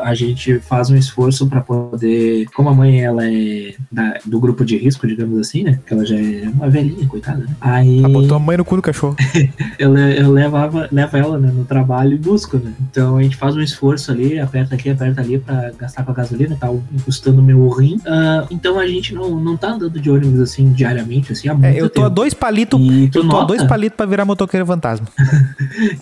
Ah, 0.00 0.08
a 0.10 0.14
gente 0.14 0.58
faz 0.60 0.90
um 0.90 0.96
esforço 0.96 1.46
pra 1.46 1.60
poder. 1.60 2.46
Como 2.54 2.68
a 2.68 2.74
mãe 2.74 3.00
ela 3.02 3.24
é 3.26 3.74
da- 3.90 4.18
do 4.24 4.40
grupo 4.40 4.64
de 4.64 4.76
risco, 4.76 5.06
digamos 5.06 5.38
assim, 5.38 5.62
né? 5.64 5.78
Que 5.86 5.94
ela 5.94 6.04
já 6.04 6.16
é 6.16 6.48
uma 6.52 6.68
velhinha, 6.68 7.06
coitada, 7.06 7.38
né? 7.38 7.56
Aí 7.60 8.04
Ah, 8.04 8.08
botou 8.08 8.36
a 8.36 8.40
mãe 8.40 8.56
no 8.56 8.64
cu 8.64 8.76
do 8.76 8.82
cachorro. 8.82 9.16
eu, 9.78 9.96
eu 9.96 10.32
levava, 10.32 10.88
levo 10.90 11.16
ela 11.16 11.38
né, 11.38 11.52
no 11.54 11.64
trabalho 11.64 12.14
e 12.14 12.18
busco, 12.18 12.56
né? 12.58 12.72
Então 12.80 13.16
a 13.16 13.22
gente 13.22 13.36
faz 13.36 13.56
um 13.56 13.60
esforço 13.60 14.10
ali, 14.10 14.38
aperta 14.38 14.74
aqui, 14.74 14.90
aperta 14.90 15.20
ali 15.20 15.38
pra 15.38 15.70
gastar 15.78 16.04
com 16.04 16.10
a 16.12 16.14
gasolina, 16.14 16.56
tá 16.58 16.68
custando 17.04 17.42
meu 17.42 17.68
rim. 17.68 18.00
Ah, 18.06 18.46
então 18.50 18.78
a 18.78 18.86
gente 18.86 19.14
não, 19.14 19.40
não 19.40 19.56
tá 19.56 19.72
andando 19.72 20.00
de 20.00 20.10
ônibus 20.10 20.40
assim 20.40 20.72
diariamente, 20.72 21.32
assim, 21.32 21.48
muito 21.48 21.57
É, 21.62 21.80
eu 21.80 21.88
tô 21.90 22.00
a 22.02 22.04
tempo. 22.04 22.14
dois 22.14 22.34
palitos. 22.34 22.80
Eu 22.80 23.10
tô 23.10 23.20
a 23.20 23.24
nota, 23.24 23.46
dois 23.46 23.64
palitos 23.64 23.96
pra 23.96 24.06
virar 24.06 24.24
motoqueiro 24.24 24.64
fantasma. 24.66 25.06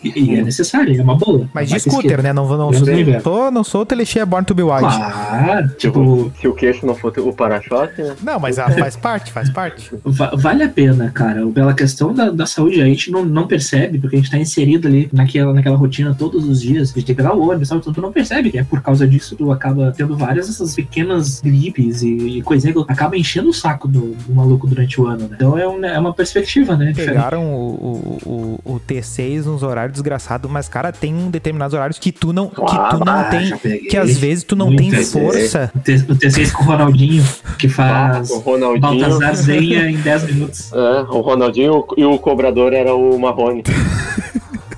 e, 0.02 0.20
e 0.20 0.34
é 0.36 0.42
necessário, 0.42 0.98
é 0.98 1.02
uma 1.02 1.16
boa. 1.16 1.48
Mas 1.54 1.68
de 1.68 1.74
ter 1.74 1.80
scooter, 1.90 2.22
né? 2.22 2.32
Não, 2.32 2.46
vou- 2.46 2.56
não, 2.56 2.70
não, 2.70 3.20
sou, 3.20 3.50
não 3.50 3.64
sou 3.64 3.82
o 3.82 3.86
Telexia 3.86 4.24
Born 4.26 4.44
to 4.44 4.54
be 4.54 4.62
Wild. 4.62 4.80
Claro, 4.80 5.68
Tipo, 5.76 6.32
se 6.40 6.48
o 6.48 6.54
queixo 6.54 6.86
não 6.86 6.94
for 6.94 7.12
o 7.18 7.32
para-choque, 7.32 8.02
né? 8.02 8.14
Não, 8.22 8.38
mas 8.38 8.58
ah, 8.58 8.70
faz 8.70 8.96
parte, 8.96 9.32
faz 9.32 9.50
parte. 9.50 9.90
Va- 10.04 10.32
vale 10.36 10.62
a 10.62 10.68
pena, 10.68 11.10
cara. 11.10 11.46
Pela 11.48 11.74
questão 11.74 12.12
da, 12.12 12.30
da 12.30 12.46
saúde, 12.46 12.80
a 12.80 12.84
gente 12.84 13.10
não, 13.10 13.24
não 13.24 13.46
percebe, 13.46 13.98
porque 13.98 14.16
a 14.16 14.18
gente 14.18 14.30
tá 14.30 14.38
inserido 14.38 14.88
ali 14.88 15.08
naquela, 15.12 15.52
naquela 15.52 15.76
rotina 15.76 16.14
todos 16.18 16.48
os 16.48 16.60
dias, 16.60 16.88
de 16.88 16.94
ter 17.02 17.02
que 17.02 17.14
pegar 17.14 17.34
o 17.34 17.48
ônibus, 17.48 17.68
sabe? 17.68 17.80
Então 17.80 17.92
tu 17.92 18.00
não 18.00 18.12
percebe 18.12 18.50
que 18.50 18.58
é 18.58 18.64
por 18.64 18.80
causa 18.80 19.06
disso 19.06 19.36
tu 19.36 19.50
acaba 19.52 19.92
tendo 19.96 20.16
várias 20.16 20.46
dessas 20.46 20.74
pequenas 20.74 21.40
gripes 21.40 22.02
e, 22.02 22.38
e 22.38 22.42
coisinha 22.42 22.72
que 22.72 22.84
acaba 22.88 23.16
enchendo 23.16 23.48
o 23.50 23.52
saco 23.52 23.86
do, 23.88 24.14
do 24.26 24.34
maluco 24.34 24.66
durante 24.66 25.00
o 25.00 25.06
ano, 25.06 25.22
né? 25.28 25.36
Então 25.36 25.45
é, 25.58 25.68
um- 25.68 25.84
é 25.84 25.98
uma 25.98 26.12
perspectiva, 26.14 26.76
né? 26.76 26.92
Pegaram 26.96 27.44
o, 27.44 28.18
o, 28.24 28.58
o, 28.64 28.74
o 28.76 28.80
T6 28.80 29.44
nos 29.44 29.62
horários 29.62 29.92
desgraçados, 29.92 30.50
mas, 30.50 30.68
cara, 30.68 30.92
tem 30.92 31.14
um 31.14 31.30
determinados 31.30 31.74
horários 31.74 31.98
que 31.98 32.10
tu 32.10 32.32
não, 32.32 32.48
que 32.48 32.56
tu 32.56 32.64
não 33.04 33.12
Ah, 33.20 33.24
tem. 33.24 33.46
já 33.46 33.58
peguei. 33.58 33.88
Que 33.88 33.96
às 33.98 34.16
vezes 34.16 34.44
tu 34.44 34.56
não 34.56 34.74
tem 34.74 34.88
Muitas 34.90 35.12
força. 35.12 35.70
O 35.74 35.78
T- 35.80 35.94
o 36.08 36.16
T6 36.16 36.52
com 36.52 36.62
o 36.62 36.66
Ronaldinho, 36.66 37.24
que 37.58 37.68
faz 37.68 38.30
o 38.30 38.38
Ronaldinho. 38.38 38.80
Baltazar 38.80 39.34
Zenha 39.36 39.90
em 39.90 39.96
10 39.96 40.24
minutos. 40.32 40.72
É, 40.72 41.00
o 41.02 41.20
Ronaldinho 41.20 41.84
e 41.96 42.04
o 42.04 42.18
cobrador 42.18 42.72
era 42.72 42.94
o 42.94 43.18
Marrone. 43.18 43.62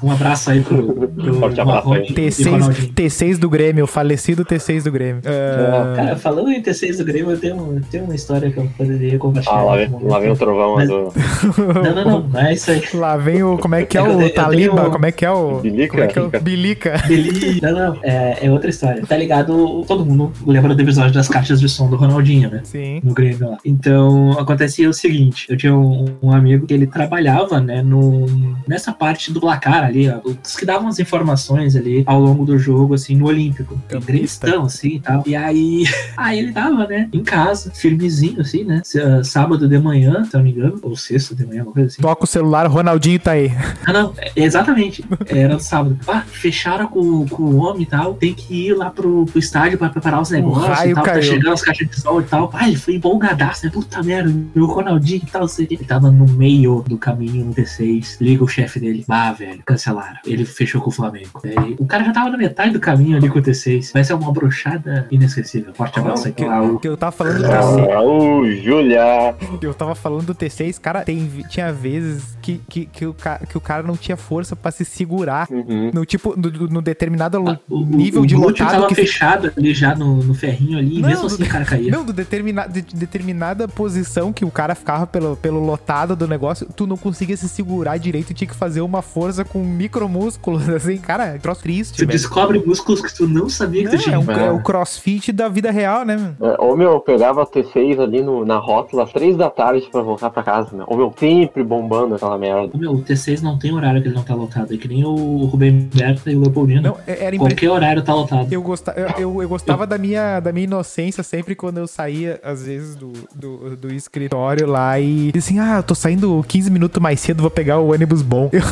Um 0.02 0.10
abraço 0.12 0.50
aí 0.50 0.60
pro, 0.60 1.08
pro 1.08 1.34
Forte 1.34 1.60
abraço 1.60 1.92
aí. 1.92 2.06
e 2.08 2.12
T6, 2.14 2.50
Ronaldinho. 2.50 2.92
T6 2.92 3.38
do 3.38 3.50
Grêmio, 3.50 3.84
o 3.84 3.86
falecido 3.86 4.44
T6 4.44 4.84
do 4.84 4.92
Grêmio. 4.92 5.22
Ah, 5.26 5.94
Cara, 5.96 6.16
falando 6.16 6.50
em 6.50 6.62
T6 6.62 6.98
do 6.98 7.04
Grêmio, 7.04 7.32
eu 7.32 7.38
tenho, 7.40 7.56
eu 7.56 7.82
tenho 7.90 8.04
uma 8.04 8.14
história 8.14 8.50
que 8.50 8.58
eu 8.58 8.68
poderia 8.76 9.18
compartilhar. 9.18 9.56
Ah, 9.58 9.62
lá 9.62 9.76
vem, 9.76 9.90
lá 10.02 10.18
vem 10.20 10.30
o 10.30 10.36
trovão 10.36 10.74
Mas- 10.76 10.88
do 10.88 11.12
Não, 11.58 11.94
não, 11.94 12.04
não, 12.04 12.28
não 12.28 12.40
é 12.40 12.52
isso 12.54 12.70
aí. 12.70 12.82
Lá 12.94 13.16
vem 13.16 13.42
o. 13.42 13.58
Como 13.58 13.74
é 13.74 13.84
que 13.84 13.96
é 13.96 14.00
Eu- 14.00 14.06
eu 14.06 14.16
o 14.16 14.18
tenho- 14.20 14.34
Taliba? 14.34 14.90
Como 14.90 15.06
é 15.06 15.12
que 15.12 15.24
é 15.24 15.30
o. 15.30 15.60
Bilica. 15.60 15.88
Como 15.92 16.02
é 16.04 16.06
que 16.08 16.18
é 16.18 16.22
o 16.22 16.42
Bilica? 16.42 16.94
Ele... 17.08 17.60
Não, 17.60 17.72
não, 17.72 17.96
é, 18.02 18.38
é 18.46 18.50
outra 18.50 18.70
história. 18.70 19.02
Tá 19.06 19.16
ligado? 19.16 19.84
Todo 19.86 20.04
mundo 20.04 20.32
lembra 20.46 20.74
do 20.74 20.80
episódio 20.82 21.12
das 21.12 21.28
caixas 21.28 21.60
de 21.60 21.68
som 21.68 21.88
do 21.88 21.96
Ronaldinho, 21.96 22.50
né? 22.50 22.60
Sim. 22.64 23.00
no 23.02 23.12
Grêmio 23.14 23.50
lá. 23.50 23.56
Então, 23.64 24.32
acontecia 24.38 24.88
o 24.88 24.92
seguinte, 24.92 25.46
eu 25.48 25.56
tinha 25.56 25.74
um, 25.74 26.06
um 26.22 26.32
amigo 26.32 26.66
que 26.66 26.74
ele 26.74 26.86
trabalhava, 26.86 27.60
né, 27.60 27.82
no, 27.82 28.26
nessa 28.66 28.92
parte 28.92 29.32
do 29.32 29.40
placar 29.40 29.87
ali, 29.88 30.08
ó, 30.08 30.20
os 30.24 30.56
que 30.56 30.64
davam 30.64 30.88
as 30.88 30.98
informações 30.98 31.76
ali 31.76 32.02
ao 32.06 32.20
longo 32.20 32.44
do 32.44 32.58
jogo, 32.58 32.94
assim, 32.94 33.16
no 33.16 33.26
Olímpico. 33.26 33.78
Campista. 33.88 34.08
Gremistão, 34.46 34.64
assim, 34.64 34.88
e 34.88 35.00
tal. 35.00 35.22
E 35.26 35.36
aí, 35.36 35.84
aí 36.16 36.38
ele 36.38 36.52
tava, 36.52 36.86
né, 36.86 37.08
em 37.12 37.22
casa, 37.22 37.70
firmezinho, 37.74 38.40
assim, 38.40 38.64
né, 38.64 38.82
ah, 38.96 39.24
sábado 39.24 39.68
de 39.68 39.78
manhã, 39.78 40.24
se 40.24 40.34
eu 40.34 40.38
não 40.38 40.44
me 40.44 40.50
engano, 40.52 40.78
ou 40.82 40.96
sexta 40.96 41.34
de 41.34 41.46
manhã, 41.46 41.62
uma 41.62 41.72
coisa 41.72 41.88
assim. 41.88 42.02
Toca 42.02 42.24
o 42.24 42.26
celular, 42.26 42.66
o 42.66 42.70
Ronaldinho 42.70 43.18
tá 43.18 43.32
aí. 43.32 43.52
Ah, 43.86 43.92
não, 43.92 44.12
é- 44.18 44.32
exatamente. 44.36 45.04
Era 45.26 45.54
no 45.54 45.60
sábado. 45.60 45.98
Ah, 46.06 46.22
fecharam 46.26 46.86
com, 46.86 47.26
com 47.26 47.42
o 47.42 47.56
homem 47.56 47.82
e 47.82 47.86
tal. 47.86 48.14
Tem 48.14 48.34
que 48.34 48.68
ir 48.68 48.74
lá 48.74 48.90
pro, 48.90 49.24
pro 49.26 49.38
estádio 49.38 49.78
pra 49.78 49.88
preparar 49.88 50.20
os 50.20 50.30
negócios 50.30 50.78
e 50.80 50.94
tal. 50.94 51.04
Tá 51.04 51.12
caiu. 51.12 51.22
chegando 51.22 51.52
as 51.52 51.62
caixas 51.62 51.88
de 51.88 52.00
sol 52.00 52.20
e 52.20 52.24
tal. 52.24 52.50
Ah, 52.52 52.68
ele 52.68 52.76
foi 52.76 52.94
empolgadaço, 52.94 53.64
né? 53.64 53.70
Puta 53.72 54.02
merda, 54.02 54.34
meu 54.54 54.66
Ronaldinho 54.66 55.22
e 55.26 55.30
tal. 55.30 55.46
Sei. 55.48 55.66
o. 55.66 55.68
Ele 55.72 55.84
tava 55.84 56.10
no 56.10 56.26
meio 56.26 56.84
do 56.86 56.98
caminho 56.98 57.44
no 57.44 57.54
T6. 57.54 58.16
Liga 58.20 58.44
o 58.44 58.48
chefe 58.48 58.80
dele. 58.80 59.04
Ah, 59.08 59.32
velho, 59.32 59.62
cancelaram. 59.78 60.16
Ele 60.26 60.44
fechou 60.44 60.80
com 60.80 60.90
o 60.90 60.92
Flamengo. 60.92 61.40
Aí, 61.44 61.76
o 61.78 61.86
cara 61.86 62.04
já 62.04 62.12
tava 62.12 62.30
na 62.30 62.36
metade 62.36 62.72
do 62.72 62.80
caminho 62.80 63.16
ali 63.16 63.28
com 63.30 63.38
o 63.38 63.42
T6. 63.42 63.92
Vai 63.92 64.02
ser 64.04 64.14
uma 64.14 64.32
brochada 64.32 65.06
inesquecível. 65.10 65.72
Forte 65.72 65.98
abraço. 65.98 66.30
Que, 66.32 66.44
Raul. 66.44 66.78
que 66.78 66.88
eu 66.88 66.96
tava 66.96 67.12
falando 67.12 67.38
do 67.38 67.44
T6. 67.44 67.92
Raul, 67.92 68.52
Júlia. 68.56 69.34
Eu 69.62 69.72
tava 69.74 69.94
falando 69.94 70.26
do 70.26 70.34
T6, 70.34 70.78
cara, 70.80 71.02
tem, 71.04 71.30
tinha 71.48 71.72
vezes 71.72 72.36
que, 72.42 72.60
que, 72.68 72.86
que, 72.86 73.06
o, 73.06 73.14
que 73.48 73.56
o 73.56 73.60
cara 73.60 73.82
não 73.82 73.96
tinha 73.96 74.16
força 74.16 74.56
pra 74.56 74.70
se 74.70 74.84
segurar. 74.84 75.46
Uhum. 75.50 75.90
No 75.94 76.04
tipo, 76.04 76.34
no, 76.36 76.50
no 76.68 76.82
determinado 76.82 77.38
Ah, 77.48 77.58
O, 77.68 77.84
nível 77.84 78.22
o 78.22 78.26
de 78.26 78.34
lotado 78.34 78.70
tava 78.72 78.86
que 78.88 78.94
fechado 78.94 79.52
ali 79.56 79.72
já 79.72 79.94
no, 79.94 80.16
no 80.22 80.34
ferrinho 80.34 80.78
ali. 80.78 80.98
E 80.98 81.00
Não, 81.02 81.08
mesmo 81.08 81.26
assim 81.26 81.36
do- 81.42 81.44
o 81.44 81.48
cara 81.48 81.64
caía. 81.64 81.90
Não, 81.90 82.04
do 82.04 82.12
determina, 82.12 82.66
de 82.66 82.82
determinada 82.82 83.68
posição 83.68 84.32
que 84.32 84.44
o 84.44 84.50
cara 84.50 84.74
ficava 84.74 85.06
pelo, 85.06 85.36
pelo 85.36 85.64
lotado 85.64 86.16
do 86.16 86.26
negócio, 86.26 86.66
tu 86.74 86.86
não 86.86 86.96
conseguia 86.96 87.36
se 87.36 87.48
segurar 87.48 87.96
direito, 87.98 88.34
tinha 88.34 88.48
que 88.48 88.54
fazer 88.54 88.80
uma 88.80 89.02
força 89.02 89.44
com 89.44 89.58
micromúsculos, 89.68 90.68
assim, 90.70 90.96
cara, 90.98 91.26
é 91.26 91.38
troço 91.38 91.62
triste, 91.62 91.94
Tu 91.96 91.98
velho. 92.00 92.10
descobre 92.12 92.58
músculos 92.64 93.00
que 93.00 93.14
tu 93.14 93.26
não 93.28 93.48
sabia 93.48 93.82
que 93.84 93.90
tu 93.90 93.96
Não, 93.96 94.02
tinha. 94.02 94.16
é, 94.16 94.18
um- 94.18 94.30
É. 94.46 94.50
o 94.52 94.60
crossfit 94.62 95.32
da 95.32 95.48
vida 95.48 95.70
real, 95.70 96.04
né, 96.04 96.16
mano? 96.16 96.36
É, 96.40 96.60
Ô 96.62 96.76
meu, 96.76 96.92
eu 96.92 97.00
pegava 97.00 97.44
T6 97.46 98.00
ali 98.00 98.22
no, 98.22 98.44
na 98.44 98.58
rótula 98.58 99.04
às 99.04 99.12
três 99.12 99.36
da 99.36 99.48
tarde 99.50 99.88
pra 99.90 100.02
voltar 100.02 100.30
pra 100.30 100.42
casa, 100.42 100.76
né? 100.76 100.84
Ô 100.86 100.96
meu, 100.96 101.12
sempre 101.18 101.62
bombando 101.62 102.14
aquela 102.14 102.36
merda. 102.38 102.76
Meu, 102.76 102.92
o 102.92 103.02
T6 103.02 103.40
não 103.42 103.58
tem 103.58 103.72
horário 103.72 104.00
que 104.02 104.08
ele 104.08 104.14
não 104.14 104.22
tá 104.22 104.34
lotado. 104.34 104.72
É 104.72 104.76
que 104.76 104.88
nem 104.88 105.04
o 105.04 105.44
Rubem 105.46 105.88
Berta 105.94 106.30
e 106.30 106.36
o 106.36 106.40
Leopoldino. 106.40 106.82
Não, 106.82 106.96
é- 107.06 107.24
era 107.24 107.36
impressionante. 107.36 107.38
Qualquer 107.54 107.70
horário 107.70 108.02
tá 108.02 108.14
lotado. 108.14 108.52
Eu, 108.52 108.62
gosta, 108.62 108.92
eu, 108.96 109.08
eu, 109.34 109.42
eu 109.42 109.48
gostava 109.48 109.86
da 109.86 109.96
minha, 109.98 110.40
da 110.40 110.52
minha 110.52 110.64
inocência 110.64 111.22
sempre 111.22 111.54
quando 111.54 111.78
eu 111.78 111.86
saía, 111.86 112.40
às 112.42 112.64
vezes, 112.64 112.94
do, 112.96 113.12
do, 113.34 113.76
do 113.76 113.92
escritório 113.92 114.66
lá 114.66 114.98
e 115.00 115.32
assim, 115.36 115.58
ah, 115.58 115.76
eu 115.78 115.82
tô 115.82 115.94
saindo 115.94 116.44
15 116.46 116.70
minutos 116.70 117.00
mais 117.02 117.20
cedo, 117.20 117.40
vou 117.42 117.50
pegar 117.50 117.78
o 117.78 117.92
ônibus 117.92 118.22
bom. 118.22 118.50
Eu- 118.58 118.62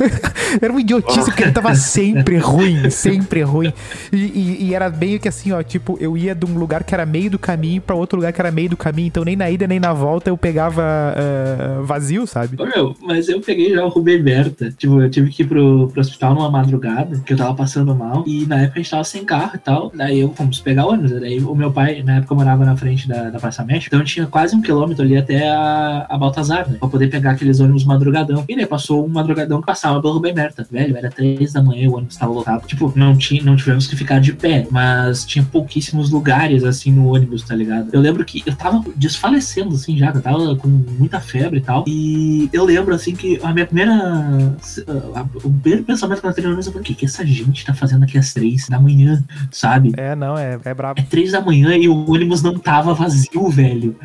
era 0.60 0.72
uma 0.72 0.80
idiotice 0.86 1.24
porque 1.26 1.42
ele 1.42 1.52
tava 1.52 1.74
sempre 1.76 2.38
ruim, 2.38 2.88
sempre 2.90 3.42
ruim. 3.42 3.72
E, 4.12 4.16
e- 4.16 4.56
e 4.66 4.74
era 4.74 4.88
meio 4.88 5.18
que 5.20 5.28
assim, 5.28 5.52
ó, 5.52 5.62
tipo, 5.62 5.96
eu 6.00 6.16
ia 6.16 6.34
de 6.34 6.46
um 6.46 6.56
lugar 6.58 6.84
que 6.84 6.94
era 6.94 7.04
meio 7.04 7.30
do 7.30 7.38
caminho 7.38 7.80
pra 7.82 7.94
outro 7.96 8.16
lugar 8.16 8.32
que 8.32 8.40
era 8.40 8.50
meio 8.50 8.70
do 8.70 8.76
caminho, 8.76 9.08
então 9.08 9.24
nem 9.24 9.36
na 9.36 9.50
ida 9.50 9.66
nem 9.66 9.78
na 9.80 9.92
volta 9.92 10.30
eu 10.30 10.36
pegava 10.36 10.82
ah, 10.82 11.80
vazio, 11.82 12.26
sabe? 12.26 12.56
Ô, 12.60 12.66
meu, 12.66 12.94
mas 13.02 13.28
eu 13.28 13.40
peguei 13.40 13.74
já 13.74 13.84
o 13.84 13.88
Rubem 13.88 14.22
Berta. 14.22 14.70
Tipo, 14.76 15.00
eu 15.00 15.10
tive 15.10 15.30
que 15.30 15.42
ir 15.42 15.46
pro, 15.46 15.88
pro 15.88 16.00
hospital 16.00 16.34
numa 16.34 16.50
madrugada, 16.50 17.20
que 17.24 17.32
eu 17.32 17.36
tava 17.36 17.54
passando 17.54 17.94
mal. 17.94 18.24
E 18.26 18.46
na 18.46 18.62
época 18.62 18.78
a 18.78 18.82
gente 18.82 18.90
tava 18.90 19.04
sem 19.04 19.24
carro 19.24 19.52
e 19.54 19.58
tal. 19.58 19.92
Daí 19.94 20.20
eu 20.20 20.32
fomos 20.34 20.60
pegar 20.60 20.86
ônibus. 20.86 21.10
Daí 21.12 21.40
o 21.40 21.54
meu 21.54 21.70
pai, 21.72 22.02
na 22.02 22.16
época, 22.16 22.34
morava 22.34 22.64
na 22.64 22.76
frente 22.76 23.08
da, 23.08 23.30
da 23.30 23.38
Praça 23.38 23.64
México. 23.64 23.94
Então 23.94 24.04
tinha 24.04 24.26
quase 24.26 24.54
um 24.54 24.60
quilômetro 24.62 25.02
ali 25.04 25.16
até 25.16 25.48
a, 25.48 26.06
a 26.08 26.18
Baltazar, 26.18 26.68
né? 26.68 26.76
Pra 26.78 26.88
poder 26.88 27.08
pegar 27.08 27.32
aqueles 27.32 27.60
ônibus 27.60 27.84
madrugadão. 27.84 28.44
E 28.48 28.56
daí 28.56 28.66
passou 28.66 29.04
um 29.04 29.08
madrugadão 29.08 29.60
que 29.60 29.66
passava 29.66 30.00
pelo 30.00 30.14
Rubem 30.14 30.34
Berta. 30.34 30.66
Velho, 30.76 30.96
era 30.96 31.10
três 31.10 31.52
da 31.52 31.62
manhã 31.62 31.84
e 31.84 31.88
o 31.88 31.94
ônibus 31.96 32.16
tava 32.16 32.32
lotado. 32.32 32.66
Tipo, 32.66 32.92
não, 32.94 33.16
tinha, 33.16 33.42
não 33.42 33.56
tivemos 33.56 33.86
que 33.86 33.96
ficar 33.96 34.20
de 34.20 34.32
pé. 34.32 34.66
Mas 34.70 35.24
tinha 35.24 35.44
pouquíssimos 35.44 36.10
lugares, 36.10 36.64
assim, 36.64 36.90
no 36.92 37.06
ônibus, 37.12 37.42
tá 37.42 37.54
ligado? 37.54 37.88
Eu 37.92 38.00
lembro 38.00 38.24
que 38.24 38.42
eu 38.46 38.54
tava 38.54 38.82
desfalecendo, 38.96 39.74
assim, 39.74 39.96
já. 39.96 40.10
Eu 40.10 40.20
tava 40.20 40.56
com 40.56 40.68
muita 40.68 41.20
febre 41.20 41.58
e 41.58 41.62
tal. 41.62 41.84
E 41.86 42.48
eu 42.52 42.64
lembro, 42.64 42.94
assim, 42.94 43.14
que 43.14 43.38
a 43.42 43.52
minha 43.52 43.66
primeira. 43.66 43.92
a- 43.92 45.20
a- 45.20 45.26
o 45.44 45.50
primeiro 45.60 45.84
pensamento 45.84 46.20
que 46.20 46.26
eu 46.26 46.32
no 46.42 46.48
ônibus, 46.48 46.66
eu 46.66 46.72
falei, 46.72 46.82
o 46.82 46.84
que, 46.86 46.94
que 46.94 47.06
essa 47.06 47.24
gente 47.26 47.64
tá 47.64 47.72
fazendo 47.74 48.04
aqui 48.04 48.18
às 48.18 48.32
três 48.34 48.68
da 48.68 48.78
manhã, 48.78 49.22
sabe? 49.50 49.92
É, 49.96 50.14
não, 50.14 50.36
é, 50.36 50.58
é 50.64 50.74
brabo. 50.74 51.00
É 51.00 51.02
três 51.04 51.32
da 51.32 51.40
manhã 51.40 51.76
e 51.76 51.88
o 51.88 52.10
ônibus 52.10 52.42
não 52.42 52.58
tava 52.58 52.92
vazio, 52.94 53.48
velho. 53.48 53.96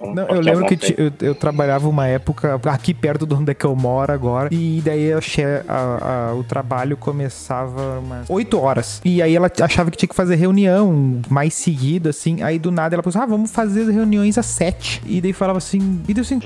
Não, 0.00 0.26
eu 0.28 0.40
lembro 0.40 0.66
que 0.66 0.94
eu, 0.96 1.12
eu 1.20 1.34
trabalhava 1.34 1.88
uma 1.88 2.06
época 2.06 2.60
aqui 2.64 2.94
perto 2.94 3.26
de 3.26 3.34
onde 3.34 3.50
é 3.50 3.54
que 3.54 3.64
eu 3.64 3.74
moro 3.76 4.12
agora. 4.12 4.48
E 4.52 4.80
daí 4.84 5.12
a 5.12 5.20
che- 5.20 5.62
a- 5.68 5.98
a- 6.00 6.13
o 6.36 6.42
trabalho 6.44 6.96
começava 6.96 7.98
umas 7.98 8.28
8 8.28 8.58
horas. 8.58 9.00
E 9.04 9.20
aí 9.22 9.34
ela 9.34 9.50
achava 9.62 9.90
que 9.90 9.96
tinha 9.96 10.08
que 10.08 10.14
fazer 10.14 10.36
reunião 10.36 11.20
mais 11.28 11.54
seguida, 11.54 12.10
assim. 12.10 12.42
Aí 12.42 12.58
do 12.58 12.70
nada 12.70 12.94
ela 12.94 13.02
pensou, 13.02 13.22
ah, 13.22 13.26
vamos 13.26 13.50
fazer 13.50 13.82
as 13.82 13.88
reuniões 13.88 14.38
às 14.38 14.46
7. 14.46 15.02
E 15.06 15.20
daí 15.20 15.32
falava 15.32 15.58
assim, 15.58 16.00
e 16.08 16.14
deu 16.14 16.22
assim, 16.22 16.40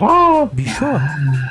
bicho, 0.52 0.84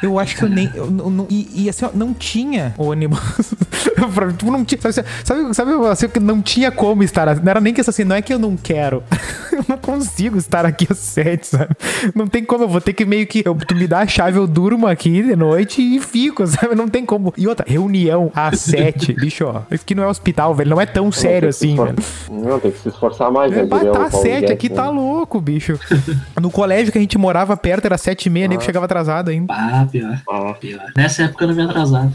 eu 0.02 0.20
acho 0.20 0.36
que 0.38 0.44
eu 0.44 0.50
nem. 0.50 0.70
eu 0.74 0.90
não- 0.90 1.10
não- 1.10 1.28
e, 1.30 1.64
e 1.64 1.70
assim, 1.70 1.86
ó, 1.86 1.90
não 1.94 2.14
tinha 2.14 2.74
ônibus. 2.78 3.20
Pra 4.14 4.32
tipo, 4.32 4.52
não 4.52 4.64
tinha. 4.64 4.80
Sabe, 4.80 5.08
sabe, 5.24 5.54
sabe 5.54 5.72
assim, 5.88 6.08
que 6.08 6.20
não 6.20 6.42
tinha 6.42 6.72
como 6.72 7.04
estar. 7.04 7.26
Não 7.42 7.50
era 7.50 7.60
nem 7.60 7.74
que 7.74 7.82
assim, 7.82 8.04
não 8.04 8.16
é 8.16 8.22
que 8.22 8.34
eu 8.34 8.38
não 8.40 8.56
quero. 8.56 9.04
eu 9.52 9.66
não 9.68 9.78
consigo 9.78 10.38
estar 10.38 10.66
aqui 10.66 10.88
às 10.90 10.98
sete, 11.00 11.48
sabe? 11.48 11.76
Não 12.14 12.28
tem 12.28 12.44
como, 12.44 12.64
eu 12.64 12.68
vou 12.68 12.80
ter 12.82 12.94
que 12.94 13.06
meio 13.06 13.26
que. 13.26 13.42
Eu, 13.44 13.56
tu 13.56 13.76
me 13.76 13.88
dá 13.88 14.00
a 14.00 14.08
chave, 14.08 14.38
eu 14.38 14.46
durmo 14.48 14.86
aqui 14.88 15.24
de 15.24 15.36
noite 15.36 15.82
e 15.82 16.00
fico, 16.00 16.46
sabe? 16.48 16.76
Não 16.76 16.88
tem 16.88 17.06
como. 17.06 17.34
E 17.38 17.48
outra, 17.48 17.66
reunião 17.68 17.97
às 18.34 18.60
sete, 18.62 19.14
bicho, 19.14 19.46
ó. 19.46 19.62
Isso 19.72 19.84
aqui 19.84 19.96
não 19.96 20.04
é 20.04 20.08
hospital, 20.08 20.54
velho. 20.54 20.70
Não 20.70 20.80
é 20.82 20.86
tão 20.86 21.12
sério 21.12 21.50
assim, 21.50 21.76
velho. 21.76 21.96
Não, 22.30 22.60
tem 22.60 22.72
que 22.72 22.80
se 22.80 22.90
esforçar 22.90 23.32
mais, 23.32 23.52
né? 23.52 23.62
É, 23.62 23.66
bah, 23.66 23.80
tá 23.86 24.12
sete 24.12 24.52
aqui, 24.52 24.70
né? 24.70 24.76
tá 24.76 24.90
louco, 24.90 25.40
bicho. 25.42 25.80
No 26.42 26.52
colégio 26.52 26.92
que 26.92 26.98
a 26.98 27.02
gente 27.02 27.18
morava 27.18 27.58
perto 27.58 27.86
era 27.86 27.98
sete 27.98 28.28
e 28.28 28.30
meia, 28.30 28.48
nego 28.48 28.62
chegava 28.62 28.86
atrasado 28.86 29.30
ainda. 29.30 29.54
Ah, 29.54 29.88
pior, 29.92 30.22
Ah, 30.30 30.54
pior. 30.60 30.84
Nessa 30.96 31.24
época 31.24 31.44
eu 31.46 31.48
não 31.50 31.56
me 31.56 31.62
atrasava. 31.64 32.12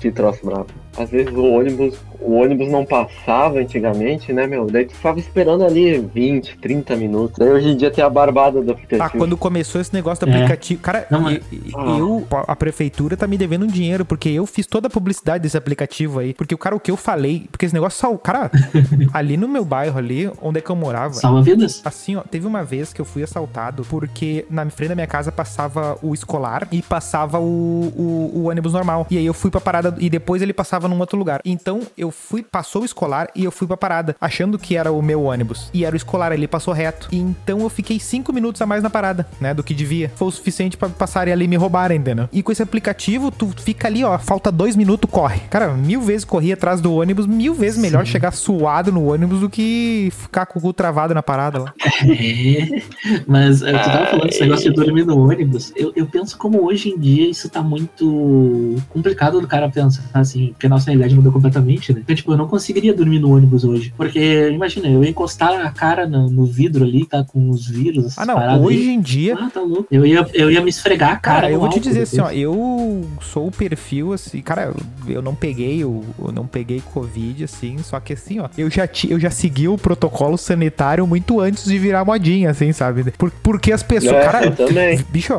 que 0.00 0.10
troço 0.10 0.40
bravo. 0.44 0.66
Às 0.98 1.10
vezes 1.10 1.32
o 1.34 1.44
ônibus, 1.44 1.94
o 2.24 2.34
ônibus 2.40 2.68
não 2.70 2.84
passava 2.84 3.58
antigamente, 3.58 4.32
né, 4.32 4.46
meu? 4.46 4.66
Daí 4.66 4.86
tu 4.86 4.94
ficava 4.94 5.18
esperando 5.18 5.64
ali 5.64 5.98
20, 5.98 6.58
30 6.58 6.96
minutos. 6.96 7.36
Daí 7.38 7.50
hoje 7.50 7.68
em 7.68 7.76
dia 7.76 7.90
tem 7.90 8.02
a 8.02 8.08
barbada 8.10 8.60
do 8.62 8.72
aplicativo. 8.72 9.02
Ah, 9.04 9.10
quando 9.10 9.36
começou 9.36 9.80
esse 9.80 9.92
negócio 9.92 10.26
do 10.26 10.32
É. 10.32 10.34
aplicativo. 10.36 10.80
Cara, 10.80 11.06
Não, 11.10 11.20
mas- 11.20 11.40
Ah. 11.74 11.96
eu, 11.98 12.26
a 12.48 12.56
prefeitura 12.56 13.16
tá 13.16 13.26
me 13.26 13.36
devendo 13.36 13.64
um 13.64 13.68
dinheiro, 13.68 14.04
porque 14.04 14.28
eu 14.28 14.46
fiz 14.46 14.66
toda 14.66 14.86
a 14.86 14.90
publicidade 14.90 15.42
desse 15.42 15.56
aplicativo 15.56 16.18
aí. 16.18 16.32
Porque 16.34 16.54
o 16.54 16.58
cara, 16.58 16.74
o 16.74 16.80
que 16.80 16.90
eu 16.90 16.96
falei, 16.96 17.46
porque 17.50 17.66
esse 17.66 17.74
negócio 17.74 17.98
sal. 17.98 18.16
Cara, 18.18 18.50
ali 19.12 19.36
no 19.36 19.46
meu 19.48 19.64
bairro, 19.64 19.98
ali, 19.98 20.30
onde 20.40 20.58
é 20.58 20.60
que 20.62 20.70
eu 20.70 20.76
morava. 20.76 21.14
Salva 21.14 21.42
vidas. 21.42 21.82
Assim, 21.84 22.16
ó, 22.16 22.22
teve 22.22 22.46
uma 22.46 22.64
vez 22.64 22.92
que 22.92 23.00
eu 23.00 23.04
fui 23.04 23.22
assaltado 23.22 23.84
porque 23.88 24.46
na 24.50 24.68
frente 24.70 24.88
da 24.90 24.94
minha 24.94 25.06
casa 25.06 25.30
passava 25.30 25.98
o 26.02 26.14
escolar 26.14 26.66
e 26.72 26.80
passava 26.82 27.38
o, 27.38 27.92
o, 27.96 28.30
o 28.40 28.44
ônibus 28.48 28.72
normal. 28.72 29.06
E 29.10 29.18
aí 29.18 29.26
eu 29.26 29.34
fui 29.34 29.50
pra 29.50 29.60
parada 29.60 29.94
e 29.98 30.08
depois 30.08 30.40
ele 30.42 30.52
passava 30.52 30.88
num 30.88 30.98
outro 30.98 31.18
lugar. 31.18 31.40
Então 31.44 31.80
eu 31.98 32.10
fui, 32.14 32.42
passou 32.42 32.82
o 32.82 32.84
escolar 32.84 33.28
e 33.34 33.44
eu 33.44 33.50
fui 33.50 33.66
pra 33.66 33.76
parada, 33.76 34.16
achando 34.20 34.58
que 34.58 34.76
era 34.76 34.92
o 34.92 35.02
meu 35.02 35.24
ônibus. 35.24 35.70
E 35.74 35.84
era 35.84 35.94
o 35.94 35.96
escolar, 35.96 36.32
ele 36.32 36.46
passou 36.48 36.72
reto. 36.72 37.08
Então 37.12 37.60
eu 37.60 37.68
fiquei 37.68 37.98
cinco 37.98 38.32
minutos 38.32 38.60
a 38.62 38.66
mais 38.66 38.82
na 38.82 38.90
parada, 38.90 39.26
né? 39.40 39.52
Do 39.52 39.62
que 39.62 39.74
devia. 39.74 40.10
Foi 40.16 40.28
o 40.28 40.30
suficiente 40.30 40.76
pra 40.76 40.88
passarem 40.88 41.32
ali 41.32 41.44
e 41.44 41.48
me 41.48 41.56
roubarem, 41.56 41.98
entendeu? 41.98 42.28
E 42.32 42.42
com 42.42 42.52
esse 42.52 42.62
aplicativo, 42.62 43.30
tu 43.30 43.48
fica 43.48 43.88
ali, 43.88 44.04
ó, 44.04 44.18
falta 44.18 44.50
dois 44.50 44.76
minutos, 44.76 45.10
corre. 45.10 45.40
Cara, 45.50 45.74
mil 45.74 46.00
vezes 46.00 46.24
corri 46.24 46.52
atrás 46.52 46.80
do 46.80 46.94
ônibus, 46.94 47.26
mil 47.26 47.54
vezes 47.54 47.78
melhor 47.78 48.06
chegar 48.06 48.32
suado 48.32 48.92
no 48.92 49.12
ônibus 49.12 49.40
do 49.40 49.50
que 49.50 50.10
ficar 50.12 50.46
com 50.46 50.58
o 50.58 50.62
cu 50.62 50.72
travado 50.72 51.14
na 51.14 51.22
parada 51.22 51.58
lá. 51.58 51.74
É, 52.14 52.82
mas 53.26 53.62
eh, 53.62 53.72
tu 53.72 53.84
tava 53.84 54.06
falando 54.06 54.26
desse 54.26 54.40
negócio 54.40 54.70
de 54.70 54.76
dormir 54.76 55.04
no 55.04 55.18
ônibus. 55.18 55.72
Eu, 55.76 55.92
eu 55.96 56.06
penso 56.06 56.36
como 56.36 56.64
hoje 56.64 56.90
em 56.90 56.98
dia 56.98 57.28
isso 57.28 57.48
tá 57.48 57.62
muito 57.62 58.76
complicado 58.90 59.40
do 59.40 59.46
cara 59.46 59.68
pensar 59.68 60.04
assim, 60.12 60.48
porque 60.48 60.66
a 60.66 60.68
nossa 60.68 60.86
realidade 60.86 61.14
mudou 61.14 61.32
completamente, 61.32 61.93
né? 61.94 62.00
Então, 62.04 62.14
tipo, 62.16 62.32
eu 62.32 62.36
não 62.36 62.46
conseguiria 62.48 62.92
dormir 62.94 63.18
no 63.18 63.34
ônibus 63.34 63.64
hoje. 63.64 63.92
Porque, 63.96 64.50
imagina, 64.50 64.88
eu 64.88 65.02
ia 65.04 65.10
encostar 65.10 65.52
a 65.64 65.70
cara 65.70 66.06
no, 66.06 66.28
no 66.30 66.44
vidro 66.44 66.84
ali, 66.84 67.06
tá 67.06 67.24
com 67.24 67.50
os 67.50 67.66
vírus. 67.68 68.18
Ah, 68.18 68.26
não, 68.26 68.62
hoje 68.62 68.78
aí. 68.78 68.88
em 68.90 69.00
dia. 69.00 69.36
Ah, 69.38 69.50
tá 69.52 69.60
louco. 69.60 69.86
Eu 69.90 70.04
ia, 70.04 70.26
eu 70.34 70.50
ia 70.50 70.60
me 70.60 70.70
esfregar 70.70 71.12
a 71.12 71.16
cara. 71.16 71.40
Cara, 71.42 71.50
eu 71.52 71.60
vou 71.60 71.68
te 71.68 71.80
dizer 71.80 72.02
assim, 72.02 72.20
ó, 72.20 72.24
depois. 72.28 72.40
eu 72.42 73.04
sou 73.20 73.46
o 73.48 73.50
perfil 73.50 74.12
assim, 74.12 74.40
cara, 74.40 74.72
eu 75.08 75.20
não 75.22 75.34
peguei 75.34 75.84
o 75.84 76.02
eu 76.18 76.32
não 76.32 76.46
peguei 76.46 76.80
covid 76.92 77.44
assim, 77.44 77.78
só 77.78 77.98
que 78.00 78.12
assim, 78.12 78.38
ó, 78.40 78.48
eu 78.56 78.70
já 78.70 78.86
ti, 78.86 79.10
eu 79.10 79.18
já 79.18 79.30
segui 79.30 79.68
o 79.68 79.76
protocolo 79.76 80.36
sanitário 80.36 81.06
muito 81.06 81.40
antes 81.40 81.64
de 81.64 81.78
virar 81.78 82.04
modinha, 82.04 82.50
assim, 82.50 82.72
sabe? 82.72 83.10
Por, 83.12 83.30
porque 83.42 83.72
as 83.72 83.82
pessoas, 83.82 84.14
É, 84.14 84.24
cara, 84.24 84.44
eu 84.46 84.52
também. 84.56 84.98
bicho, 85.10 85.34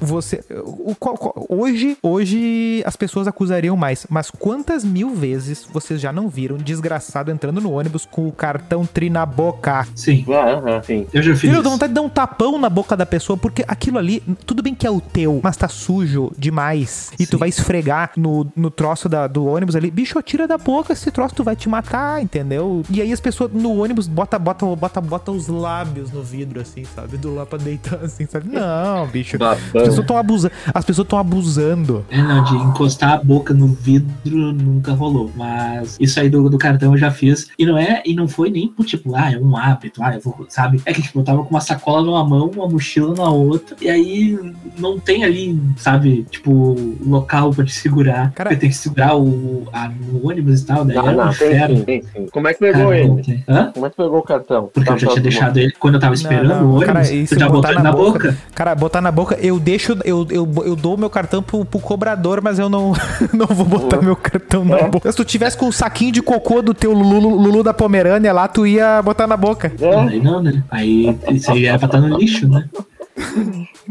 você 0.00 0.40
o, 0.64 0.94
qual- 0.94 1.46
hoje, 1.48 1.96
hoje 2.02 2.82
as 2.84 2.96
pessoas 2.96 3.26
acusariam 3.26 3.76
mais, 3.76 4.06
mas 4.08 4.30
quantas 4.30 4.84
mil 4.84 5.14
vezes 5.14 5.66
vocês 5.72 5.97
já 6.00 6.12
não 6.12 6.28
viram 6.28 6.56
um 6.56 6.58
desgraçado 6.58 7.30
entrando 7.30 7.60
no 7.60 7.72
ônibus 7.72 8.06
com 8.10 8.26
o 8.28 8.32
cartão 8.32 8.84
tri 8.86 9.10
na 9.10 9.24
boca? 9.26 9.86
Sim, 9.94 10.24
Ah, 10.28 10.52
aham, 10.54 10.82
sim. 10.82 11.06
eu 11.12 11.22
já 11.22 11.32
fiz. 11.32 11.40
Filho, 11.42 11.62
dá 11.62 11.68
vontade 11.70 11.90
de 11.90 11.94
dar 11.94 12.02
um 12.02 12.08
tapão 12.08 12.58
na 12.58 12.68
boca 12.70 12.96
da 12.96 13.06
pessoa, 13.06 13.36
porque 13.36 13.64
aquilo 13.66 13.98
ali, 13.98 14.20
tudo 14.46 14.62
bem 14.62 14.74
que 14.74 14.86
é 14.86 14.90
o 14.90 15.00
teu, 15.00 15.40
mas 15.42 15.56
tá 15.56 15.68
sujo 15.68 16.32
demais. 16.38 17.10
E 17.18 17.26
tu 17.26 17.32
Sim. 17.32 17.36
vai 17.38 17.48
esfregar 17.48 18.10
no, 18.16 18.46
no 18.56 18.70
troço 18.70 19.08
da- 19.08 19.26
do 19.26 19.46
ônibus 19.46 19.74
ali. 19.76 19.90
Bicho, 19.90 20.20
tira 20.22 20.46
da 20.46 20.58
boca 20.58 20.92
esse 20.92 21.10
troço, 21.10 21.34
tu 21.34 21.44
vai 21.44 21.56
te 21.56 21.68
matar, 21.68 22.22
entendeu? 22.22 22.82
E 22.90 23.00
aí 23.02 23.12
as 23.12 23.20
pessoas 23.20 23.50
no 23.52 23.82
ônibus 23.82 24.06
bota, 24.08 24.38
bota, 24.38 24.64
bota, 24.66 25.00
bota 25.00 25.30
os 25.32 25.48
lábios 25.48 26.10
no 26.12 26.22
vidro, 26.22 26.60
assim, 26.60 26.84
sabe? 26.94 27.16
Do 27.16 27.34
lá 27.34 27.46
pra 27.46 27.58
deitar, 27.58 27.98
assim, 28.04 28.26
sabe? 28.26 28.48
Não, 28.50 29.06
bicho. 29.06 29.36
As 29.42 29.60
pessoas 29.72 29.98
estão 29.98 30.16
abusando. 30.16 30.54
As 30.74 30.84
pessoas 30.84 31.04
estão 31.06 31.18
abusando. 31.18 32.04
É, 32.10 32.20
não, 32.22 32.42
de 32.44 32.54
encostar 32.56 33.12
a 33.14 33.16
boca 33.22 33.52
no 33.54 33.68
vidro 33.68 34.52
nunca 34.52 34.92
rolou. 34.92 35.30
Mas 35.36 35.87
isso 36.00 36.18
aí 36.20 36.28
do, 36.28 36.48
do 36.48 36.58
cartão 36.58 36.92
eu 36.92 36.98
já 36.98 37.10
fiz. 37.10 37.48
E 37.58 37.64
não 37.66 37.76
é, 37.78 38.02
e 38.04 38.14
não 38.14 38.26
foi 38.28 38.50
nem 38.50 38.68
por 38.68 38.84
tipo, 38.84 39.14
ah, 39.14 39.32
é 39.32 39.38
um 39.38 39.56
hábito, 39.56 40.02
ah, 40.02 40.14
eu 40.14 40.20
vou, 40.20 40.46
sabe? 40.48 40.80
É 40.84 40.92
que 40.92 41.02
tipo, 41.02 41.20
eu 41.20 41.24
tava 41.24 41.42
com 41.44 41.50
uma 41.50 41.60
sacola 41.60 42.02
numa 42.02 42.24
mão, 42.24 42.50
uma 42.54 42.68
mochila 42.68 43.14
na 43.14 43.30
outra, 43.30 43.76
e 43.80 43.88
aí 43.88 44.38
não 44.78 44.98
tem 44.98 45.24
ali, 45.24 45.58
sabe, 45.76 46.26
tipo, 46.30 46.76
local 47.04 47.52
pra 47.52 47.64
te 47.64 47.72
segurar. 47.72 48.32
Cara- 48.32 48.54
tem 48.56 48.68
que 48.70 48.76
segurar 48.76 49.16
o, 49.16 49.66
a, 49.72 49.88
no 49.88 50.28
ônibus 50.28 50.62
e 50.62 50.66
tal, 50.66 50.84
daí 50.84 50.96
Não, 50.96 51.08
era 51.08 51.12
um 51.12 51.24
não, 51.26 51.32
tem 51.32 51.48
inferno. 51.48 51.76
sim, 51.76 51.84
tem 51.84 52.02
sim. 52.02 52.26
Como 52.32 52.48
é 52.48 52.52
que 52.54 52.58
pegou 52.60 52.82
não 52.84 52.92
ele? 52.92 53.22
tem. 53.22 53.44
Hã? 53.48 53.70
Como 53.72 53.86
é 53.86 53.90
que 53.90 53.96
pegou 53.96 54.18
o 54.18 54.22
cartão? 54.22 54.70
Porque 54.72 54.88
Tá 54.88 54.94
eu 54.94 54.98
já 54.98 55.06
tinha 55.06 55.06
próximo. 55.08 55.22
deixado 55.22 55.56
ele 55.58 55.72
quando 55.78 55.94
eu 55.94 56.00
tava 56.00 56.14
esperando 56.14 56.48
não, 56.48 56.64
o 56.66 56.68
ônibus. 56.76 56.86
cara, 56.86 57.12
isso 57.12 57.34
eu 57.34 57.38
já 57.38 57.48
botar 57.48 57.68
botou 57.68 57.70
ele 57.70 57.78
na 57.78 57.84
na 57.84 57.92
boca. 57.92 58.18
boca. 58.30 58.38
Cara, 58.54 58.74
botar 58.74 59.00
na 59.00 59.10
boca, 59.12 59.38
eu 59.40 59.58
deixo, 59.58 59.96
eu, 60.04 60.26
eu, 60.30 60.48
eu 60.64 60.76
dou 60.76 60.96
meu 60.96 61.08
cartão 61.10 61.42
pro, 61.42 61.64
pro 61.64 61.78
cobrador, 61.80 62.40
mas 62.42 62.58
eu 62.58 62.68
não, 62.68 62.92
não 63.32 63.46
vou 63.46 63.64
botar 63.66 63.98
Uhum. 63.98 64.04
meu 64.04 64.16
cartão 64.16 64.64
na 64.64 64.78
É. 64.78 64.88
boca. 64.88 65.10
Se 65.10 65.16
tu 65.16 65.24
tivesse 65.24 65.56
com 65.56 65.66
um 65.66 65.72
saquinho 65.78 66.10
de 66.10 66.20
cocô 66.20 66.60
do 66.60 66.74
teu 66.74 66.92
Lulu, 66.92 67.28
Lulu 67.36 67.62
da 67.62 67.72
Pomerânia 67.72 68.32
lá, 68.32 68.48
tu 68.48 68.66
ia 68.66 69.00
botar 69.00 69.26
na 69.28 69.36
boca. 69.36 69.72
É, 69.80 69.94
Aí 69.94 70.20
não, 70.20 70.42
né? 70.42 70.62
Aí 70.70 71.16
isso 71.30 71.50
aí 71.52 71.66
era 71.66 71.78
pra 71.78 71.86
estar 71.86 72.00
no 72.00 72.18
lixo, 72.18 72.48
né? 72.48 72.68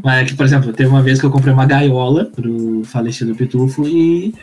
Mas 0.04 0.24
aqui, 0.24 0.36
por 0.36 0.46
exemplo, 0.46 0.74
teve 0.74 0.90
uma 0.90 1.02
vez 1.02 1.20
que 1.20 1.26
eu 1.26 1.32
comprei 1.32 1.54
uma 1.54 1.66
gaiola 1.66 2.26
pro 2.26 2.82
falecido 2.84 3.34
Pitufo 3.36 3.88
e 3.88 4.34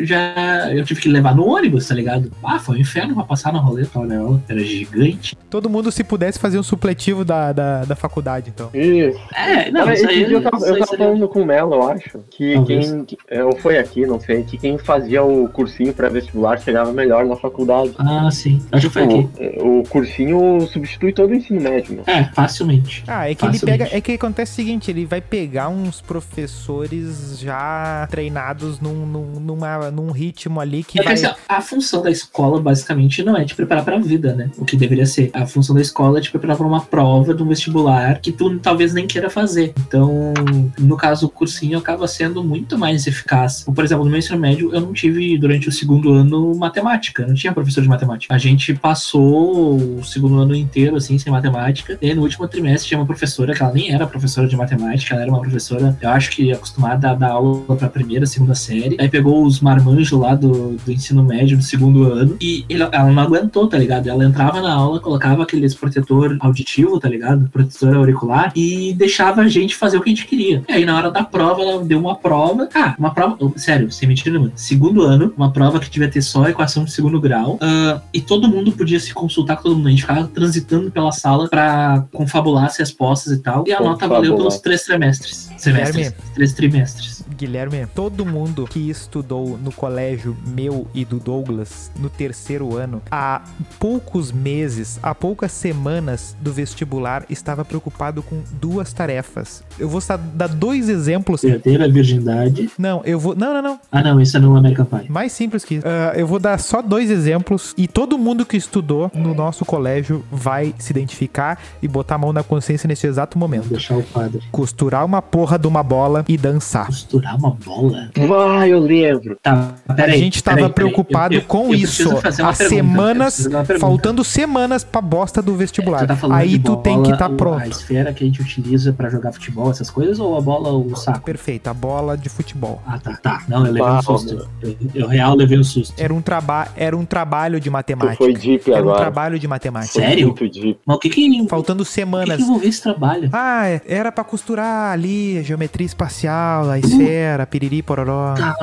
já 0.00 0.70
eu 0.72 0.84
tive 0.84 1.00
que 1.00 1.08
levar 1.08 1.34
no 1.34 1.46
ônibus, 1.46 1.86
tá 1.88 1.94
ligado? 1.94 2.30
Ah, 2.42 2.58
foi 2.58 2.76
um 2.76 2.80
inferno 2.80 3.14
pra 3.14 3.24
passar 3.24 3.52
na 3.52 3.58
roleta 3.58 3.98
gaiola. 4.06 4.42
Era 4.48 4.60
gigante. 4.60 5.36
Todo 5.50 5.68
mundo, 5.70 5.90
se 5.90 6.04
pudesse, 6.04 6.38
fazer 6.38 6.58
um 6.58 6.62
supletivo 6.62 7.24
da, 7.24 7.52
da, 7.52 7.84
da 7.84 7.96
faculdade, 7.96 8.52
então. 8.54 8.70
isso. 8.74 9.18
É, 9.34 9.70
não, 9.70 9.80
Cara, 9.80 9.94
esse 9.94 10.06
aí, 10.06 10.24
dia 10.26 10.36
eu 10.36 10.42
tava, 10.42 10.56
isso 10.56 10.66
eu 10.66 10.72
tava 10.74 10.86
seria- 10.86 11.06
falando 11.06 11.28
com 11.28 11.42
o 11.42 11.46
Melo, 11.46 11.74
eu 11.74 11.82
acho, 11.90 12.18
que 12.30 12.54
Talvez. 12.54 12.90
quem. 12.92 13.04
que- 13.04 13.18
é, 13.28 13.44
Ou 13.44 13.56
foi 13.56 13.78
aqui, 13.78 14.06
não 14.06 14.20
sei, 14.20 14.42
que 14.44 14.56
quem 14.58 14.76
fazia 14.78 15.22
o 15.22 15.48
cursinho 15.48 15.92
pré-vestibular 15.94 16.58
chegava 16.60 16.92
melhor 16.92 17.24
na 17.26 17.36
faculdade. 17.36 17.92
Ah, 17.98 18.30
sim. 18.30 18.60
Acho 18.72 18.88
que 18.88 18.92
foi 18.92 19.04
aqui. 19.04 19.28
O, 19.60 19.80
o 19.80 19.82
cursinho 19.88 20.66
substitui 20.70 21.12
todo 21.12 21.30
o 21.30 21.34
ensino 21.34 21.60
médio, 21.60 21.94
meu. 21.94 22.04
É, 22.06 22.24
facilmente. 22.34 23.02
Ah, 23.06 23.28
é 23.30 23.34
que 23.34 23.44
ele 23.44 23.52
Facilmente. 23.54 23.78
pega. 23.84 23.96
É 23.96 24.00
que 24.00 24.12
acontece 24.12 24.52
o 24.52 24.54
seguinte, 24.56 24.90
ele 24.90 25.06
vai 25.06 25.20
pegar 25.20 25.68
uns 25.68 26.00
professores 26.00 27.38
já 27.38 28.06
treinados 28.10 28.80
num, 28.80 29.06
num, 29.06 29.40
numa, 29.40 29.77
num 29.92 30.10
ritmo 30.10 30.60
ali 30.60 30.82
que 30.82 31.00
É 31.00 31.02
vai. 31.02 31.14
assim, 31.14 31.26
a 31.48 31.60
função 31.60 32.02
da 32.02 32.10
escola, 32.10 32.60
basicamente, 32.60 33.22
não 33.22 33.36
é 33.36 33.44
te 33.44 33.54
preparar 33.54 33.84
pra 33.84 33.98
vida, 33.98 34.34
né? 34.34 34.50
O 34.58 34.64
que 34.64 34.76
deveria 34.76 35.06
ser. 35.06 35.30
A 35.32 35.46
função 35.46 35.74
da 35.74 35.80
escola 35.80 36.18
é 36.18 36.20
te 36.20 36.30
preparar 36.30 36.56
pra 36.56 36.66
uma 36.66 36.80
prova 36.80 37.34
de 37.34 37.42
um 37.42 37.46
vestibular 37.48 38.20
que 38.20 38.32
tu 38.32 38.58
talvez 38.58 38.92
nem 38.94 39.06
queira 39.06 39.30
fazer. 39.30 39.72
Então, 39.86 40.32
no 40.78 40.96
caso, 40.96 41.26
o 41.26 41.28
cursinho 41.28 41.78
acaba 41.78 42.06
sendo 42.08 42.42
muito 42.42 42.78
mais 42.78 43.06
eficaz. 43.06 43.64
Por 43.64 43.84
exemplo, 43.84 44.04
no 44.04 44.10
meu 44.10 44.18
ensino 44.18 44.38
médio, 44.38 44.72
eu 44.74 44.80
não 44.80 44.92
tive, 44.92 45.36
durante 45.38 45.68
o 45.68 45.72
segundo 45.72 46.12
ano, 46.12 46.54
matemática. 46.56 47.22
Eu 47.22 47.28
não 47.28 47.34
tinha 47.34 47.52
professor 47.52 47.82
de 47.82 47.88
matemática. 47.88 48.34
A 48.34 48.38
gente 48.38 48.74
passou 48.74 49.76
o 49.76 50.04
segundo 50.04 50.38
ano 50.38 50.54
inteiro, 50.54 50.96
assim, 50.96 51.18
sem 51.18 51.32
matemática. 51.32 51.98
E 52.00 52.14
no 52.14 52.22
último 52.22 52.46
trimestre, 52.48 52.88
tinha 52.88 52.98
uma 53.00 53.06
professora, 53.06 53.54
que 53.54 53.62
ela 53.62 53.72
nem 53.72 53.92
era 53.92 54.06
professora 54.06 54.46
de 54.46 54.56
matemática, 54.56 55.14
ela 55.14 55.22
era 55.22 55.30
uma 55.30 55.40
professora, 55.40 55.96
eu 56.00 56.10
acho 56.10 56.30
que 56.30 56.52
acostumada 56.52 57.10
a 57.10 57.14
dar 57.14 57.30
aula 57.32 57.76
pra 57.76 57.88
primeira, 57.88 58.26
segunda 58.26 58.54
série. 58.54 58.96
Aí 59.00 59.08
pegou 59.08 59.44
os 59.44 59.60
marmanjos 59.68 60.18
lá 60.18 60.34
do, 60.34 60.76
do 60.84 60.92
ensino 60.92 61.22
médio, 61.22 61.58
do 61.58 61.62
segundo 61.62 62.04
ano, 62.04 62.36
e 62.40 62.64
ela, 62.70 62.88
ela 62.90 63.12
não 63.12 63.22
aguentou, 63.22 63.66
tá 63.68 63.76
ligado? 63.76 64.08
Ela 64.08 64.24
entrava 64.24 64.62
na 64.62 64.72
aula, 64.72 64.98
colocava 64.98 65.42
aqueles 65.42 65.74
protetor 65.74 66.36
auditivo, 66.40 66.98
tá 66.98 67.08
ligado? 67.08 67.48
Protetor 67.50 67.96
auricular, 67.96 68.50
e 68.56 68.94
deixava 68.94 69.42
a 69.42 69.48
gente 69.48 69.76
fazer 69.76 69.98
o 69.98 70.00
que 70.00 70.10
a 70.10 70.14
gente 70.14 70.26
queria. 70.26 70.62
E 70.68 70.72
aí, 70.72 70.84
na 70.84 70.96
hora 70.96 71.10
da 71.10 71.22
prova, 71.22 71.60
ela 71.60 71.84
deu 71.84 71.98
uma 71.98 72.16
prova. 72.16 72.68
Ah, 72.74 72.94
uma 72.98 73.12
prova. 73.12 73.36
sério, 73.56 73.90
sem 73.90 74.08
mentira, 74.08 74.38
mano. 74.38 74.52
Segundo 74.54 75.02
ano, 75.02 75.32
uma 75.36 75.52
prova 75.52 75.78
que 75.78 75.90
devia 75.90 76.08
ter 76.08 76.22
só 76.22 76.48
equação 76.48 76.84
de 76.84 76.92
segundo 76.92 77.20
grau. 77.20 77.58
ah, 77.60 78.00
e 78.12 78.20
todo 78.20 78.48
mundo 78.48 78.72
podia 78.72 78.98
se 78.98 79.12
consultar 79.12 79.56
com 79.56 79.64
todo 79.64 79.76
mundo. 79.76 79.88
A 79.88 79.90
gente 79.90 80.02
ficava 80.02 80.26
transitando 80.28 80.90
pela 80.90 81.12
sala 81.12 81.48
pra 81.48 82.04
confabular 82.12 82.64
as 82.64 82.76
respostas 82.78 83.32
e 83.32 83.38
tal. 83.38 83.64
E 83.66 83.72
a 83.72 83.80
nota 83.80 84.08
valeu 84.08 84.36
pelos 84.36 84.58
três 84.58 84.84
trimestres. 84.84 85.50
Semestres. 85.58 86.14
Três 86.34 86.52
trimestres. 86.52 87.24
Guilherme, 87.36 87.86
todo 87.94 88.24
mundo 88.24 88.66
que 88.68 88.90
estudou 88.90 89.57
no 89.62 89.72
colégio 89.72 90.36
meu 90.46 90.86
e 90.94 91.04
do 91.04 91.18
Douglas 91.18 91.90
no 91.98 92.08
terceiro 92.08 92.76
ano, 92.76 93.02
há 93.10 93.42
poucos 93.78 94.32
meses, 94.32 94.98
há 95.02 95.14
poucas 95.14 95.52
semanas 95.52 96.36
do 96.40 96.52
vestibular, 96.52 97.24
estava 97.28 97.64
preocupado 97.64 98.22
com 98.22 98.42
duas 98.60 98.92
tarefas. 98.92 99.62
Eu 99.78 99.88
vou 99.88 100.00
dar 100.34 100.48
dois 100.48 100.88
exemplos. 100.88 101.40
Perder 101.40 101.82
a 101.82 101.88
virgindade. 101.88 102.70
Não, 102.78 103.02
eu 103.04 103.18
vou. 103.18 103.34
Não, 103.34 103.52
não, 103.54 103.62
não. 103.62 103.80
Ah, 103.90 104.02
não, 104.02 104.20
isso 104.20 104.36
é 104.36 104.40
no 104.40 104.56
American 104.56 104.84
Pie. 104.86 105.10
Mais 105.10 105.32
simples 105.32 105.64
que 105.64 105.76
isso. 105.76 105.86
Ah, 105.86 106.12
eu 106.16 106.26
vou 106.26 106.38
dar 106.38 106.58
só 106.58 106.80
dois 106.82 107.10
exemplos 107.10 107.74
e 107.76 107.86
todo 107.86 108.18
mundo 108.18 108.44
que 108.46 108.56
estudou 108.56 109.10
no 109.14 109.34
nosso 109.34 109.64
colégio 109.64 110.24
vai 110.30 110.74
se 110.78 110.92
identificar 110.92 111.58
e 111.82 111.88
botar 111.88 112.16
a 112.16 112.18
mão 112.18 112.32
na 112.32 112.42
consciência 112.42 112.86
nesse 112.86 113.06
exato 113.06 113.38
Vou 113.38 113.48
momento. 113.48 113.68
deixar 113.68 113.96
o 113.96 114.02
quadro. 114.02 114.40
Costurar 114.50 115.04
uma 115.04 115.20
porra 115.22 115.58
de 115.58 115.66
uma 115.66 115.82
bola 115.82 116.24
e 116.28 116.36
dançar. 116.36 116.86
Costurar 116.86 117.36
uma 117.36 117.50
bola? 117.50 118.10
Ah, 118.58 118.66
eu 118.68 118.78
lembro. 118.80 119.38
Tá, 119.48 119.74
A 119.88 119.94
peraí. 119.94 120.18
gente 120.18 120.42
tava 120.42 120.56
peraí, 120.56 120.72
peraí. 120.72 120.90
preocupado 120.92 121.34
Eu- 121.34 121.40
eu- 121.40 121.46
com 121.46 121.68
eu 121.68 121.74
isso. 121.74 122.02
eu 122.10 122.52
semanas, 122.54 123.48
faltando 123.80 124.22
semanas 124.24 124.84
pra 124.84 125.00
bosta 125.00 125.40
do 125.42 125.54
vestibular. 125.54 126.06
Tu 126.06 126.06
tá 126.06 126.18
Aí 126.36 126.58
tu 126.58 126.76
tem 126.76 126.94
que 126.96 127.02
bola, 127.02 127.14
estar 127.14 127.28
tá 127.28 127.34
pronto. 127.34 127.62
A 127.62 127.68
esfera 127.68 128.12
que 128.12 128.22
a 128.24 128.26
gente 128.26 128.40
utiliza 128.40 128.92
pra 128.92 129.08
jogar 129.08 129.32
futebol, 129.32 129.70
essas 129.70 129.90
coisas, 129.90 130.18
ou 130.20 130.36
a 130.36 130.40
bola, 130.40 130.70
o 130.72 130.94
saco? 130.96 131.20
Perfeito, 131.22 131.68
a 131.68 131.74
bola 131.74 132.16
de 132.16 132.28
futebol. 132.28 132.82
Ah, 132.86 132.98
tá, 132.98 133.16
tá. 133.16 133.42
Não, 133.48 133.66
eu 133.66 133.72
levei 133.72 133.90
um 133.90 134.02
susto. 134.02 134.48
Eu, 134.62 134.76
eu 134.94 135.06
real 135.08 135.34
levei 135.34 135.58
um 135.58 135.64
susto. 135.64 135.94
Era 135.98 136.12
um, 136.12 136.20
traba 136.20 136.68
era 136.76 136.96
um 136.96 137.04
trabalho 137.04 137.60
de 137.60 137.68
Tu 137.68 137.72
matemática. 137.72 138.16
foi 138.16 138.34
deep 138.34 138.70
Era 138.70 138.78
um 138.80 138.82
agora. 138.88 138.98
trabalho 138.98 139.38
de 139.38 139.48
matemática. 139.48 139.92
Foi 139.92 140.02
Sério? 140.02 140.26
Muito 140.28 140.48
deep. 140.48 140.78
Mas 140.86 140.96
o 140.96 141.00
que 141.00 141.08
que, 141.10 141.46
Faltando 141.48 141.82
o 141.82 141.86
que, 141.86 141.92
semanas. 141.92 142.36
que 142.36 142.42
envolveu 142.42 142.68
esse 142.68 142.82
trabalho? 142.82 143.28
Ah, 143.32 143.66
é, 143.68 143.80
era 143.86 144.10
pra 144.12 144.24
costurar 144.24 144.92
ali 144.92 145.38
a 145.38 145.42
geometria 145.42 145.86
espacial, 145.86 146.68
a 146.70 146.78
esfera, 146.78 147.46
piriri, 147.46 147.82
pororó. 147.82 148.34
Ah, 148.40 148.54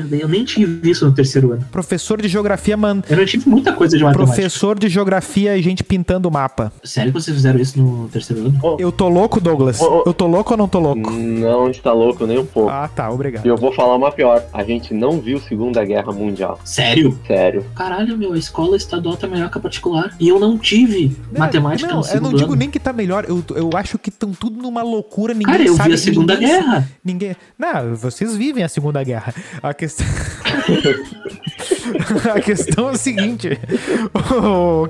merda. 0.00 0.16
Eu 0.16 0.28
nem 0.28 0.44
tive 0.44 0.90
isso 0.90 1.04
no 1.06 1.12
terceiro 1.12 1.52
ano. 1.52 1.64
Professor 1.70 2.20
de 2.20 2.28
geografia, 2.28 2.76
mano. 2.76 3.02
Eu 3.08 3.16
não 3.16 3.24
tive 3.24 3.48
muita 3.48 3.72
coisa 3.72 3.96
de 3.96 4.02
matemática. 4.02 4.34
Professor 4.34 4.78
de 4.78 4.88
geografia 4.88 5.56
e 5.56 5.62
gente 5.62 5.82
pintando 5.84 6.28
o 6.28 6.32
mapa. 6.32 6.72
Sério 6.84 7.12
que 7.12 7.20
vocês 7.20 7.36
fizeram 7.36 7.58
isso 7.60 7.78
no 7.80 8.08
terceiro 8.08 8.46
ano? 8.46 8.76
Eu 8.78 8.90
tô 8.92 9.08
louco, 9.08 9.40
Douglas? 9.40 9.80
Ô, 9.80 9.98
ô. 10.00 10.02
Eu 10.06 10.14
tô 10.14 10.26
louco 10.26 10.52
ou 10.52 10.56
não 10.56 10.68
tô 10.68 10.78
louco? 10.78 11.10
Não 11.10 11.70
está 11.70 11.92
louco 11.92 12.26
nem 12.26 12.38
um 12.38 12.46
pouco. 12.46 12.70
Ah, 12.70 12.88
tá, 12.88 13.10
obrigado. 13.10 13.44
E 13.44 13.48
eu 13.48 13.56
vou 13.56 13.72
falar 13.72 13.96
uma 13.96 14.10
pior. 14.12 14.42
A 14.52 14.62
gente 14.64 14.92
não 14.94 15.20
viu 15.20 15.40
Segunda 15.40 15.84
Guerra 15.84 16.12
Mundial. 16.12 16.58
Sério? 16.64 17.18
Sério. 17.26 17.64
Caralho, 17.74 18.16
meu, 18.16 18.32
a 18.32 18.38
escola 18.38 18.76
estadual 18.76 19.16
tá 19.16 19.26
melhor 19.26 19.50
que 19.50 19.58
a 19.58 19.60
particular. 19.60 20.14
E 20.18 20.28
eu 20.28 20.38
não 20.38 20.58
tive 20.58 21.16
matemática 21.36 21.88
não, 21.88 21.96
no 21.96 22.00
eu 22.02 22.04
segundo 22.04 22.30
não 22.30 22.38
digo 22.38 22.50
ano. 22.52 22.56
nem 22.58 22.70
que 22.70 22.78
tá 22.78 22.92
melhor, 22.92 23.24
eu, 23.28 23.42
eu 23.56 23.70
acho 23.74 23.98
que 23.98 24.08
estão 24.10 24.32
tudo 24.32 24.60
numa 24.60 24.82
loucura, 24.82 25.32
ninguém 25.34 25.52
Cara, 25.54 25.66
eu 25.66 25.74
sabe. 25.76 25.88
vi 25.90 25.94
a 25.94 25.98
Segunda 25.98 26.34
ninguém- 26.34 26.48
Guerra. 26.48 26.88
Ninguém. 27.04 27.36
Não, 27.58 27.94
vocês 27.96 28.36
vivem 28.36 28.62
a 28.64 28.68
Segunda 28.68 29.02
Guerra. 29.02 29.34
A 29.62 29.72
questão. 29.74 29.89
a 32.34 32.40
questão 32.40 32.88
é 32.88 32.92
o 32.92 32.96
seguinte: 32.96 33.58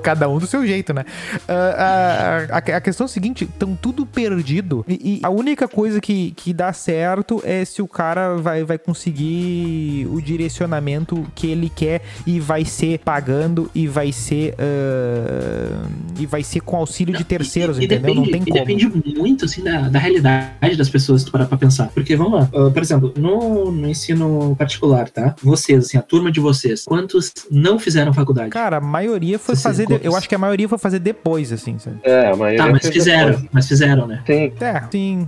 cada 0.03 0.27
um 0.29 0.37
do 0.37 0.47
seu 0.47 0.65
jeito, 0.65 0.93
né? 0.93 1.05
Ah, 1.47 2.47
a, 2.51 2.55
a- 2.57 2.77
a 2.77 2.81
questão 2.81 3.05
é 3.05 3.09
o 3.09 3.11
seguinte: 3.11 3.45
estão 3.45 3.75
tudo 3.75 4.05
perdido. 4.05 4.85
E, 4.87 5.19
e 5.21 5.25
a 5.25 5.29
única 5.29 5.67
coisa 5.67 5.99
que, 6.01 6.31
que 6.31 6.53
dá 6.53 6.71
certo 6.73 7.41
é 7.45 7.63
se 7.65 7.81
o 7.81 7.87
cara 7.87 8.35
vai, 8.37 8.63
vai 8.63 8.77
conseguir 8.77 10.07
o 10.11 10.21
direcionamento 10.21 11.25
que 11.35 11.47
ele 11.47 11.71
quer 11.73 12.01
e 12.25 12.39
vai 12.39 12.65
ser 12.65 12.99
pagando 12.99 13.69
e 13.73 13.87
vai 13.87 14.11
ser. 14.11 14.55
ah, 14.59 15.87
e 16.19 16.25
vai 16.25 16.43
ser 16.43 16.61
com 16.61 16.75
auxílio 16.77 17.15
de 17.15 17.23
terceiros, 17.23 17.77
E- 17.79 17.85
entendeu? 17.85 18.15
Não 18.15 18.23
depende- 18.23 18.31
tem 18.31 18.41
e 18.41 18.65
como. 18.65 18.91
depende 18.93 19.17
muito, 19.19 19.45
assim, 19.45 19.63
da, 19.63 19.89
da 19.89 19.99
realidade 19.99 20.75
das 20.77 20.89
pessoas, 20.89 21.27
parar 21.27 21.45
pra 21.45 21.57
pensar. 21.57 21.89
Porque, 21.93 22.15
vamos 22.15 22.33
lá, 22.39 22.49
ah, 22.53 22.69
por 22.71 22.81
exemplo, 22.81 23.13
no, 23.17 23.71
no 23.71 23.89
ensino 23.89 24.55
particular, 24.57 24.90
tá? 25.09 25.35
Vocês, 25.41 25.85
assim, 25.85 25.97
a 25.97 26.01
turma 26.01 26.31
de 26.31 26.39
vocês, 26.39 26.83
quantos 26.85 27.31
não 27.49 27.79
fizeram 27.79 28.13
faculdade? 28.13 28.49
Cara, 28.49 28.77
a 28.77 28.81
maioria 28.81 29.39
foi 29.39 29.55
Vocês 29.55 29.63
fazer. 29.63 29.87
de- 29.87 29.99
eu 30.05 30.15
acho 30.15 30.27
que 30.29 30.35
a 30.35 30.37
maioria 30.37 30.67
foi 30.69 30.77
fazer 30.77 30.99
depois, 30.99 31.51
assim, 31.51 31.77
sabe? 31.79 31.97
É, 32.03 32.27
a 32.31 32.35
maioria 32.35 32.63
tá, 32.65 32.71
mas 32.71 32.87
fizeram, 32.87 33.31
depois. 33.31 33.49
mas 33.51 33.67
fizeram, 33.67 34.07
né? 34.07 34.21
Sim. 34.25 34.53
É, 34.59 34.83
sim. 34.91 35.27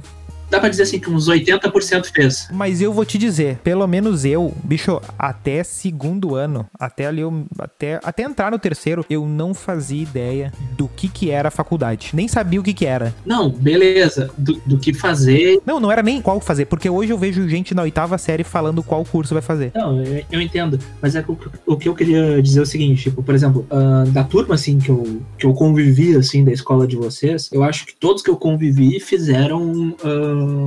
Dá 0.53 0.59
pra 0.59 0.69
dizer 0.69 0.83
assim 0.83 0.99
que 0.99 1.09
uns 1.09 1.27
80% 1.27 2.11
fez. 2.13 2.47
Mas 2.53 2.79
eu 2.79 2.93
vou 2.93 3.03
te 3.03 3.17
dizer, 3.17 3.57
pelo 3.63 3.87
menos 3.87 4.23
eu, 4.23 4.53
bicho, 4.63 5.01
até 5.17 5.63
segundo 5.63 6.35
ano, 6.35 6.67
até 6.79 7.07
ali 7.07 7.21
eu, 7.21 7.43
até, 7.57 7.99
até 8.03 8.21
entrar 8.21 8.51
no 8.51 8.59
terceiro, 8.59 9.03
eu 9.09 9.25
não 9.25 9.55
fazia 9.55 10.03
ideia 10.03 10.53
do 10.77 10.87
que 10.87 11.07
que 11.07 11.31
era 11.31 11.47
a 11.47 11.51
faculdade. 11.51 12.11
Nem 12.13 12.27
sabia 12.27 12.59
o 12.59 12.63
que 12.63 12.71
que 12.71 12.85
era. 12.85 13.15
Não, 13.25 13.49
beleza. 13.49 14.29
Do, 14.37 14.61
do 14.63 14.77
que 14.77 14.93
fazer. 14.93 15.59
Não, 15.65 15.79
não 15.79 15.91
era 15.91 16.03
nem 16.03 16.21
qual 16.21 16.39
fazer, 16.39 16.65
porque 16.65 16.87
hoje 16.87 17.11
eu 17.11 17.17
vejo 17.17 17.49
gente 17.49 17.73
na 17.73 17.81
oitava 17.81 18.15
série 18.19 18.43
falando 18.43 18.83
qual 18.83 19.03
curso 19.03 19.33
vai 19.33 19.41
fazer. 19.41 19.71
Não, 19.73 20.03
eu, 20.03 20.23
eu 20.33 20.39
entendo. 20.39 20.77
Mas 21.01 21.15
é 21.15 21.23
que 21.23 21.31
o, 21.31 21.37
o 21.65 21.75
que 21.75 21.89
eu 21.89 21.95
queria 21.95 22.39
dizer 22.43 22.59
é 22.59 22.61
o 22.61 22.67
seguinte, 22.67 23.01
tipo, 23.01 23.23
por 23.23 23.33
exemplo, 23.33 23.65
ah, 23.71 24.03
da 24.09 24.23
turma, 24.23 24.53
assim, 24.53 24.77
que 24.77 24.89
eu, 24.89 25.19
que 25.35 25.47
eu 25.47 25.53
convivi, 25.55 26.15
assim, 26.15 26.45
da 26.45 26.51
escola 26.51 26.85
de 26.85 26.95
vocês, 26.95 27.49
eu 27.51 27.63
acho 27.63 27.87
que 27.87 27.95
todos 27.95 28.21
que 28.21 28.29
eu 28.29 28.37
convivi 28.37 28.99
fizeram 28.99 29.95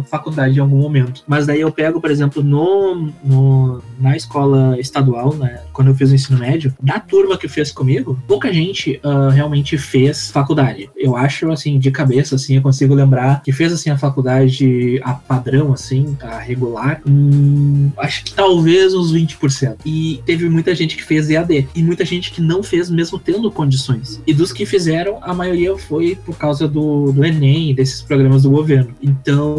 faculdade 0.09 0.57
em 0.57 0.61
algum 0.61 0.79
momento. 0.79 1.23
Mas 1.27 1.47
daí 1.47 1.61
eu 1.61 1.71
pego, 1.73 2.01
por 2.01 2.11
exemplo, 2.11 2.43
no, 2.43 3.11
no- 3.25 3.83
na 3.99 4.17
escola 4.17 4.79
estadual, 4.79 5.35
né, 5.35 5.61
quando 5.73 5.89
eu 5.89 5.95
fiz 5.95 6.11
o 6.11 6.15
ensino 6.15 6.39
médio, 6.39 6.75
da 6.83 6.99
turma 7.01 7.37
que 7.39 7.49
fez 7.49 7.73
comigo, 7.73 8.19
pouca 8.27 8.53
gente 8.53 9.01
ah, 9.03 9.31
realmente 9.31 9.79
fez 9.79 10.31
faculdade. 10.31 10.91
Eu 10.97 11.17
acho, 11.17 11.51
assim, 11.51 11.79
de 11.79 11.91
cabeça, 11.91 12.35
assim, 12.37 12.57
eu 12.57 12.63
consigo 12.63 12.95
lembrar 12.95 13.43
que 13.43 13.53
fez, 13.53 13.73
assim, 13.73 13.91
a 13.91 13.99
faculdade 13.99 15.01
a 15.03 15.13
padrão, 15.15 15.73
assim, 15.73 16.17
a 16.21 16.39
regular, 16.39 17.01
hum, 17.07 17.91
acho 17.99 18.25
que 18.25 18.35
talvez 18.35 18.95
uns 18.95 19.13
20%. 19.13 19.77
E 19.85 20.21
teve 20.27 20.49
muita 20.49 20.75
gente 20.75 20.97
que 20.97 21.03
fez 21.03 21.31
EAD. 21.31 21.69
E 21.75 21.83
muita 21.83 22.05
gente 22.05 22.31
que 22.33 22.41
não 22.41 22.63
fez 22.63 22.91
mesmo 22.91 23.19
tendo 23.19 23.51
condições. 23.51 24.21
E 24.27 24.35
dos 24.35 24.53
que 24.53 24.67
fizeram, 24.67 25.19
a 25.23 25.33
maioria 25.35 25.77
foi 25.77 26.17
por 26.25 26.37
causa 26.37 26.67
do, 26.69 27.13
do 27.13 27.25
Enem 27.25 27.75
desses 27.75 28.03
programas 28.03 28.43
do 28.43 28.51
governo. 28.51 28.95
Então, 29.03 29.56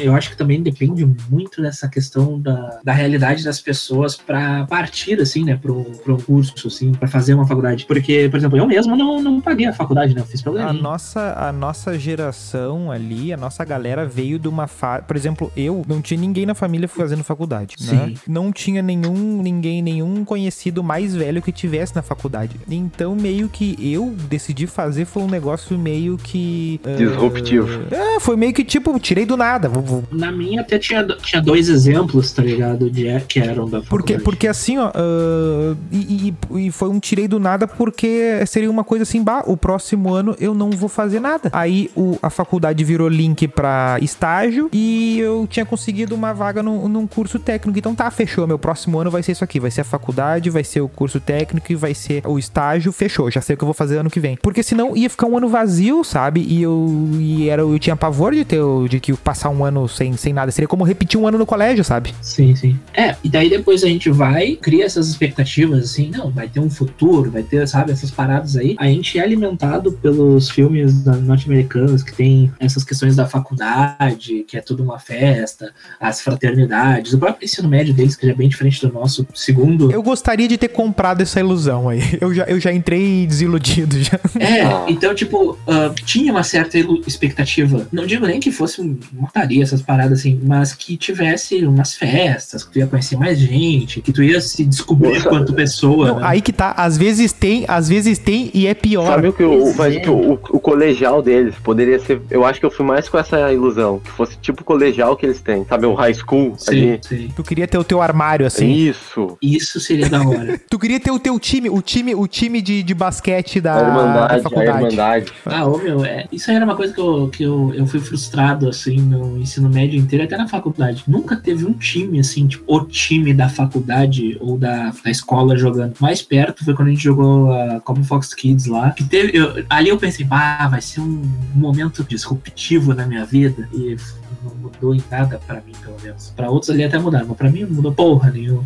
eu 0.00 0.14
acho 0.14 0.30
que 0.30 0.36
também 0.36 0.62
depende 0.62 1.06
muito 1.30 1.62
dessa 1.62 1.88
questão 1.88 2.40
da, 2.40 2.80
da 2.82 2.92
realidade 2.92 3.44
das 3.44 3.60
pessoas 3.60 4.16
para 4.16 4.66
partir, 4.66 5.20
assim, 5.20 5.44
né, 5.44 5.58
para 5.60 5.72
um 5.72 6.20
curso, 6.20 6.68
assim, 6.68 6.92
para 6.92 7.08
fazer 7.08 7.34
uma 7.34 7.46
faculdade. 7.46 7.86
Porque, 7.86 8.28
por 8.28 8.36
exemplo, 8.36 8.58
eu 8.58 8.66
mesmo 8.66 8.96
não, 8.96 9.22
não 9.22 9.40
paguei 9.40 9.66
a 9.66 9.72
faculdade, 9.72 10.14
né? 10.14 10.20
Eu 10.20 10.26
fiz 10.26 10.42
pelo 10.42 10.58
A 10.58 10.72
nossa, 10.72 11.34
a 11.36 11.52
nossa 11.52 11.98
geração 11.98 12.90
ali, 12.90 13.32
a 13.32 13.36
nossa 13.36 13.64
galera 13.64 14.06
veio 14.06 14.38
de 14.38 14.48
uma 14.48 14.66
fase. 14.66 15.04
Por 15.04 15.16
exemplo, 15.16 15.52
eu 15.56 15.84
não 15.86 16.00
tinha 16.00 16.20
ninguém 16.20 16.46
na 16.46 16.54
família 16.54 16.88
fazendo 16.88 17.22
faculdade, 17.22 17.76
né? 17.80 18.06
Sim. 18.06 18.14
Não 18.26 18.52
tinha 18.52 18.82
nenhum, 18.82 19.42
ninguém, 19.42 19.82
nenhum 19.82 20.24
conhecido 20.24 20.82
mais 20.82 21.14
velho 21.14 21.42
que 21.42 21.52
tivesse 21.52 21.94
na 21.94 22.02
faculdade. 22.02 22.56
Então, 22.68 23.14
meio 23.14 23.48
que 23.48 23.76
eu 23.80 24.14
decidi 24.28 24.66
fazer 24.66 25.04
foi 25.04 25.22
um 25.22 25.28
negócio 25.28 25.78
meio 25.78 26.16
que. 26.16 26.80
ah, 26.84 26.96
Disruptivo. 26.96 27.68
É, 27.90 28.20
foi 28.20 28.36
meio 28.36 28.52
que 28.52 28.64
tipo, 28.64 28.98
tirei 28.98 29.24
do 29.24 29.35
nada. 29.36 29.70
Na 30.10 30.30
minha 30.32 30.60
até 30.60 30.78
tinha, 30.78 31.04
tinha 31.22 31.40
dois 31.42 31.68
exemplos, 31.68 32.32
tá 32.32 32.42
ligado? 32.42 32.90
De, 32.90 33.04
que 33.28 33.38
eram 33.40 33.64
da 33.68 33.82
faculdade. 33.82 33.88
Porque, 33.88 34.18
porque 34.18 34.48
assim, 34.48 34.78
ó, 34.78 34.90
ah, 34.94 35.76
e, 35.92 36.34
e- 36.52 36.66
e 36.66 36.70
foi 36.70 36.88
um 36.88 36.98
tirei 36.98 37.28
do 37.28 37.38
nada 37.38 37.66
porque 37.66 38.44
seria 38.46 38.70
uma 38.70 38.84
coisa 38.84 39.02
assim, 39.02 39.22
bah, 39.22 39.42
o 39.46 39.56
próximo 39.56 40.12
ano 40.12 40.34
eu 40.40 40.54
não 40.54 40.70
vou 40.70 40.88
fazer 40.88 41.20
nada. 41.20 41.50
Aí 41.52 41.90
o, 41.96 42.18
a 42.22 42.30
faculdade 42.30 42.82
virou 42.84 43.08
link 43.08 43.46
pra 43.48 43.98
estágio 44.00 44.68
e 44.72 45.18
eu 45.20 45.46
tinha 45.50 45.64
conseguido 45.64 46.14
uma 46.14 46.32
vaga 46.32 46.62
num, 46.62 46.88
num 46.88 47.06
curso 47.06 47.38
técnico. 47.38 47.78
Então 47.78 47.94
tá, 47.94 48.10
fechou. 48.10 48.46
Meu 48.46 48.58
próximo 48.58 48.98
ano 48.98 49.10
vai 49.10 49.22
ser 49.22 49.32
isso 49.32 49.44
aqui. 49.44 49.60
Vai 49.60 49.70
ser 49.70 49.82
a 49.82 49.84
faculdade, 49.84 50.50
vai 50.50 50.64
ser 50.64 50.80
o 50.80 50.88
curso 50.88 51.20
técnico 51.20 51.70
e 51.72 51.74
vai 51.74 51.94
ser 51.94 52.22
o 52.26 52.38
estágio. 52.38 52.92
Fechou. 52.92 53.30
Já 53.30 53.40
sei 53.40 53.54
o 53.54 53.56
que 53.56 53.64
eu 53.64 53.66
vou 53.66 53.74
fazer 53.74 53.98
ano 53.98 54.10
que 54.10 54.20
vem. 54.20 54.36
Porque 54.42 54.62
senão 54.62 54.96
ia 54.96 55.08
ficar 55.10 55.26
um 55.26 55.36
ano 55.36 55.48
vazio, 55.48 56.02
sabe? 56.04 56.40
E 56.48 56.62
eu, 56.62 57.08
e 57.18 57.48
era, 57.48 57.62
eu 57.62 57.78
tinha 57.78 57.96
pavor 57.96 58.34
de 58.34 58.44
ter 58.44 58.60
o- 58.60 58.86
de 58.88 59.00
que 59.00 59.12
passar 59.26 59.50
um 59.50 59.64
ano 59.64 59.88
sem, 59.88 60.16
sem 60.16 60.32
nada. 60.32 60.52
Seria 60.52 60.68
como 60.68 60.84
repetir 60.84 61.18
um 61.18 61.26
ano 61.26 61.36
no 61.36 61.44
colégio, 61.44 61.82
sabe? 61.82 62.14
Sim, 62.22 62.54
sim. 62.54 62.78
É, 62.94 63.16
e 63.24 63.28
daí 63.28 63.50
depois 63.50 63.82
a 63.82 63.88
gente 63.88 64.08
vai, 64.08 64.54
cria 64.54 64.84
essas 64.84 65.08
expectativas, 65.08 65.82
assim, 65.90 66.10
não, 66.16 66.30
vai 66.30 66.46
ter 66.48 66.60
um 66.60 66.70
futuro, 66.70 67.28
vai 67.28 67.42
ter, 67.42 67.66
sabe, 67.66 67.90
essas 67.90 68.08
paradas 68.12 68.56
aí. 68.56 68.76
A 68.78 68.86
gente 68.86 69.18
é 69.18 69.22
alimentado 69.22 69.90
pelos 69.90 70.48
filmes 70.48 71.04
norte-americanos 71.04 72.04
que 72.04 72.14
tem 72.14 72.52
essas 72.60 72.84
questões 72.84 73.16
da 73.16 73.26
faculdade, 73.26 74.44
que 74.46 74.56
é 74.56 74.60
tudo 74.60 74.84
uma 74.84 75.00
festa, 75.00 75.72
as 75.98 76.20
fraternidades, 76.20 77.12
o 77.12 77.18
próprio 77.18 77.44
ensino 77.44 77.68
médio 77.68 77.92
deles, 77.92 78.14
que 78.14 78.26
já 78.26 78.32
é 78.32 78.36
bem 78.36 78.48
diferente 78.48 78.86
do 78.86 78.92
nosso, 78.92 79.26
segundo. 79.34 79.90
Eu 79.90 80.02
gostaria 80.04 80.46
de 80.46 80.56
ter 80.56 80.68
comprado 80.68 81.20
essa 81.20 81.40
ilusão 81.40 81.88
aí. 81.88 82.00
Eu 82.20 82.32
já, 82.32 82.44
eu 82.44 82.60
já 82.60 82.72
entrei 82.72 83.26
desiludido 83.26 84.00
já. 84.02 84.20
É, 84.38 84.62
Ah. 84.62 84.86
então, 84.88 85.14
tipo, 85.14 85.58
ah, 85.66 85.92
tinha 86.04 86.30
uma 86.32 86.42
certa 86.44 86.78
expectativa. 87.06 87.86
Não 87.92 88.06
digo 88.06 88.26
nem 88.26 88.38
que 88.38 88.52
fosse 88.52 88.80
um- 88.80 88.96
montaria, 89.16 89.62
essas 89.62 89.82
paradas 89.82 90.20
assim, 90.20 90.40
mas 90.42 90.74
que 90.74 90.96
tivesse 90.96 91.64
umas 91.64 91.94
festas, 91.94 92.64
que 92.64 92.72
tu 92.72 92.78
ia 92.78 92.86
conhecer 92.86 93.16
mais 93.16 93.38
gente, 93.38 94.00
que 94.00 94.12
tu 94.12 94.22
ia 94.22 94.40
se 94.40 94.64
descobrir 94.64 95.14
Nossa. 95.14 95.28
quanto 95.28 95.52
pessoa. 95.54 96.08
Não, 96.08 96.20
né? 96.20 96.26
aí 96.26 96.40
que 96.40 96.52
tá. 96.52 96.72
Às 96.76 96.96
vezes 96.96 97.32
tem, 97.32 97.64
às 97.68 97.88
vezes 97.88 98.18
tem 98.18 98.50
e 98.52 98.66
é 98.66 98.74
pior. 98.74 99.06
Sabe 99.06 99.28
o 99.28 99.32
que 99.32 99.42
o, 99.42 99.58
Pois 99.58 99.76
mas 99.76 99.96
o, 99.96 100.00
que 100.00 100.10
o, 100.10 100.32
o 100.32 100.60
colegial 100.60 101.22
deles 101.22 101.54
poderia 101.62 101.98
ser. 101.98 102.20
Eu 102.30 102.44
acho 102.44 102.60
que 102.60 102.66
eu 102.66 102.70
fui 102.70 102.84
mais 102.84 103.08
com 103.08 103.18
essa 103.18 103.52
ilusão. 103.52 104.00
Que 104.00 104.10
fosse 104.10 104.36
tipo 104.38 104.62
o 104.62 104.64
colegial 104.64 105.16
que 105.16 105.26
eles 105.26 105.40
têm. 105.40 105.64
Sabe, 105.64 105.86
o 105.86 105.94
high 105.94 106.14
school 106.14 106.54
Sim, 106.58 106.70
ali. 106.92 107.00
sim. 107.02 107.32
Tu 107.34 107.42
queria 107.42 107.66
ter 107.66 107.78
o 107.78 107.84
teu 107.84 108.00
armário 108.02 108.46
assim. 108.46 108.70
Isso. 108.70 109.36
Isso 109.40 109.80
seria 109.80 110.08
da 110.08 110.20
hora. 110.26 110.60
Tu 110.68 110.78
queria 110.78 111.00
ter 111.00 111.10
o 111.10 111.18
teu 111.18 111.38
time, 111.38 111.70
o 111.70 111.80
time, 111.80 112.14
o 112.14 112.26
time 112.26 112.60
de, 112.60 112.82
de 112.82 112.94
basquete 112.94 113.60
da, 113.60 113.76
A 113.76 113.80
irmandade, 113.88 114.28
da 114.28 114.36
a 114.36 114.42
faculdade. 114.42 114.68
irmandade. 114.70 115.32
ah, 115.46 115.66
ô 115.66 115.78
meu, 115.78 116.04
é, 116.04 116.26
isso 116.32 116.50
aí 116.50 116.56
era 116.56 116.64
uma 116.64 116.76
coisa 116.76 116.92
que, 116.92 117.00
eu, 117.00 117.28
que 117.32 117.42
eu, 117.44 117.72
eu 117.74 117.86
fui 117.86 118.00
frustrado, 118.00 118.68
assim, 118.68 118.96
no 119.06 119.38
ensino 119.38 119.68
médio 119.68 119.98
inteiro, 119.98 120.24
até 120.24 120.36
na 120.36 120.48
faculdade. 120.48 121.04
Nunca 121.06 121.36
teve 121.36 121.64
um 121.64 121.72
time, 121.72 122.18
assim, 122.20 122.46
tipo, 122.46 122.64
o 122.66 122.84
time 122.84 123.32
da 123.32 123.48
faculdade 123.48 124.36
ou 124.40 124.58
da, 124.58 124.90
da 125.04 125.10
escola 125.10 125.56
jogando. 125.56 125.94
Mais 126.00 126.20
perto 126.22 126.64
foi 126.64 126.74
quando 126.74 126.88
a 126.88 126.90
gente 126.90 127.02
jogou 127.04 127.52
a 127.52 127.80
Copa 127.80 128.02
Fox 128.04 128.34
Kids 128.34 128.66
lá, 128.66 128.90
que 128.90 129.04
teve, 129.04 129.36
eu- 129.36 129.64
ali 129.70 129.88
eu 129.88 129.98
pensei, 129.98 130.24
bah, 130.26 130.66
vai 130.68 130.80
ser 130.80 131.00
um 131.00 131.22
momento 131.54 132.04
disruptivo 132.04 132.92
na 132.94 133.06
minha 133.06 133.24
vida, 133.24 133.68
e 133.72 133.96
não 134.44 134.54
mudou 134.56 134.94
em 134.94 135.02
nada 135.10 135.40
pra 135.46 135.56
mim, 135.56 135.72
pelo 135.82 135.96
menos. 136.02 136.32
Pra 136.36 136.50
outros 136.50 136.70
ali 136.70 136.84
até 136.84 136.98
mudaram, 136.98 137.26
mas 137.28 137.36
pra 137.36 137.50
mim 137.50 137.62
não 137.62 137.70
mudou 137.70 137.92
porra 137.92 138.30
nenhuma. 138.30 138.64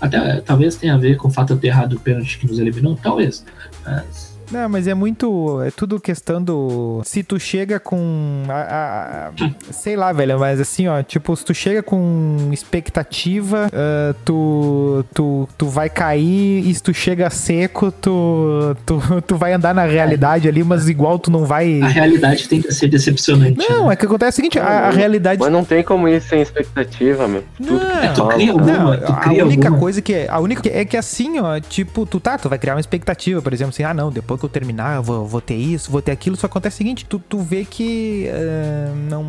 Até 0.00 0.40
talvez 0.40 0.76
tenha 0.76 0.94
a 0.94 0.98
ver 0.98 1.16
com 1.16 1.28
o 1.28 1.30
fato 1.30 1.48
de 1.48 1.52
eu 1.54 1.58
ter 1.58 1.66
errado 1.68 1.94
o 1.94 2.00
pênalti 2.00 2.38
que 2.38 2.46
nos 2.46 2.58
eliminou, 2.58 2.96
talvez. 3.02 3.44
Mas 3.84 4.29
não, 4.50 4.68
mas 4.68 4.88
é 4.88 4.94
muito. 4.94 5.62
É 5.62 5.70
tudo 5.70 6.00
questão 6.00 6.42
do. 6.42 7.00
Se 7.04 7.22
tu 7.22 7.38
chega 7.38 7.78
com. 7.78 8.42
A, 8.48 8.52
a, 8.52 9.28
a, 9.28 9.72
sei 9.72 9.94
lá, 9.94 10.12
velho, 10.12 10.38
mas 10.38 10.60
assim, 10.60 10.88
ó, 10.88 11.02
tipo, 11.02 11.34
se 11.36 11.44
tu 11.44 11.54
chega 11.54 11.82
com 11.82 12.48
expectativa, 12.52 13.68
uh, 13.68 14.14
tu, 14.24 15.04
tu, 15.14 15.48
tu 15.56 15.66
vai 15.68 15.88
cair 15.88 16.66
e 16.68 16.74
se 16.74 16.82
tu 16.82 16.92
chega 16.92 17.30
seco, 17.30 17.92
tu, 17.92 18.76
tu, 18.84 19.00
tu 19.26 19.36
vai 19.36 19.52
andar 19.52 19.72
na 19.72 19.84
realidade 19.84 20.48
ali, 20.48 20.64
mas 20.64 20.88
igual 20.88 21.18
tu 21.18 21.30
não 21.30 21.44
vai. 21.44 21.80
A 21.80 21.88
realidade 21.88 22.48
tem 22.48 22.60
que 22.60 22.72
ser 22.72 22.88
decepcionante. 22.88 23.58
Não, 23.68 23.86
né? 23.86 23.92
é 23.92 23.96
que 23.96 24.04
acontece 24.04 24.32
o 24.32 24.36
seguinte, 24.36 24.58
a, 24.58 24.88
a, 24.88 24.90
realidade. 24.90 25.40
Mas 25.40 25.52
não 25.52 25.64
tem 25.64 25.84
como 25.84 26.08
ir 26.08 26.20
sem 26.20 26.42
expectativa, 26.42 27.28
meu. 27.28 27.44
Tudo 27.56 27.72
não, 27.72 28.00
que 28.00 28.14
tu 28.14 28.26
cria 28.28 28.52
alguma, 28.52 28.96
não, 28.96 29.06
tu 29.06 29.12
cria 29.20 29.42
a 29.42 29.46
única 29.46 29.68
alguma. 29.68 29.80
coisa 29.80 30.02
que 30.02 30.12
é. 30.12 30.28
A 30.28 30.40
única 30.40 30.68
é 30.68 30.84
que 30.84 30.96
assim, 30.96 31.38
ó, 31.38 31.60
tipo, 31.60 32.04
tu 32.04 32.18
tá, 32.18 32.36
tu 32.36 32.48
vai 32.48 32.58
criar 32.58 32.74
uma 32.74 32.80
expectativa, 32.80 33.40
por 33.40 33.52
exemplo, 33.52 33.70
assim, 33.70 33.84
ah, 33.84 33.94
não, 33.94 34.10
depois 34.10 34.39
que 34.40 34.46
eu 34.46 34.50
terminar, 34.50 34.96
eu 34.96 35.02
vou, 35.02 35.26
vou 35.26 35.40
ter 35.40 35.56
isso, 35.56 35.90
vou 35.90 36.02
ter 36.02 36.12
aquilo. 36.12 36.36
Só 36.36 36.46
acontece 36.46 36.76
o 36.76 36.78
seguinte, 36.78 37.04
tu, 37.04 37.18
tu 37.18 37.38
vê 37.38 37.64
que 37.64 38.28
uh, 38.28 38.96
não. 39.08 39.24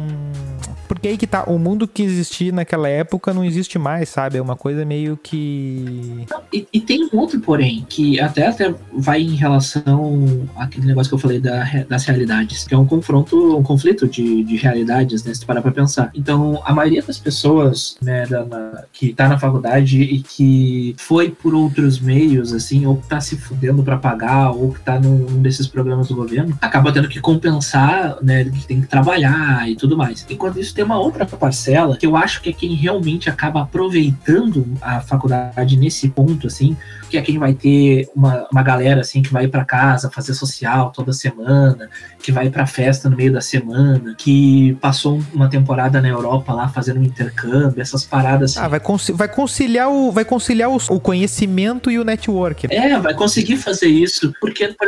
Porque 0.88 1.07
aí 1.07 1.18
que 1.18 1.28
tá, 1.28 1.43
o 1.45 1.57
mundo 1.57 1.88
que 1.88 2.03
existia 2.03 2.51
naquela 2.51 2.88
época 2.89 3.34
não 3.34 3.45
existe 3.45 3.80
mais, 3.80 4.09
sabe? 4.09 4.38
É 4.38 4.41
uma 4.41 4.55
coisa 4.55 4.84
meio 4.84 5.18
que. 5.18 6.26
E, 6.51 6.68
e 6.74 6.82
tem 6.82 7.09
um 7.14 7.18
outro, 7.18 7.39
porém, 7.39 7.86
que 7.88 8.20
até, 8.20 8.47
até 8.47 8.74
vai 8.93 9.22
em 9.22 9.36
relação 9.36 10.47
àquele 10.55 10.88
negócio 10.88 11.09
que 11.09 11.16
eu 11.16 11.20
falei 11.20 11.39
da, 11.39 11.64
das 11.88 12.05
realidades, 12.05 12.66
que 12.66 12.74
é 12.74 12.78
um 12.78 12.86
confronto, 12.86 13.57
um 13.57 13.64
conflito 13.64 14.07
de, 14.07 14.43
de 14.43 14.55
realidades, 14.57 15.24
né? 15.24 15.34
Se 15.34 15.41
tu 15.41 15.45
parar 15.45 15.62
pra 15.62 15.72
pensar. 15.72 16.12
Então, 16.14 16.62
a 16.66 16.74
maioria 16.74 17.01
das 17.01 17.18
pessoas, 17.18 17.97
né, 18.01 18.26
da, 18.26 18.45
na, 18.45 18.84
que 18.91 19.14
tá 19.14 19.28
na 19.28 19.39
faculdade 19.39 20.01
e 20.01 20.22
que 20.22 20.95
foi 20.97 21.30
por 21.30 21.53
outros 21.53 21.99
meios, 21.99 22.53
assim, 22.53 22.86
ou 22.86 22.97
que 22.97 23.07
tá 23.07 23.20
se 23.20 23.38
fudendo 23.38 23.84
pra 23.84 23.97
pagar, 23.97 24.51
ou 24.51 24.74
que 24.74 24.82
tá 24.82 24.99
num 25.01 25.41
desses 25.41 25.67
programas 25.67 26.07
do 26.07 26.15
governo, 26.15 26.57
acaba 26.61 26.91
tendo 26.91 27.07
que 27.07 27.19
compensar, 27.19 28.17
né? 28.21 28.43
Que 28.43 28.65
tem 28.65 28.81
que 28.81 28.87
trabalhar 28.87 29.69
e 29.69 29.75
tudo 29.75 29.97
mais. 29.97 30.25
Enquanto 30.29 30.59
isso, 30.59 30.73
tem 30.73 30.83
uma 30.83 30.99
outra 30.99 31.25
parcela 31.25 31.97
que 31.97 32.05
eu 32.05 32.15
acho 32.15 32.41
que 32.41 32.49
é 32.49 32.53
quem 32.53 32.73
realmente 32.75 33.29
acaba 33.29 33.61
aproveitando 33.61 34.65
a 34.81 35.01
faculdade 35.01 35.77
nesse 35.77 36.09
ponto, 36.09 36.47
assim, 36.47 36.75
que 37.09 37.17
é 37.17 37.21
quem 37.21 37.37
vai 37.37 37.53
ter 37.53 38.09
uma, 38.15 38.47
uma 38.51 38.63
galera, 38.63 39.01
assim, 39.01 39.21
que 39.21 39.31
vai 39.31 39.47
para 39.47 39.65
casa 39.65 40.09
fazer 40.09 40.33
social 40.33 40.91
toda 40.91 41.11
semana, 41.11 41.89
que 42.21 42.31
vai 42.31 42.49
para 42.49 42.65
festa 42.65 43.09
no 43.09 43.17
meio 43.17 43.33
da 43.33 43.41
semana, 43.41 44.15
que 44.17 44.77
passou 44.79 45.21
uma 45.33 45.49
temporada 45.49 46.01
na 46.01 46.07
Europa 46.07 46.53
lá 46.53 46.69
fazendo 46.69 46.99
um 46.99 47.03
intercâmbio, 47.03 47.81
essas 47.81 48.05
paradas. 48.05 48.51
Assim. 48.51 48.65
Ah, 48.65 48.67
vai, 48.67 48.79
conci 48.79 49.11
vai 49.11 49.27
conciliar, 49.27 49.89
o, 49.89 50.11
vai 50.11 50.23
conciliar 50.23 50.69
o, 50.69 50.77
o 50.89 50.99
conhecimento 50.99 51.91
e 51.91 51.99
o 51.99 52.03
network. 52.03 52.67
É, 52.69 52.97
vai 52.99 53.13
conseguir 53.13 53.57
fazer 53.57 53.87
isso, 53.87 54.33
porque, 54.39 54.67
por 54.69 54.87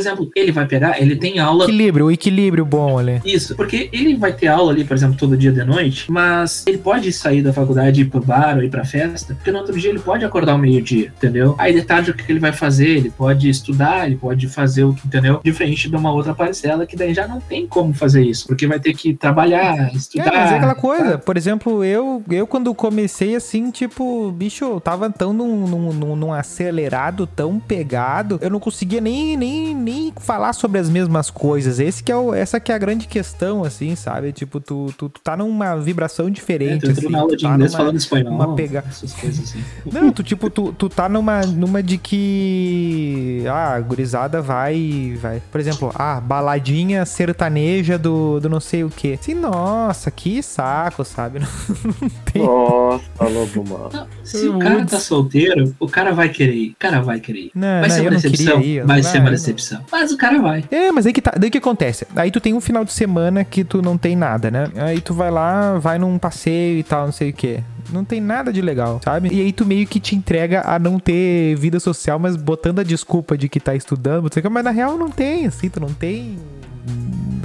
exemplo, 0.00 0.30
ele 0.34 0.52
vai 0.52 0.66
pegar, 0.66 1.00
ele 1.00 1.16
tem 1.16 1.38
aula. 1.38 1.64
Equilíbrio, 1.64 2.06
o 2.06 2.10
equilíbrio 2.10 2.64
bom 2.64 2.98
ali. 2.98 3.20
Isso, 3.24 3.54
porque 3.56 3.88
ele 3.92 4.16
vai 4.16 4.32
ter 4.32 4.48
aula 4.48 4.72
ali, 4.72 4.84
por 4.84 4.94
exemplo, 4.94 5.16
todo 5.16 5.36
dia 5.36 5.52
de 5.52 5.64
noite, 5.64 6.10
mas 6.10 6.64
ele 6.66 6.78
pode 6.78 7.12
sair 7.12 7.42
da 7.42 7.52
faculdade 7.52 8.00
e 8.00 8.04
ir 8.04 8.06
pro 8.06 8.20
bar 8.20 8.56
ou 8.56 8.62
ir 8.62 8.70
pra 8.70 8.84
festa, 8.84 9.34
porque 9.34 9.50
no 9.50 9.58
outro 9.58 9.78
dia 9.78 9.90
ele 9.90 9.98
pode 9.98 10.24
acordar 10.24 10.52
ao 10.52 10.58
meio-dia, 10.58 11.12
entendeu? 11.16 11.54
Aí 11.58 11.72
detalhe 11.72 12.10
o 12.10 12.14
que 12.14 12.30
ele 12.30 12.40
vai 12.40 12.52
fazer, 12.52 12.88
ele 12.88 13.10
pode 13.10 13.48
estudar, 13.48 14.06
ele 14.06 14.16
pode 14.16 14.48
fazer 14.48 14.84
o 14.84 14.94
que, 14.94 15.06
entendeu? 15.06 15.40
Diferente 15.44 15.88
de 15.88 15.96
uma 15.96 16.12
outra 16.12 16.34
parcela 16.34 16.86
que 16.86 16.96
daí 16.96 17.14
já 17.14 17.26
não 17.26 17.40
tem 17.40 17.66
como 17.66 17.92
fazer 17.94 18.22
isso, 18.22 18.46
porque 18.46 18.66
vai 18.66 18.80
ter 18.80 18.94
que 18.94 19.14
trabalhar, 19.14 19.94
estudar. 19.94 20.32
É, 20.32 20.36
mas 20.36 20.52
é 20.52 20.56
aquela 20.56 20.74
coisa, 20.74 21.12
tá? 21.12 21.18
por 21.18 21.36
exemplo, 21.36 21.84
eu, 21.84 22.22
eu 22.30 22.46
quando 22.46 22.74
comecei 22.74 23.34
assim, 23.34 23.70
tipo, 23.70 24.30
bicho, 24.32 24.64
eu 24.64 24.80
tava 24.80 25.10
tão 25.10 25.32
num, 25.32 25.66
num, 25.66 26.16
num 26.16 26.32
acelerado, 26.32 27.26
tão 27.26 27.58
pegado, 27.58 28.38
eu 28.40 28.50
não 28.50 28.60
conseguia 28.60 29.00
nem, 29.00 29.36
nem, 29.36 29.74
nem 29.88 30.12
falar 30.16 30.52
sobre 30.52 30.78
as 30.78 30.90
mesmas 30.90 31.30
coisas. 31.30 31.80
Esse 31.80 32.02
que 32.02 32.12
é 32.12 32.16
o, 32.16 32.34
essa 32.34 32.60
que 32.60 32.70
é 32.70 32.74
a 32.74 32.78
grande 32.78 33.08
questão, 33.08 33.64
assim, 33.64 33.96
sabe? 33.96 34.32
Tipo, 34.32 34.60
tu, 34.60 34.92
tu, 34.96 35.08
tu 35.08 35.20
tá 35.20 35.36
numa 35.36 35.76
vibração 35.76 36.30
diferente. 36.30 36.84
É, 36.84 36.92
tu 36.92 36.98
assim, 36.98 37.08
na 37.08 37.20
aula 37.20 37.36
de 37.36 37.42
tá 37.42 37.54
inglês 37.54 37.72
numa, 37.72 37.78
falando 37.78 37.96
espanhol. 37.96 38.34
Uma 38.34 38.54
pega... 38.54 38.84
essas 38.86 39.14
coisas 39.14 39.44
assim. 39.44 39.64
Não, 39.90 40.12
tu, 40.12 40.22
tipo, 40.22 40.50
tu, 40.50 40.72
tu 40.72 40.88
tá 40.88 41.08
numa, 41.08 41.40
numa 41.42 41.82
de 41.82 41.96
que. 41.96 43.44
Ah, 43.48 43.74
a 43.74 43.80
gurizada 43.80 44.42
vai. 44.42 45.16
vai. 45.20 45.42
Por 45.50 45.60
exemplo, 45.60 45.90
ah, 45.94 46.20
baladinha 46.20 47.04
sertaneja 47.06 47.98
do, 47.98 48.40
do 48.40 48.48
não 48.48 48.60
sei 48.60 48.84
o 48.84 48.90
que. 48.90 49.14
Assim, 49.14 49.34
nossa, 49.34 50.10
que 50.10 50.42
saco, 50.42 51.04
sabe? 51.04 51.40
Não, 51.88 52.10
tem... 52.24 52.42
Nossa, 52.42 53.04
lobo 53.20 53.64
mal. 53.68 54.08
Se 54.22 54.48
o 54.48 54.58
cara 54.58 54.84
tá 54.84 54.98
solteiro, 54.98 55.74
o 55.78 55.88
cara 55.88 56.12
vai 56.12 56.28
querer 56.28 56.54
ir. 56.54 56.70
O 56.70 56.76
cara 56.78 57.00
vai 57.00 57.20
querer 57.20 57.38
ir. 57.38 57.50
Não, 57.54 57.80
vai 57.80 57.88
não, 57.88 57.96
ser 57.96 58.00
uma 58.02 58.10
decepção. 58.10 58.60
Ir, 58.60 58.84
vai 58.84 59.02
ser 59.02 59.20
uma 59.20 59.30
decepção. 59.30 59.77
Mas 59.90 60.12
o 60.12 60.16
cara 60.16 60.40
vai. 60.40 60.64
É, 60.70 60.90
mas 60.92 61.06
aí 61.06 61.12
que 61.12 61.22
tá. 61.22 61.32
Daí 61.38 61.50
que 61.50 61.58
acontece? 61.58 62.06
Aí 62.16 62.30
tu 62.30 62.40
tem 62.40 62.54
um 62.54 62.60
final 62.60 62.84
de 62.84 62.92
semana 62.92 63.44
que 63.44 63.64
tu 63.64 63.82
não 63.82 63.96
tem 63.96 64.16
nada, 64.16 64.50
né? 64.50 64.70
Aí 64.76 65.00
tu 65.00 65.14
vai 65.14 65.30
lá, 65.30 65.78
vai 65.78 65.98
num 65.98 66.18
passeio 66.18 66.78
e 66.78 66.82
tal, 66.82 67.06
não 67.06 67.12
sei 67.12 67.30
o 67.30 67.32
que. 67.32 67.60
Não 67.90 68.04
tem 68.04 68.20
nada 68.20 68.52
de 68.52 68.60
legal, 68.60 69.00
sabe? 69.02 69.30
E 69.32 69.40
aí 69.40 69.52
tu 69.52 69.64
meio 69.64 69.86
que 69.86 69.98
te 69.98 70.14
entrega 70.14 70.62
a 70.66 70.78
não 70.78 70.98
ter 70.98 71.56
vida 71.56 71.80
social, 71.80 72.18
mas 72.18 72.36
botando 72.36 72.80
a 72.80 72.82
desculpa 72.82 73.36
de 73.36 73.48
que 73.48 73.58
tá 73.58 73.74
estudando, 73.74 74.28
mas 74.50 74.64
na 74.64 74.70
real 74.70 74.98
não 74.98 75.08
tem, 75.08 75.46
assim, 75.46 75.68
tu 75.68 75.80
não 75.80 75.92
tem 75.92 76.38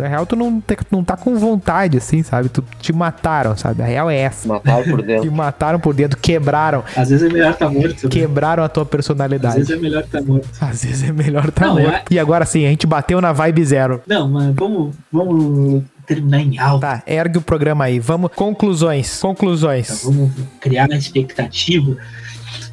na 0.01 0.07
real, 0.07 0.25
tu 0.25 0.35
não, 0.35 0.59
te, 0.59 0.77
não 0.91 1.03
tá 1.03 1.15
com 1.15 1.35
vontade, 1.37 1.97
assim, 1.97 2.23
sabe? 2.23 2.49
Tu 2.49 2.63
te 2.79 2.93
mataram, 2.93 3.55
sabe? 3.55 3.81
A 3.81 3.85
real 3.85 4.09
é 4.09 4.17
essa. 4.17 4.47
Mataram 4.47 4.83
por 4.83 5.01
dentro. 5.01 5.23
te 5.29 5.29
mataram 5.29 5.79
por 5.79 5.93
dentro, 5.93 6.19
quebraram. 6.19 6.83
Às 6.95 7.09
vezes 7.09 7.29
é 7.29 7.33
melhor 7.33 7.51
estar 7.51 7.67
tá 7.67 7.71
morto. 7.71 8.03
Né? 8.03 8.09
Quebraram 8.09 8.63
a 8.63 8.69
tua 8.69 8.85
personalidade. 8.85 9.61
Às 9.61 9.67
vezes 9.67 9.77
é 9.77 9.81
melhor 9.81 10.03
estar 10.03 10.19
tá 10.19 10.25
morto. 10.25 10.49
Às 10.59 10.83
vezes 10.83 11.03
é 11.03 11.11
melhor 11.11 11.49
estar 11.49 11.67
tá 11.67 11.73
morto. 11.73 11.89
É... 11.89 12.03
E 12.11 12.19
agora 12.19 12.45
sim, 12.45 12.65
a 12.65 12.69
gente 12.69 12.87
bateu 12.87 13.21
na 13.21 13.31
vibe 13.31 13.65
zero. 13.65 14.01
Não, 14.07 14.27
mas 14.27 14.53
vamos, 14.55 14.95
vamos 15.11 15.83
terminar 16.05 16.39
em 16.39 16.59
alta. 16.59 16.87
Tá, 16.87 17.03
ergue 17.07 17.37
o 17.37 17.41
programa 17.41 17.85
aí. 17.85 17.99
Vamos. 17.99 18.31
Conclusões. 18.35 19.19
Conclusões. 19.21 19.87
Tá, 19.87 19.95
vamos 20.03 20.31
criar 20.59 20.89
uma 20.89 20.97
expectativa. 20.97 21.97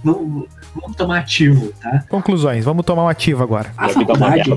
Vamos, 0.02 0.48
vamos 0.74 0.96
tomar 0.96 1.18
ativo, 1.18 1.72
tá? 1.80 2.04
Conclusões. 2.08 2.64
Vamos 2.64 2.84
tomar 2.84 3.04
um 3.04 3.08
ativo 3.08 3.42
agora. 3.42 3.72
A 3.76 3.88
faculdade, 3.88 4.50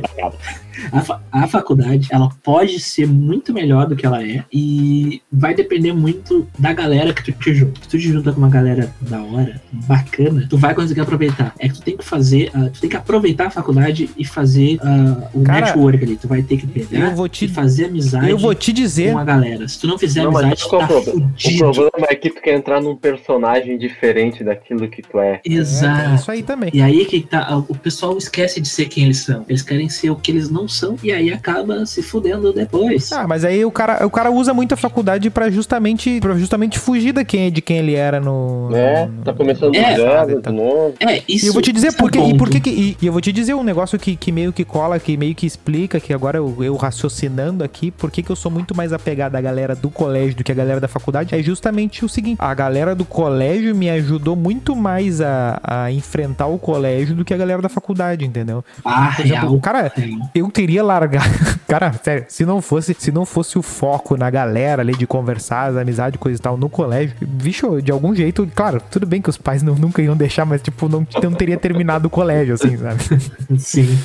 a, 0.92 1.02
fa 1.02 1.22
a, 1.32 1.48
faculdade, 1.48 2.08
ela 2.12 2.30
pode 2.44 2.80
ser 2.80 3.08
muito 3.08 3.54
melhor 3.54 3.88
do 3.88 3.96
que 3.96 4.06
ela 4.06 4.24
é 4.24 4.44
e 4.52 5.22
vai 5.32 5.54
depender 5.54 5.94
muito 5.94 6.48
da 6.58 6.74
galera 6.74 7.14
que 7.14 7.24
tu 7.24 7.32
te 7.32 7.54
junta. 7.54 7.82
Se 7.82 7.90
tu 7.90 7.98
te 7.98 8.12
junta 8.12 8.32
com 8.32 8.40
uma 8.40 8.50
galera 8.50 8.94
da 9.02 9.22
hora, 9.22 9.62
bacana, 9.72 10.48
tu 10.50 10.58
vai 10.58 10.74
conseguir 10.74 11.02
aproveitar. 11.02 11.54
É 11.60 11.68
que 11.68 11.76
tu 11.76 11.82
tem 11.82 11.98
que 11.98 12.06
fazer, 12.06 12.50
uh, 12.56 12.70
tu 12.70 12.80
tem 12.80 12.90
que 12.90 12.98
aproveitar 12.98 13.48
a 13.48 13.52
faculdade 13.52 14.10
e 14.18 14.26
fazer 14.26 14.78
uh, 14.78 15.40
o 15.40 15.44
Cara, 15.44 15.68
network 15.68 16.04
ali. 16.04 16.16
Tu 16.16 16.28
vai 16.28 16.42
ter 16.42 16.58
que 16.58 16.68
pegar 16.68 17.10
eu 17.10 17.16
vou 17.16 17.28
te, 17.28 17.46
e 17.46 17.48
fazer 17.48 17.86
amizade 17.86 18.30
eu 18.30 18.38
vou 18.38 18.56
te 18.56 18.72
dizer. 18.72 19.12
com 19.12 19.20
a 19.20 19.24
galera. 19.24 19.68
Se 19.68 19.80
tu 19.80 19.88
não 19.88 19.98
fizer 19.98 20.24
não, 20.24 20.30
amizade, 20.30 20.64
tu 20.64 20.78
tá 20.78 20.88
fudido. 20.88 21.70
O 21.70 21.74
problema 21.74 22.08
é 22.10 22.16
que 22.16 22.30
tu 22.30 22.42
quer 22.42 22.56
entrar 22.56 22.82
num 22.82 22.96
personagem 22.96 23.78
diferente 23.78 24.44
daquilo 24.44 24.88
que 24.88 25.02
tu 25.02 25.20
é. 25.20 25.33
Exato. 25.44 26.12
É, 26.12 26.16
isso 26.16 26.32
aí 26.32 26.44
também. 26.44 26.72
E 26.74 26.82
aí 26.82 27.06
que 27.06 27.22
tá, 27.22 27.58
o 27.58 27.76
pessoal 27.76 28.18
esquece 28.18 28.60
de 28.60 28.68
ser 28.68 28.86
quem 28.86 29.06
eles 29.06 29.20
são. 29.20 29.46
Eles 29.48 29.62
querem 29.62 29.90
ser 29.90 30.10
o 30.10 30.16
que 30.16 30.32
eles 30.32 30.50
não 30.50 30.68
são 30.68 30.96
e 31.04 31.12
aí 31.12 31.32
acaba 31.32 31.86
se 31.86 32.02
fudendo 32.02 32.54
depois. 32.54 33.12
Ah, 33.12 33.28
mas 33.28 33.44
aí 33.44 33.64
o 33.64 33.72
cara, 33.72 34.06
o 34.06 34.10
cara 34.10 34.32
usa 34.32 34.54
muito 34.54 34.74
a 34.74 34.78
faculdade 34.78 35.30
para 35.30 35.50
justamente 35.50 36.20
para 36.20 36.36
justamente 36.36 36.80
fugir 36.80 37.14
de 37.14 37.24
quem, 37.26 37.52
de 37.52 37.62
quem 37.62 37.78
ele 37.78 37.96
era 37.96 38.20
no. 38.20 38.70
É, 38.74 39.06
no, 39.06 39.24
tá 39.24 39.34
começando 39.34 39.76
é, 39.76 39.96
zero, 39.96 40.42
tá. 40.42 40.52
de 40.52 40.58
novo. 40.58 40.94
É, 41.00 41.22
isso. 41.28 41.46
E 41.46 41.48
eu 41.48 41.54
vou 41.54 41.62
te 41.62 41.72
dizer 41.72 41.94
porque 41.94 42.18
é 42.18 42.30
e 42.30 42.38
por 42.38 42.50
que 42.50 42.70
e, 42.70 42.98
e, 43.02 43.06
eu 43.06 43.12
vou 43.12 43.22
te 43.22 43.32
dizer 43.32 43.54
um 43.54 43.64
negócio 43.64 43.98
que, 44.00 44.16
que 44.16 44.32
meio 44.32 44.52
que 44.52 44.64
cola, 44.64 45.00
que 45.00 45.16
meio 45.18 45.36
que 45.36 45.46
explica 45.46 46.00
que 46.00 46.14
agora 46.14 46.38
eu, 46.38 46.56
eu 46.62 46.76
raciocinando 46.76 47.64
aqui, 47.64 47.92
por 47.92 48.12
que 48.12 48.24
eu 48.30 48.36
sou 48.36 48.52
muito 48.52 48.76
mais 48.76 48.94
apegado 48.94 49.36
à 49.36 49.42
galera 49.42 49.76
do 49.76 49.90
colégio 49.90 50.38
do 50.38 50.44
que 50.44 50.52
a 50.52 50.56
galera 50.56 50.80
da 50.80 50.88
faculdade, 50.88 51.36
é 51.36 51.42
justamente 51.42 52.06
o 52.06 52.10
seguinte: 52.10 52.38
a 52.40 52.54
galera 52.54 52.96
do 52.96 53.06
colégio 53.06 53.76
me 53.76 53.90
ajudou 53.90 54.36
muito 54.36 54.76
mais 54.76 55.22
a, 55.24 55.60
a 55.64 55.92
enfrentar 55.92 56.48
o 56.48 56.60
colégio 56.60 57.16
do 57.16 57.26
que 57.26 57.34
a 57.34 57.38
galera 57.38 57.62
da 57.62 57.70
faculdade, 57.70 58.26
entendeu? 58.26 58.64
Ah, 58.84 59.16
exemplo, 59.20 59.50
real. 59.50 59.60
Cara, 59.60 59.92
eu 60.34 60.50
teria 60.50 60.84
largar. 60.84 61.26
Cara, 61.68 61.94
sério, 62.04 62.26
se 62.28 62.46
não 62.46 62.62
fosse, 62.62 62.96
se 62.98 63.12
não 63.12 63.26
fosse 63.26 63.58
o 63.58 63.62
foco 63.62 64.16
na 64.18 64.30
galera 64.30 64.82
ali 64.82 64.96
de 64.96 65.08
conversar, 65.08 65.72
as 65.72 65.78
amizades, 65.78 66.20
coisa 66.20 66.38
e 66.38 66.42
tal, 66.42 66.58
no 66.58 66.70
colégio, 66.70 67.16
bicho, 67.22 67.82
de 67.82 67.92
algum 67.92 68.14
jeito, 68.14 68.48
claro, 68.54 68.82
tudo 68.92 69.06
bem 69.06 69.22
que 69.22 69.30
os 69.30 69.38
pais 69.38 69.64
não, 69.64 69.76
nunca 69.76 70.02
iam 70.02 70.16
deixar, 70.16 70.46
mas 70.46 70.62
tipo, 70.62 70.88
não, 70.88 71.08
não 71.22 71.32
teria 71.32 71.58
terminado 71.58 72.08
o 72.08 72.10
colégio, 72.10 72.54
assim, 72.54 72.78
sabe? 72.78 73.00
Sim. 73.58 73.98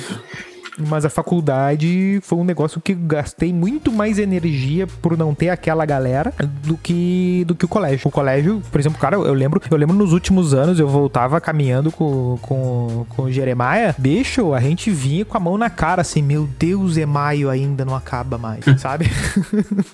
Mas 0.87 1.05
a 1.05 1.09
faculdade 1.09 2.19
foi 2.21 2.37
um 2.37 2.43
negócio 2.43 2.79
que 2.81 2.93
gastei 2.93 3.51
muito 3.53 3.91
mais 3.91 4.17
energia 4.19 4.87
por 5.01 5.17
não 5.17 5.33
ter 5.33 5.49
aquela 5.49 5.85
galera 5.85 6.33
do 6.63 6.77
que 6.77 7.43
do 7.47 7.55
que 7.55 7.65
o 7.65 7.67
colégio. 7.67 8.07
O 8.07 8.11
colégio, 8.11 8.61
por 8.71 8.79
exemplo, 8.79 8.99
cara, 8.99 9.15
eu 9.15 9.33
lembro, 9.33 9.61
eu 9.69 9.77
lembro 9.77 9.95
nos 9.95 10.13
últimos 10.13 10.53
anos 10.53 10.79
eu 10.79 10.87
voltava 10.87 11.39
caminhando 11.41 11.91
com, 11.91 12.37
com, 12.41 13.05
com 13.09 13.23
o 13.23 13.31
Jeremiah, 13.31 13.93
bicho, 13.97 14.53
a 14.53 14.59
gente 14.59 14.89
vinha 14.91 15.25
com 15.25 15.37
a 15.37 15.39
mão 15.39 15.57
na 15.57 15.69
cara 15.69 16.01
assim, 16.01 16.21
meu 16.21 16.47
Deus, 16.59 16.97
é 16.97 17.05
maio 17.05 17.49
ainda, 17.49 17.83
não 17.85 17.95
acaba 17.95 18.37
mais, 18.37 18.63
sabe? 18.79 19.09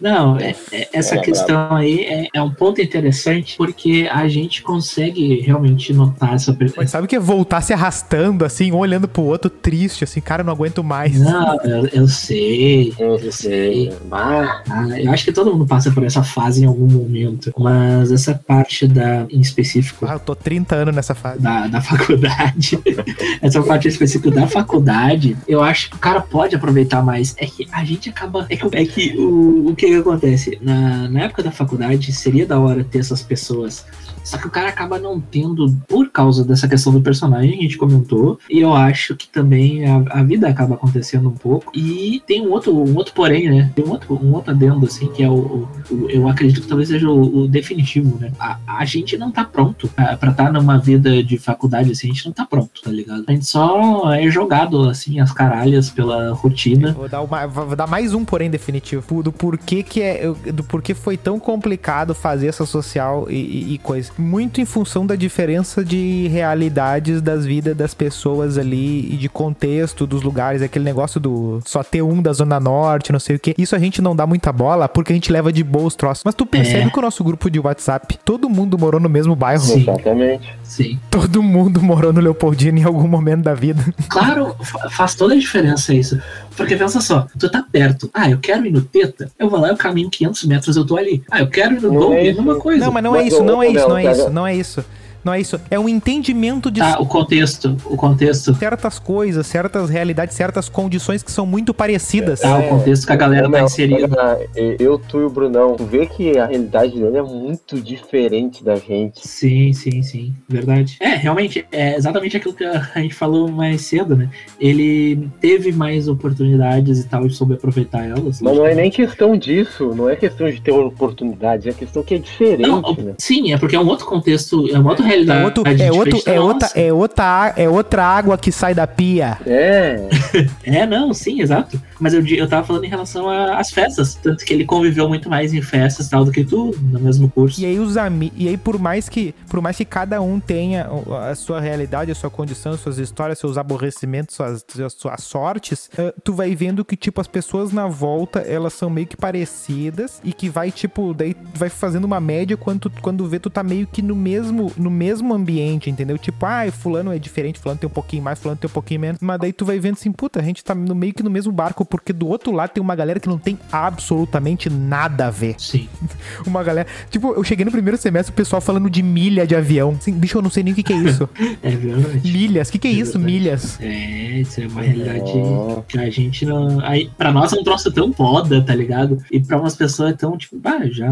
Não, 0.02 0.38
é- 0.38 0.56
é- 0.72 0.90
essa 0.94 1.16
É, 1.16 1.20
questão 1.20 1.74
aí 1.76 2.02
é, 2.06 2.28
é 2.34 2.42
um 2.42 2.52
ponto 2.52 2.82
interessante 2.82 3.56
porque 3.58 4.08
a 4.12 4.28
gente 4.28 4.62
consegue 4.62 5.40
realmente 5.42 5.94
notar 5.94 6.34
essa. 6.36 6.54
per- 6.54 6.74
Mas 6.76 6.92
sabe 6.92 7.06
o 7.06 7.08
que 7.08 7.16
é 7.16 7.20
voltar 7.20 7.62
se 7.62 7.74
arrastando 7.74 8.46
assim, 8.46 8.72
um 8.72 8.78
olhando 8.78 9.08
pro 9.08 9.24
outro 9.24 9.50
triste, 9.50 10.04
assim, 10.04 10.22
cara, 10.22 10.42
eu 10.42 10.46
não 10.46 10.54
aguento 10.54 10.75
mais. 10.84 11.20
Não, 11.20 11.56
eu, 11.64 11.88
eu 11.88 12.08
sei. 12.08 12.94
Eu 13.00 13.16
Eu 13.18 13.32
sei. 13.32 13.92
Ah, 14.12 14.64
eu 14.98 15.12
acho 15.12 15.26
que 15.26 15.32
todo 15.32 15.52
mundo 15.52 15.66
passa 15.66 15.92
por 15.92 16.04
essa 16.04 16.24
fase 16.24 16.64
em 16.64 16.68
algum 16.68 16.88
momento. 16.88 17.52
Mas 17.58 18.12
essa 18.12 18.34
parte 18.34 18.88
da, 18.88 19.26
em 19.30 19.40
específico 19.42 20.06
Ah, 20.08 20.14
eu 20.14 20.20
tô 20.20 20.36
30 20.36 20.76
anos 20.76 20.96
nessa 20.96 21.14
fase. 21.16 21.42
da, 21.42 21.68
da 21.68 21.82
faculdade, 21.82 22.80
essa 23.42 23.62
parte 23.62 23.88
específica 23.88 24.32
da 24.32 24.48
faculdade, 24.48 25.36
eu 25.48 25.62
acho 25.62 25.90
que 25.90 25.96
o 25.96 26.00
cara 26.00 26.22
pode 26.22 26.56
aproveitar 26.56 27.02
mais. 27.04 27.36
É 27.38 27.46
que 27.46 27.68
a 27.72 27.84
gente 27.84 28.10
acaba. 28.10 28.46
É 28.50 28.56
que, 28.56 28.76
é 28.76 28.86
que 28.86 29.16
o, 29.18 29.70
o 29.70 29.76
que, 29.76 29.88
que 29.88 29.96
acontece? 29.96 30.58
Na, 30.62 31.08
na 31.10 31.22
época 31.22 31.44
da 31.44 31.52
faculdade, 31.52 32.12
seria 32.12 32.46
da 32.46 32.60
hora 32.60 32.84
ter 32.84 33.00
essas 33.00 33.22
pessoas. 33.22 33.86
Só 34.26 34.38
que 34.38 34.48
o 34.48 34.52
cara 34.52 34.70
acaba 34.70 34.98
não 35.00 35.20
tendo, 35.20 35.72
por 35.88 36.10
causa 36.10 36.44
dessa 36.44 36.68
questão 36.68 36.92
do 36.92 37.02
personagem, 37.02 37.58
a 37.60 37.62
gente 37.62 37.78
comentou. 37.78 38.40
E 38.50 38.60
eu 38.60 38.74
acho 38.74 39.16
que 39.16 39.28
também 39.28 39.86
a, 39.86 40.04
a 40.10 40.24
vida 40.24 40.48
acaba 40.48 40.76
acontecendo 40.76 41.30
um 41.30 41.34
pouco. 41.34 41.72
E 41.76 42.22
tem 42.28 42.46
um 42.46 42.52
outro, 42.52 42.76
um 42.76 42.96
outro 42.96 43.14
porém, 43.14 43.50
né? 43.50 43.72
Tem 43.76 43.86
um 43.86 43.92
outro, 43.92 44.20
um 44.22 44.34
outro 44.34 44.52
adendo, 44.52 44.86
assim, 44.86 45.08
que 45.08 45.24
é 45.24 45.30
o. 45.30 45.68
o- 45.92 46.10
eu 46.10 46.28
acredito 46.28 46.62
que 46.62 46.68
talvez 46.68 46.90
seja 46.90 47.10
o, 47.10 47.44
o 47.44 47.48
definitivo, 47.48 48.18
né? 48.20 48.32
A, 48.40 48.58
a 48.68 48.86
gente 48.86 49.18
não 49.18 49.32
tá 49.32 49.44
pronto 49.46 49.88
pra 49.90 50.14
estar 50.30 50.52
numa 50.52 50.78
vida 50.78 51.24
de 51.24 51.38
faculdade, 51.38 51.92
assim, 51.92 52.10
a 52.10 52.14
gente 52.14 52.26
não 52.26 52.34
tá 52.34 52.46
pronto, 52.46 52.82
tá 52.84 52.92
ligado? 52.92 53.24
A 53.28 53.32
gente 53.32 53.46
só 53.46 54.12
é 54.14 54.28
jogado, 54.30 54.90
assim, 54.90 55.20
as 55.20 55.32
caralhas 55.32 55.90
pela 55.90 56.34
rotina. 56.34 56.94
Vou 56.94 57.08
dar, 57.08 57.22
uma- 57.22 57.46
vou 57.48 57.76
dar 57.76 57.88
mais 57.88 58.14
um 58.14 58.26
porém 58.26 58.50
definitivo. 58.50 59.22
Do 59.22 59.32
porquê 59.32 59.84
que 59.84 60.02
é. 60.02 60.28
Do 60.54 60.64
porquê 60.64 60.94
foi 60.94 61.16
tão 61.18 61.40
complicado 61.40 62.16
fazer 62.16 62.48
essa 62.48 62.66
social 62.66 63.28
e, 63.30 63.36
e- 63.36 63.74
e 63.74 63.78
coisa. 63.78 64.12
Muito 64.18 64.62
em 64.62 64.66
função 64.66 65.06
da 65.06 65.16
diferença 65.16 65.84
de 65.84 66.28
realidades 66.28 67.22
das 67.22 67.46
vidas 67.46 67.76
das 67.76 67.94
pessoas 67.94 68.58
ali 68.58 69.14
e 69.14 69.18
de 69.18 69.28
contexto 69.30 70.08
dos 70.08 70.22
lugares. 70.22 70.62
Aquele 70.62 70.86
negócio 70.86 71.20
do 71.20 71.60
só 71.66 71.84
ter 71.84 72.02
um 72.02 72.22
da 72.22 72.32
Zona 72.34 72.60
Norte, 72.60 73.12
não 73.12 73.20
sei 73.20 73.36
o 73.36 73.40
quê. 73.40 73.54
Isso 73.58 73.76
a 73.76 73.80
gente 73.80 74.02
não 74.02 74.16
dá 74.16 74.26
muita 74.26 74.52
bola 74.52 74.88
porque 74.88 75.12
a 75.12 75.16
gente 75.16 75.32
leva 75.32 75.52
de 75.52 75.64
boa 75.64 75.86
os 75.86 75.96
troços. 75.96 76.24
Mas 76.24 76.36
tu 76.36 76.46
percebe 76.46 76.88
É. 76.88 76.90
que 76.90 77.00
o 77.00 77.02
nosso 77.02 77.24
grupo 77.24 77.50
de 77.50 77.60
WhatsApp, 77.60 78.18
todo 78.24 78.50
mundo 78.50 78.78
morou 78.78 79.00
no 79.00 79.10
mesmo 79.10 79.36
bairro. 79.36 79.62
Sim. 79.64 79.82
exatamente. 79.82 80.54
Sim. 80.64 81.00
Todo 81.12 81.44
mundo 81.44 81.82
morou 81.82 82.12
no 82.14 82.22
Leopoldino 82.22 82.80
em 82.80 82.84
algum 82.84 83.08
momento 83.08 83.44
da 83.44 83.54
vida. 83.54 83.84
Claro, 84.08 84.56
fa- 84.64 84.90
faz 84.90 85.14
toda 85.16 85.34
a 85.34 85.38
diferença 85.38 85.94
isso. 85.94 86.18
Porque 86.56 86.76
pensa 86.76 87.02
só, 87.02 87.28
tu 87.38 87.50
tá 87.52 87.64
perto. 87.70 88.10
Ah, 88.14 88.30
eu 88.30 88.38
quero 88.40 88.66
ir 88.66 88.72
no 88.72 88.82
Teta, 88.82 89.30
eu 89.38 89.50
vou 89.50 89.60
lá, 89.60 89.68
eu 89.70 89.76
caminho 89.78 90.10
500 90.10 90.44
metros, 90.46 90.78
eu 90.78 90.86
tô 90.86 90.96
ali. 90.96 91.22
Ah, 91.30 91.42
eu 91.42 91.48
quero 91.50 91.76
ir 91.76 91.82
no 91.82 91.92
Dom, 92.00 92.14
é 92.14 92.18
é 92.18 92.20
a 92.20 92.24
isso. 92.32 92.42
mesma 92.42 92.56
coisa. 92.62 92.86
Não, 92.86 92.92
mas 92.94 93.04
não 93.04 93.16
é 93.16 93.20
Mas, 93.20 93.34
isso, 93.34 93.42
ô, 93.42 93.46
não 93.46 93.62
é 93.62 93.68
isso, 93.68 93.88
não 93.90 93.98
é 93.98 94.05
pega- 94.10 94.24
isso, 94.24 94.30
não 94.32 94.46
é 94.48 94.56
isso. 94.56 94.86
Não 95.26 95.34
é 95.34 95.42
isso. 95.42 95.60
É 95.72 95.80
um 95.80 95.90
entendimento 95.90 96.70
de 96.70 96.80
Tá, 96.80 97.00
o 97.00 97.06
contexto, 97.08 97.76
o 97.86 97.98
contexto. 97.98 98.54
certas 98.54 99.00
coisas, 99.00 99.48
certas 99.48 99.90
realidades, 99.90 100.36
certas 100.36 100.70
condições 100.70 101.24
que 101.24 101.32
são 101.32 101.48
muito 101.48 101.74
parecidas. 101.74 102.42
Tá, 102.42 102.60
o 102.60 102.70
contexto 102.70 103.08
que 103.08 103.12
a 103.14 103.16
galera 103.16 103.50
tá 103.50 103.64
inserida. 103.64 104.40
Eu, 104.80 105.00
tu 105.00 105.20
e 105.20 105.24
o 105.24 105.30
Brunão, 105.30 105.76
tu 105.76 105.84
vê 105.84 106.06
que 106.06 106.38
a 106.38 106.46
realidade 106.46 107.00
dele 107.00 107.18
é 107.18 107.24
muito 107.24 107.82
diferente 107.82 108.64
da 108.64 108.76
gente. 108.76 109.28
Sim, 109.28 109.74
sim, 109.74 110.04
sim, 110.04 110.34
verdade. 110.48 110.98
É, 111.00 111.16
realmente, 111.16 111.66
é 111.72 111.96
exatamente 111.96 112.38
aquilo 112.38 112.54
que 112.54 112.64
a 112.64 112.82
gente 112.98 113.16
falou 113.16 113.50
mais 113.50 113.82
cedo, 113.82 114.16
né? 114.16 114.30
Ele 114.60 115.28
teve 115.42 115.72
mais 115.72 116.08
oportunidades 116.08 117.00
e 117.00 117.08
tal, 117.08 117.26
e 117.26 117.32
soube 117.32 117.56
aproveitar 117.56 118.06
elas. 118.06 118.42
Mas 118.42 118.56
não 118.56 118.66
é 118.66 118.76
nem 118.76 118.92
questão 118.92 119.36
disso, 119.36 119.92
não 119.96 120.08
é 120.08 120.16
questão 120.16 120.48
de 120.50 120.62
ter 120.62 120.72
oportunidade, 120.72 121.68
é 121.68 121.74
questão 121.74 122.04
que 122.04 122.14
é 122.14 122.18
diferente, 122.20 122.68
Não, 122.68 122.82
né? 122.82 123.14
sim, 123.18 123.52
é 123.54 123.58
porque 123.58 123.76
é 123.76 123.80
um 123.80 123.88
outro 123.88 124.06
contexto, 124.06 124.70
é 124.72 124.78
uma 124.78 124.92
outra 124.92 125.06
realidade. 125.16 125.42
É, 125.42 125.44
outro, 125.46 125.64
é, 125.68 125.92
outro, 125.92 126.22
é, 126.26 126.40
outra, 126.40 126.70
é, 126.76 126.94
outra, 126.94 127.54
é 127.58 127.70
outra 127.70 128.04
água 128.06 128.38
que 128.38 128.52
sai 128.52 128.74
da 128.74 128.86
pia. 128.88 129.38
É, 129.46 130.08
É, 130.64 130.86
não, 130.86 131.14
sim, 131.14 131.42
exato. 131.42 131.82
Mas 132.00 132.14
eu, 132.14 132.26
eu 132.28 132.48
tava 132.48 132.66
falando 132.66 132.84
em 132.84 132.90
relação 132.90 133.30
a- 133.30 133.58
às 133.58 133.72
festas. 133.72 134.16
Tanto 134.16 134.44
que 134.46 134.54
ele 134.54 134.66
conviveu 134.66 135.08
muito 135.08 135.30
mais 135.30 135.54
em 135.54 135.62
festas 135.62 136.10
tal 136.10 136.26
do 136.26 136.32
que 136.32 136.44
tu, 136.44 136.76
no 136.82 137.00
mesmo 137.00 137.30
curso. 137.30 137.60
E 137.62 137.66
aí 137.66 137.80
os 137.80 137.98
ami 137.98 138.32
e 138.36 138.48
aí 138.48 138.58
por 138.58 138.78
mais 138.80 139.08
que 139.08 139.34
por 139.50 139.62
mais 139.62 139.78
que 139.78 139.86
cada 139.86 140.22
um 140.22 140.40
tenha 140.40 140.88
a 141.30 141.36
sua 141.36 141.60
realidade, 141.60 142.12
a 142.12 142.16
sua 142.16 142.30
condição, 142.30 142.78
suas 142.78 142.98
histórias, 142.98 143.40
seus 143.40 143.58
aborrecimentos, 143.58 144.36
suas, 144.36 144.66
suas, 144.68 144.94
suas 144.94 145.24
sortes, 145.24 145.90
eh, 145.98 146.14
tu 146.24 146.34
vai 146.34 146.56
vendo 146.56 146.84
que 146.84 146.96
tipo 146.98 147.22
as 147.22 147.28
pessoas 147.28 147.72
na 147.72 147.88
volta, 147.88 148.40
elas 148.40 148.74
são 148.74 148.90
meio 148.90 149.08
que 149.08 149.16
parecidas 149.18 150.20
e 150.24 150.34
que 150.34 150.50
vai 150.50 150.72
tipo 150.72 151.14
daí 151.14 151.34
tu 151.34 151.58
vai 151.58 151.70
fazendo 151.70 152.06
uma 152.06 152.20
média 152.20 152.58
quando 152.58 152.92
quando 153.02 153.26
vê 153.28 153.40
tu 153.40 153.50
tá 153.50 153.64
meio 153.64 153.88
que 153.88 154.02
no 154.02 154.16
mesmo 154.16 154.72
no 154.78 154.90
mesmo 154.90 155.05
ambiente, 155.34 155.90
entendeu? 155.90 156.18
Tipo, 156.18 156.46
ah, 156.46 156.72
fulano 156.72 157.12
é 157.14 157.20
diferente, 157.20 157.60
fulano 157.60 157.80
tem 157.80 157.88
um 157.88 157.94
pouquinho 157.94 158.24
mais, 158.24 158.40
fulano 158.40 158.60
tem 158.60 158.70
um 158.70 158.74
pouquinho 158.74 159.00
menos, 159.02 159.20
mas 159.22 159.40
daí 159.40 159.52
tu 159.54 159.66
vai 159.66 159.80
vendo 159.80 159.94
assim, 159.94 160.12
puta, 160.12 160.40
a 160.40 160.44
gente 160.44 160.64
tá 160.64 160.74
no 160.76 160.96
meio 160.96 161.14
que 161.14 161.24
no 161.24 161.30
mesmo 161.30 161.52
barco 161.52 161.86
porque 161.86 162.12
do 162.14 162.28
outro 162.28 162.52
lado 162.52 162.70
tem 162.72 162.82
uma 162.82 162.96
galera 162.96 163.20
que 163.20 163.28
não 163.28 163.38
tem 163.38 163.58
absolutamente 163.72 164.70
nada 164.70 165.28
a 165.28 165.30
ver 165.30 165.56
Sim. 165.58 165.88
uma 166.46 166.64
galera. 166.64 166.88
Tipo, 167.10 167.34
eu 167.34 167.44
cheguei 167.44 167.66
no 167.66 167.72
primeiro 167.72 167.98
semestre, 167.98 168.32
o 168.32 168.36
pessoal 168.36 168.62
falando 168.62 168.90
de 168.90 169.02
milha 169.04 169.46
de 169.48 169.56
avião. 169.56 169.96
Assim, 169.98 170.12
bicho, 170.14 170.38
eu 170.38 170.42
não 170.42 170.50
sei 170.50 170.64
nem 170.64 170.74
o 170.74 170.76
que, 170.76 170.84
que 170.84 170.94
é 170.94 170.98
isso. 170.98 171.30
É 171.62 171.70
verdade. 171.72 172.32
Milhas, 172.32 172.70
o 172.70 172.72
que, 172.72 172.80
que 172.80 172.88
é 172.88 172.92
É 172.92 172.94
isso? 172.94 173.14
verdade. 173.14 173.34
Milhas. 173.34 173.80
É, 173.82 174.40
isso 174.40 174.62
é 174.62 174.68
uma 174.68 174.82
realidade 174.82 175.32
Oh. 175.36 175.82
que 175.88 175.98
a 175.98 176.10
gente 176.10 176.46
não. 176.46 176.80
Aí, 176.86 177.10
pra 177.18 177.32
nós 177.32 177.52
é 177.54 177.60
um 177.60 177.64
troço 177.64 177.92
tão 177.92 178.12
foda, 178.14 178.62
tá 178.62 178.76
ligado? 178.76 179.18
E 179.32 179.40
pra 179.40 179.58
umas 179.60 179.76
pessoas 179.76 180.12
é 180.12 180.14
tão, 180.14 180.38
tipo, 180.38 180.60
ah, 180.64 180.86
já, 180.90 181.08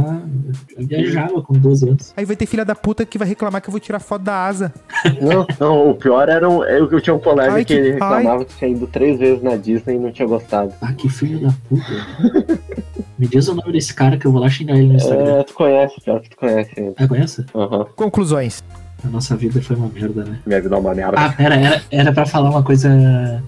já 0.78 0.86
viajava 0.88 1.42
com 1.42 1.54
12 1.54 1.90
anos. 1.90 2.14
Aí 2.16 2.26
vai 2.26 2.36
ter 2.36 2.46
filha 2.46 2.64
da 2.66 2.76
puta 2.76 3.06
que 3.06 3.18
vai 3.18 3.28
reclamar 3.28 3.62
que 3.62 3.70
eu 3.70 3.72
vou 3.72 3.80
tirar 3.84 4.00
foto 4.00 4.24
da 4.24 4.46
asa. 4.46 4.74
não, 5.22 5.46
não, 5.60 5.90
o 5.92 5.96
pior 5.96 6.28
era 6.30 6.50
um, 6.50 6.64
eu, 6.64 6.90
eu 6.92 7.02
tinha 7.02 7.14
um 7.16 7.20
colega 7.20 7.54
Ai, 7.54 7.66
que 7.66 7.74
que- 7.74 7.80
ele 7.80 7.92
reclamava 7.94 8.46
que 8.46 8.56
tinha 8.56 8.72
ido 8.72 8.88
três 8.88 9.20
vezes 9.20 9.44
na 9.44 9.56
Disney 9.56 9.96
e 9.96 10.00
não 10.00 10.12
tinha 10.12 10.28
gostado. 10.28 10.74
Ah, 10.82 10.94
que 10.94 11.10
filho 11.10 11.40
da 11.40 11.54
puta. 11.70 12.60
Me 13.20 13.28
diz 13.28 13.48
o 13.48 13.54
nome 13.56 13.72
desse 13.72 13.94
cara 13.94 14.18
que 14.18 14.26
eu 14.26 14.32
vou 14.32 14.42
lá 14.42 14.50
xingar 14.50 14.76
ele 14.76 14.88
no 14.88 14.96
Instagram. 14.96 15.40
É, 15.40 15.44
tu 15.44 15.54
conhece, 15.54 16.02
pior 16.02 16.20
que 16.20 16.30
tu 16.30 16.38
conhece 16.38 16.72
ele. 16.76 16.94
Ah, 16.98 17.08
conhece? 17.08 17.46
Aham. 17.56 17.86
Conclusões. 17.96 18.64
A 19.06 19.08
nossa 19.10 19.36
vida 19.36 19.62
foi 19.62 19.76
uma 19.76 19.90
merda, 19.90 20.24
né? 20.24 20.40
Minha 20.46 20.62
vida 20.62 20.76
é 20.76 20.80
uma 20.80 20.96
merda. 20.96 21.18
Ah, 21.20 21.30
pera, 21.32 21.56
era, 21.56 21.82
era 21.92 22.12
pra 22.14 22.26
falar 22.26 22.50
uma 22.50 22.64
coisa 22.64 22.90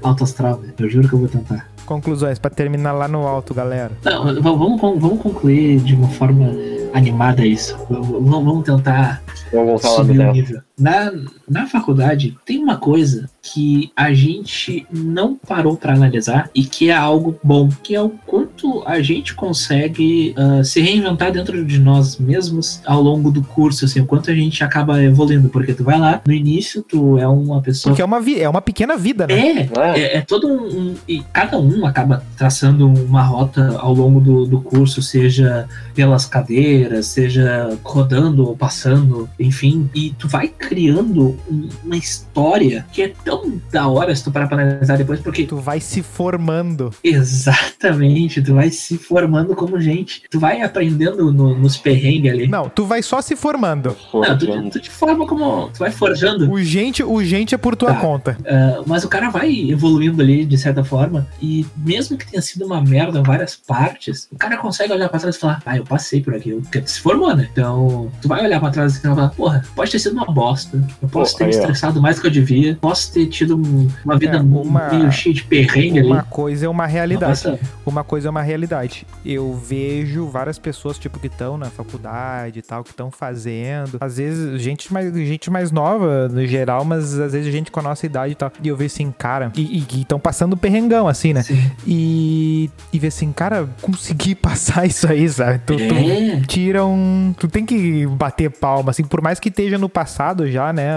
alto 0.03 0.23
astral, 0.23 0.59
né? 0.59 0.69
Eu 0.77 0.89
juro 0.89 1.07
que 1.07 1.15
eu 1.15 1.19
vou 1.19 1.27
tentar. 1.29 1.67
Conclusões, 1.85 2.37
pra 2.37 2.49
terminar 2.51 2.91
lá 2.91 3.07
no 3.07 3.25
alto, 3.25 3.53
galera. 3.53 3.91
Não, 4.03 4.41
vamos, 4.41 4.81
vamos 4.81 5.21
concluir 5.21 5.79
de 5.79 5.95
uma 5.95 6.09
forma 6.09 6.47
animada 6.95 7.45
isso. 7.45 7.77
Vamos, 7.89 8.45
vamos 8.45 8.63
tentar 8.63 9.21
Vamos 9.51 9.67
voltar 9.83 9.89
lá 9.89 9.95
subir 9.95 10.13
o 10.13 10.17
Léo. 10.23 10.33
nível. 10.33 10.61
Na, 10.77 11.11
na 11.49 11.65
faculdade, 11.67 12.35
tem 12.45 12.57
uma 12.61 12.75
coisa 12.77 13.29
que 13.41 13.91
a 13.95 14.13
gente 14.13 14.85
não 14.91 15.35
parou 15.35 15.77
pra 15.77 15.93
analisar 15.93 16.49
e 16.53 16.63
que 16.65 16.89
é 16.89 16.93
algo 16.95 17.39
bom, 17.43 17.69
que 17.81 17.95
é 17.95 18.01
o 18.01 18.09
quanto 18.09 18.83
a 18.85 18.99
gente 19.01 19.33
consegue 19.35 20.33
ah, 20.35 20.63
se 20.63 20.81
reinventar 20.81 21.31
dentro 21.31 21.63
de 21.63 21.79
nós 21.79 22.17
mesmos 22.17 22.81
ao 22.85 23.01
longo 23.01 23.31
do 23.31 23.41
curso, 23.43 23.85
assim, 23.85 24.01
o 24.01 24.05
quanto 24.05 24.29
a 24.31 24.35
gente 24.35 24.63
acaba 24.63 25.01
evoluindo, 25.01 25.47
porque 25.49 25.73
tu 25.73 25.83
vai 25.83 25.97
lá, 25.99 26.21
no 26.27 26.33
início 26.33 26.81
tu 26.83 27.17
é 27.17 27.27
uma 27.27 27.61
pessoa 27.61 27.91
Porque 27.91 28.01
é 28.01 28.05
uma, 28.05 28.21
é 28.31 28.49
uma 28.49 28.61
pequena 28.61 28.97
vida, 28.97 29.27
né? 29.27 29.33
é, 29.33 29.59
É. 29.61 29.99
é, 29.99 30.17
é 30.17 30.21
todo 30.21 30.47
um, 30.47 30.65
um- 30.91 30.95
E 31.07 31.21
cada 31.31 31.57
um 31.57 31.85
acaba 31.85 32.23
traçando 32.37 32.87
uma 32.87 33.21
rota 33.23 33.77
ao 33.77 33.93
longo 33.93 34.19
do, 34.19 34.45
do 34.45 34.59
curso, 34.61 35.01
seja 35.01 35.67
pelas 35.93 36.25
cadeiras, 36.25 37.05
seja 37.07 37.77
rodando 37.83 38.47
ou 38.47 38.57
passando, 38.57 39.29
enfim. 39.39 39.89
E 39.95 40.13
tu 40.17 40.27
vai 40.27 40.47
criando 40.67 41.37
um- 41.49 41.69
uma 41.83 41.95
história 41.97 42.85
que 42.91 43.01
é 43.03 43.13
tão 43.23 43.61
da 43.71 43.87
hora 43.87 44.15
se 44.15 44.23
tu 44.23 44.31
parar 44.31 44.47
pra 44.47 44.61
analisar 44.61 44.97
depois, 44.97 45.19
porque 45.19 45.45
Tu 45.45 45.57
vai 45.57 45.79
se 45.79 46.01
formando. 46.01 46.91
exatamente, 47.03 48.41
tu 48.41 48.53
vai 48.55 48.69
se 48.69 48.97
formando 48.97 49.55
como 49.55 49.79
gente. 49.79 50.23
Tu 50.29 50.39
vai 50.39 50.61
aprendendo 50.61 51.31
no- 51.31 51.57
nos 51.57 51.77
perrengues 51.77 52.31
ali. 52.31 52.47
Não, 52.47 52.69
tu 52.69 52.85
vai 52.85 53.01
só 53.01 53.21
se 53.21 53.35
formando. 53.35 53.95
Não, 54.13 54.37
tu, 54.37 54.69
tu 54.71 54.79
te 54.79 54.89
forma 54.89 55.25
como. 55.27 55.69
Tu 55.69 55.79
vai 55.79 55.91
forjando. 55.91 56.51
O 56.51 56.61
gente, 56.61 57.03
o 57.03 57.23
gente 57.23 57.53
é 57.55 57.57
por 57.57 57.75
tua 57.75 57.93
Tá. 57.93 57.99
conta. 57.99 58.37
Uh, 58.41 58.83
mas 58.85 59.03
o 59.03 59.09
cara 59.09 59.29
vai 59.29 59.69
evoluindo 59.69 60.21
ali 60.21 60.45
de 60.45 60.57
certa 60.57 60.83
forma 60.83 61.27
e 61.41 61.65
mesmo 61.77 62.17
que 62.17 62.29
tenha 62.29 62.41
sido 62.41 62.65
uma 62.65 62.81
merda 62.81 63.19
em 63.19 63.23
várias 63.23 63.55
partes, 63.55 64.27
o 64.31 64.37
cara 64.37 64.57
consegue 64.57 64.93
olhar 64.93 65.09
pra 65.09 65.19
trás 65.19 65.35
e 65.35 65.39
falar, 65.39 65.61
ah, 65.65 65.77
eu 65.77 65.83
passei 65.83 66.21
por 66.21 66.33
aqui, 66.35 66.51
porque 66.53 66.81
tu 66.81 66.89
se 66.89 66.99
formou, 66.99 67.35
né? 67.35 67.47
Então, 67.51 68.11
tu 68.21 68.27
vai 68.27 68.43
olhar 68.43 68.59
pra 68.59 68.69
trás 68.71 68.95
e 68.97 69.01
falar, 69.01 69.29
porra, 69.29 69.63
pode 69.75 69.91
ter 69.91 69.99
sido 69.99 70.13
uma 70.13 70.25
bosta, 70.25 70.54
bosta. 70.55 70.83
Eu 71.01 71.09
posso 71.09 71.33
Pô, 71.33 71.37
ter 71.39 71.43
me 71.45 71.49
estressado 71.51 72.01
mais 72.01 72.15
do 72.15 72.21
que 72.21 72.27
eu 72.27 72.31
devia. 72.31 72.77
Posso 72.81 73.11
ter 73.13 73.25
tido 73.27 73.57
um- 73.57 73.87
uma 74.03 74.17
vida 74.17 74.37
É, 74.37 74.41
uma- 74.41 74.89
meio 74.89 75.11
cheia 75.11 75.33
de 75.35 75.43
perrengue 75.43 75.99
ali. 75.99 76.07
Uma 76.07 76.23
coisa 76.23 76.65
é 76.65 76.69
uma 76.69 76.85
realidade. 76.85 77.29
Nossa, 77.47 77.59
Uma 77.85 78.03
coisa 78.03 78.27
é 78.27 78.31
uma 78.31 78.41
realidade. 78.41 79.05
Eu 79.25 79.53
vejo 79.53 80.25
várias 80.27 80.57
pessoas, 80.57 80.97
tipo, 80.97 81.19
que 81.19 81.27
estão 81.27 81.57
na 81.57 81.67
faculdade 81.67 82.59
e 82.59 82.61
tal, 82.61 82.83
que 82.83 82.89
estão 82.89 83.11
fazendo. 83.11 83.97
Às 84.01 84.17
vezes, 84.17 84.61
gente 84.61 84.91
mais, 84.91 85.13
gente 85.13 85.49
mais 85.51 85.71
nova, 85.71 86.27
no 86.29 86.45
geral, 86.47 86.83
mas 86.83 87.17
às 87.19 87.33
vezes 87.33 87.51
gente 87.51 87.69
com 87.71 87.79
a 87.79 87.83
nossa 87.83 88.05
idade 88.05 88.31
e 88.33 88.35
tal. 88.35 88.51
E 88.63 88.67
eu 88.67 88.75
vejo 88.75 88.93
assim, 88.93 89.11
cara, 89.17 89.51
e 89.55 89.83
estão 90.01 90.19
passando 90.19 90.57
perrengão, 90.57 91.07
assim, 91.07 91.33
né? 91.33 91.43
Sim. 91.43 91.59
E, 91.85 92.69
e 92.91 92.99
ver 92.99 93.07
assim, 93.07 93.31
cara, 93.31 93.67
consegui 93.81 94.33
passar 94.35 94.85
isso 94.85 95.07
aí, 95.09 95.27
sabe? 95.29 95.59
Tu, 95.65 95.75
tu 95.77 95.93
É. 95.95 96.41
tira 96.47 96.85
um. 96.85 97.33
Tu 97.37 97.47
tem 97.47 97.65
que 97.65 98.05
bater 98.07 98.49
palma, 98.49 98.91
assim, 98.91 99.03
por 99.03 99.21
mais 99.21 99.39
que 99.39 99.49
esteja 99.49 99.77
no 99.77 99.87
passado 99.89 100.44
já, 100.51 100.71
né? 100.73 100.89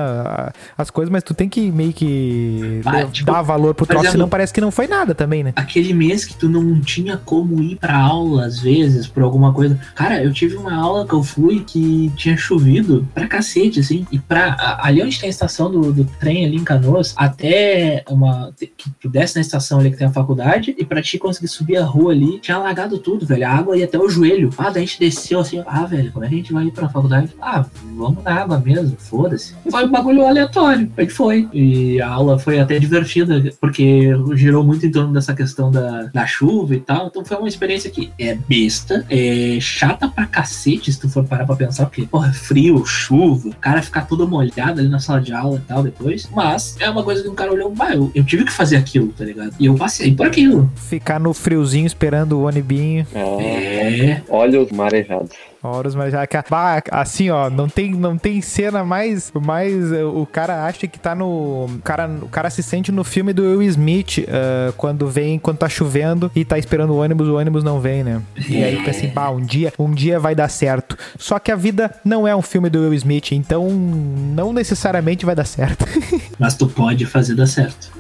As 0.77 0.91
coisas, 0.91 1.11
mas 1.11 1.23
tu 1.23 1.35
tem 1.35 1.49
que 1.49 1.71
meio 1.71 1.93
que 1.93 2.81
Ah, 2.85 3.01
le- 3.03 3.07
tipo, 3.11 3.31
dar 3.31 3.43
valor 3.43 3.75
pro 3.75 3.87
troço, 3.87 4.01
exemplo- 4.03 4.13
senão 4.13 4.29
parece 4.29 4.53
que 4.53 4.61
não 4.61 4.71
foi 4.71 4.87
nada 4.87 5.15
também, 5.15 5.43
né? 5.43 5.53
Aquele 5.57 5.93
mês 5.93 6.25
que 6.25 6.35
tu 6.35 6.49
não 6.49 6.81
tinha 6.81 7.17
como 7.17 7.63
ir 7.63 7.77
pra 7.77 7.97
aula, 7.97 8.47
às 8.47 8.61
vezes, 8.61 9.07
por 9.07 9.23
alguma 9.23 9.53
coisa. 9.53 9.79
Cara, 9.95 10.23
eu 10.23 10.33
tive 10.33 10.57
uma 10.57 10.75
aula 10.75 11.07
que 11.07 11.13
eu 11.15 11.23
fui 11.23 11.61
que 11.65 12.11
tinha 12.17 12.37
chovido 12.37 13.07
pra 13.15 13.27
cacete, 13.27 13.81
assim. 13.81 14.07
E 14.13 14.19
pra. 14.19 14.79
Ali 14.83 15.03
onde 15.03 15.19
tem 15.19 15.27
a 15.29 15.31
estação 15.31 15.71
do, 15.71 15.93
do 15.93 16.05
trem 16.05 16.45
ali 16.45 16.57
em 16.57 16.65
Canoas, 16.65 17.15
até 17.17 18.03
uma. 18.09 18.53
Que 18.59 18.91
tu 19.01 19.09
desce 19.09 19.35
na 19.37 19.41
estação 19.41 19.79
ali 19.81 19.91
que 19.91 19.97
tem 19.97 20.07
a 20.07 20.13
faculdade, 20.13 20.75
e 20.79 20.85
pra 20.85 21.03
ti 21.03 21.19
conseguir 21.19 21.49
subir 21.49 21.77
a 21.77 21.85
rua 21.85 22.13
ali, 22.13 22.39
tinha 22.41 22.57
alagado 22.57 22.99
tudo, 22.99 23.27
velho. 23.27 23.47
A 23.47 23.51
água 23.51 23.77
ia 23.77 23.85
até 23.85 23.99
o 23.99 24.09
joelho. 24.09 24.51
Ah, 24.59 24.71
daí 24.71 24.83
a 24.83 24.87
gente 24.87 24.99
desceu 25.01 25.41
assim, 25.41 25.63
ah, 25.67 25.85
velho, 25.85 26.11
como 26.13 26.25
é 26.25 26.29
que 26.29 26.35
a 26.35 26.39
gente 26.39 26.53
vai 26.53 26.65
ir 26.67 26.73
pra 26.73 26.89
faculdade? 26.89 27.31
Ah, 27.41 27.65
vamos 27.97 28.23
na 28.25 28.35
água 28.43 28.59
mesmo, 28.65 28.97
foda-se. 28.99 29.38
Foi 29.71 29.85
um 29.85 29.91
bagulho 29.91 30.27
aleatório. 30.27 30.91
A 30.97 31.01
gente 31.03 31.13
foi. 31.13 31.49
E 31.53 32.01
a 32.01 32.09
aula 32.09 32.39
foi 32.39 32.59
até 32.61 32.79
divertida, 32.79 33.53
porque 33.61 34.11
girou 34.35 34.65
muito 34.65 34.87
em 34.87 34.91
torno 34.91 35.13
dessa 35.13 35.35
questão 35.35 35.71
da, 35.71 36.05
da 36.05 36.27
chuva 36.27 36.75
e 36.75 36.81
tal. 36.81 37.07
Então 37.09 37.25
foi 37.25 37.37
uma 37.37 37.49
experiência 37.49 37.91
que 37.91 38.11
é 38.19 38.35
besta, 38.35 39.05
é 39.09 39.59
chata 39.61 40.09
pra 40.09 40.27
cacete, 40.27 40.93
se 40.93 41.01
tu 41.01 41.09
for 41.09 41.25
parar 41.25 41.47
pra 41.47 41.57
pensar, 41.57 41.87
porque, 41.87 42.07
porra, 42.07 42.33
frio, 42.33 42.85
chuva, 42.85 43.49
o 43.49 43.55
cara 43.57 43.83
ficar 43.83 44.07
todo 44.07 44.27
molhado 44.27 44.81
ali 44.81 44.89
na 44.89 44.99
sala 44.99 45.21
de 45.21 45.33
aula 45.33 45.59
e 45.59 45.69
tal 45.69 45.83
depois. 45.83 46.29
Mas 46.35 46.77
é 46.81 46.89
uma 46.89 47.03
coisa 47.03 47.23
que 47.23 47.29
um 47.29 47.35
cara 47.35 47.53
olhou, 47.53 47.71
bah, 47.75 47.95
eu, 47.95 48.11
eu 48.15 48.25
tive 48.25 48.45
que 48.45 48.53
fazer 48.53 48.77
aquilo, 48.77 49.09
tá 49.09 49.25
ligado? 49.25 49.55
E 49.59 49.67
eu 49.67 49.75
passei 49.75 50.15
por 50.15 50.27
aquilo. 50.27 50.71
Ficar 50.77 51.19
no 51.19 51.33
friozinho 51.33 51.87
esperando 51.87 52.39
o 52.39 52.43
onibinho. 52.45 53.07
É. 53.15 54.09
É. 54.09 54.23
Olha 54.29 54.61
os 54.61 54.71
marejados. 54.71 55.37
Já 56.11 56.27
que 56.27 56.37
bah, 56.49 56.83
assim, 56.91 57.31
ó, 57.31 57.51
não 57.51 57.69
tem, 57.69 57.93
não 57.93 58.17
tem 58.17 58.41
cena 58.41 58.85
mais, 58.85 59.33
mais 59.35 59.93
eh, 59.93 60.05
o 60.05 60.25
cara 60.25 60.65
acha 60.65 60.87
que 60.87 60.99
tá 60.99 61.15
no, 61.15 61.65
o 61.67 61.81
cara, 61.83 62.09
o 62.23 62.29
cara 62.29 62.49
se 62.49 62.63
sente 62.63 62.93
no 62.93 63.03
filme 63.03 63.33
do 63.33 63.43
Will 63.43 63.63
Smith 63.63 64.19
eh, 64.19 64.73
quando 64.77 65.09
vem, 65.09 65.39
quando 65.39 65.59
tá 65.59 65.69
chovendo 65.69 66.31
e 66.35 66.45
tá 66.45 66.59
esperando 66.59 66.91
o 66.91 66.99
ônibus, 66.99 67.29
o 67.29 67.37
ônibus 67.37 67.65
não 67.65 67.81
vem, 67.81 68.05
né? 68.05 68.23
E 68.49 68.63
aí 68.63 68.77
pensa 68.85 68.99
assim, 68.99 69.09
bah, 69.09 69.31
um 69.31 69.41
dia, 69.41 69.73
um 69.79 69.91
dia 69.91 70.21
vai 70.21 70.35
dar 70.35 70.49
certo. 70.49 70.97
Só 71.19 71.39
que 71.39 71.51
a 71.51 71.57
vida 71.57 71.93
não 72.05 72.27
é 72.27 72.35
um 72.35 72.43
filme 72.43 72.71
do 72.71 72.81
Will 72.81 72.95
Smith, 72.95 73.33
então 73.33 73.69
não 73.69 74.53
necessariamente 74.53 75.27
vai 75.27 75.35
dar 75.35 75.45
certo. 75.45 75.85
Mas 76.39 76.55
tu 76.55 76.69
pode 76.69 77.05
fazer 77.05 77.35
dar 77.35 77.47
certo. 77.47 77.91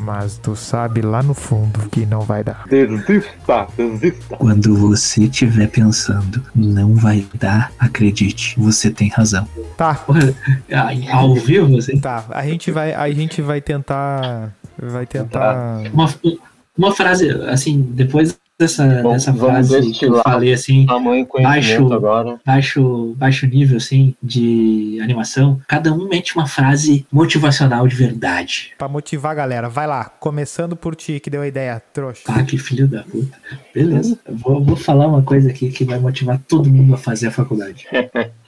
Mas 0.00 0.38
tu 0.38 0.56
sabe 0.56 1.02
lá 1.02 1.22
no 1.22 1.34
fundo 1.34 1.78
que 1.90 2.06
não 2.06 2.22
vai 2.22 2.42
dar. 2.42 2.64
Desista, 2.68 3.66
desista. 3.76 4.36
Quando 4.36 4.74
você 4.74 5.24
estiver 5.24 5.68
pensando, 5.68 6.42
não 6.54 6.94
vai 6.94 7.26
dar, 7.34 7.70
acredite, 7.78 8.58
você 8.58 8.90
tem 8.90 9.08
razão. 9.08 9.46
Tá, 9.76 10.02
Ao 11.12 11.34
vivo, 11.34 11.76
assim. 11.76 12.00
tá. 12.00 12.24
A 12.30 12.46
gente 12.46 12.70
vai, 12.70 12.94
a 12.94 13.10
gente 13.12 13.42
vai 13.42 13.60
tentar, 13.60 14.52
vai 14.78 15.04
tentar. 15.06 15.82
Uma, 15.92 16.08
uma 16.76 16.94
frase, 16.94 17.28
assim, 17.30 17.82
depois 17.82 18.39
dessa, 18.60 18.86
Bom, 19.02 19.12
dessa 19.12 19.32
frase 19.32 19.90
que 19.92 20.04
eu 20.04 20.22
falei, 20.22 20.52
assim, 20.52 20.86
conhecimento 20.86 21.42
Baixo. 21.42 21.92
agora. 21.92 22.40
baixo, 22.44 23.14
baixo 23.16 23.46
nível, 23.46 23.78
assim, 23.78 24.14
de 24.22 24.98
animação, 25.02 25.60
cada 25.66 25.92
um 25.92 26.06
mete 26.06 26.36
uma 26.36 26.46
frase 26.46 27.06
motivacional 27.10 27.88
de 27.88 27.96
verdade. 27.96 28.72
Pra 28.76 28.86
motivar 28.86 29.32
a 29.32 29.34
galera. 29.34 29.68
Vai 29.68 29.86
lá, 29.86 30.04
começando 30.04 30.76
por 30.76 30.94
ti, 30.94 31.18
que 31.18 31.30
deu 31.30 31.40
a 31.40 31.48
ideia, 31.48 31.82
trouxa. 31.92 32.22
Ah, 32.26 32.42
que 32.42 32.58
filho 32.58 32.86
da 32.86 33.02
puta. 33.02 33.38
Beleza. 33.74 34.18
Vou, 34.28 34.62
vou 34.62 34.76
falar 34.76 35.06
uma 35.06 35.22
coisa 35.22 35.48
aqui 35.48 35.70
que 35.70 35.84
vai 35.84 35.98
motivar 35.98 36.38
todo 36.46 36.70
mundo 36.70 36.94
a 36.94 36.98
fazer 36.98 37.28
a 37.28 37.30
faculdade. 37.30 37.86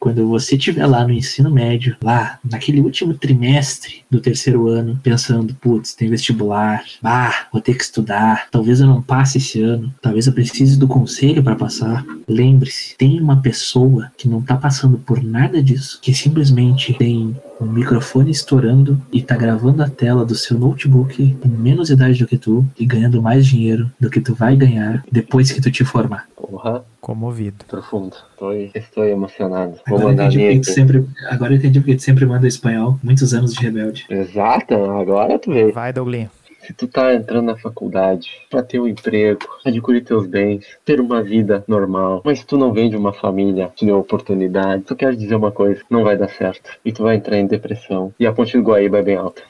Quando 0.00 0.26
você 0.26 0.56
estiver 0.56 0.86
lá 0.86 1.06
no 1.06 1.12
ensino 1.12 1.50
médio, 1.50 1.94
lá 2.02 2.38
naquele 2.42 2.80
último 2.80 3.12
trimestre 3.12 4.02
do 4.10 4.18
terceiro 4.18 4.66
ano, 4.66 4.98
pensando, 5.02 5.54
putz, 5.54 5.92
tem 5.92 6.08
vestibular, 6.08 6.82
ah, 7.04 7.46
vou 7.52 7.60
ter 7.60 7.74
que 7.74 7.84
estudar, 7.84 8.48
talvez 8.50 8.80
eu 8.80 8.86
não 8.86 9.02
passe 9.02 9.36
esse 9.36 9.60
ano, 9.60 9.94
talvez 10.00 10.26
eu 10.26 10.32
precise 10.32 10.78
do 10.78 10.88
conselho 10.88 11.42
para 11.42 11.54
passar. 11.54 12.02
Lembre-se, 12.26 12.96
tem 12.96 13.20
uma 13.20 13.42
pessoa 13.42 14.10
que 14.16 14.26
não 14.26 14.40
tá 14.40 14.56
passando 14.56 14.96
por 14.96 15.22
nada 15.22 15.62
disso, 15.62 15.98
que 16.00 16.14
simplesmente 16.14 16.94
tem 16.94 17.36
um 17.60 17.66
microfone 17.66 18.30
estourando 18.30 19.00
e 19.12 19.20
tá 19.22 19.36
gravando 19.36 19.82
a 19.82 19.88
tela 19.88 20.24
do 20.24 20.34
seu 20.34 20.58
notebook 20.58 21.34
com 21.40 21.48
menos 21.48 21.90
idade 21.90 22.18
do 22.18 22.26
que 22.26 22.38
tu 22.38 22.64
e 22.78 22.86
ganhando 22.86 23.20
mais 23.22 23.46
dinheiro 23.46 23.90
do 24.00 24.08
que 24.10 24.20
tu 24.20 24.34
vai 24.34 24.56
ganhar 24.56 25.04
depois 25.12 25.52
que 25.52 25.60
tu 25.60 25.70
te 25.70 25.84
formar. 25.84 26.26
Porra, 26.36 26.84
Comovido. 27.00 27.64
profundo. 27.68 28.16
Estou, 28.32 28.52
estou 28.52 29.04
emocionado. 29.04 29.72
Vou 29.86 29.98
Agora 29.98 30.02
eu, 30.02 30.08
mandar 30.08 30.24
entendi 30.26 30.38
porque 30.38 30.54
link. 30.54 30.64
tu 30.66 30.72
sempre, 30.72 31.06
agora 31.28 31.52
eu 31.52 31.56
entendi 31.58 31.80
porque 31.80 31.96
tu 31.96 32.02
sempre 32.02 32.26
manda 32.26 32.46
espanhol. 32.48 32.98
Muitos 33.02 33.32
anos 33.34 33.52
de 33.54 33.60
rebelde. 33.60 34.06
Exato, 34.10 34.74
agora 34.74 35.38
tu 35.38 35.50
vê. 35.52 35.70
Vai, 35.70 35.92
Douglinho. 35.92 36.30
Se 36.70 36.74
tu 36.74 36.86
tá 36.86 37.12
entrando 37.12 37.46
na 37.46 37.56
faculdade 37.56 38.30
pra 38.48 38.62
ter 38.62 38.78
um 38.78 38.86
emprego, 38.86 39.40
adquirir 39.66 40.04
teus 40.04 40.24
bens, 40.24 40.64
ter 40.84 41.00
uma 41.00 41.20
vida 41.20 41.64
normal, 41.66 42.22
mas 42.24 42.44
tu 42.44 42.56
não 42.56 42.72
vem 42.72 42.88
de 42.88 42.96
uma 42.96 43.12
família 43.12 43.72
que 43.74 43.84
deu 43.84 43.98
oportunidade, 43.98 44.84
tu 44.84 44.94
quer 44.94 45.16
dizer 45.16 45.34
uma 45.34 45.50
coisa, 45.50 45.82
não 45.90 46.04
vai 46.04 46.16
dar 46.16 46.28
certo. 46.28 46.70
E 46.84 46.92
tu 46.92 47.02
vai 47.02 47.16
entrar 47.16 47.38
em 47.38 47.46
depressão. 47.48 48.14
E 48.20 48.24
a 48.24 48.32
ponte 48.32 48.56
do 48.56 48.62
Guaíba 48.62 48.98
é 48.98 49.02
bem 49.02 49.16
alta. 49.16 49.42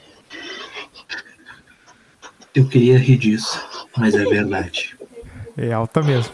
Eu 2.55 2.67
queria 2.67 2.97
rir 2.97 3.17
disso, 3.17 3.63
mas 3.95 4.15
é 4.15 4.25
verdade. 4.25 4.97
É 5.55 5.71
alta 5.71 6.01
mesmo. 6.01 6.33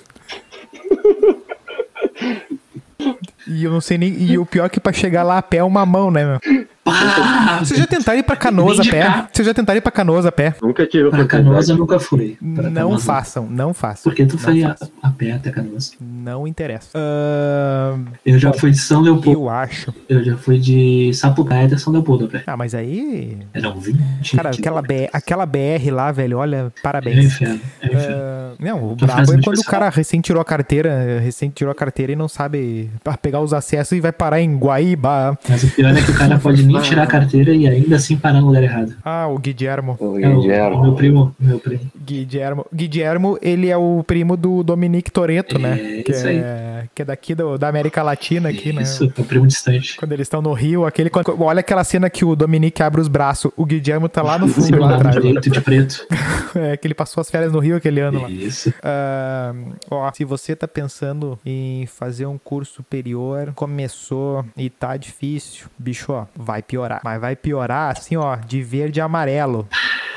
E 3.46 3.66
eu 3.66 3.72
não 3.72 3.82
sei 3.82 3.98
nem. 3.98 4.14
E 4.14 4.38
o 4.38 4.46
pior 4.46 4.68
é 4.68 4.70
que 4.70 4.80
pra 4.80 4.94
chegar 4.94 5.24
lá 5.24 5.38
a 5.38 5.42
pé 5.42 5.58
é 5.58 5.64
uma 5.66 5.86
mão, 5.86 6.10
né, 6.10 6.24
meu? 6.24 6.68
Pá! 6.92 7.60
Vocês 7.60 7.80
já 7.80 7.86
tentaram 7.88 8.18
ir 8.20 8.24
pra 8.24 8.36
Canoas 8.36 8.80
a 8.80 8.84
pé? 8.84 9.26
Vocês 9.32 9.46
já 9.46 9.54
tentaram 9.54 9.78
ir 9.78 9.82
pra 9.82 9.92
Canoas 9.92 10.26
a 10.26 10.32
pé? 10.32 10.56
Nunca 10.62 10.86
tive 10.86 11.10
Pra. 11.10 11.26
Canoas 11.26 11.68
eu 11.70 11.78
nunca 11.78 12.00
fui. 12.00 12.38
Pra 12.56 12.64
Não 12.70 12.74
Canoas, 12.74 13.04
façam, 13.04 13.48
não 13.50 13.74
façam. 13.74 14.04
Porque 14.10 14.26
tu 14.26 14.34
Não 14.36 14.40
foi 14.40 14.64
a, 14.64 14.76
a 15.04 15.10
pé 15.10 15.32
até 15.34 15.52
Canoas. 15.52 15.94
Não 16.00 16.48
interessa. 16.48 16.98
Ahn, 16.98 18.06
Eu 18.26 18.40
já 18.40 18.54
fui 18.54 18.72
de 18.72 18.78
São 18.78 19.02
Leopoldo. 19.02 19.32
eu 19.40 19.50
acho. 19.50 19.94
Eu 20.08 20.24
já 20.24 20.38
fui 20.38 20.60
de 20.60 21.12
Sapucaia 21.14 21.66
até 21.68 21.78
São 21.78 21.92
Leopoldo 21.92 22.26
a 22.26 22.28
pé. 22.30 22.44
Ah, 22.48 22.56
mas 22.58 22.74
aí. 22.74 23.38
Eram 23.54 23.80
20. 23.80 24.36
Cara, 24.36 24.50
aquela, 24.50 24.82
B, 24.82 25.10
aquela 25.12 25.46
BR 25.46 25.92
lá, 25.92 26.12
velho, 26.12 26.38
olha, 26.38 26.56
É 26.58 26.64
um 26.66 26.72
parabéns. 26.82 27.26
inferno. 27.26 27.60
É 27.82 27.86
um 27.88 27.90
inferno. 27.94 28.16
Ah, 28.18 28.52
não, 28.60 28.92
o 28.92 28.96
brabo 28.96 29.34
é 29.34 29.42
quando 29.42 29.58
o 29.60 29.64
cara 29.66 29.90
recém 29.90 30.22
tirou 30.22 30.42
a 30.42 30.46
carteira, 30.46 31.20
recém 31.20 31.50
tirou 31.50 31.72
a 31.72 31.76
carteira 31.76 32.12
e 32.12 32.16
não 32.16 32.28
sabe 32.28 32.90
pegar 33.22 33.42
os 33.42 33.54
acessos 33.54 33.92
e 33.98 34.00
vai 34.02 34.12
parar 34.12 34.42
em 34.42 34.56
Guaíba. 34.58 35.38
Mas 35.50 35.64
o 35.64 35.70
pior 35.72 35.96
é 35.96 36.02
que 36.02 36.12
o 36.12 36.16
cara 36.16 36.38
pode 36.40 36.64
nem 36.66 36.77
tirar 36.82 37.04
a 37.04 37.08
carteira 37.08 37.54
e 37.54 37.68
ainda 37.68 37.96
assim 37.96 38.18
parar 38.18 38.40
no 38.42 38.48
lugar 38.48 38.64
errado. 38.64 38.96
Ah, 39.04 39.28
o 39.28 39.38
Guillermo. 39.38 39.98
O 40.00 40.20
É 40.20 40.28
o, 40.30 40.40
o 40.76 40.82
meu 40.82 40.94
primo, 40.94 41.36
meu 41.40 41.60
primo. 41.60 41.82
Guillermo. 42.04 42.66
Guillermo, 42.74 43.38
ele 43.42 43.70
é 43.70 43.78
o 43.78 44.04
primo 44.06 44.36
do 44.38 44.64
Dominique 44.64 45.12
Toretto, 45.12 45.58
né? 45.60 46.00
É, 46.00 46.04
Que 46.04 46.12
isso 46.12 46.28
aí. 46.28 46.38
é, 46.38 46.84
que 46.96 47.02
é 47.02 47.06
daqui 47.06 47.34
do- 47.36 47.58
da 47.58 47.68
América 47.68 48.02
Latina 48.04 48.50
aqui, 48.50 48.72
né? 48.74 48.82
Isso, 48.84 49.12
meu 49.16 49.26
primo 49.26 49.46
distante. 49.48 49.98
Quando 49.98 50.12
eles 50.12 50.26
estão 50.26 50.42
no 50.42 50.54
Rio, 50.54 50.86
aquele. 50.86 51.10
quando- 51.10 51.42
olha 51.44 51.60
aquela 51.60 51.84
cena 51.84 52.10
que 52.10 52.24
o 52.26 52.36
Dominique 52.36 52.82
abre 52.84 53.02
os 53.02 53.08
braços, 53.08 53.52
o 53.56 53.66
Guillermo 53.66 54.08
tá 54.10 54.22
lá 54.22 54.38
no 54.38 54.48
fundo, 54.50 54.68
Seu 54.68 54.80
lá 54.80 54.88
lado 54.92 55.00
atrás. 55.08 55.16
direito 55.16 55.50
de 55.50 55.62
preto. 55.62 56.06
É, 56.56 56.76
que 56.76 56.88
ele 56.88 56.96
passou 56.96 57.22
as 57.22 57.30
férias 57.30 57.52
no 57.52 57.60
Rio 57.60 57.76
aquele 57.76 58.00
ano 58.00 58.22
lá. 58.24 58.30
Isso. 58.32 58.74
Ah, 58.82 59.54
ó, 59.92 60.12
se 60.12 60.24
você 60.24 60.56
tá 60.56 60.68
pensando 60.68 61.38
em 61.46 61.86
fazer 61.86 62.26
um 62.26 62.38
curso 62.38 62.76
superior, 62.76 63.52
começou 63.54 64.44
e 64.56 64.68
tá 64.70 64.98
difícil, 64.98 65.68
bicho, 65.78 66.12
ó, 66.14 66.26
vai 66.36 66.64
piorar. 66.68 67.02
Mas 67.04 67.20
vai 67.22 67.36
piorar 67.36 67.92
assim, 67.92 68.16
ó, 68.16 68.36
de 68.36 68.62
verde 68.62 69.02
a 69.02 69.06
amarelo. 69.06 69.68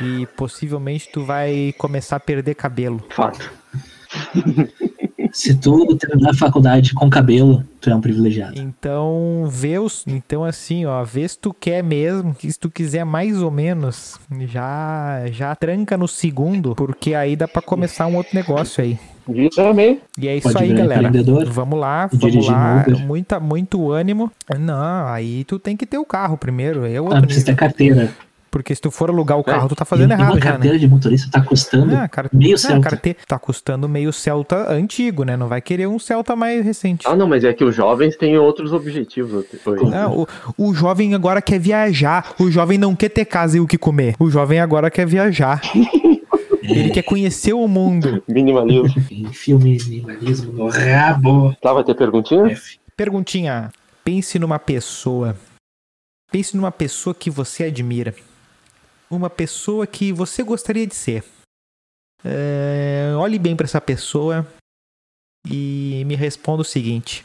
E 0.01 0.27
possivelmente 0.36 1.09
tu 1.12 1.24
vai 1.24 1.74
começar 1.78 2.16
a 2.16 2.20
perder 2.20 2.55
cabelo. 2.55 3.05
Fato. 3.10 3.51
Se 5.32 5.55
tu 5.55 5.97
terminar 5.97 6.31
a 6.31 6.35
faculdade 6.35 6.93
com 6.93 7.09
cabelo, 7.09 7.64
tu 7.81 7.89
é 7.89 7.94
um 7.94 8.01
privilegiado. 8.01 8.60
Então, 8.60 9.47
vê 9.48 9.78
os. 9.78 10.05
Então, 10.06 10.44
assim, 10.44 10.86
ó, 10.86 11.05
vê 11.05 11.27
se 11.28 11.39
tu 11.39 11.55
quer 11.55 11.82
mesmo, 11.85 12.35
que 12.35 12.51
se 12.51 12.59
tu 12.59 12.68
quiser 12.68 13.05
mais 13.05 13.40
ou 13.40 13.51
menos, 13.51 14.18
já, 14.47 15.22
já 15.31 15.55
tranca 15.55 15.97
no 15.97 16.09
segundo, 16.09 16.74
porque 16.74 17.14
aí 17.14 17.36
dá 17.36 17.47
pra 17.47 17.62
começar 17.62 18.06
um 18.06 18.16
outro 18.16 18.35
negócio 18.35 18.82
aí. 18.82 18.98
Vi 19.31 19.51
também. 19.51 20.01
E 20.19 20.28
é 20.28 20.36
isso 20.36 20.52
Pode 20.52 20.65
aí, 20.65 20.73
galera. 20.73 21.11
Vamos 21.47 21.78
lá, 21.78 22.09
vamos 22.12 22.47
lá. 22.47 22.85
Uber. 22.86 22.98
Muita, 23.07 23.40
muito 23.40 23.90
ânimo. 23.90 24.31
Não, 24.59 25.07
aí 25.09 25.44
tu 25.44 25.59
tem 25.59 25.77
que 25.77 25.86
ter 25.86 25.98
o 25.98 26.05
carro 26.05 26.36
primeiro. 26.36 26.85
É 26.85 26.97
Ah, 26.97 27.20
precisa 27.23 27.47
ter 27.47 27.55
carteira. 27.57 28.11
Porque 28.51 28.74
se 28.74 28.81
tu 28.81 28.90
for 28.90 29.09
alugar 29.11 29.39
o 29.39 29.43
É, 29.43 29.44
carro, 29.44 29.69
tu 29.69 29.77
tá 29.77 29.85
fazendo 29.85 30.11
E 30.11 30.15
errado 30.15 30.32
uma 30.32 30.40
já, 30.40 30.44
né? 30.44 30.51
carteira 30.51 30.77
de 30.77 30.89
motorista 30.89 31.31
tá 31.31 31.40
custando 31.40 31.94
Ah, 31.97 32.09
cara, 32.09 32.28
meio 32.32 32.57
ah, 32.57 32.59
Celta. 32.59 32.90
carte- 32.90 33.16
tá 33.28 33.39
custando 33.39 33.89
meio 33.89 34.12
Celta 34.12 34.73
antigo, 34.73 35.23
né? 35.23 35.36
Não 35.36 35.47
vai 35.47 35.61
querer 35.61 35.86
um 35.86 36.01
Celta 36.01 36.35
mais 36.35 36.65
recente. 36.65 37.07
Ah, 37.07 37.15
não, 37.15 37.28
mas 37.28 37.44
é 37.44 37.52
que 37.52 37.62
os 37.62 37.73
jovens 37.77 38.16
têm 38.16 38.36
outros 38.39 38.73
objetivos. 38.73 39.44
Não, 39.89 40.27
o, 40.59 40.70
o 40.70 40.74
jovem 40.74 41.15
agora 41.15 41.40
quer 41.40 41.61
viajar. 41.61 42.32
O 42.40 42.51
jovem 42.51 42.77
não 42.77 42.97
quer 42.97 43.11
ter 43.11 43.24
casa 43.24 43.57
e 43.57 43.61
o 43.61 43.69
que 43.69 43.78
comer. 43.78 44.16
O 44.19 44.28
jovem 44.28 44.59
agora 44.59 44.90
quer 44.90 45.07
viajar. 45.07 45.61
Ele 46.71 46.91
quer 46.91 47.03
conhecer 47.03 47.53
o 47.53 47.67
mundo. 47.67 48.23
Minimalismo. 48.29 48.89
Enfia 49.11 49.57
o 49.57 49.59
minimalismo 49.59 50.53
no 50.53 50.69
rabo. 50.69 51.55
Tá, 51.61 51.73
vai 51.73 51.85
ter 51.85 51.95
perguntinha? 51.95 52.47
F. 52.53 52.79
Perguntinha. 52.97 53.71
Pense 54.05 54.39
numa 54.39 54.59
pessoa. 54.59 55.37
Pense 56.31 56.57
numa 56.57 56.71
pessoa 56.71 57.15
que 57.15 57.31
você 57.31 57.65
admira. 57.65 58.15
Uma 59.11 59.29
pessoa 59.29 59.87
que 59.87 60.13
você 60.13 60.43
gostaria 60.43 60.87
de 60.87 60.95
ser. 60.95 61.25
É, 62.25 63.13
olhe 63.17 63.39
bem 63.39 63.57
para 63.57 63.65
essa 63.65 63.81
pessoa 63.81 64.47
e 65.49 66.03
me 66.07 66.15
responda 66.15 66.63
o 66.63 66.65
seguinte: 66.65 67.25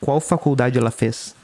Qual 0.00 0.20
faculdade 0.20 0.78
ela 0.78 0.90
fez? 0.90 1.36